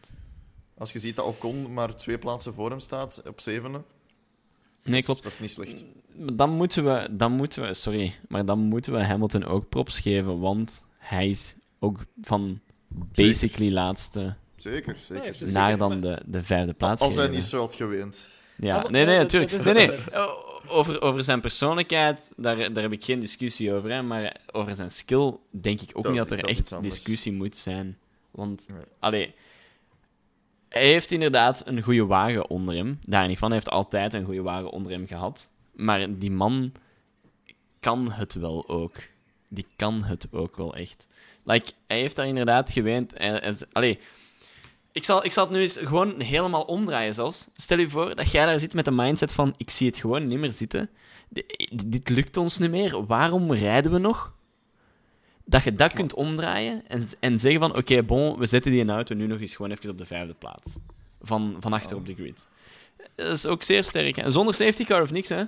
Als 0.77 0.91
je 0.91 0.99
ziet 0.99 1.15
dat 1.15 1.25
Ocon 1.25 1.73
maar 1.73 1.95
twee 1.95 2.17
plaatsen 2.17 2.53
voor 2.53 2.69
hem 2.69 2.79
staat, 2.79 3.21
op 3.27 3.39
zevende. 3.39 3.81
Nee, 4.83 4.95
Dus 4.95 5.05
klopt. 5.05 5.23
Dat 5.23 5.31
is 5.31 5.39
niet 5.39 5.51
slecht. 5.51 5.83
Dan 6.33 6.49
moeten 6.49 6.83
we, 6.85 7.07
dan 7.15 7.31
moeten 7.31 7.61
we, 7.67 7.73
sorry, 7.73 8.15
maar 8.27 8.45
dan 8.45 8.59
moeten 8.59 8.93
we 8.93 9.03
Hamilton 9.03 9.43
ook 9.45 9.69
props 9.69 9.99
geven, 9.99 10.39
want 10.39 10.83
hij 10.97 11.29
is 11.29 11.55
ook 11.79 11.99
van 12.21 12.59
basically 13.11 13.71
laatste 13.73 14.35
Zeker, 14.55 14.95
zeker. 14.99 15.33
zeker. 15.33 15.53
naar 15.53 15.77
dan 15.77 16.01
de, 16.01 16.21
de 16.25 16.43
vijfde 16.43 16.73
plaats. 16.73 17.01
Als 17.01 17.15
hij 17.15 17.27
niet 17.27 17.43
zo 17.43 17.59
had 17.59 17.75
geweend. 17.75 18.29
Ja, 18.57 18.77
Ah, 18.79 18.89
nee, 18.89 19.05
nee, 19.05 19.17
natuurlijk. 19.17 19.51
dat 19.51 19.63
Nee, 19.63 19.73
nee. 19.87 19.97
het. 19.97 20.15
O- 20.17 20.49
Over, 20.67 21.01
over 21.01 21.23
zijn 21.23 21.41
persoonlijkheid, 21.41 22.33
daar, 22.37 22.73
daar 22.73 22.83
heb 22.83 22.91
ik 22.91 23.03
geen 23.03 23.19
discussie 23.19 23.73
over. 23.73 23.91
Hè, 23.91 24.01
maar 24.01 24.37
over 24.51 24.75
zijn 24.75 24.91
skill 24.91 25.33
denk 25.49 25.81
ik 25.81 25.89
ook 25.93 26.03
Dat 26.03 26.11
niet 26.13 26.21
is- 26.21 26.27
dat 26.29 26.39
er 26.39 26.45
echt 26.49 26.81
discussie 26.81 27.31
moet 27.31 27.57
zijn. 27.57 27.97
Want, 28.31 28.65
Nee. 28.67 28.81
allee, 28.99 29.33
hij 30.69 30.85
heeft 30.87 31.11
inderdaad 31.11 31.61
een 31.65 31.81
goede 31.81 32.05
wagen 32.05 32.49
onder 32.49 32.75
hem. 32.75 32.99
Daar 33.05 33.27
niet 33.27 33.37
van, 33.37 33.47
hij 33.47 33.57
heeft 33.57 33.69
altijd 33.71 34.13
een 34.13 34.25
goede 34.25 34.41
wagen 34.41 34.69
onder 34.69 34.91
hem 34.91 35.07
gehad. 35.07 35.49
Maar 35.71 36.17
die 36.19 36.31
man 36.31 36.71
kan 37.79 38.11
het 38.11 38.33
wel 38.33 38.69
ook. 38.69 38.95
Die 39.47 39.65
kan 39.75 40.03
het 40.03 40.27
ook 40.31 40.55
wel 40.57 40.75
echt. 40.75 41.07
Like, 41.43 41.71
hij 41.87 41.99
heeft 41.99 42.15
daar 42.15 42.27
inderdaad 42.27 42.71
geweend. 42.71 43.13
Allee, 43.71 43.99
ik 44.91 45.03
zal, 45.03 45.25
ik 45.25 45.31
zal 45.31 45.43
het 45.45 45.53
nu 45.53 45.61
eens 45.61 45.77
gewoon 45.77 46.21
helemaal 46.21 46.63
omdraaien 46.63 47.13
zelfs. 47.13 47.47
Stel 47.55 47.79
je 47.79 47.89
voor 47.89 48.15
dat 48.15 48.31
jij 48.31 48.45
daar 48.45 48.59
zit 48.59 48.73
met 48.73 48.85
de 48.85 48.91
mindset 48.91 49.31
van 49.31 49.53
ik 49.57 49.69
zie 49.69 49.87
het 49.87 49.97
gewoon 49.97 50.27
niet 50.27 50.39
meer 50.39 50.51
zitten. 50.51 50.89
D- 51.33 51.43
dit 51.83 52.09
lukt 52.09 52.37
ons 52.37 52.57
niet 52.57 52.69
meer. 52.71 53.05
Waarom 53.05 53.53
rijden 53.53 53.91
we 53.91 53.97
nog? 53.97 54.33
Dat 55.45 55.63
je 55.63 55.75
dat 55.75 55.93
kunt 55.93 56.13
omdraaien 56.13 56.87
en, 56.87 57.09
en 57.19 57.39
zeggen 57.39 57.59
van 57.59 57.75
oké, 57.75 58.03
bon, 58.03 58.37
we 58.37 58.45
zetten 58.45 58.71
die 58.71 58.89
auto 58.89 59.15
nu 59.15 59.27
nog 59.27 59.39
eens 59.39 59.55
gewoon 59.55 59.71
even 59.71 59.89
op 59.89 59.97
de 59.97 60.05
vijfde 60.05 60.33
plaats. 60.33 60.75
Van, 61.21 61.57
van 61.59 61.73
achter 61.73 61.97
op 61.97 62.05
de 62.05 62.13
grid. 62.13 62.47
Dat 63.15 63.27
is 63.31 63.45
ook 63.45 63.63
zeer 63.63 63.83
sterk. 63.83 64.15
hè. 64.15 64.31
Zonder 64.31 64.53
safety 64.53 64.83
car 64.85 65.01
of 65.01 65.11
niks, 65.11 65.29
hè? 65.29 65.43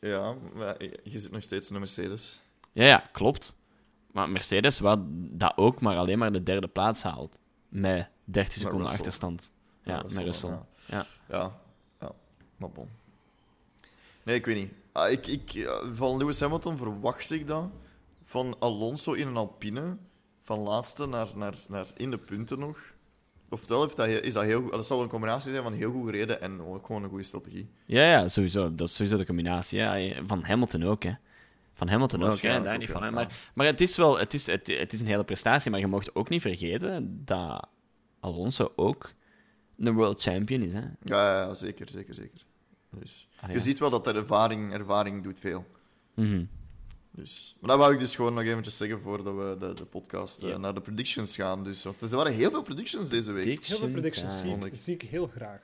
Ja, 0.00 0.34
maar 0.54 0.76
je 1.02 1.18
zit 1.18 1.32
nog 1.32 1.42
steeds 1.42 1.68
in 1.68 1.74
de 1.74 1.80
Mercedes. 1.80 2.38
Ja, 2.72 2.84
ja, 2.86 3.04
klopt. 3.12 3.56
Maar 4.16 4.30
Mercedes, 4.30 4.78
wat 4.78 4.98
dat 5.10 5.52
ook 5.56 5.80
maar 5.80 5.96
alleen 5.96 6.18
maar 6.18 6.32
de 6.32 6.42
derde 6.42 6.68
plaats 6.68 7.02
haalt. 7.02 7.38
Met 7.68 8.08
30 8.24 8.52
seconden 8.52 8.80
Russell. 8.80 8.96
achterstand. 8.96 9.52
Ja, 9.82 10.02
met 10.02 10.18
Russell. 10.18 10.48
Ja. 10.50 10.66
Ja. 10.86 11.06
Ja, 11.28 11.60
ja. 12.00 12.12
Maar 12.56 12.70
bon. 12.70 12.88
Nee, 14.22 14.36
ik 14.36 14.46
weet 14.46 14.56
niet. 14.56 14.72
Ah, 14.92 15.10
ik, 15.10 15.26
ik, 15.26 15.50
ja, 15.50 15.80
van 15.92 16.16
Lewis 16.16 16.40
Hamilton 16.40 16.76
verwacht 16.76 17.30
ik 17.30 17.46
dat. 17.46 17.64
Van 18.22 18.56
Alonso 18.58 19.12
in 19.12 19.26
een 19.26 19.36
Alpine. 19.36 19.96
Van 20.40 20.58
laatste 20.58 21.06
naar, 21.06 21.28
naar, 21.34 21.54
naar 21.68 21.86
in 21.96 22.10
de 22.10 22.18
punten 22.18 22.58
nog. 22.58 22.78
Oftewel 23.48 23.82
heeft 23.82 23.96
dat, 23.96 24.08
is 24.08 24.32
dat 24.32 24.44
heel. 24.44 24.70
Dat 24.70 24.86
zal 24.86 25.02
een 25.02 25.08
combinatie 25.08 25.50
zijn 25.50 25.62
van 25.62 25.72
heel 25.72 25.92
goed 25.92 26.04
gereden 26.04 26.40
en 26.40 26.62
ook 26.62 26.86
gewoon 26.86 27.02
een 27.02 27.08
goede 27.08 27.24
strategie. 27.24 27.68
Ja, 27.86 28.10
ja, 28.10 28.28
sowieso. 28.28 28.74
Dat 28.74 28.88
is 28.88 28.94
sowieso 28.94 29.16
de 29.16 29.26
combinatie. 29.26 29.78
Ja. 29.78 30.22
Van 30.26 30.44
Hamilton 30.44 30.84
ook, 30.84 31.02
hè. 31.02 31.12
Van 31.76 31.88
Hamilton 31.88 32.18
ook, 32.18 32.24
hè. 32.24 32.30
Waarschijnlijk 32.30 32.64
Daar 32.64 32.74
ook, 32.74 32.80
niet 32.80 32.90
van. 32.90 33.02
Hè. 33.02 33.10
Maar, 33.10 33.50
maar 33.54 33.66
het 33.66 33.80
is 33.80 33.96
wel... 33.96 34.18
Het 34.18 34.34
is, 34.34 34.46
het, 34.46 34.66
het 34.66 34.92
is 34.92 35.00
een 35.00 35.06
hele 35.06 35.24
prestatie, 35.24 35.70
maar 35.70 35.80
je 35.80 35.86
mocht 35.86 36.14
ook 36.14 36.28
niet 36.28 36.42
vergeten 36.42 37.22
dat 37.24 37.68
Alonso 38.20 38.72
ook 38.76 39.12
een 39.78 39.94
world 39.94 40.22
champion 40.22 40.62
is, 40.62 40.72
hè. 40.72 40.80
Ja, 40.80 41.42
ja, 41.42 41.54
zeker, 41.54 41.88
zeker, 41.88 42.14
zeker. 42.14 42.44
Dus, 42.90 43.28
je 43.52 43.58
ziet 43.58 43.78
wel 43.78 43.90
dat 43.90 44.06
er 44.06 44.16
ervaring, 44.16 44.72
ervaring 44.72 45.22
doet 45.22 45.40
veel. 45.40 45.66
Mhm. 46.14 46.44
Dus, 47.16 47.56
maar 47.60 47.70
dat 47.70 47.78
wou 47.78 47.92
ik 47.92 47.98
dus 47.98 48.16
gewoon 48.16 48.34
nog 48.34 48.42
eventjes 48.44 48.76
zeggen 48.76 49.00
voordat 49.00 49.34
we 49.34 49.56
de, 49.58 49.72
de 49.72 49.84
podcast 49.84 50.42
eh, 50.42 50.56
naar 50.56 50.74
de 50.74 50.80
predictions 50.80 51.34
gaan. 51.36 51.64
Dus, 51.64 51.84
want 51.84 52.00
er 52.00 52.16
waren 52.16 52.32
heel 52.32 52.50
veel 52.50 52.62
predictions 52.62 53.08
deze 53.08 53.32
week. 53.32 53.64
Heel 53.64 53.78
veel 53.78 53.90
predictions 53.90 54.40
zie 54.40 54.56
ik, 54.56 54.70
zie 54.72 54.94
ik 54.94 55.02
heel 55.02 55.26
graag. 55.26 55.60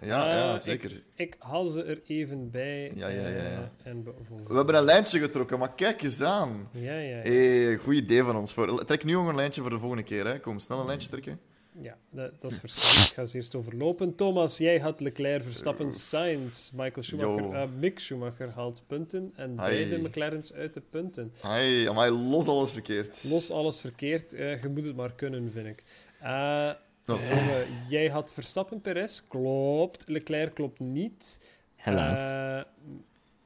Ja, 0.00 0.28
ja 0.28 0.52
Eh, 0.52 0.58
zeker. 0.58 1.02
Ik 1.14 1.36
haal 1.38 1.66
ze 1.68 1.82
er 1.82 2.00
even 2.06 2.50
bij. 2.50 2.92
Ja, 2.94 3.08
ja, 3.08 3.20
ja, 3.20 3.28
ja. 3.28 3.70
eh, 3.82 3.90
en 3.90 4.04
We 4.46 4.54
hebben 4.54 4.74
een 4.74 4.84
lijntje 4.84 5.18
getrokken, 5.18 5.58
maar 5.58 5.74
kijk 5.74 6.02
eens 6.02 6.22
aan. 6.22 6.68
Ja, 6.72 6.98
ja, 6.98 7.16
ja. 7.16 7.30
Hey, 7.30 7.76
goed 7.76 7.94
idee 7.94 8.22
van 8.22 8.36
ons. 8.36 8.54
Voor... 8.54 8.84
Trek 8.84 9.04
nu 9.04 9.12
nog 9.12 9.28
een 9.28 9.34
lijntje 9.36 9.60
voor 9.60 9.70
de 9.70 9.78
volgende 9.78 10.02
keer. 10.04 10.26
Hè. 10.26 10.40
Kom, 10.40 10.58
snel 10.58 10.80
een 10.80 10.86
lijntje 10.86 11.08
trekken. 11.08 11.40
Ja, 11.80 11.96
dat, 12.10 12.40
dat 12.40 12.52
is 12.52 12.58
verstandig. 12.58 13.08
Ik 13.08 13.14
ga 13.14 13.24
ze 13.26 13.36
eerst 13.36 13.54
overlopen. 13.54 14.14
Thomas, 14.14 14.58
jij 14.58 14.78
had 14.78 15.00
Leclerc, 15.00 15.42
Verstappen, 15.42 15.92
Sainz. 15.92 16.70
Michael 16.70 17.02
Schumacher, 17.02 17.52
eh, 17.52 17.68
Mick 17.78 17.98
Schumacher 17.98 18.50
haalt 18.50 18.82
punten. 18.86 19.32
En 19.36 19.50
Hi. 19.50 19.56
beide 19.56 19.98
McLaren's 19.98 20.52
uit 20.52 20.74
de 20.74 20.80
punten. 20.80 21.32
Amai, 21.42 22.10
los 22.10 22.46
alles 22.48 22.70
verkeerd. 22.70 23.24
Los 23.24 23.50
alles 23.50 23.80
verkeerd. 23.80 24.32
eh, 24.32 24.62
je 24.62 24.68
moet 24.68 24.84
het 24.84 24.96
maar 24.96 25.12
kunnen, 25.12 25.50
vind 25.52 25.66
ik. 25.66 25.84
Eh, 26.20 26.70
jongen, 27.06 27.66
jij 27.88 28.08
had 28.08 28.32
Verstappen, 28.32 28.80
Perez. 28.80 29.20
Klopt. 29.28 30.08
Leclerc 30.08 30.54
klopt 30.54 30.78
niet. 30.80 31.40
Helaas. 31.74 32.18
Eh, 32.20 32.62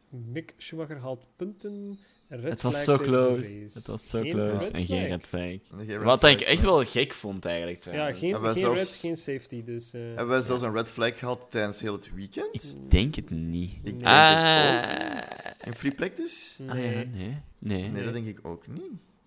Mick 0.09 0.55
Schumacher 0.57 0.99
haalt 0.99 1.25
punten. 1.37 1.99
Red 2.31 2.43
het 2.51 2.61
was 2.61 2.85
zo 2.85 2.97
close. 2.99 3.51
Het 3.73 3.87
was 3.87 4.09
zo 4.09 4.21
close. 4.23 4.65
red 4.65 4.71
En 4.71 4.87
geen 4.87 5.07
red 5.07 5.27
flag. 5.27 5.43
En 5.43 5.61
geen 5.79 5.87
red 5.87 6.03
Wat 6.03 6.25
ik 6.25 6.41
echt 6.41 6.63
wel 6.63 6.85
gek 6.85 7.13
vond, 7.13 7.45
eigenlijk. 7.45 7.85
Ja, 7.85 8.13
geen, 8.13 8.55
zelfs- 8.55 8.79
red, 8.79 8.99
geen 9.01 9.17
safety. 9.17 9.65
Dus, 9.65 9.93
eh, 9.93 10.01
Hebben 10.01 10.29
wij 10.29 10.41
zelfs 10.41 10.63
een 10.63 10.73
red 10.73 10.91
flag 10.91 11.19
gehad 11.19 11.47
tijdens 11.51 11.81
heel 11.81 11.93
het 11.93 12.15
weekend? 12.15 12.75
Ik 12.75 12.91
denk 12.91 13.15
het 13.15 13.31
niet. 13.31 13.71
Ik 13.83 13.85
denk 13.85 14.05
ah, 14.07 14.81
het 14.83 15.67
In 15.67 15.75
free 15.75 15.93
practice? 15.93 16.55
ah, 16.69 16.75
nee, 16.75 16.97
ja, 16.99 17.05
nee. 17.05 17.37
Nee. 17.59 17.89
Nee, 17.89 18.05
dat 18.05 18.13
denk 18.13 18.27
ik 18.27 18.39
ook 18.43 18.67
niet. 18.69 18.83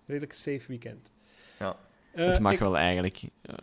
redelijk 0.06 0.32
safe 0.32 0.62
weekend. 0.68 1.12
Ja. 1.58 1.76
Eh, 2.12 2.26
het 2.26 2.40
mag 2.40 2.52
ik- 2.52 2.58
wel 2.58 2.76
eigenlijk. 2.76 3.22
Eh, 3.42 3.54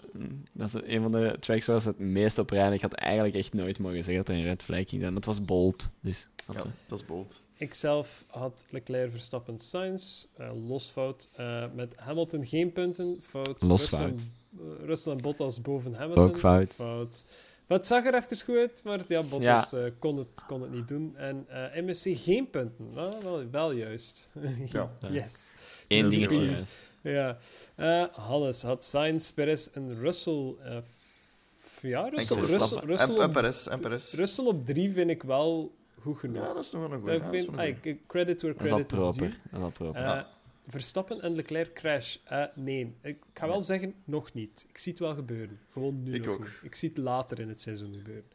dat 0.51 0.67
is 0.73 0.81
een 0.95 1.01
van 1.01 1.11
de 1.11 1.35
tracks 1.39 1.65
waar 1.65 1.81
ze 1.81 1.87
het 1.87 1.99
meest 1.99 2.37
op 2.37 2.49
rijden. 2.49 2.73
Ik 2.73 2.81
had 2.81 2.93
eigenlijk 2.93 3.35
echt 3.35 3.53
nooit 3.53 3.79
mogen 3.79 3.97
zeggen 4.03 4.15
dat 4.15 4.29
er 4.29 4.35
een 4.35 4.43
red 4.43 4.63
flag 4.63 4.89
ging 4.89 5.01
zijn. 5.01 5.13
Dat 5.13 5.25
was 5.25 5.45
bold, 5.45 5.89
dus 5.99 6.27
snap 6.43 6.55
Ja, 6.55 6.63
dat 6.87 6.99
is 6.99 7.05
bold. 7.05 7.41
Ik 7.61 7.73
zelf 7.73 8.23
had 8.27 8.65
Leclerc, 8.69 9.11
Verstappen, 9.11 9.59
Sainz. 9.59 10.25
eh 10.37 10.49
los 10.67 10.89
fout. 10.89 11.27
Eh, 11.35 11.63
met 11.75 11.93
Hamilton 11.95 12.45
geen 12.45 12.71
punten. 12.71 13.17
Fout. 13.21 13.61
Los 13.61 13.81
Russell, 13.81 13.97
fout. 13.97 14.21
eh, 14.59 14.85
Russell 14.85 15.11
en 15.11 15.21
Bottas 15.21 15.61
boven 15.61 15.93
Hamilton. 15.93 16.23
Ook 16.23 16.39
fout. 16.39 16.67
Fout. 16.69 17.23
Het 17.67 17.85
zag 17.87 18.05
er 18.05 18.13
even 18.15 18.45
goed 18.45 18.55
uit, 18.57 18.81
maar 18.83 18.99
ja, 19.07 19.23
Bottas 19.23 19.73
eh, 19.73 19.83
kon, 19.99 20.17
het, 20.17 20.45
kon 20.47 20.61
het 20.61 20.71
niet 20.71 20.87
doen. 20.87 21.13
En 21.17 21.45
eh, 21.49 21.81
MSC 21.83 22.05
geen 22.13 22.49
punten. 22.49 22.93
Nou, 22.93 23.15
wel, 23.23 23.49
wel 23.51 23.71
juist. 23.71 24.29
Ja. 24.71 24.91
yes. 25.11 25.51
Eén 25.87 26.03
Ja, 26.03 26.09
dingetje. 26.09 26.57
Ja. 27.01 27.37
Eh, 27.75 28.03
Hannes 28.11 28.61
had 28.61 28.85
Sainz, 28.85 29.29
Perez 29.31 29.67
en 29.73 29.99
Russell. 29.99 30.53
eh, 30.63 30.77
ja, 31.81 32.09
Russell, 32.09 32.37
Russell. 32.37 32.79
Russell, 32.79 33.15
En, 33.15 33.23
op, 33.23 33.31
Perez, 33.33 33.67
en 33.67 33.79
Perez. 33.79 34.13
Russell 34.13 34.45
op 34.45 34.65
drie 34.65 34.91
vind 34.91 35.09
ik 35.09 35.23
wel 35.23 35.71
goed 36.01 36.17
genoeg. 36.17 36.43
Ja, 36.43 36.53
dat 36.53 36.63
is 36.63 36.71
nog 36.71 36.81
wel 36.87 36.91
een. 36.91 37.05
Ja, 37.05 37.23
is 37.23 37.29
vind, 37.29 37.57
een 37.57 37.75
goeie. 37.81 37.99
credit 38.07 38.41
where 38.41 38.57
Dat 38.57 38.63
is 38.65 38.69
wel 38.71 38.85
credit 38.85 39.09
is 39.09 39.15
due. 39.15 39.59
Dat 39.61 39.69
is 39.69 39.73
proper. 39.77 40.01
Eh, 40.01 40.07
Ja. 40.07 40.29
Verstappen 40.67 41.21
en 41.21 41.35
Leclerc 41.35 41.73
crash. 41.73 42.17
Eh, 42.23 42.43
nee, 42.55 42.95
ik 43.01 43.17
ga 43.33 43.47
wel 43.47 43.61
zeggen, 43.61 43.93
nog 44.03 44.33
niet. 44.33 44.65
Ik 44.69 44.77
zie 44.77 44.91
het 44.91 45.01
wel 45.01 45.13
gebeuren. 45.15 45.59
Gewoon 45.71 46.03
nu 46.03 46.13
Ik 46.13 46.25
nog 46.25 46.33
ook. 46.33 46.39
niet. 46.39 46.59
Ik 46.63 46.75
zie 46.75 46.89
het 46.89 46.97
later 46.97 47.39
in 47.39 47.49
het 47.49 47.61
seizoen 47.61 47.93
gebeuren. 47.93 48.25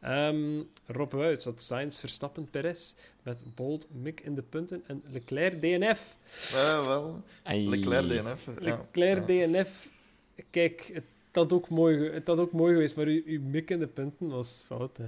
Ehm 0.00 0.62
Rob 0.86 1.12
Wuits 1.12 1.44
had 1.44 1.62
Sainz, 1.62 2.00
Verstappen, 2.00 2.50
Perez 2.50 2.94
met 3.22 3.54
Bolt, 3.54 3.86
Mick 3.90 4.20
in 4.20 4.34
de 4.34 4.42
punten 4.42 4.82
en 4.86 5.02
Leclerc 5.10 5.60
DNF. 5.60 6.16
Ja, 6.52 6.86
wel. 6.86 7.22
Leclerc 7.44 8.08
DNF. 8.08 8.48
Leclerc 8.58 9.28
Ja. 9.30 9.46
DNF, 9.46 9.88
kijk, 10.50 10.90
het 10.92 11.04
had 11.36 11.52
ook 11.52 11.68
mooi, 11.68 12.10
het 12.10 12.26
had 12.26 12.38
ook 12.38 12.52
mooi 12.52 12.72
geweest, 12.72 12.96
maar 12.96 13.06
uw, 13.06 13.22
uw 13.24 13.40
Mick 13.42 13.70
in 13.70 13.78
de 13.78 13.86
punten 13.86 14.28
was 14.28 14.64
fout. 14.66 14.96
Hè. 14.96 15.04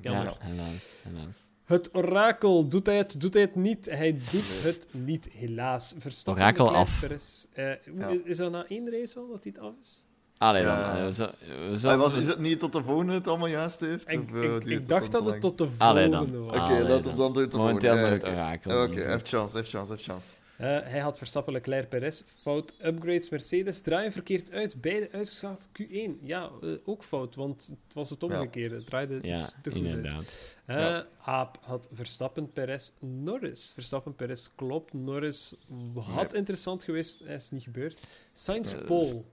Jammer. 0.00 0.24
Ja, 0.24 0.34
helaas. 0.38 0.96
helaas. 1.02 1.48
Het 1.64 1.94
orakel, 1.94 2.68
doet 2.68 2.86
hij 2.86 2.96
het, 2.96 3.20
doet 3.20 3.32
hij 3.34 3.42
het 3.42 3.54
niet? 3.54 3.90
Hij 3.90 4.12
doet 4.12 4.62
het 4.62 4.86
niet, 4.90 5.28
helaas. 5.32 5.94
Verstappen, 5.98 6.42
Orakel 6.42 6.74
af. 6.74 7.02
Eh, 7.02 7.64
hoe- 7.90 7.98
Ja. 7.98 8.08
is, 8.08 8.20
is 8.24 8.36
dat 8.36 8.50
na 8.52 8.64
één 8.68 8.90
race 8.90 9.18
al 9.18 9.28
dat 9.30 9.44
hij 9.44 9.52
het 9.56 9.62
af 9.64 9.72
is? 9.82 10.02
Allee, 10.38 10.64
dan. 10.64 10.72
Ja. 10.78 10.98
eh, 10.98 11.04
we 11.04 11.12
zo- 11.12 11.30
we 11.70 11.78
zo- 11.78 11.88
Hij 11.88 11.96
was, 11.96 12.16
is 12.16 12.26
het 12.26 12.38
niet 12.38 12.58
tot 12.60 12.72
de 12.72 12.82
volgende 12.82 13.12
het 13.12 13.28
allemaal 13.28 13.48
juist 13.48 13.80
heeft? 13.80 14.10
Ik, 14.12 14.20
Of, 14.20 14.32
eh, 14.42 14.54
ik, 14.54 14.64
ik 14.64 14.88
dacht 14.88 15.12
dat 15.12 15.26
het 15.26 15.40
tot 15.40 15.58
de 15.58 15.68
Allee, 15.78 16.08
dan. 16.08 16.26
volgende 16.26 16.38
was. 16.38 16.56
Oké, 16.70 16.86
dat, 16.86 17.04
dan. 17.04 17.12
het 17.12 17.16
Momenteel 17.16 17.50
volgende. 17.50 17.72
met 17.74 17.82
Ja, 17.82 17.96
het 17.96 18.22
Oké, 18.22 18.30
orakel. 18.32 18.82
Oké, 18.82 19.00
heeft 19.10 19.28
chance, 19.28 19.56
heeft 19.56 19.70
chance, 19.70 19.92
heeft 19.92 20.04
chance. 20.04 20.32
Eh, 20.60 20.78
hij 20.82 20.98
had 21.00 21.18
Verstappen, 21.18 21.52
Leclerc, 21.52 21.88
Perez. 21.88 22.22
Fout. 22.42 22.74
Upgrades, 22.84 23.28
Mercedes. 23.28 23.80
Draaien 23.80 24.12
verkeerd 24.12 24.52
uit. 24.52 24.80
Beide 24.80 25.08
uitgeschakeld. 25.12 25.68
Q1. 25.82 26.10
Ja, 26.22 26.50
eh, 26.62 26.72
ook 26.84 27.04
fout, 27.04 27.34
want 27.34 27.66
het 27.66 27.94
was 27.94 28.10
het 28.10 28.22
omgekeerde. 28.22 28.74
Het 28.74 28.86
draaide 28.86 29.18
Ja, 29.22 29.38
te 29.38 29.70
goed 29.70 29.84
uit. 29.84 29.94
inderdaad. 29.94 30.54
Eh, 30.66 30.76
Ja. 30.76 31.06
Aap 31.24 31.58
had 31.60 31.88
Verstappen, 31.92 32.52
Perez, 32.52 32.90
Norris. 32.98 33.70
Verstappen, 33.74 34.16
Perez, 34.16 34.48
klopt. 34.54 34.92
Norris 34.92 35.54
had 35.94 36.30
Nee. 36.30 36.38
interessant 36.38 36.84
geweest. 36.84 37.20
Is 37.22 37.50
niet 37.50 37.62
gebeurd. 37.62 38.00
Sainz, 38.32 38.74
Paul. 38.86 39.24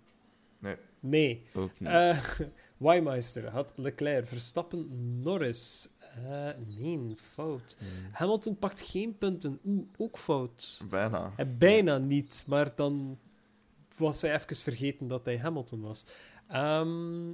Nee. 0.60 0.76
Nee. 1.00 1.46
Ook 1.54 1.80
niet. 1.80 1.90
Eh 1.90 2.20
Weimeister 2.78 3.50
had 3.50 3.74
Leclerc, 3.76 4.28
Verstappen, 4.28 4.88
Norris. 5.22 5.88
Eh, 6.26 6.50
nee, 6.78 7.16
fout. 7.16 7.76
Hmm. 7.80 7.88
Hamilton 8.12 8.58
pakt 8.58 8.82
geen 8.82 9.18
punten. 9.18 9.60
Oeh, 9.66 9.88
ook 9.98 10.18
fout. 10.18 10.84
Bijna. 10.90 11.32
Hij 11.36 11.56
bijna 11.58 11.98
niet, 11.98 12.44
maar 12.48 12.72
dan 12.76 13.20
was 13.98 14.22
hij 14.22 14.34
even 14.34 14.56
vergeten 14.56 15.08
dat 15.08 15.26
hij 15.26 15.38
Hamilton 15.38 15.82
was. 15.82 16.06
Ehm, 16.48 17.32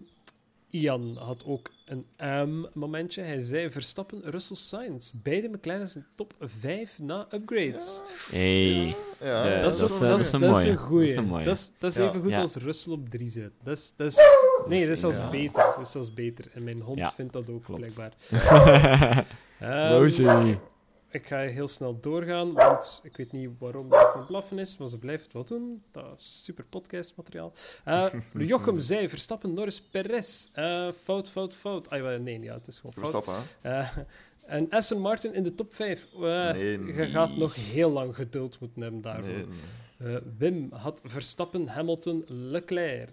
Ian 0.70 1.18
had 1.18 1.46
ook 1.46 1.72
een 1.94 2.06
AM-momentje. 2.18 3.22
Hij 3.22 3.40
zei 3.40 3.72
Verstappen, 3.72 4.22
Russell 4.24 4.56
Sainz. 4.56 5.12
Beide 5.24 5.48
McLaren 5.48 5.88
zijn 5.88 6.06
top 6.16 6.34
5 6.40 7.00
na 7.00 7.28
upgrades. 7.34 8.02
Hey. 8.32 8.96
Ja, 9.22 9.48
Ja, 9.48 9.62
dat, 9.62 9.74
is 9.74 9.80
dat 9.80 9.90
is- 9.90 9.98
dat, 10.00 10.08
dat 10.10 10.20
is, 10.22 10.32
een 10.32 10.40
dat 10.40 10.50
is 10.50 10.56
mooie. 10.56 10.70
een 10.70 10.78
goeie. 10.78 11.06
Dat 11.08 11.12
is 11.18 11.18
een 11.24 11.26
mooie. 11.30 11.46
Dat 11.46 11.56
is, 11.56 11.72
dat 11.80 11.92
is 11.92 11.98
Ja. 11.98 12.04
even 12.08 12.22
goed 12.22 12.30
Ja. 12.30 12.40
als 12.42 12.56
Russell 12.56 12.94
op 12.94 13.10
3 13.10 13.30
zit. 13.30 13.52
Dat 13.64 13.78
is, 13.78 13.94
dat 13.96 14.08
is, 14.12 14.18
nee, 14.68 14.82
dat 14.82 14.90
is 14.90 15.00
zelfs 15.00 15.18
Ja. 15.18 15.30
beter. 15.30 15.54
Dat 15.76 15.80
is 15.86 15.92
zelfs 15.92 16.14
beter. 16.14 16.46
En 16.54 16.64
mijn 16.64 16.82
hond 16.82 16.98
Ja, 16.98 17.12
vindt 17.12 17.34
dat 17.34 17.50
ook, 17.50 17.64
klopt. 17.64 17.80
blijkbaar. 17.82 18.12
Um, 18.34 19.26
Ehm, 19.70 19.92
Rosie. 19.92 20.58
Ik 21.14 21.28
ga 21.28 21.40
heel 21.40 21.68
snel 21.68 22.00
doorgaan, 22.00 22.54
want 22.54 23.02
ik 23.04 23.18
weet 23.18 23.32
niet 23.32 23.50
waarom 23.60 23.90
dat 23.90 24.12
aan 24.14 24.18
het 24.18 24.28
blaffen 24.28 24.60
is, 24.60 24.78
maar 24.78 24.88
ze 24.88 24.98
blijven 25.00 25.24
het 25.24 25.34
wel 25.34 25.44
doen. 25.44 25.84
Dat 25.92 26.20
is 26.20 26.42
super 26.44 26.66
podcastmateriaal. 26.70 27.54
Eh 27.84 28.14
Jochem 28.52 28.80
zei, 28.80 29.10
Verstappen, 29.10 29.54
Norris, 29.54 29.82
Perez. 29.82 30.48
Eh, 30.54 30.92
fout, 30.92 31.30
fout, 31.30 31.54
fout. 31.54 31.90
Ah, 31.90 32.20
nee, 32.20 32.40
ja, 32.40 32.54
het 32.54 32.68
is 32.68 32.76
gewoon 32.80 32.94
fout. 32.94 33.10
Verstappen, 33.10 33.44
hè? 33.62 33.80
Eh, 33.80 33.90
en 34.46 34.70
Aston 34.70 35.00
Martin 35.02 35.34
in 35.34 35.44
de 35.44 35.56
top 35.56 35.74
5. 35.74 36.08
Eh, 36.14 36.20
Nee, 36.20 36.86
Je 36.86 37.06
gaat 37.06 37.36
nog 37.38 37.56
heel 37.56 37.92
lang 37.92 38.16
geduld 38.16 38.60
moeten 38.60 38.82
hebben 38.82 39.02
daarvoor. 39.02 39.24
Nee, 39.28 39.46
nee. 39.98 40.16
Eh, 40.16 40.22
Wim 40.38 40.68
had 40.72 41.02
Verstappen, 41.04 41.68
Hamilton, 41.68 42.24
Leclerc. 42.28 43.10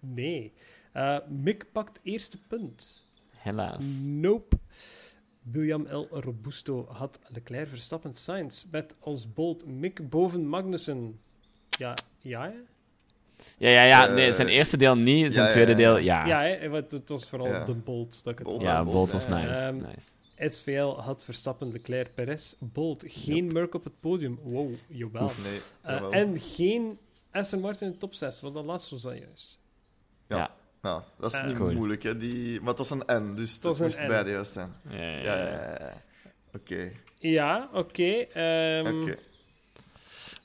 Nee. 0.00 0.52
Eh, 0.92 1.16
Mick 1.28 1.66
pakt 1.72 1.98
eerste 2.02 2.38
punt. 2.48 3.04
Helaas. 3.36 3.84
Nope. 4.02 4.56
William 5.42 5.86
L. 5.90 6.06
Robusto 6.10 6.86
had 6.90 7.18
Leclerc, 7.28 7.68
Verstappen, 7.68 8.14
Sainz 8.14 8.64
met 8.70 8.94
als 9.00 9.32
bolt 9.32 9.66
Mick 9.66 10.10
boven 10.10 10.46
Magnussen. 10.46 11.20
Ja, 11.78 11.94
ja, 12.20 12.42
hè? 12.42 12.52
Ja, 13.56 13.68
ja, 13.70 13.82
ja. 13.82 14.06
Eh, 14.08 14.14
Nee, 14.14 14.32
zijn 14.32 14.48
eerste 14.48 14.76
deel 14.76 14.96
niet, 14.96 15.32
zijn 15.32 15.34
ja, 15.34 15.44
ja, 15.46 15.50
tweede 15.50 15.70
ja. 15.70 15.76
deel 15.76 15.96
ja. 15.96 16.26
Ja, 16.26 16.40
hè? 16.42 16.68
want 16.68 16.90
het 16.92 17.08
was 17.08 17.28
vooral 17.28 17.48
Ja. 17.48 17.64
de 17.64 17.74
bolt 17.74 18.24
dat 18.24 18.32
ik 18.32 18.38
het 18.38 18.48
Bolt. 18.48 18.62
Ja, 18.62 18.84
was 18.84 18.92
Bolt 18.92 18.94
Bolt, 18.94 19.12
was 19.12 19.26
nice. 19.26 19.48
Ehm, 19.60 19.76
nice. 19.76 20.10
SVL 20.54 20.86
had 21.00 21.24
Verstappen, 21.24 21.72
Leclerc, 21.72 22.14
Perez, 22.14 22.54
Bolt. 22.58 23.04
Geen 23.06 23.52
Merck 23.52 23.74
op 23.74 23.84
het 23.84 24.00
podium. 24.00 24.38
Wow, 24.42 24.72
jawel. 24.86 25.30
Nee, 25.42 25.60
Eh, 25.80 26.06
en 26.10 26.38
geen 26.40 26.98
Aston 27.30 27.60
Martin 27.60 27.86
in 27.86 27.92
de 27.92 27.98
top 27.98 28.14
6, 28.14 28.40
want 28.40 28.54
dat 28.54 28.64
laatste 28.64 28.90
was 28.94 29.02
dat 29.02 29.18
juist. 29.18 29.58
Ja. 30.28 30.50
Nou, 30.82 31.02
dat 31.18 31.32
is 31.32 31.42
niet 31.42 31.56
Cool. 31.56 31.72
moeilijk, 31.72 32.02
hè. 32.02 32.16
Die... 32.16 32.58
Maar 32.60 32.68
het 32.68 32.78
was 32.78 32.90
een 32.90 33.02
N, 33.06 33.34
dus 33.34 33.54
het 33.54 33.64
een 33.64 33.76
moest 33.84 34.02
N. 34.02 34.06
beide 34.06 34.30
juist 34.30 34.52
zijn. 34.52 34.72
Ja, 34.90 34.96
ja, 35.02 35.34
Ja. 35.36 35.92
Oké. 36.54 36.90
Ja, 37.18 37.68
oké. 37.72 38.12
ehm, 38.32 39.00
Oké. 39.02 39.16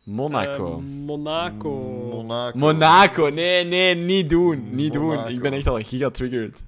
Monaco. 0.04 0.72
ehm, 0.78 0.84
Monaco. 0.84 1.70
Monaco. 2.12 2.58
Monaco, 2.58 3.30
nee, 3.30 3.64
nee, 3.66 3.96
niet 3.96 4.30
doen. 4.30 4.76
Niet 4.76 4.94
doen. 4.94 5.28
Ik 5.28 5.42
ben 5.42 5.54
echt 5.54 5.68
al 5.68 5.84
giga 5.84 6.10
triggered. 6.10 6.64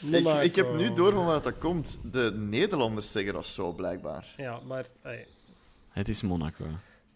Ik, 0.00 0.10
Monaco. 0.22 0.40
ik 0.44 0.56
heb 0.56 0.76
nu 0.76 0.92
door 0.92 1.12
van 1.12 1.24
waar 1.24 1.42
dat 1.42 1.58
komt. 1.58 1.98
De 2.12 2.32
Nederlanders 2.36 3.12
zeggen 3.12 3.32
dat 3.32 3.46
zo, 3.46 3.72
blijkbaar. 3.72 4.26
Ja, 4.36 4.60
maar 4.66 4.86
Het 5.88 6.08
is 6.08 6.22
Monaco. 6.22 6.64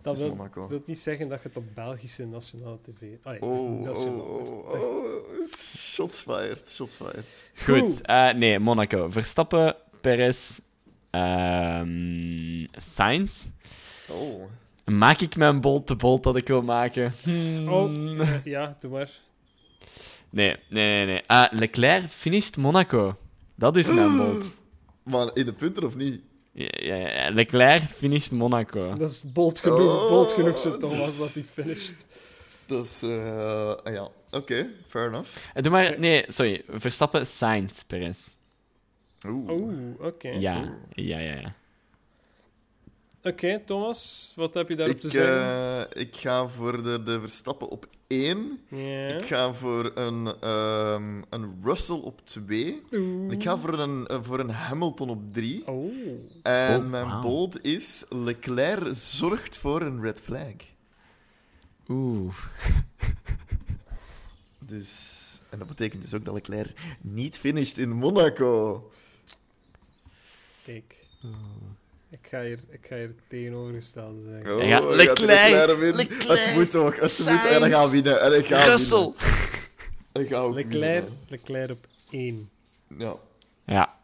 Dat 0.02 0.18
wil, 0.18 0.28
Monaco. 0.34 0.68
wil 0.68 0.82
niet 0.86 0.98
zeggen 0.98 1.28
dat 1.28 1.42
je 1.42 1.48
het 1.48 1.56
op 1.56 1.64
Belgische 1.74 2.26
nationale 2.26 2.78
tv... 2.82 3.02
Ah, 3.22 3.32
het 3.32 3.42
is 3.42 3.48
Oh, 3.48 3.60
oh, 3.60 3.80
nationaal. 3.80 4.20
oh, 4.20 4.70
oh. 4.72 5.44
Shots 5.66 6.22
fired, 6.22 6.70
shots 6.70 6.96
fired. 6.96 7.50
Goed, 7.54 8.00
eh, 8.00 8.32
nee, 8.32 8.58
Monaco. 8.58 9.10
Verstappen, 9.10 9.76
Perez, 10.00 10.58
ehm 11.10 12.66
Sainz. 12.72 13.46
Oh. 14.08 14.42
Maak 14.84 15.20
ik 15.20 15.36
mijn 15.36 15.60
bolt 15.60 15.86
de 15.88 15.96
bolt 15.96 16.22
dat 16.22 16.36
ik 16.36 16.48
wil 16.48 16.62
maken? 16.62 17.14
Hmm. 17.22 17.68
Oh, 17.68 18.20
eh, 18.20 18.44
ja, 18.44 18.76
doe 18.80 18.90
maar. 18.90 19.10
Nee, 20.30 20.56
nee, 20.68 20.86
nee. 20.96 21.06
nee. 21.06 21.22
Ah, 21.26 21.52
Leclerc 21.52 22.10
finished 22.10 22.56
Monaco. 22.56 23.16
Dat 23.54 23.76
is 23.76 23.86
mijn 23.86 24.16
bolt. 24.22 24.54
Maar 25.02 25.30
in 25.34 25.44
de 25.46 25.52
punten 25.52 25.84
of 25.84 25.96
niet? 25.96 26.20
Ja, 26.52 26.68
ja, 26.80 26.94
ja. 26.96 27.30
Leclerc 27.30 27.82
finished 27.88 28.30
Monaco. 28.32 28.94
Dat 28.94 29.10
is 29.10 29.22
bold 29.32 29.60
genoeg, 29.60 29.78
Oh, 30.02 30.08
bold 30.08 30.32
genoeg 30.32 30.58
zo 30.58 30.76
Thomas, 30.76 31.08
is- 31.10 31.18
dat 31.18 31.34
hij 31.34 31.42
finished. 31.42 32.06
Dat 32.66 32.84
is... 32.84 33.02
eh, 33.02 33.74
ah 33.84 33.92
ja, 33.92 34.08
oké, 34.30 34.66
fair 34.88 35.06
enough. 35.08 35.28
Eh, 35.54 35.62
Doe 35.62 35.72
maar, 35.72 35.98
nee, 35.98 36.24
sorry. 36.28 36.62
Verstappen, 36.68 37.26
Sainz, 37.26 37.82
Perez. 37.82 38.18
Oeh. 39.28 39.50
Oeh, 39.50 39.74
oké. 40.00 40.28
Ja, 40.28 40.78
ja, 40.94 41.18
ja. 41.18 41.34
ja. 41.34 41.54
Oké, 43.24 43.62
Thomas, 43.64 44.32
wat 44.36 44.54
heb 44.54 44.68
je 44.68 44.76
daarop 44.76 44.94
Ik, 44.94 45.00
te 45.00 45.10
zeggen? 45.10 45.88
eh, 45.90 46.02
ik 46.02 46.16
ga 46.16 46.48
voor 46.48 46.82
de, 46.82 47.02
de 47.02 47.20
Verstappen 47.20 47.68
op 47.68 47.86
1. 48.06 48.60
ja. 48.68 49.06
Ik 49.08 49.24
ga 49.26 49.52
voor 49.52 49.92
een, 49.94 50.26
ehm, 50.40 51.22
een 51.30 51.58
Russell 51.62 51.96
op 51.96 52.20
2. 52.26 52.82
Oeh. 52.92 53.32
Ik 53.32 53.42
ga 53.42 53.58
voor 53.58 53.78
een, 53.78 54.06
eh, 54.06 54.18
voor 54.22 54.40
een 54.40 54.50
Hamilton 54.50 55.08
op 55.10 55.32
3. 55.32 55.66
Oh. 55.66 55.92
En 56.42 56.80
Oh, 56.84 56.90
mijn 56.90 57.20
bold 57.20 57.64
is 57.64 58.04
Leclerc 58.08 58.94
zorgt 58.94 59.58
voor 59.58 59.82
een 59.82 60.00
red 60.02 60.20
flag. 60.20 60.54
Oeh. 61.88 62.34
Dus, 64.58 65.18
en 65.50 65.58
dat 65.58 65.68
betekent 65.68 66.02
dus 66.02 66.14
ook 66.14 66.24
dat 66.24 66.34
Leclerc 66.34 66.96
niet 67.00 67.38
finisht 67.38 67.78
in 67.78 67.90
Monaco. 67.90 68.90
Kijk. 70.64 71.06
Ik 72.12 72.26
ga 72.28 72.42
hier, 72.42 72.58
ik 72.68 72.86
ga 72.86 72.96
hier 72.96 73.14
tegenovergestelde 73.28 74.22
zeggen. 74.30 74.54
Oh, 74.54 74.60
hij 74.60 74.94
Leclerc, 74.96 75.78
winnen. 75.78 75.96
Leclerc, 75.96 76.44
Het 76.44 76.54
moet 76.54 76.70
toch, 76.70 77.00
het 77.00 77.18
moet. 77.18 77.28
En 77.28 77.38
hij 77.38 77.58
Sainz, 77.60 77.74
gaat 77.74 77.90
winnen. 77.90 78.20
En 78.20 78.30
hij 78.30 78.42
gaat 78.42 78.66
Russell. 78.66 78.98
winnen. 78.98 79.14
Hij 80.12 80.24
gaat 80.26 80.40
ook 80.40 80.54
Leclerc, 80.54 81.02
winnen. 81.02 81.18
Leclerc 81.28 81.70
op 81.70 81.86
1. 82.10 82.50
hè. 82.88 83.04
Ja, 83.04 83.14
Ja. 83.66 83.96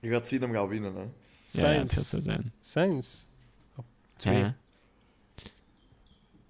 je 0.00 0.08
gaat 0.10 0.28
zien 0.28 0.40
hem 0.40 0.52
gaan 0.52 0.68
winnen. 0.68 0.94
Hè. 0.94 1.00
Ja, 1.00 1.72
ja, 1.72 1.78
het 1.78 1.90
Sainz. 1.90 1.94
gaat 1.94 2.04
zo 2.06 2.20
zijn. 2.20 2.52
Sainz. 2.60 3.08
Op 3.76 3.84
2. 4.16 4.36
Ja. 4.38 4.54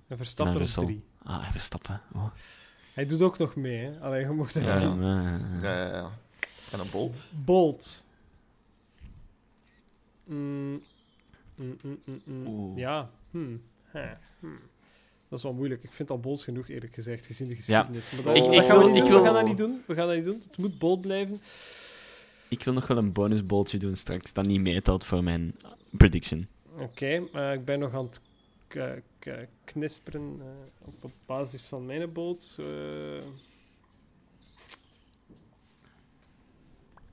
En 0.08 0.16
Verstappen 0.16 0.54
Nou, 0.54 0.66
op 0.66 0.74
Russell. 0.74 0.84
3. 0.84 1.04
Ah, 1.22 1.50
Verstappen. 1.50 2.00
Oh. 2.14 2.26
Hij 2.94 3.06
doet 3.06 3.22
ook 3.22 3.38
nog 3.38 3.54
mee, 3.56 3.84
hè? 3.84 4.00
Alleen 4.00 4.20
je 4.20 4.28
mocht 4.28 4.54
er 4.54 4.62
Ja, 4.62 4.78
ja. 4.78 4.94
Ja, 5.62 5.76
ja, 5.86 5.94
ja. 5.96 6.10
En 6.72 6.80
een 6.80 6.90
bolt. 6.90 7.16
Bolt. 7.30 8.04
Mm, 10.34 10.82
mm, 11.54 11.76
mm, 11.82 11.98
mm, 12.04 12.20
mm. 12.24 12.46
Oeh. 12.46 12.78
Ja. 12.78 13.10
Hè, 13.84 14.12
hmm. 14.40 14.58
Dat 15.28 15.38
is 15.38 15.44
wel 15.44 15.52
moeilijk. 15.54 15.82
Ik 15.84 15.92
vind 15.92 16.10
al 16.10 16.18
bold 16.20 16.42
genoeg, 16.42 16.68
eerlijk 16.68 16.94
gezegd, 16.94 17.26
gezien 17.26 17.48
de 17.48 17.54
geschiedenis. 17.54 18.10
Maar 18.12 18.22
dat, 18.22 18.36
Ik- 18.36 18.42
dat 18.44 18.52
ik 18.54 18.60
gaan 18.66 18.78
we 18.78 18.84
wil- 18.84 18.92
niet 18.92 19.02
ik 19.02 19.08
doen. 19.08 19.10
wil- 19.10 19.18
We 19.20 19.24
gaan 19.24 19.34
dat 19.34 19.44
niet 19.44 19.58
doen. 19.58 19.82
We 19.86 19.94
gaan 19.94 20.06
dat 20.06 20.16
niet 20.16 20.24
doen. 20.24 20.40
Het 20.46 20.56
moet 20.58 20.78
bold 20.78 21.00
blijven. 21.00 21.40
Ik 22.48 22.62
wil 22.64 22.72
nog 22.74 22.86
wel 22.86 22.96
een 22.96 23.12
bonusboltje 23.12 23.78
doen 23.78 23.96
straks, 23.96 24.32
dat 24.32 24.46
niet 24.46 24.60
meetelt 24.60 25.04
voor 25.04 25.24
mijn 25.24 25.56
prediction. 25.90 26.46
Oké, 26.78 27.06
eh, 27.32 27.52
ik 27.52 27.64
ben 27.64 27.78
nog 27.78 27.94
aan 27.94 28.04
het 28.04 28.20
knisperen 29.64 30.36
eh, 30.40 30.46
op, 30.88 31.04
op 31.04 31.12
basis 31.26 31.64
van 31.64 31.86
mijn 31.86 32.12
bold. 32.12 32.56
Eh, 32.60 32.66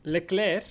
Leclerc 0.01 0.65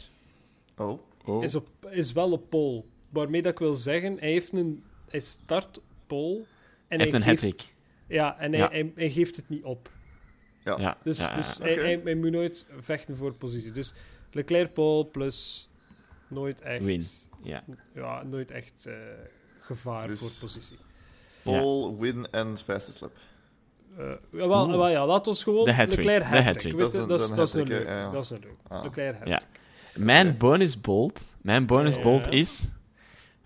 Oh. 0.77 1.01
Oh. 1.27 1.43
is, 1.43 1.55
op, 1.55 1.69
is 1.91 2.13
wel 2.13 2.33
op 2.33 2.49
pole. 2.49 2.85
Waarmee 3.11 3.43
dat 3.43 3.53
ik 3.53 3.59
wil 3.59 3.75
zeggen, 3.75 4.17
hij 4.19 4.31
heeft 4.31 4.53
een 4.53 4.85
hij 5.09 5.21
start 5.21 5.81
pole. 6.07 6.37
En 6.37 6.45
Hij 6.89 6.99
heeft 6.99 7.13
een 7.15 7.23
geeft- 7.23 7.43
hat-trick. 7.43 7.75
Ja, 8.09 8.39
en 8.39 8.51
hij, 8.51 8.61
Ja. 8.61 8.69
hij, 8.71 8.93
hij 8.95 9.11
geeft 9.11 9.37
het 9.37 9.49
niet 9.49 9.65
op. 9.65 9.91
Ja. 10.65 10.79
Ja, 10.79 10.97
Dus, 11.03 11.19
ja, 11.19 11.35
dus 11.35 11.57
ja. 11.57 11.63
hij, 11.65 11.75
hij, 11.75 12.01
hij 12.05 12.15
moet 12.15 12.31
nooit 12.31 12.67
vechten 12.81 13.17
voor 13.17 13.35
positie. 13.35 13.73
Dus 13.73 13.95
Leclerc 14.31 14.73
pole 14.73 15.07
plus 15.07 15.69
nooit 16.29 16.61
echt, 16.61 16.85
Win. 16.85 17.03
ja. 17.43 17.65
Ja, 17.95 18.23
nooit 18.23 18.51
echt 18.51 18.87
eh, 18.87 18.95
gevaar 19.61 20.09
Dus- 20.09 20.21
voor 20.21 20.31
positie. 20.49 20.79
Pole, 21.43 21.97
win 21.99 22.31
en 22.31 22.59
fastest 22.59 23.01
lap. 23.01 23.17
Eh, 23.99 24.05
ja, 24.33 24.49
wel, 24.49 24.69
wel, 24.69 24.89
ja, 24.89 25.07
laat 25.07 25.27
ons 25.27 25.43
gewoon 25.43 25.65
De 25.65 25.73
hat-trick. 25.75 26.05
Leclerc 26.05 26.45
hat-trick. 26.45 26.79
Dat 26.79 26.89
is 26.95 27.01
een- 27.01 27.07
leuk. 27.07 27.35
Dat 27.37 28.25
is 28.25 28.31
een 28.31 28.39
leuk. 28.43 28.57
Ah. 28.69 28.83
Leclerc 28.85 29.19
hat 29.19 29.29
Ja. 29.29 29.43
Mijn 29.97 30.27
Oké. 30.29 30.37
bonusbolt, 30.37 31.25
mijn 31.41 31.67
bonusbolt 31.67 32.25
Ja. 32.25 32.31
is... 32.31 32.65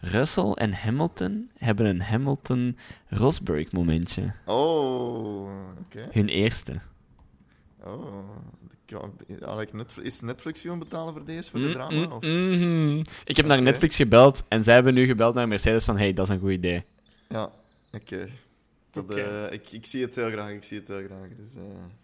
Russell 0.03 0.51
en 0.53 0.73
Hamilton 0.73 1.51
hebben 1.59 1.87
een 1.87 2.01
Hamilton-Rosberg 2.03 3.73
momentje. 3.73 4.33
Oh, 4.47 5.49
oké. 5.79 6.09
Hun 6.11 6.29
eerste. 6.29 6.81
Oh. 7.85 8.29
Netflix, 9.73 9.99
is 9.99 10.21
Netflix 10.21 10.61
gewoon 10.61 10.79
betalen 10.79 11.13
voor 11.13 11.25
deze, 11.25 11.51
voor 11.51 11.61
de 11.61 11.67
Mm, 11.67 11.73
drama? 11.73 12.07
mm, 12.07 12.13
Of? 12.13 12.23
mhm. 12.23 12.99
Ik 13.25 13.37
heb 13.37 13.47
naar. 13.47 13.63
Netflix 13.63 13.97
gebeld 13.97 14.45
en 14.49 14.65
zij 14.65 14.75
hebben 14.75 14.95
nu 14.95 15.07
gebeld 15.07 15.35
naar 15.35 15.49
Mercedes 15.49 15.85
van 15.85 15.97
hey, 15.99 16.13
dat 16.13 16.25
is 16.29 16.33
een 16.35 16.41
goed 16.41 16.51
idee. 16.51 16.85
Ja, 17.29 17.51
oké. 17.93 18.29
Dat, 18.91 19.11
eh, 19.11 19.53
ik, 19.53 19.73
ik 19.73 19.87
zie 19.87 20.03
het 20.03 20.15
heel 20.15 20.31
graag, 20.31 20.51
ik 20.51 20.65
zie 20.65 20.79
het 20.79 20.89
heel 20.89 21.05
graag. 21.05 21.29
Dus, 21.37 21.55
eh. 21.55 21.63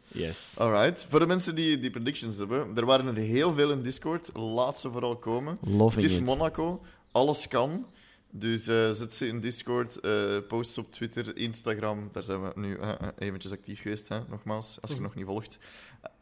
Yes. 0.09 0.55
Alright, 0.59 1.07
voor 1.09 1.19
de 1.19 1.27
mensen 1.27 1.55
die, 1.55 1.79
die 1.79 1.91
predictions 1.91 2.39
hebben, 2.39 2.77
er 2.77 2.87
waren 2.87 3.07
er 3.07 3.23
heel 3.23 3.53
veel 3.53 3.71
in 3.71 3.83
Discord. 3.83 4.31
Laat 4.35 4.79
ze 4.79 4.91
vooral 4.91 5.17
komen. 5.17 5.59
Loving 5.61 6.03
Het 6.03 6.11
is 6.11 6.17
it. 6.17 6.25
Monaco, 6.25 6.83
alles 7.13 7.49
kan. 7.49 7.87
Dus 8.31 8.67
eh, 8.67 8.91
zet 8.91 9.15
ze 9.15 9.27
in 9.27 9.41
Discord, 9.41 10.01
post 10.49 10.73
ze 10.73 10.81
op 10.81 10.93
Twitter, 10.93 11.37
Instagram. 11.37 12.09
Daar 12.13 12.23
zijn 12.23 12.43
we 12.43 12.53
nu 12.55 12.79
eventjes 13.19 13.53
actief 13.53 13.81
geweest, 13.81 14.09
hè, 14.09 14.19
nogmaals, 14.29 14.79
als 14.81 14.91
je 14.91 15.01
nog 15.01 15.15
niet 15.15 15.27
volgt. 15.27 15.59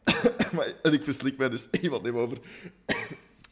maar, 0.55 0.73
en 0.81 0.93
ik 0.93 1.03
verslik 1.03 1.37
mij 1.37 1.49
dus 1.49 1.67
iemand 1.81 2.03
neem 2.03 2.17
over. 2.17 2.37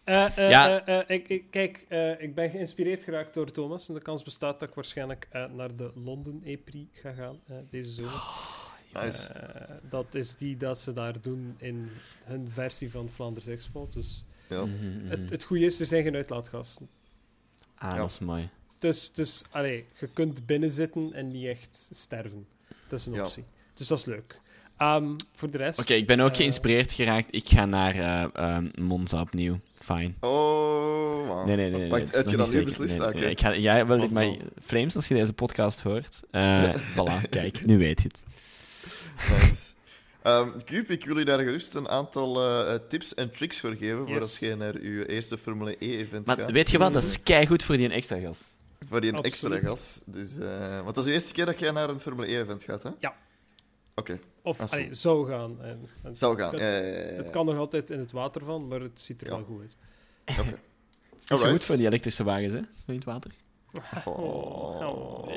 Eh, 0.04 0.38
eh, 0.38 0.50
Ja. 0.50 0.86
eh, 0.86 1.16
ik, 1.18 1.28
ik, 1.30 1.44
kijk, 1.50 1.86
eh, 1.90 2.22
ik 2.22 2.36
ben 2.36 2.50
geïnspireerd 2.50 3.04
geraakt 3.04 3.34
door 3.34 3.52
Thomas. 3.52 3.88
En 3.88 3.94
de 3.94 4.02
kans 4.02 4.24
bestaat 4.24 4.60
dat 4.60 4.70
ik 4.70 4.76
waarschijnlijk 4.76 5.28
eh, 5.32 5.46
naar 5.52 5.76
de 5.76 5.92
London 5.96 6.42
E-Prix 6.44 7.00
ga 7.00 7.12
gaan 7.14 7.40
eh, 7.48 7.56
deze 7.72 7.90
zomer. 7.90 8.22
Nice. 8.94 9.34
Eh, 9.34 9.76
dat 9.90 10.16
is 10.16 10.36
die 10.36 10.58
dat 10.58 10.80
ze 10.80 10.94
daar 10.94 11.22
doen 11.22 11.56
in 11.58 11.90
hun 12.24 12.50
versie 12.50 12.92
van 12.92 13.10
Flanders 13.10 13.48
Expo. 13.48 13.88
Dus 13.90 14.26
Ja. 14.50 14.66
Mhm, 14.66 14.98
mhm. 14.98 15.08
het, 15.08 15.30
het 15.30 15.44
goede 15.44 15.66
is, 15.66 15.80
er 15.80 15.86
zijn 15.86 16.04
geen 16.04 16.16
uitlaatgasten. 16.16 16.90
Ah, 17.76 17.92
Ja. 17.92 17.98
dat 17.98 18.10
is 18.10 18.20
mooi. 18.20 18.50
Dus, 18.80 19.12
dus 19.12 19.44
allee, 19.52 19.88
je 20.00 20.08
kunt 20.08 20.46
binnenzitten 20.46 21.14
en 21.14 21.32
niet 21.32 21.46
echt 21.46 21.90
sterven. 21.94 22.48
Dat 22.88 23.00
is 23.00 23.06
een 23.06 23.14
Ja. 23.14 23.24
optie. 23.24 23.44
Dus 23.74 23.88
dat 23.88 23.98
is 23.98 24.06
leuk. 24.06 24.40
Ehm, 24.78 25.08
voor 25.36 25.50
de 25.50 25.58
rest... 25.58 25.80
Oké, 25.80 25.94
ik 25.94 26.08
ben 26.08 26.20
ook 26.20 26.30
eh, 26.32 26.36
geïnspireerd 26.36 26.92
geraakt. 26.92 27.28
Ik 27.36 27.50
ga 27.50 27.66
naar 27.66 27.96
eh, 27.96 28.26
ehm, 28.34 28.68
Monza 28.76 29.22
opnieuw. 29.22 29.60
Fine. 29.80 30.12
Oh, 30.20 31.28
wauw. 31.28 31.46
Nee, 31.46 31.56
nee, 31.56 31.70
nee. 31.70 31.80
nee, 31.80 31.90
Wacht, 31.90 32.16
heb 32.16 32.30
je 32.30 32.38
dat 32.38 32.52
nu 32.54 32.64
beslist? 32.64 32.98
Nee, 32.98 33.08
Ah, 33.08 33.14
nee, 33.14 33.22
oké. 33.24 33.32
ik 33.32 33.40
ga, 33.40 33.50
ja, 33.50 33.86
wel, 33.86 33.98
maar 33.98 34.10
wel. 34.10 34.38
Flames, 34.64 34.96
als 34.96 35.08
je 35.08 35.14
deze 35.14 35.34
podcast 35.34 35.82
hoort, 35.82 36.22
eh 36.32 36.74
voilà, 36.96 37.30
kijk, 37.30 37.66
nu 37.66 37.78
weet 37.78 38.02
je 38.02 38.08
het. 38.08 38.24
Nice. 39.42 39.72
Ehm 40.22 40.50
Cube, 40.66 40.94
ik 40.94 41.06
wil 41.06 41.18
je 41.20 41.26
daar 41.26 41.40
gerust 41.40 41.76
een 41.76 41.90
aantal 41.90 42.42
tips 42.90 43.14
en 43.14 43.32
tricks 43.32 43.60
voor 43.60 43.76
geven 43.80 44.08
voor 44.08 44.22
als 44.22 44.40
je 44.40 44.56
naar 44.56 44.82
je 44.82 45.10
eerste 45.10 45.38
Formule 45.38 45.76
E-event 45.80 46.30
gaat. 46.30 46.52
weet 46.52 46.72
je 46.72 46.78
wat, 46.78 46.94
dat 46.94 47.04
is 47.04 47.24
keigoed 47.24 47.64
voor 47.64 47.78
die 47.78 47.90
extra 47.90 48.20
gas. 48.20 48.40
Voor 48.90 49.02
die 49.02 49.12
een 49.12 49.18
Absoluut. 49.18 49.54
extra 49.54 49.70
gas. 49.70 50.00
Dus, 50.06 50.38
eh, 50.38 50.82
want 50.84 50.96
dat 50.96 50.98
is 50.98 51.04
de 51.04 51.12
eerste 51.12 51.34
keer 51.34 51.46
dat 51.46 51.60
jij 51.60 51.72
naar 51.72 51.90
een 51.90 52.00
Formule 52.00 52.32
E-event 52.32 52.64
gaat, 52.64 52.84
hè? 52.84 52.90
Ja. 53.00 53.14
Oké, 53.96 54.20
Of 54.42 54.60
Ah, 54.60 54.72
allee, 54.72 54.94
zou 54.94 55.28
gaan. 55.28 55.62
En, 55.62 55.88
en 56.04 56.16
zou 56.18 56.38
gaan. 56.38 56.52
Het, 56.52 56.60
Ja, 56.62 56.70
ja, 56.70 56.78
ja, 56.82 56.98
ja. 57.12 57.14
het 57.18 57.30
kan 57.30 57.46
nog 57.46 57.58
altijd 57.58 57.90
in 57.90 58.00
het 58.00 58.12
water 58.12 58.46
van, 58.46 58.68
maar 58.68 58.80
het 58.80 59.02
ziet 59.02 59.22
er 59.22 59.28
Ja. 59.28 59.34
wel 59.36 59.44
goed 59.46 59.60
uit. 59.62 59.78
Oké. 60.40 60.58
Dat 61.28 61.44
is 61.44 61.50
goed 61.50 61.64
voor 61.64 61.76
die 61.76 61.86
elektrische 61.86 62.24
wagens, 62.24 62.54
hè? 62.54 62.60
Zo 62.60 62.84
in 62.92 62.96
het 62.96 63.04
water. 63.04 63.32
Oh. 64.06 64.18
Oh. 64.82 65.30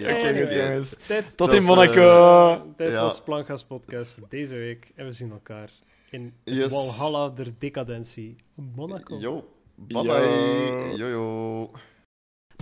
Ja. 0.00 0.80
Dit, 1.06 1.36
Tot 1.36 1.52
in 1.52 1.62
Monaco! 1.62 2.72
dit 2.76 2.90
ja. 2.90 3.00
was 3.02 3.20
Plankgas 3.22 3.64
Podcast 3.64 4.12
voor 4.12 4.26
deze 4.28 4.54
week. 4.54 4.92
En 4.94 5.04
we 5.06 5.12
zien 5.12 5.30
elkaar 5.30 5.70
in 6.10 6.34
Yes. 6.44 6.72
Walhalla 6.72 7.28
der 7.28 7.52
Decadentie. 7.58 8.36
Monaco. 8.54 9.16
Yo, 9.18 9.48
bye 9.74 10.02
Yo. 10.02 10.02
bye. 10.02 10.96
Yo, 10.96 11.08
yo. 11.08 11.70